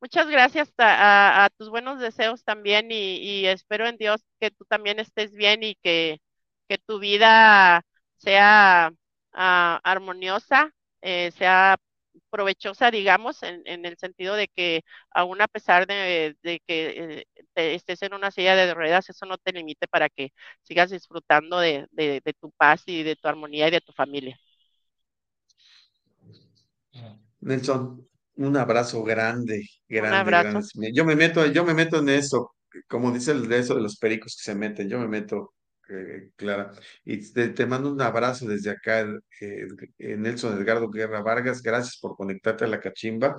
Muchas 0.00 0.28
gracias 0.28 0.72
a, 0.78 1.48
tus 1.56 1.70
buenos 1.70 1.98
deseos 1.98 2.44
también 2.44 2.88
y, 2.90 3.46
espero 3.46 3.86
en 3.86 3.96
Dios 3.96 4.24
que 4.40 4.50
tú 4.50 4.64
también 4.64 5.00
estés 5.00 5.32
bien 5.32 5.62
y 5.62 5.74
que, 5.76 6.20
que 6.68 6.78
tu 6.78 6.98
vida 7.00 7.82
sea 8.16 8.92
ah, 9.32 9.80
armoniosa, 9.82 10.72
eh, 11.02 11.32
sea 11.32 11.78
provechosa, 12.30 12.90
digamos, 12.90 13.42
en, 13.42 13.62
en, 13.66 13.84
el 13.86 13.96
sentido 13.98 14.34
de 14.34 14.48
que 14.48 14.82
aún 15.10 15.40
a 15.40 15.48
pesar 15.48 15.86
de, 15.86 16.36
que 16.42 16.60
eh, 16.66 17.24
estés 17.54 18.02
en 18.02 18.14
una 18.14 18.30
silla 18.30 18.54
de 18.56 18.74
ruedas, 18.74 19.08
eso 19.10 19.26
no 19.26 19.38
te 19.38 19.52
limite 19.52 19.88
para 19.88 20.08
que 20.08 20.32
sigas 20.62 20.90
disfrutando 20.90 21.58
de, 21.58 21.86
de, 21.92 22.34
tu 22.40 22.50
paz 22.52 22.82
y 22.86 23.02
de 23.02 23.16
tu 23.16 23.28
armonía 23.28 23.68
y 23.68 23.70
de 23.70 23.80
tu 23.80 23.92
familia. 23.92 24.38
Nelson, 27.40 28.07
un 28.38 28.56
abrazo 28.56 29.02
grande, 29.02 29.68
grande, 29.88 30.08
un 30.08 30.14
abrazo. 30.14 30.68
Yo 30.92 31.04
me 31.04 31.16
meto, 31.16 31.44
yo 31.46 31.64
me 31.64 31.74
meto 31.74 31.98
en 31.98 32.08
eso, 32.08 32.54
como 32.88 33.10
dice 33.12 33.32
el 33.32 33.48
de 33.48 33.58
eso 33.58 33.74
de 33.74 33.82
los 33.82 33.96
pericos 33.98 34.36
que 34.36 34.44
se 34.44 34.54
meten, 34.54 34.88
yo 34.88 34.98
me 34.98 35.08
meto 35.08 35.54
eh, 35.88 36.30
Clara. 36.36 36.70
Y 37.04 37.32
te, 37.32 37.66
mando 37.66 37.90
un 37.90 38.00
abrazo 38.00 38.46
desde 38.46 38.70
acá, 38.70 39.00
eh, 39.40 39.66
Nelson 40.16 40.60
Edgardo 40.60 40.88
Guerra 40.88 41.22
Vargas. 41.22 41.62
Gracias 41.62 41.98
por 41.98 42.14
conectarte 42.16 42.64
a 42.64 42.68
la 42.68 42.80
cachimba 42.80 43.36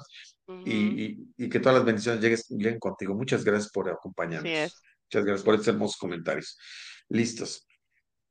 y, 0.66 1.50
que 1.50 1.60
todas 1.60 1.78
las 1.78 1.86
bendiciones 1.86 2.48
lleguen, 2.50 2.80
contigo. 2.80 3.16
Muchas 3.16 3.44
gracias 3.44 3.72
por 3.72 3.90
acompañarnos. 3.90 4.74
Muchas 5.06 5.26
gracias 5.26 5.44
por 5.44 5.54
estos 5.56 5.68
hermosos 5.70 5.98
comentarios. 5.98 6.58
Listos. 7.08 7.66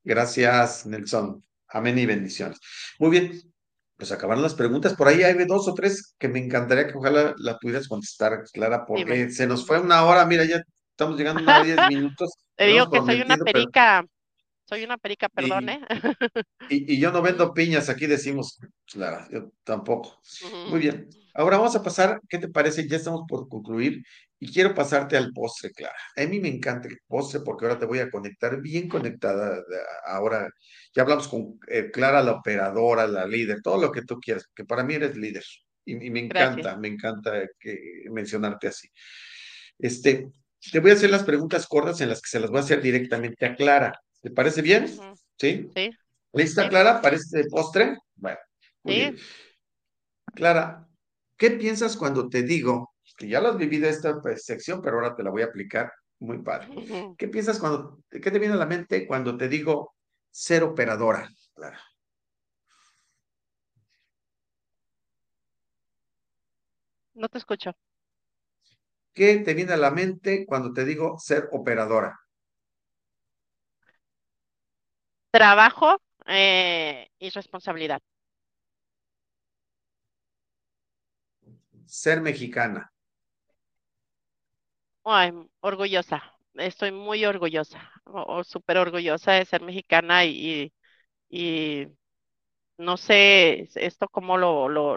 Gracias, 0.04 0.84
Nelson. 0.84 1.44
Amén 1.68 1.98
y 1.98 2.06
bendiciones. 2.06 2.58
Muy 2.98 3.10
bien, 3.10 3.47
pues 3.98 4.12
acabaron 4.12 4.42
las 4.42 4.54
preguntas. 4.54 4.94
Por 4.94 5.08
ahí 5.08 5.22
hay 5.22 5.34
dos 5.44 5.66
o 5.68 5.74
tres 5.74 6.14
que 6.18 6.28
me 6.28 6.38
encantaría 6.38 6.86
que 6.86 6.96
ojalá 6.96 7.34
la 7.36 7.58
pudieras 7.58 7.88
contestar, 7.88 8.44
Clara, 8.52 8.86
porque 8.86 9.30
se 9.30 9.46
nos 9.46 9.66
fue 9.66 9.80
una 9.80 10.04
hora. 10.04 10.24
Mira, 10.24 10.44
ya 10.44 10.62
estamos 10.90 11.18
llegando 11.18 11.42
a 11.50 11.64
10 11.64 11.76
minutos. 11.90 12.30
Te 12.54 12.66
digo 12.66 12.88
que 12.88 13.00
soy 13.00 13.20
una 13.22 13.36
perica, 13.36 14.04
soy 14.64 14.84
una 14.84 14.98
perica, 14.98 15.28
perdón, 15.28 15.68
¿eh? 15.68 15.80
Y, 16.70 17.00
yo 17.00 17.10
no 17.10 17.22
vendo 17.22 17.52
piñas, 17.52 17.88
aquí 17.88 18.06
decimos, 18.06 18.60
Clara, 18.86 19.26
yo 19.32 19.50
tampoco. 19.64 20.20
Muy 20.70 20.78
bien, 20.78 21.08
ahora 21.38 21.58
vamos 21.58 21.76
a 21.76 21.82
pasar, 21.82 22.20
¿qué 22.28 22.38
te 22.38 22.48
parece? 22.48 22.86
Ya 22.88 22.96
estamos 22.96 23.22
por 23.28 23.48
concluir 23.48 24.02
y 24.40 24.52
quiero 24.52 24.74
pasarte 24.74 25.16
al 25.16 25.32
postre, 25.32 25.70
Clara. 25.70 25.94
A 26.16 26.26
mí 26.26 26.40
me 26.40 26.48
encanta 26.48 26.88
el 26.88 26.98
postre 27.06 27.40
porque 27.40 27.64
ahora 27.64 27.78
te 27.78 27.86
voy 27.86 28.00
a 28.00 28.10
conectar 28.10 28.60
bien 28.60 28.88
conectada. 28.88 29.62
Ahora 30.06 30.50
ya 30.94 31.02
hablamos 31.02 31.28
con 31.28 31.58
eh, 31.68 31.90
Clara, 31.92 32.22
la 32.22 32.32
operadora, 32.32 33.06
la 33.06 33.26
líder, 33.26 33.62
todo 33.62 33.80
lo 33.80 33.92
que 33.92 34.02
tú 34.02 34.18
quieras, 34.18 34.48
que 34.54 34.64
para 34.64 34.82
mí 34.82 34.94
eres 34.94 35.16
líder 35.16 35.44
y, 35.84 36.06
y 36.06 36.10
me 36.10 36.20
encanta, 36.20 36.76
me 36.76 36.88
encanta 36.88 37.46
que, 37.58 38.04
mencionarte 38.10 38.68
así. 38.68 38.88
Este, 39.78 40.28
te 40.72 40.80
voy 40.80 40.90
a 40.90 40.94
hacer 40.94 41.10
las 41.10 41.22
preguntas 41.22 41.66
cortas 41.66 42.00
en 42.00 42.08
las 42.08 42.20
que 42.20 42.30
se 42.30 42.40
las 42.40 42.50
voy 42.50 42.58
a 42.58 42.62
hacer 42.62 42.82
directamente 42.82 43.46
a 43.46 43.54
Clara. 43.54 43.92
¿Te 44.20 44.30
parece 44.30 44.60
bien? 44.60 44.88
¿Sí? 45.38 45.68
Sí. 45.74 45.90
¿Lista, 46.32 46.68
Clara, 46.68 47.00
para 47.00 47.16
este 47.16 47.44
postre? 47.44 47.96
Bueno, 48.16 48.38
muy 48.82 48.94
Sí. 48.94 49.00
bien. 49.00 49.16
Clara, 50.34 50.87
¿qué 51.38 51.52
piensas 51.52 51.96
cuando 51.96 52.28
te 52.28 52.42
digo, 52.42 52.92
que 53.16 53.28
ya 53.28 53.40
lo 53.40 53.48
has 53.48 53.56
vivido 53.56 53.88
esta 53.88 54.20
pues, 54.20 54.44
sección, 54.44 54.82
pero 54.82 54.96
ahora 54.96 55.16
te 55.16 55.22
la 55.22 55.30
voy 55.30 55.42
a 55.42 55.46
aplicar 55.46 55.90
muy 56.18 56.42
padre? 56.42 56.68
¿Qué 57.16 57.28
piensas 57.28 57.58
cuando, 57.58 58.00
qué 58.10 58.30
te 58.30 58.38
viene 58.38 58.54
a 58.54 58.58
la 58.58 58.66
mente 58.66 59.06
cuando 59.06 59.36
te 59.36 59.48
digo 59.48 59.94
ser 60.30 60.62
operadora, 60.64 61.28
Clara? 61.54 61.80
No 67.14 67.28
te 67.28 67.38
escucho. 67.38 67.72
¿Qué 69.14 69.38
te 69.38 69.54
viene 69.54 69.72
a 69.72 69.76
la 69.76 69.90
mente 69.90 70.44
cuando 70.46 70.72
te 70.72 70.84
digo 70.84 71.18
ser 71.18 71.48
operadora? 71.52 72.20
Trabajo 75.30 76.00
eh, 76.26 77.08
y 77.18 77.30
responsabilidad. 77.30 78.00
Ser 81.96 82.20
mexicana, 82.20 82.88
Ay, 85.04 85.32
orgullosa. 85.60 86.22
Estoy 86.54 86.92
muy 86.92 87.24
orgullosa, 87.24 87.90
o, 88.04 88.38
o 88.38 88.44
súper 88.44 88.76
orgullosa 88.78 89.32
de 89.32 89.44
ser 89.44 89.62
mexicana 89.62 90.24
y, 90.24 90.72
y, 91.30 91.88
no 92.78 92.96
sé 92.96 93.68
esto 93.76 94.08
cómo 94.08 94.38
lo, 94.38 94.68
lo, 94.68 94.96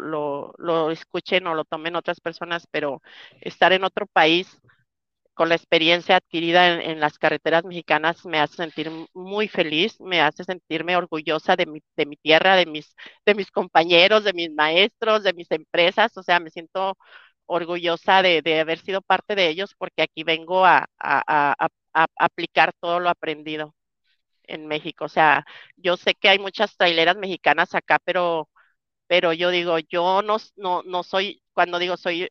lo 0.58 0.92
escuchen 0.92 1.48
o 1.48 1.56
lo 1.56 1.66
tomen 1.66 1.96
otras 1.96 2.22
personas, 2.22 2.68
pero 2.72 3.02
estar 3.42 3.74
en 3.74 3.84
otro 3.86 4.08
país 4.08 4.62
con 5.34 5.50
la 5.50 5.56
experiencia 5.56 6.18
adquirida 6.18 6.82
en, 6.84 7.00
las 7.00 7.18
carreteras 7.18 7.64
mexicanas 7.66 8.26
me 8.26 8.40
hace 8.40 8.56
sentir 8.58 8.92
muy 9.14 9.48
feliz, 9.48 10.00
me 10.02 10.22
hace 10.22 10.44
sentirme 10.44 10.96
orgullosa 10.96 11.56
de 11.56 11.66
mi, 11.66 11.82
de 11.96 12.06
mi 12.06 12.18
tierra, 12.18 12.56
de 12.56 12.66
mis, 12.66 12.96
de 13.26 13.36
mis 13.36 13.52
compañeros, 13.52 14.24
de 14.24 14.34
mis 14.34 14.52
maestros, 14.52 15.24
de 15.24 15.34
mis 15.34 15.50
empresas, 15.52 16.16
o 16.18 16.24
sea, 16.24 16.40
me 16.40 16.50
siento 16.52 16.98
orgullosa 17.46 18.22
de, 18.22 18.60
haber 18.60 18.80
sido 18.80 19.02
parte 19.02 19.36
de 19.36 19.50
ellos 19.50 19.76
porque 19.78 20.04
aquí 20.04 20.24
vengo 20.24 20.66
a 20.66 20.88
aplicar 22.18 22.74
todo 22.80 23.00
lo 23.00 23.10
aprendido 23.10 23.74
en 24.52 24.68
México. 24.68 25.06
O 25.06 25.10
sea, 25.10 25.46
yo 25.78 25.98
sé 25.98 26.16
que 26.16 26.30
hay 26.30 26.40
muchas 26.40 26.76
traileras 26.78 27.18
mexicanas 27.18 27.76
acá, 27.76 28.00
pero, 28.04 28.50
pero 29.08 29.34
yo 29.34 29.50
digo, 29.52 29.80
yo 29.80 30.22
no, 30.24 30.38
no, 30.58 30.84
no 30.84 31.04
soy, 31.04 31.44
cuando 31.54 31.80
digo 31.80 31.98
soy 31.98 32.30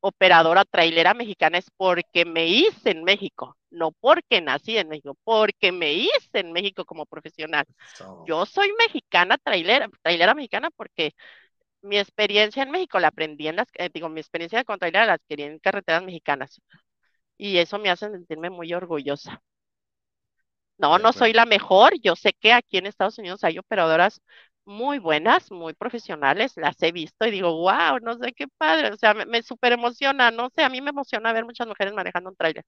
operadora 0.00 0.64
trailera 0.64 1.14
mexicana 1.14 1.58
es 1.58 1.70
porque 1.76 2.24
me 2.24 2.46
hice 2.46 2.90
en 2.90 3.04
México, 3.04 3.56
no 3.70 3.92
porque 3.92 4.40
nací 4.40 4.78
en 4.78 4.88
México, 4.88 5.16
porque 5.24 5.72
me 5.72 5.92
hice 5.94 6.40
en 6.40 6.52
México 6.52 6.84
como 6.84 7.06
profesional. 7.06 7.66
So, 7.82 8.26
Yo 8.26 8.46
soy 8.46 8.70
mexicana 8.78 9.38
trailera, 9.38 9.88
trailera 10.02 10.34
mexicana 10.34 10.70
porque 10.76 11.14
mi 11.82 11.98
experiencia 11.98 12.62
en 12.62 12.70
México 12.70 12.98
la 13.00 13.08
aprendí 13.08 13.48
en 13.48 13.56
las, 13.56 13.68
eh, 13.74 13.90
digo, 13.92 14.08
mi 14.08 14.20
experiencia 14.20 14.64
con 14.64 14.78
trailera 14.78 15.06
la 15.06 15.14
adquirí 15.14 15.44
en 15.44 15.58
carreteras 15.60 16.02
mexicanas 16.04 16.60
y 17.38 17.58
eso 17.58 17.78
me 17.78 17.90
hace 17.90 18.10
sentirme 18.10 18.50
muy 18.50 18.72
orgullosa. 18.74 19.42
No, 20.78 20.98
no 20.98 21.12
soy 21.12 21.32
la 21.32 21.44
mejor. 21.46 21.94
Yo 22.02 22.14
sé 22.16 22.32
que 22.34 22.52
aquí 22.52 22.78
en 22.78 22.86
Estados 22.86 23.18
Unidos 23.18 23.42
hay 23.44 23.58
operadoras 23.58 24.22
muy 24.68 24.98
buenas, 24.98 25.50
muy 25.50 25.74
profesionales. 25.74 26.52
Las 26.56 26.80
he 26.82 26.92
visto 26.92 27.26
y 27.26 27.30
digo, 27.30 27.52
wow, 27.58 27.98
no 28.02 28.14
sé 28.18 28.32
qué 28.34 28.46
padre. 28.58 28.92
O 28.92 28.96
sea, 28.98 29.14
me, 29.14 29.26
me 29.26 29.42
súper 29.42 29.72
emociona. 29.72 30.30
No 30.30 30.50
sé, 30.54 30.62
a 30.62 30.68
mí 30.68 30.80
me 30.80 30.90
emociona 30.90 31.32
ver 31.32 31.44
muchas 31.44 31.66
mujeres 31.66 31.94
manejando 31.94 32.30
un 32.30 32.36
tráiler. 32.36 32.64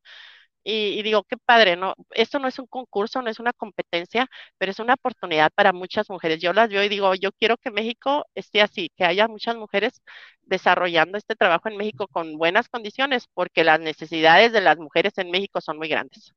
Y, 0.65 1.03
digo, 1.03 1.25
qué 1.25 1.37
padre, 1.39 1.77
¿no? 1.77 1.95
Esto 2.11 2.39
no 2.39 2.49
es 2.49 2.59
un 2.59 2.67
concurso, 2.67 3.23
no 3.23 3.31
es 3.31 3.41
una 3.41 3.53
competencia, 3.53 4.29
pero 4.59 4.73
es 4.73 4.79
una 4.79 4.95
oportunidad 4.95 5.51
para 5.55 5.73
muchas 5.73 6.11
mujeres. 6.11 6.41
Yo 6.41 6.53
las 6.53 6.69
veo 6.71 6.83
y 6.85 6.89
digo, 6.89 7.15
yo 7.15 7.33
quiero 7.33 7.57
que 7.57 7.71
México 7.71 8.27
esté 8.35 8.61
así, 8.63 8.91
que 8.97 9.05
haya 9.05 9.29
muchas 9.29 9.57
mujeres 9.57 10.03
desarrollando 10.43 11.17
este 11.19 11.37
trabajo 11.37 11.69
en 11.69 11.77
México 11.79 12.09
con 12.09 12.37
buenas 12.37 12.69
condiciones, 12.69 13.27
porque 13.35 13.65
las 13.65 13.81
necesidades 13.81 14.53
de 14.53 14.61
las 14.61 14.79
mujeres 14.79 15.17
en 15.19 15.31
México 15.31 15.61
son 15.63 15.79
muy 15.79 15.89
grandes. 15.89 16.35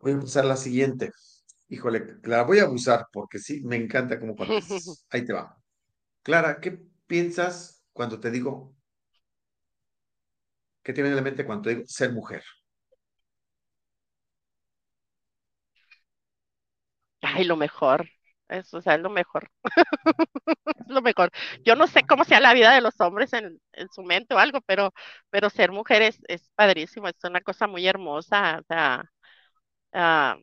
Voy 0.00 0.12
a 0.12 0.16
usar 0.16 0.44
la 0.44 0.56
siguiente. 0.56 1.12
Híjole, 1.68 2.16
la 2.24 2.42
voy 2.42 2.58
a 2.58 2.64
abusar 2.64 3.06
porque 3.12 3.38
sí, 3.38 3.62
me 3.64 3.76
encanta 3.76 4.18
cómo 4.18 4.36
contestas. 4.36 5.04
Ahí 5.10 5.24
te 5.24 5.32
va. 5.32 5.56
Clara, 6.22 6.60
¿qué 6.60 6.80
piensas 7.06 7.84
cuando 7.92 8.20
te 8.20 8.30
digo? 8.30 8.74
¿Qué 10.82 10.92
te 10.92 11.02
viene 11.02 11.14
a 11.14 11.16
la 11.18 11.22
mente 11.22 11.44
cuando 11.46 11.62
te 11.64 11.70
digo 11.70 11.82
ser 11.86 12.12
mujer? 12.12 12.42
Ay, 17.22 17.44
lo 17.44 17.56
mejor. 17.56 18.08
Eso, 18.48 18.78
o 18.78 18.82
sea, 18.82 18.94
es 18.94 19.00
lo 19.00 19.10
mejor. 19.10 19.50
Es 20.80 20.88
lo 20.88 21.02
mejor. 21.02 21.30
Yo 21.64 21.76
no 21.76 21.86
sé 21.86 22.06
cómo 22.06 22.24
sea 22.24 22.40
la 22.40 22.54
vida 22.54 22.72
de 22.74 22.80
los 22.80 22.94
hombres 23.00 23.32
en, 23.32 23.60
en 23.72 23.88
su 23.90 24.02
mente 24.02 24.34
o 24.34 24.38
algo, 24.38 24.60
pero, 24.62 24.92
pero 25.30 25.50
ser 25.50 25.72
mujer 25.72 26.02
es, 26.02 26.18
es 26.28 26.50
padrísimo, 26.54 27.08
es 27.08 27.16
una 27.24 27.40
cosa 27.42 27.66
muy 27.66 27.86
hermosa. 27.86 28.58
O 28.60 28.64
sea, 28.64 29.02
ah, 29.92 30.36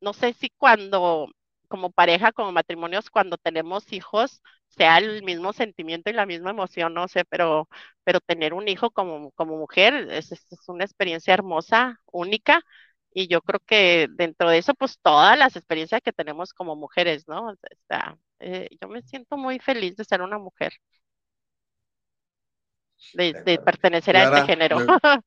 no 0.00 0.12
sé 0.12 0.32
si 0.34 0.50
cuando, 0.50 1.28
como 1.68 1.90
pareja, 1.90 2.32
como 2.32 2.52
matrimonios, 2.52 3.10
cuando 3.10 3.38
tenemos 3.38 3.92
hijos, 3.92 4.42
sea 4.68 4.98
el 4.98 5.22
mismo 5.22 5.52
sentimiento 5.52 6.10
y 6.10 6.12
la 6.12 6.26
misma 6.26 6.50
emoción, 6.50 6.94
no 6.94 7.08
sé, 7.08 7.24
pero, 7.24 7.68
pero 8.04 8.20
tener 8.20 8.54
un 8.54 8.68
hijo 8.68 8.90
como, 8.90 9.30
como 9.32 9.56
mujer 9.56 9.94
es, 10.10 10.32
es 10.32 10.68
una 10.68 10.84
experiencia 10.84 11.34
hermosa, 11.34 12.00
única. 12.06 12.62
Y 13.12 13.28
yo 13.28 13.40
creo 13.40 13.60
que 13.66 14.08
dentro 14.10 14.50
de 14.50 14.58
eso, 14.58 14.74
pues 14.74 14.98
todas 15.00 15.38
las 15.38 15.56
experiencias 15.56 16.02
que 16.02 16.12
tenemos 16.12 16.52
como 16.52 16.76
mujeres, 16.76 17.26
¿no? 17.28 17.48
O 17.48 17.54
sea, 17.88 18.18
eh, 18.40 18.68
yo 18.80 18.88
me 18.88 19.02
siento 19.02 19.36
muy 19.38 19.58
feliz 19.58 19.96
de 19.96 20.04
ser 20.04 20.20
una 20.22 20.38
mujer, 20.38 20.74
de, 23.14 23.60
pertenecer 23.64 24.16
a 24.16 24.24
este 24.24 24.46
género. 24.46 24.78
me, 24.78 24.86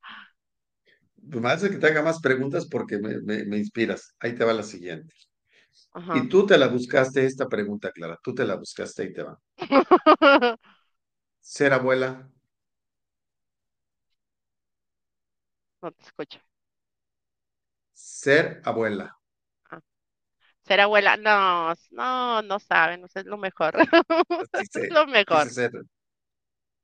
me 1.24 1.50
hace 1.50 1.70
que 1.70 1.78
te 1.78 1.88
haga 1.88 2.02
más 2.04 2.20
preguntas 2.22 2.68
porque 2.70 2.98
me, 3.00 3.22
me, 3.22 3.46
me 3.46 3.58
inspiras. 3.58 4.16
Ahí 4.20 4.36
te 4.36 4.44
va 4.46 4.54
la 4.54 4.64
siguiente. 4.64 5.14
Ajá. 5.94 6.20
Y 6.20 6.30
tú 6.30 6.46
te 6.46 6.56
la 6.58 6.68
buscaste 6.68 7.26
esta 7.26 7.48
pregunta, 7.50 7.92
Clara. 7.92 8.20
Tú 8.24 8.36
te 8.36 8.46
la 8.46 8.56
buscaste, 8.56 9.02
ahí 9.04 9.14
te 9.14 9.24
va. 9.24 9.40
Ser 11.42 11.74
abuela, 11.74 12.32
No 15.82 15.92
te 15.92 16.04
escucho. 16.04 16.40
ser 17.94 18.62
abuela. 18.66 19.16
Ser 20.62 20.80
abuela, 20.82 21.18
no, 21.18 21.74
no, 21.92 22.42
no 22.44 22.60
saben, 22.60 23.06
es 23.14 23.26
lo 23.26 23.38
mejor. 23.38 23.76
Así 24.52 24.66
Es 24.76 24.88
se 24.88 24.90
lo 24.90 25.08
mejor. 25.08 25.52
ser. 25.54 25.72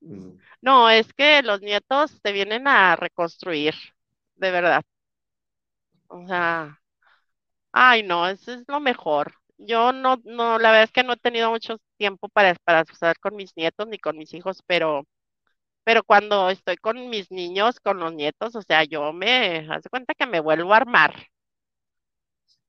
Mm, 0.03 0.39
No, 0.61 0.89
es 0.89 1.13
que 1.13 1.41
los 1.43 1.61
nietos 1.61 2.21
te 2.21 2.31
vienen 2.31 2.67
a 2.67 2.95
reconstruir, 2.95 3.73
de 4.35 4.51
verdad. 4.51 4.83
O 6.07 6.25
sea, 6.27 6.79
ay, 7.73 8.03
no, 8.03 8.27
eso 8.29 8.53
es 8.53 8.63
lo 8.67 8.79
mejor. 8.79 9.33
Yo 9.57 9.93
no, 9.93 10.17
no, 10.25 10.59
la 10.59 10.71
verdad 10.71 10.83
es 10.85 10.91
que 10.91 11.03
no 11.03 11.13
he 11.13 11.17
tenido 11.17 11.51
mucho 11.51 11.77
tiempo 11.97 12.29
para, 12.29 12.55
para 12.65 12.81
estar 12.81 13.17
con 13.19 13.35
mis 13.35 13.55
nietos 13.57 13.87
ni 13.87 13.99
con 13.99 14.17
mis 14.17 14.33
hijos, 14.33 14.61
pero, 14.67 15.05
pero 15.85 16.03
cuando 16.03 16.49
estoy 16.49 16.77
con 16.77 17.09
mis 17.09 17.31
niños, 17.31 17.79
con 17.81 17.99
los 17.99 18.13
nietos, 18.13 18.55
o 18.55 18.61
sea, 18.63 18.83
yo 18.85 19.13
me, 19.13 19.67
hace 19.71 19.89
cuenta 19.89 20.13
que 20.15 20.27
me 20.27 20.39
vuelvo 20.41 20.73
a 20.73 20.77
armar. 20.77 21.13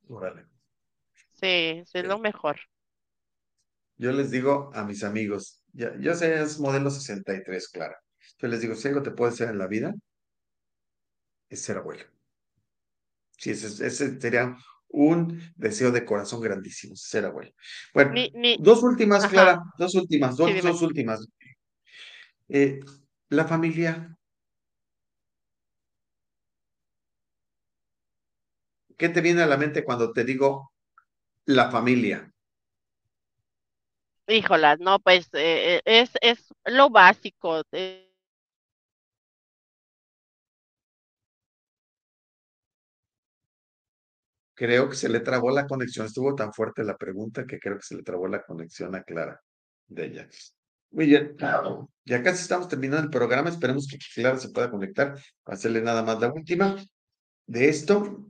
órale. 0.09 0.47
Sí, 1.33 1.83
sí 1.87 1.99
es 1.99 2.05
lo 2.05 2.19
mejor. 2.19 2.59
Yo 3.99 4.13
les 4.13 4.31
digo 4.31 4.71
a 4.75 4.85
mis 4.85 5.05
amigos, 5.05 5.63
ya, 5.73 5.95
yo 5.99 6.15
sé, 6.15 6.43
es 6.43 6.59
modelo 6.61 6.91
63, 6.91 7.69
Clara. 7.69 7.99
Yo 8.39 8.49
les 8.49 8.61
digo, 8.61 8.75
si 8.75 8.89
algo 8.89 9.03
te 9.03 9.11
puede 9.11 9.33
ser 9.33 9.51
en 9.51 9.59
la 9.59 9.67
vida, 9.67 9.95
es 11.49 11.61
ser 11.63 11.79
abuelo. 11.79 12.05
Sí, 13.39 13.51
ese, 13.51 13.87
ese 13.87 14.21
sería 14.21 14.57
un 14.89 15.41
deseo 15.57 15.91
de 15.91 16.05
corazón 16.05 16.41
grandísimo, 16.41 16.97
ser 16.97 17.27
abuelo. 17.27 17.53
Bueno, 17.93 18.15
dos 18.61 18.83
últimas, 18.83 19.25
ajá, 19.25 19.33
Clara, 19.33 19.63
dos 19.79 19.95
últimas, 19.95 20.37
dos, 20.37 20.51
dos 20.63 20.83
últimas. 20.83 21.27
Eh, 22.49 22.81
la 23.29 23.45
familia, 23.45 24.17
¿qué 28.99 29.09
te 29.09 29.21
viene 29.21 29.43
a 29.43 29.47
la 29.47 29.57
mente 29.57 29.85
cuando 29.85 30.13
te 30.13 30.25
digo 30.25 30.73
la 31.47 31.71
familia? 31.71 32.33
Híjolas, 34.29 34.81
no, 34.81 34.99
pues 34.99 35.29
eh, 35.35 35.77
eh, 35.77 35.83
es, 35.85 36.11
es 36.21 36.49
lo 36.65 36.91
básico. 36.91 37.63
eh, 37.73 38.06
Creo 44.57 44.89
que 44.89 44.97
se 44.97 45.11
le 45.11 45.21
trabó 45.21 45.51
la 45.51 45.67
conexión. 45.67 46.07
Estuvo 46.07 46.35
tan 46.35 46.53
fuerte 46.53 46.83
la 46.83 46.97
pregunta 46.97 47.45
que 47.47 47.59
creo 47.59 47.77
que 47.77 47.85
se 47.85 47.95
le 47.95 48.03
trabó 48.03 48.27
la 48.27 48.43
conexión 48.43 48.95
a 48.95 49.03
Clara. 49.03 49.39
de 49.87 50.07
ella. 50.07 50.29
Muy 50.91 51.07
bien. 51.07 51.37
Ya 52.05 52.23
casi 52.23 52.43
estamos 52.43 52.67
terminando 52.67 53.05
el 53.05 53.11
programa. 53.11 53.51
Esperemos 53.51 53.87
que 53.87 53.99
Clara 54.15 54.39
se 54.39 54.49
pueda 54.49 54.71
conectar 54.71 55.15
para 55.45 55.57
hacerle 55.57 55.83
nada 55.83 56.03
más 56.03 56.19
la 56.21 56.33
última 56.33 56.75
de 57.47 57.69
esto. 57.69 58.27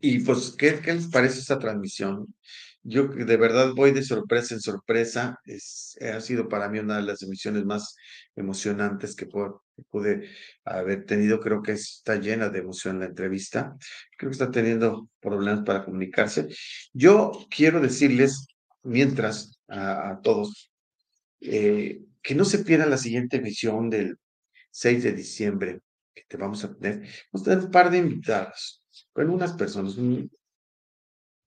Y 0.00 0.18
pues, 0.18 0.56
¿qué, 0.58 0.80
qué 0.80 0.92
les 0.92 1.06
parece 1.06 1.38
esta 1.38 1.58
transmisión? 1.58 2.34
Yo 2.82 3.06
de 3.06 3.36
verdad 3.36 3.72
voy 3.76 3.92
de 3.92 4.02
sorpresa 4.02 4.54
en 4.54 4.60
sorpresa. 4.60 5.38
Es, 5.44 5.96
ha 6.02 6.20
sido 6.20 6.48
para 6.48 6.68
mí 6.68 6.80
una 6.80 6.96
de 6.96 7.04
las 7.04 7.22
emisiones 7.22 7.64
más 7.64 7.94
emocionantes 8.34 9.14
que, 9.14 9.26
pude 9.90 10.28
haber 10.64 11.04
tenido. 11.06 11.40
Creo 11.40 11.62
que 11.62 11.72
está 11.72 12.16
llena 12.16 12.48
de 12.48 12.60
emoción 12.60 13.00
la 13.00 13.06
entrevista. 13.06 13.76
Creo 14.16 14.30
que 14.30 14.34
está 14.34 14.50
teniendo 14.50 15.08
problemas 15.20 15.64
para 15.64 15.84
comunicarse. 15.84 16.48
Yo 16.92 17.32
quiero 17.50 17.80
decirles, 17.80 18.46
mientras 18.82 19.60
a, 19.68 20.20
todos, 20.22 20.72
eh, 21.40 22.02
que 22.22 22.34
no 22.34 22.44
se 22.44 22.58
pierda 22.60 22.86
la 22.86 22.98
siguiente 22.98 23.38
emisión 23.38 23.90
del 23.90 24.18
6 24.70 25.02
de 25.04 25.12
diciembre 25.12 25.80
que 26.14 26.24
te 26.28 26.36
vamos 26.36 26.64
a 26.64 26.74
tener. 26.74 27.08
Vamos 27.32 27.46
a 27.46 27.50
tener 27.50 27.64
un 27.64 27.70
par 27.70 27.90
de 27.90 27.98
invitados, 27.98 28.82
con 29.12 29.30
unas 29.30 29.52
personas, 29.54 29.96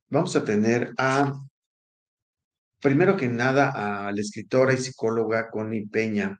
Vamos 0.09 0.33
a 0.37 0.45
tener 0.45 0.93
a, 0.97 1.33
primero 2.79 3.17
que 3.17 3.27
nada, 3.27 4.07
a 4.07 4.11
la 4.13 4.21
escritora 4.21 4.73
y 4.73 4.77
psicóloga 4.77 5.49
Connie 5.49 5.87
Peña 5.87 6.39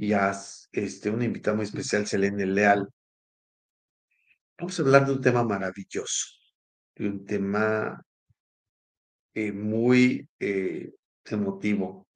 y 0.00 0.14
a 0.14 0.32
este, 0.72 1.10
una 1.10 1.26
invitada 1.26 1.54
muy 1.56 1.66
especial, 1.66 2.06
Selene 2.06 2.46
Leal. 2.46 2.88
Vamos 4.58 4.78
a 4.78 4.82
hablar 4.82 5.04
de 5.04 5.12
un 5.12 5.20
tema 5.20 5.44
maravilloso, 5.44 6.26
de 6.96 7.06
un 7.06 7.26
tema 7.26 8.02
eh, 9.34 9.52
muy 9.52 10.26
eh, 10.38 10.90
emotivo. 11.26 12.08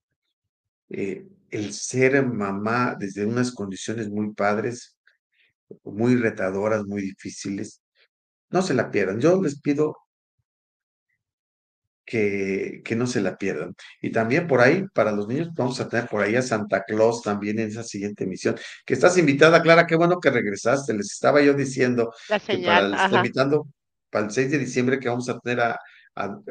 Eh, 0.89 1.29
el 1.51 1.75
ser 1.75 2.25
mamá 2.25 2.97
desde 2.99 3.27
unas 3.27 3.53
condiciones 3.53 4.09
muy 4.09 4.33
padres, 4.33 4.97
muy 5.83 6.17
retadoras, 6.17 6.87
muy 6.87 7.03
difíciles. 7.03 7.83
No 8.49 8.63
se 8.63 8.73
la 8.73 8.91
pierdan. 8.91 9.21
Yo 9.21 9.43
les 9.43 9.61
pido 9.61 9.95
que, 12.05 12.83
que, 12.85 12.97
no 12.97 13.07
se 13.07 13.21
la 13.21 13.37
pierdan. 13.37 13.75
Y 14.01 14.11
también 14.11 14.47
por 14.47 14.61
ahí, 14.61 14.85
para 14.93 15.13
los 15.13 15.27
niños, 15.29 15.49
vamos 15.55 15.81
a 15.81 15.89
tener 15.89 16.09
por 16.09 16.23
ahí 16.23 16.37
a 16.37 16.43
Santa 16.43 16.85
Claus 16.85 17.23
también 17.23 17.59
en 17.59 17.69
esa 17.69 17.83
siguiente 17.83 18.25
emisión. 18.25 18.57
Que 18.85 18.95
estás 18.95 19.17
invitada, 19.19 19.63
Clara, 19.63 19.87
qué 19.87 19.97
bueno 19.97 20.21
que 20.21 20.31
regresaste. 20.31 20.95
Les 20.95 21.13
estaba 21.13 21.43
yo 21.43 21.55
diciendo 21.55 22.13
que 22.47 22.59
para, 22.59 23.17
invitando 23.17 23.69
para 24.11 24.27
el 24.27 24.31
6 24.31 24.51
de 24.51 24.59
diciembre 24.59 25.01
que 25.01 25.09
vamos 25.09 25.29
a 25.29 25.39
tener 25.41 25.61
a, 25.61 25.79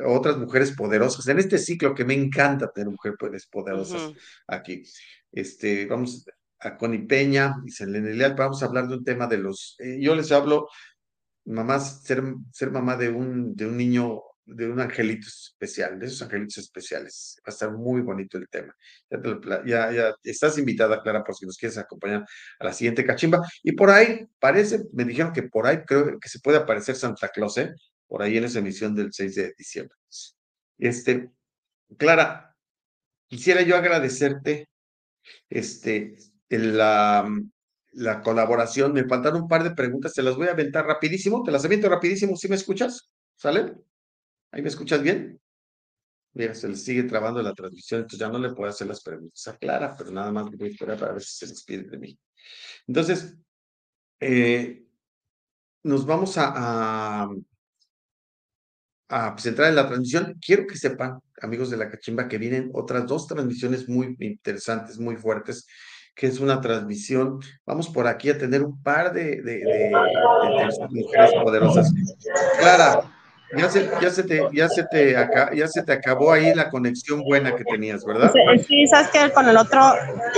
otras 0.06 0.38
mujeres 0.38 0.74
poderosas 0.74 1.26
en 1.28 1.40
este 1.40 1.58
ciclo 1.58 1.96
que 1.96 2.04
me 2.04 2.14
encanta 2.14 2.70
tener 2.70 2.90
mujeres 2.90 3.48
poderosas 3.48 4.12
aquí. 4.46 4.84
Este, 5.32 5.86
vamos 5.86 6.26
a 6.60 6.78
Connie 6.78 7.08
Peña 7.08 7.56
y 7.66 7.72
Selene 7.72 8.14
Leal, 8.14 8.36
vamos 8.36 8.62
a 8.62 8.66
hablar 8.66 8.90
de 8.90 8.96
un 8.98 9.04
tema 9.06 9.28
de 9.28 9.38
los, 9.38 9.78
eh, 9.80 10.00
yo 10.02 10.16
les 10.16 10.34
hablo, 10.34 10.68
mamás, 11.46 12.04
ser, 12.04 12.24
ser 12.52 12.72
mamá 12.72 12.98
de 12.98 13.10
un, 13.10 13.56
de 13.56 13.68
un 13.68 13.78
niño 13.78 14.22
de 14.46 14.70
un 14.70 14.80
angelito 14.80 15.28
especial, 15.28 15.98
de 16.00 16.08
esos 16.08 16.22
angelitos 16.22 16.58
especiales. 16.58 17.38
Va 17.40 17.44
a 17.48 17.52
estar 17.52 17.72
muy 17.72 18.02
bonito 18.02 18.38
el 18.38 18.48
tema. 18.50 18.76
Ya, 19.66 19.92
ya, 19.92 20.16
estás 20.24 20.58
invitada, 20.58 21.02
Clara, 21.02 21.24
por 21.24 21.36
si 21.36 21.46
nos 21.46 21.58
quieres 21.58 21.78
acompañar 21.78 22.26
a 22.60 22.66
la 22.66 22.74
siguiente 22.74 23.06
cachimba. 23.06 23.42
Y 23.64 23.74
por 23.74 23.90
ahí, 23.90 24.28
parece, 24.40 24.86
me 24.94 25.06
dijeron 25.06 25.34
que 25.34 25.44
por 25.44 25.68
ahí 25.68 25.84
creo 25.86 26.20
que 26.20 26.30
se 26.30 26.40
puede 26.40 26.58
aparecer 26.58 26.96
Santa 26.96 27.30
Claus, 27.30 27.58
¿eh? 27.58 27.74
Por 28.08 28.22
ahí 28.22 28.38
en 28.38 28.44
esa 28.44 28.60
emisión 28.60 28.96
del 28.96 29.14
6 29.14 29.36
de 29.36 29.54
diciembre. 29.58 29.96
Este, 30.78 31.32
Clara, 31.98 32.56
quisiera 33.28 33.62
yo 33.62 33.78
agradecerte 33.78 34.70
este, 35.50 36.18
la, 36.50 37.28
la 37.92 38.22
colaboración. 38.22 38.94
Me 38.94 39.06
faltaron 39.06 39.44
un 39.44 39.48
par 39.48 39.64
de 39.64 39.72
preguntas, 39.72 40.14
te 40.14 40.22
las 40.22 40.36
voy 40.36 40.48
a 40.48 40.52
aventar 40.52 40.86
rapidísimo, 40.86 41.44
te 41.44 41.52
las 41.52 41.64
aviento 41.64 41.90
rapidísimo, 41.90 42.36
si 42.36 42.50
me 42.50 42.56
escuchas? 42.56 43.10
¿Sale? 43.36 43.74
¿Ahí 44.54 44.62
me 44.62 44.70
escuchas 44.70 45.02
bien? 45.02 45.42
Mira, 46.34 46.54
se 46.54 46.70
le 46.70 46.76
sigue 46.76 47.04
trabando 47.04 47.42
la 47.42 47.54
transmisión, 47.54 48.02
entonces 48.02 48.20
ya 48.20 48.30
no 48.30 48.38
le 48.38 48.54
puedo 48.54 48.70
hacer 48.70 48.88
las 48.88 49.02
preguntas 49.02 49.48
a 49.48 49.58
Clara, 49.58 49.96
pero 49.98 50.12
nada 50.12 50.32
más 50.32 50.46
voy 50.46 50.68
a 50.68 50.72
esperar 50.72 51.00
para 51.00 51.14
ver 51.14 51.24
si 51.24 51.38
se 51.38 51.48
despide 51.48 51.90
de 51.90 51.98
mí. 51.98 52.20
Entonces, 52.88 53.36
eh, 54.20 54.86
nos 55.84 56.06
vamos 56.06 56.38
a, 56.38 57.28
a, 59.10 59.36
centrar 59.40 59.70
en 59.70 59.76
la 59.76 59.88
transmisión. 59.88 60.38
Quiero 60.40 60.68
que 60.68 60.78
sepan, 60.78 61.20
amigos 61.42 61.72
de 61.72 61.78
la 61.78 61.90
cachimba, 61.90 62.28
que 62.28 62.38
vienen 62.38 62.70
otras 62.74 63.08
dos 63.08 63.28
transmisiones 63.28 63.90
muy 63.90 64.16
interesantes, 64.20 65.00
muy 65.00 65.16
fuertes, 65.16 65.66
que 66.14 66.28
es 66.28 66.40
una 66.40 66.62
transmisión. 66.62 67.40
Vamos 67.66 67.90
por 67.90 68.08
aquí 68.08 68.30
a 68.30 68.38
tener 68.38 68.62
un 68.62 68.82
par 68.84 69.14
de, 69.14 69.42
de, 69.42 69.58
de 69.58 69.92
mujeres 70.92 71.34
poderosas. 71.44 71.92
Clara, 72.60 73.13
ya 73.56 73.70
se, 73.70 73.90
ya 74.02 74.10
se 74.10 74.24
te, 74.24 74.42
ya 74.52 74.70
se 74.70 74.84
te, 74.84 75.16
ya 75.56 75.68
se 75.68 75.84
te 75.84 75.94
acabó 75.94 76.32
ahí 76.32 76.54
la 76.54 76.70
conexión 76.70 77.24
buena 77.24 77.56
que 77.56 77.64
tenías, 77.64 78.04
¿verdad? 78.06 78.32
Sí, 78.68 78.88
sabes 78.88 79.10
que 79.10 79.32
con 79.32 79.48
el 79.48 79.58
otro 79.58 79.80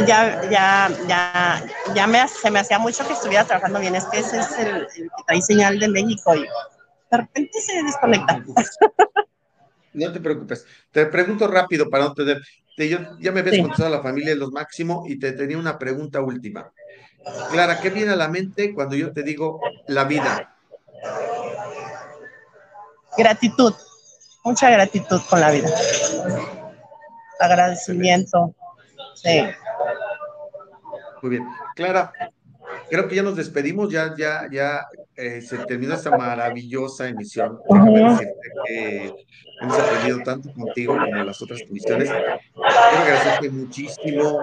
ya, 0.05 0.41
ya, 0.49 0.89
ya, 1.07 1.63
ya 1.93 2.07
me, 2.07 2.27
se 2.27 2.51
me 2.51 2.59
hacía 2.59 2.79
mucho 2.79 3.05
que 3.07 3.13
estuviera 3.13 3.45
trabajando 3.45 3.79
bien. 3.79 3.95
Es 3.95 4.05
que 4.05 4.19
ese 4.19 4.39
es 4.39 4.59
el, 4.59 4.75
el 4.75 4.87
que 4.87 5.23
trae 5.27 5.41
señal 5.41 5.79
de 5.79 5.87
México 5.87 6.35
y 6.35 6.41
de 6.41 7.17
repente 7.17 7.59
se 7.59 7.83
desconecta. 7.83 8.43
No 9.95 10.11
te 10.11 10.19
preocupes. 10.19 10.65
Te 10.91 11.05
pregunto 11.05 11.47
rápido 11.47 11.89
para 11.89 12.03
no 12.03 12.13
tener. 12.13 12.41
Yo, 12.77 12.99
ya 13.17 13.31
me 13.31 13.39
habías 13.39 13.65
contado 13.65 13.87
a 13.87 13.97
la 13.97 14.03
familia 14.03 14.31
de 14.31 14.35
los 14.35 14.51
máximo 14.51 15.05
y 15.07 15.17
te 15.17 15.31
tenía 15.31 15.57
una 15.57 15.79
pregunta 15.79 16.19
última. 16.19 16.69
Clara, 17.49 17.79
¿qué 17.79 17.89
viene 17.89 18.11
a 18.11 18.17
la 18.17 18.27
mente 18.27 18.73
cuando 18.73 18.95
yo 18.97 19.13
te 19.13 19.23
digo 19.23 19.61
la 19.87 20.03
vida? 20.03 20.57
Gratitud, 23.17 23.73
mucha 24.43 24.69
gratitud 24.69 25.21
con 25.29 25.39
la 25.39 25.51
vida. 25.51 25.69
Agradecimiento. 27.39 28.55
Sí. 29.15 29.41
Muy 31.21 31.29
bien. 31.31 31.47
Clara, 31.75 32.11
creo 32.89 33.07
que 33.07 33.15
ya 33.15 33.23
nos 33.23 33.35
despedimos, 33.35 33.91
ya, 33.91 34.13
ya, 34.17 34.47
ya 34.51 34.85
eh, 35.15 35.41
se 35.41 35.57
terminó 35.65 35.95
esta 35.95 36.15
maravillosa 36.15 37.07
emisión. 37.07 37.59
que 38.67 39.13
hemos 39.61 39.79
aprendido 39.79 40.19
tanto 40.23 40.53
contigo 40.53 40.93
como 40.93 41.05
en 41.07 41.25
las 41.25 41.41
otras 41.41 41.61
emisiones. 41.61 42.09
Quiero 42.09 43.03
agradecerte 43.03 43.49
muchísimo 43.49 44.39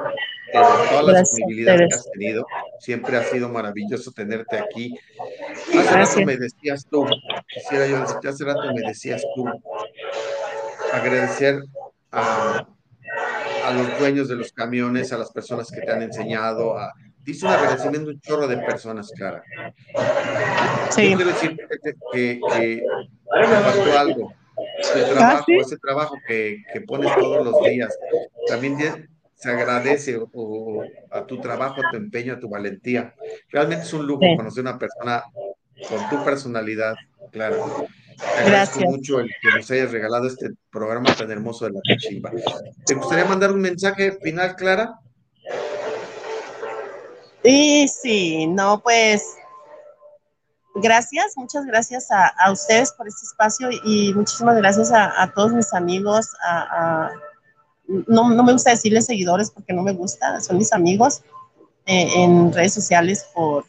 por 0.60 0.88
todas 0.88 1.04
las 1.06 1.30
disponibilidades 1.30 1.88
que 1.88 1.94
has 1.94 2.10
tenido. 2.10 2.46
Siempre 2.80 3.16
ha 3.16 3.24
sido 3.24 3.48
maravilloso 3.48 4.12
tenerte 4.12 4.58
aquí. 4.58 4.94
Hace 5.78 5.96
rato 5.96 6.20
me 6.26 6.36
decías 6.36 6.86
tú, 6.90 7.06
quisiera 7.48 7.86
yo 7.86 8.00
decirte, 8.00 8.28
hace 8.28 8.44
rato 8.44 8.72
me 8.74 8.82
decías 8.82 9.22
tú, 9.34 9.46
agradecer 10.92 11.62
a, 12.10 12.66
a 13.64 13.72
los 13.72 13.98
dueños 13.98 14.28
de 14.28 14.36
los 14.36 14.52
camiones, 14.52 15.12
a 15.12 15.18
las 15.18 15.30
personas 15.30 15.70
que 15.70 15.80
te 15.80 15.90
han 15.90 16.02
enseñado, 16.02 16.76
a, 16.76 16.92
dice 17.24 17.46
un 17.46 17.52
agradecimiento 17.52 18.10
un 18.10 18.20
chorro 18.20 18.48
de 18.48 18.58
personas, 18.58 19.10
Clara. 19.16 19.42
Sí. 20.90 21.10
Yo 21.10 21.16
quiero 21.16 21.32
decir 21.32 21.56
que, 21.82 21.92
que, 22.12 22.40
que 22.54 22.82
pasó 23.32 23.98
algo. 23.98 24.34
El 24.94 25.04
ah, 25.04 25.08
trabajo, 25.14 25.46
ese 25.60 25.78
trabajo 25.78 26.14
que, 26.26 26.62
que 26.72 26.80
pones 26.82 27.14
todos 27.16 27.44
los 27.44 27.62
días, 27.64 27.96
también 28.48 28.76
se 29.42 29.50
agradece 29.50 30.20
a 31.10 31.26
tu 31.26 31.40
trabajo, 31.40 31.80
a 31.84 31.90
tu 31.90 31.96
empeño, 31.96 32.34
a 32.34 32.38
tu 32.38 32.48
valentía. 32.48 33.12
Realmente 33.50 33.84
es 33.84 33.92
un 33.92 34.06
lujo 34.06 34.20
conocer 34.36 34.64
a 34.64 34.70
una 34.70 34.78
persona 34.78 35.24
con 35.88 36.08
tu 36.08 36.24
personalidad, 36.24 36.94
claro. 37.32 37.88
Te 38.16 38.40
agradezco 38.40 38.80
mucho 38.82 39.18
el 39.18 39.26
que 39.26 39.48
nos 39.56 39.68
hayas 39.68 39.90
regalado 39.90 40.28
este 40.28 40.50
programa 40.70 41.12
tan 41.16 41.28
hermoso 41.28 41.64
de 41.64 41.72
la 41.72 41.80
cachimba. 41.88 42.30
¿Te 42.86 42.94
gustaría 42.94 43.24
mandar 43.24 43.50
un 43.50 43.60
mensaje 43.60 44.12
final, 44.22 44.54
Clara? 44.54 44.94
Sí, 47.42 47.88
sí, 47.88 48.46
no, 48.46 48.80
pues 48.80 49.24
gracias, 50.76 51.32
muchas 51.34 51.66
gracias 51.66 52.06
a, 52.12 52.52
ustedes 52.52 52.92
por 52.92 53.08
este 53.08 53.26
espacio 53.26 53.70
y 53.84 54.14
muchísimas 54.14 54.56
gracias 54.56 54.92
a, 54.92 55.32
todos 55.34 55.52
mis 55.52 55.74
amigos, 55.74 56.28
a 56.44 57.10
no, 57.86 58.30
no, 58.30 58.42
me 58.42 58.52
gusta 58.52 58.70
decirles 58.70 59.06
seguidores 59.06 59.50
porque 59.50 59.72
no 59.72 59.82
me 59.82 59.92
gusta, 59.92 60.40
son 60.40 60.58
mis 60.58 60.72
amigos 60.72 61.22
eh, 61.86 62.08
en 62.16 62.52
redes 62.52 62.74
sociales 62.74 63.26
por, 63.34 63.64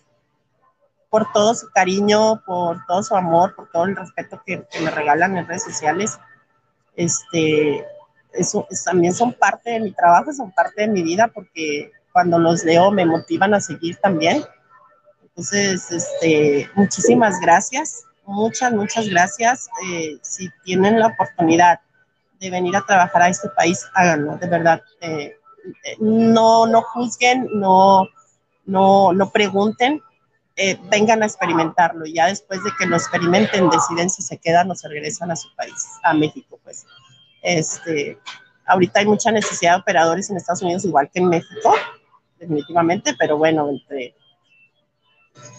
por 1.09 1.31
todo 1.31 1.53
su 1.55 1.69
cariño, 1.69 2.41
por 2.45 2.85
todo 2.87 3.03
su 3.03 3.15
amor, 3.15 3.55
por 3.55 3.69
todo 3.71 3.85
el 3.85 3.95
respeto 3.95 4.41
que, 4.45 4.65
me 4.81 4.91
regalan 4.91 5.37
en 5.37 5.47
redes 5.47 5.63
sociales. 5.63 6.19
Este, 6.95 7.85
eso, 8.33 8.67
también 8.85 9.13
son 9.13 9.33
parte 9.33 9.71
de 9.71 9.79
mi 9.79 9.91
trabajo, 9.91 10.31
son 10.31 10.51
parte 10.51 10.81
de 10.81 10.87
mi 10.87 11.03
vida 11.03 11.27
porque 11.27 11.91
cuando 12.11 12.37
los 12.37 12.63
leo 12.63 12.91
me 12.91 13.05
motivan 13.05 13.53
a 13.53 13.61
seguir 13.61 13.97
también. 13.97 14.43
Entonces, 15.23 15.91
este, 15.91 16.69
muchísimas 16.75 17.39
gracias, 17.39 18.03
muchas, 18.25 18.71
muchas 18.73 19.09
gracias. 19.09 19.69
Eh, 19.87 20.17
si 20.21 20.49
tienen 20.63 20.99
la 20.99 21.07
oportunidad 21.07 21.79
de 22.43 22.51
venir 22.51 22.75
a 22.75 22.85
trabajar 22.85 23.21
a 23.21 23.29
este 23.29 23.49
país, 23.49 23.85
háganlo, 23.93 24.37
de 24.37 24.47
verdad. 24.47 24.81
Eh, 25.01 25.35
eh, 25.85 25.95
no, 25.99 26.65
no 26.65 26.81
juzguen, 26.81 27.47
no, 27.53 28.07
no, 28.65 29.13
no 29.13 29.29
pregunten, 29.29 30.01
eh, 30.55 30.77
vengan 30.91 31.23
a 31.23 31.25
experimentarlo. 31.25 32.05
Ya 32.05 32.27
después 32.27 32.63
de 32.63 32.71
que 32.77 32.85
lo 32.85 32.97
experimenten, 32.97 33.69
deciden 33.69 34.09
si 34.09 34.21
se 34.21 34.37
quedan 34.37 34.69
o 34.69 34.75
se 34.75 34.89
regresan 34.89 35.31
a 35.31 35.35
su 35.35 35.53
país, 35.55 35.87
a 36.03 36.13
México, 36.13 36.59
pues. 36.63 36.85
Este, 37.41 38.17
ahorita 38.65 38.99
hay 38.99 39.05
mucha 39.05 39.31
necesidad 39.31 39.75
de 39.75 39.81
operadores 39.81 40.29
en 40.29 40.37
Estados 40.37 40.61
Unidos, 40.61 40.85
igual 40.85 41.09
que 41.11 41.19
en 41.19 41.29
México, 41.29 41.73
definitivamente, 42.39 43.15
pero 43.17 43.37
bueno, 43.37 43.69
entre, 43.69 44.15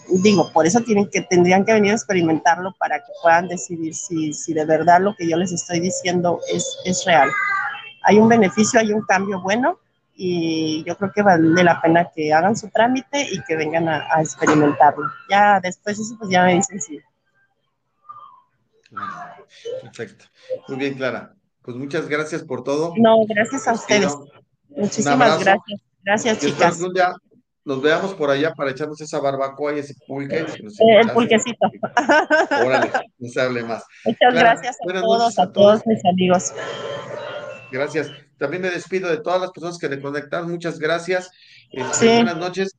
digo, 0.09 0.51
por 0.51 0.65
eso 0.65 0.81
tienen 0.81 1.09
que, 1.09 1.21
tendrían 1.21 1.65
que 1.65 1.73
venir 1.73 1.91
a 1.91 1.95
experimentarlo 1.95 2.73
para 2.77 2.99
que 2.99 3.11
puedan 3.21 3.47
decidir 3.47 3.95
si, 3.95 4.33
si 4.33 4.53
de 4.53 4.65
verdad 4.65 5.01
lo 5.01 5.15
que 5.15 5.27
yo 5.27 5.37
les 5.37 5.51
estoy 5.51 5.79
diciendo 5.79 6.39
es, 6.51 6.77
es 6.85 7.03
real. 7.05 7.29
Hay 8.03 8.19
un 8.19 8.29
beneficio, 8.29 8.79
hay 8.79 8.91
un 8.91 9.01
cambio 9.01 9.41
bueno 9.41 9.79
y 10.15 10.83
yo 10.85 10.95
creo 10.97 11.11
que 11.11 11.21
vale 11.21 11.63
la 11.63 11.81
pena 11.81 12.09
que 12.13 12.33
hagan 12.33 12.55
su 12.55 12.69
trámite 12.69 13.27
y 13.31 13.41
que 13.43 13.55
vengan 13.55 13.89
a, 13.89 14.07
a 14.15 14.21
experimentarlo. 14.21 15.05
Ya 15.29 15.59
después 15.59 15.99
eso 15.99 16.15
pues 16.17 16.29
ya 16.29 16.43
me 16.43 16.55
dicen 16.55 16.79
sí. 16.79 16.99
Perfecto. 19.81 20.25
Muy 20.67 20.77
bien, 20.77 20.93
Clara. 20.95 21.35
Pues 21.61 21.75
muchas 21.77 22.07
gracias 22.07 22.43
por 22.43 22.63
todo. 22.63 22.93
No, 22.97 23.25
gracias 23.27 23.67
a 23.67 23.73
ustedes. 23.73 24.15
Muchísimas 24.69 25.39
gracias. 25.39 25.81
Gracias, 26.03 26.39
chicas. 26.39 26.79
Nos 27.65 27.81
veamos 27.81 28.13
por 28.13 28.29
allá 28.29 28.53
para 28.53 28.69
echarnos 28.69 29.01
esa 29.01 29.19
barbacoa 29.19 29.75
y 29.75 29.79
ese 29.79 29.95
pulque. 30.07 30.37
Eh, 30.37 30.45
el 31.01 31.09
pulquecito. 31.09 31.67
Órale, 32.63 32.91
no 33.17 33.27
se 33.27 33.41
hable 33.41 33.63
más. 33.63 33.83
Muchas 34.05 34.33
gracias 34.35 34.77
a 34.79 35.01
todos, 35.01 35.39
a 35.39 35.51
todos 35.51 35.81
mis 35.87 36.05
amigos. 36.05 36.53
Gracias. 37.71 38.11
También 38.37 38.61
me 38.61 38.69
despido 38.69 39.09
de 39.09 39.17
todas 39.17 39.41
las 39.41 39.51
personas 39.51 39.79
que 39.79 39.89
le 39.89 39.99
conectaron. 39.99 40.51
Muchas 40.51 40.77
gracias. 40.77 41.31
Este, 41.71 42.17
buenas 42.17 42.37
noches. 42.37 42.75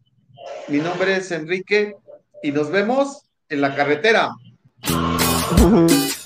Mi 0.69 0.79
nombre 0.79 1.17
es 1.17 1.33
Enrique 1.33 1.97
y 2.45 2.53
nos 2.53 2.71
vemos 2.71 3.23
en 3.49 3.63
la 3.63 3.75
carretera. 3.75 4.31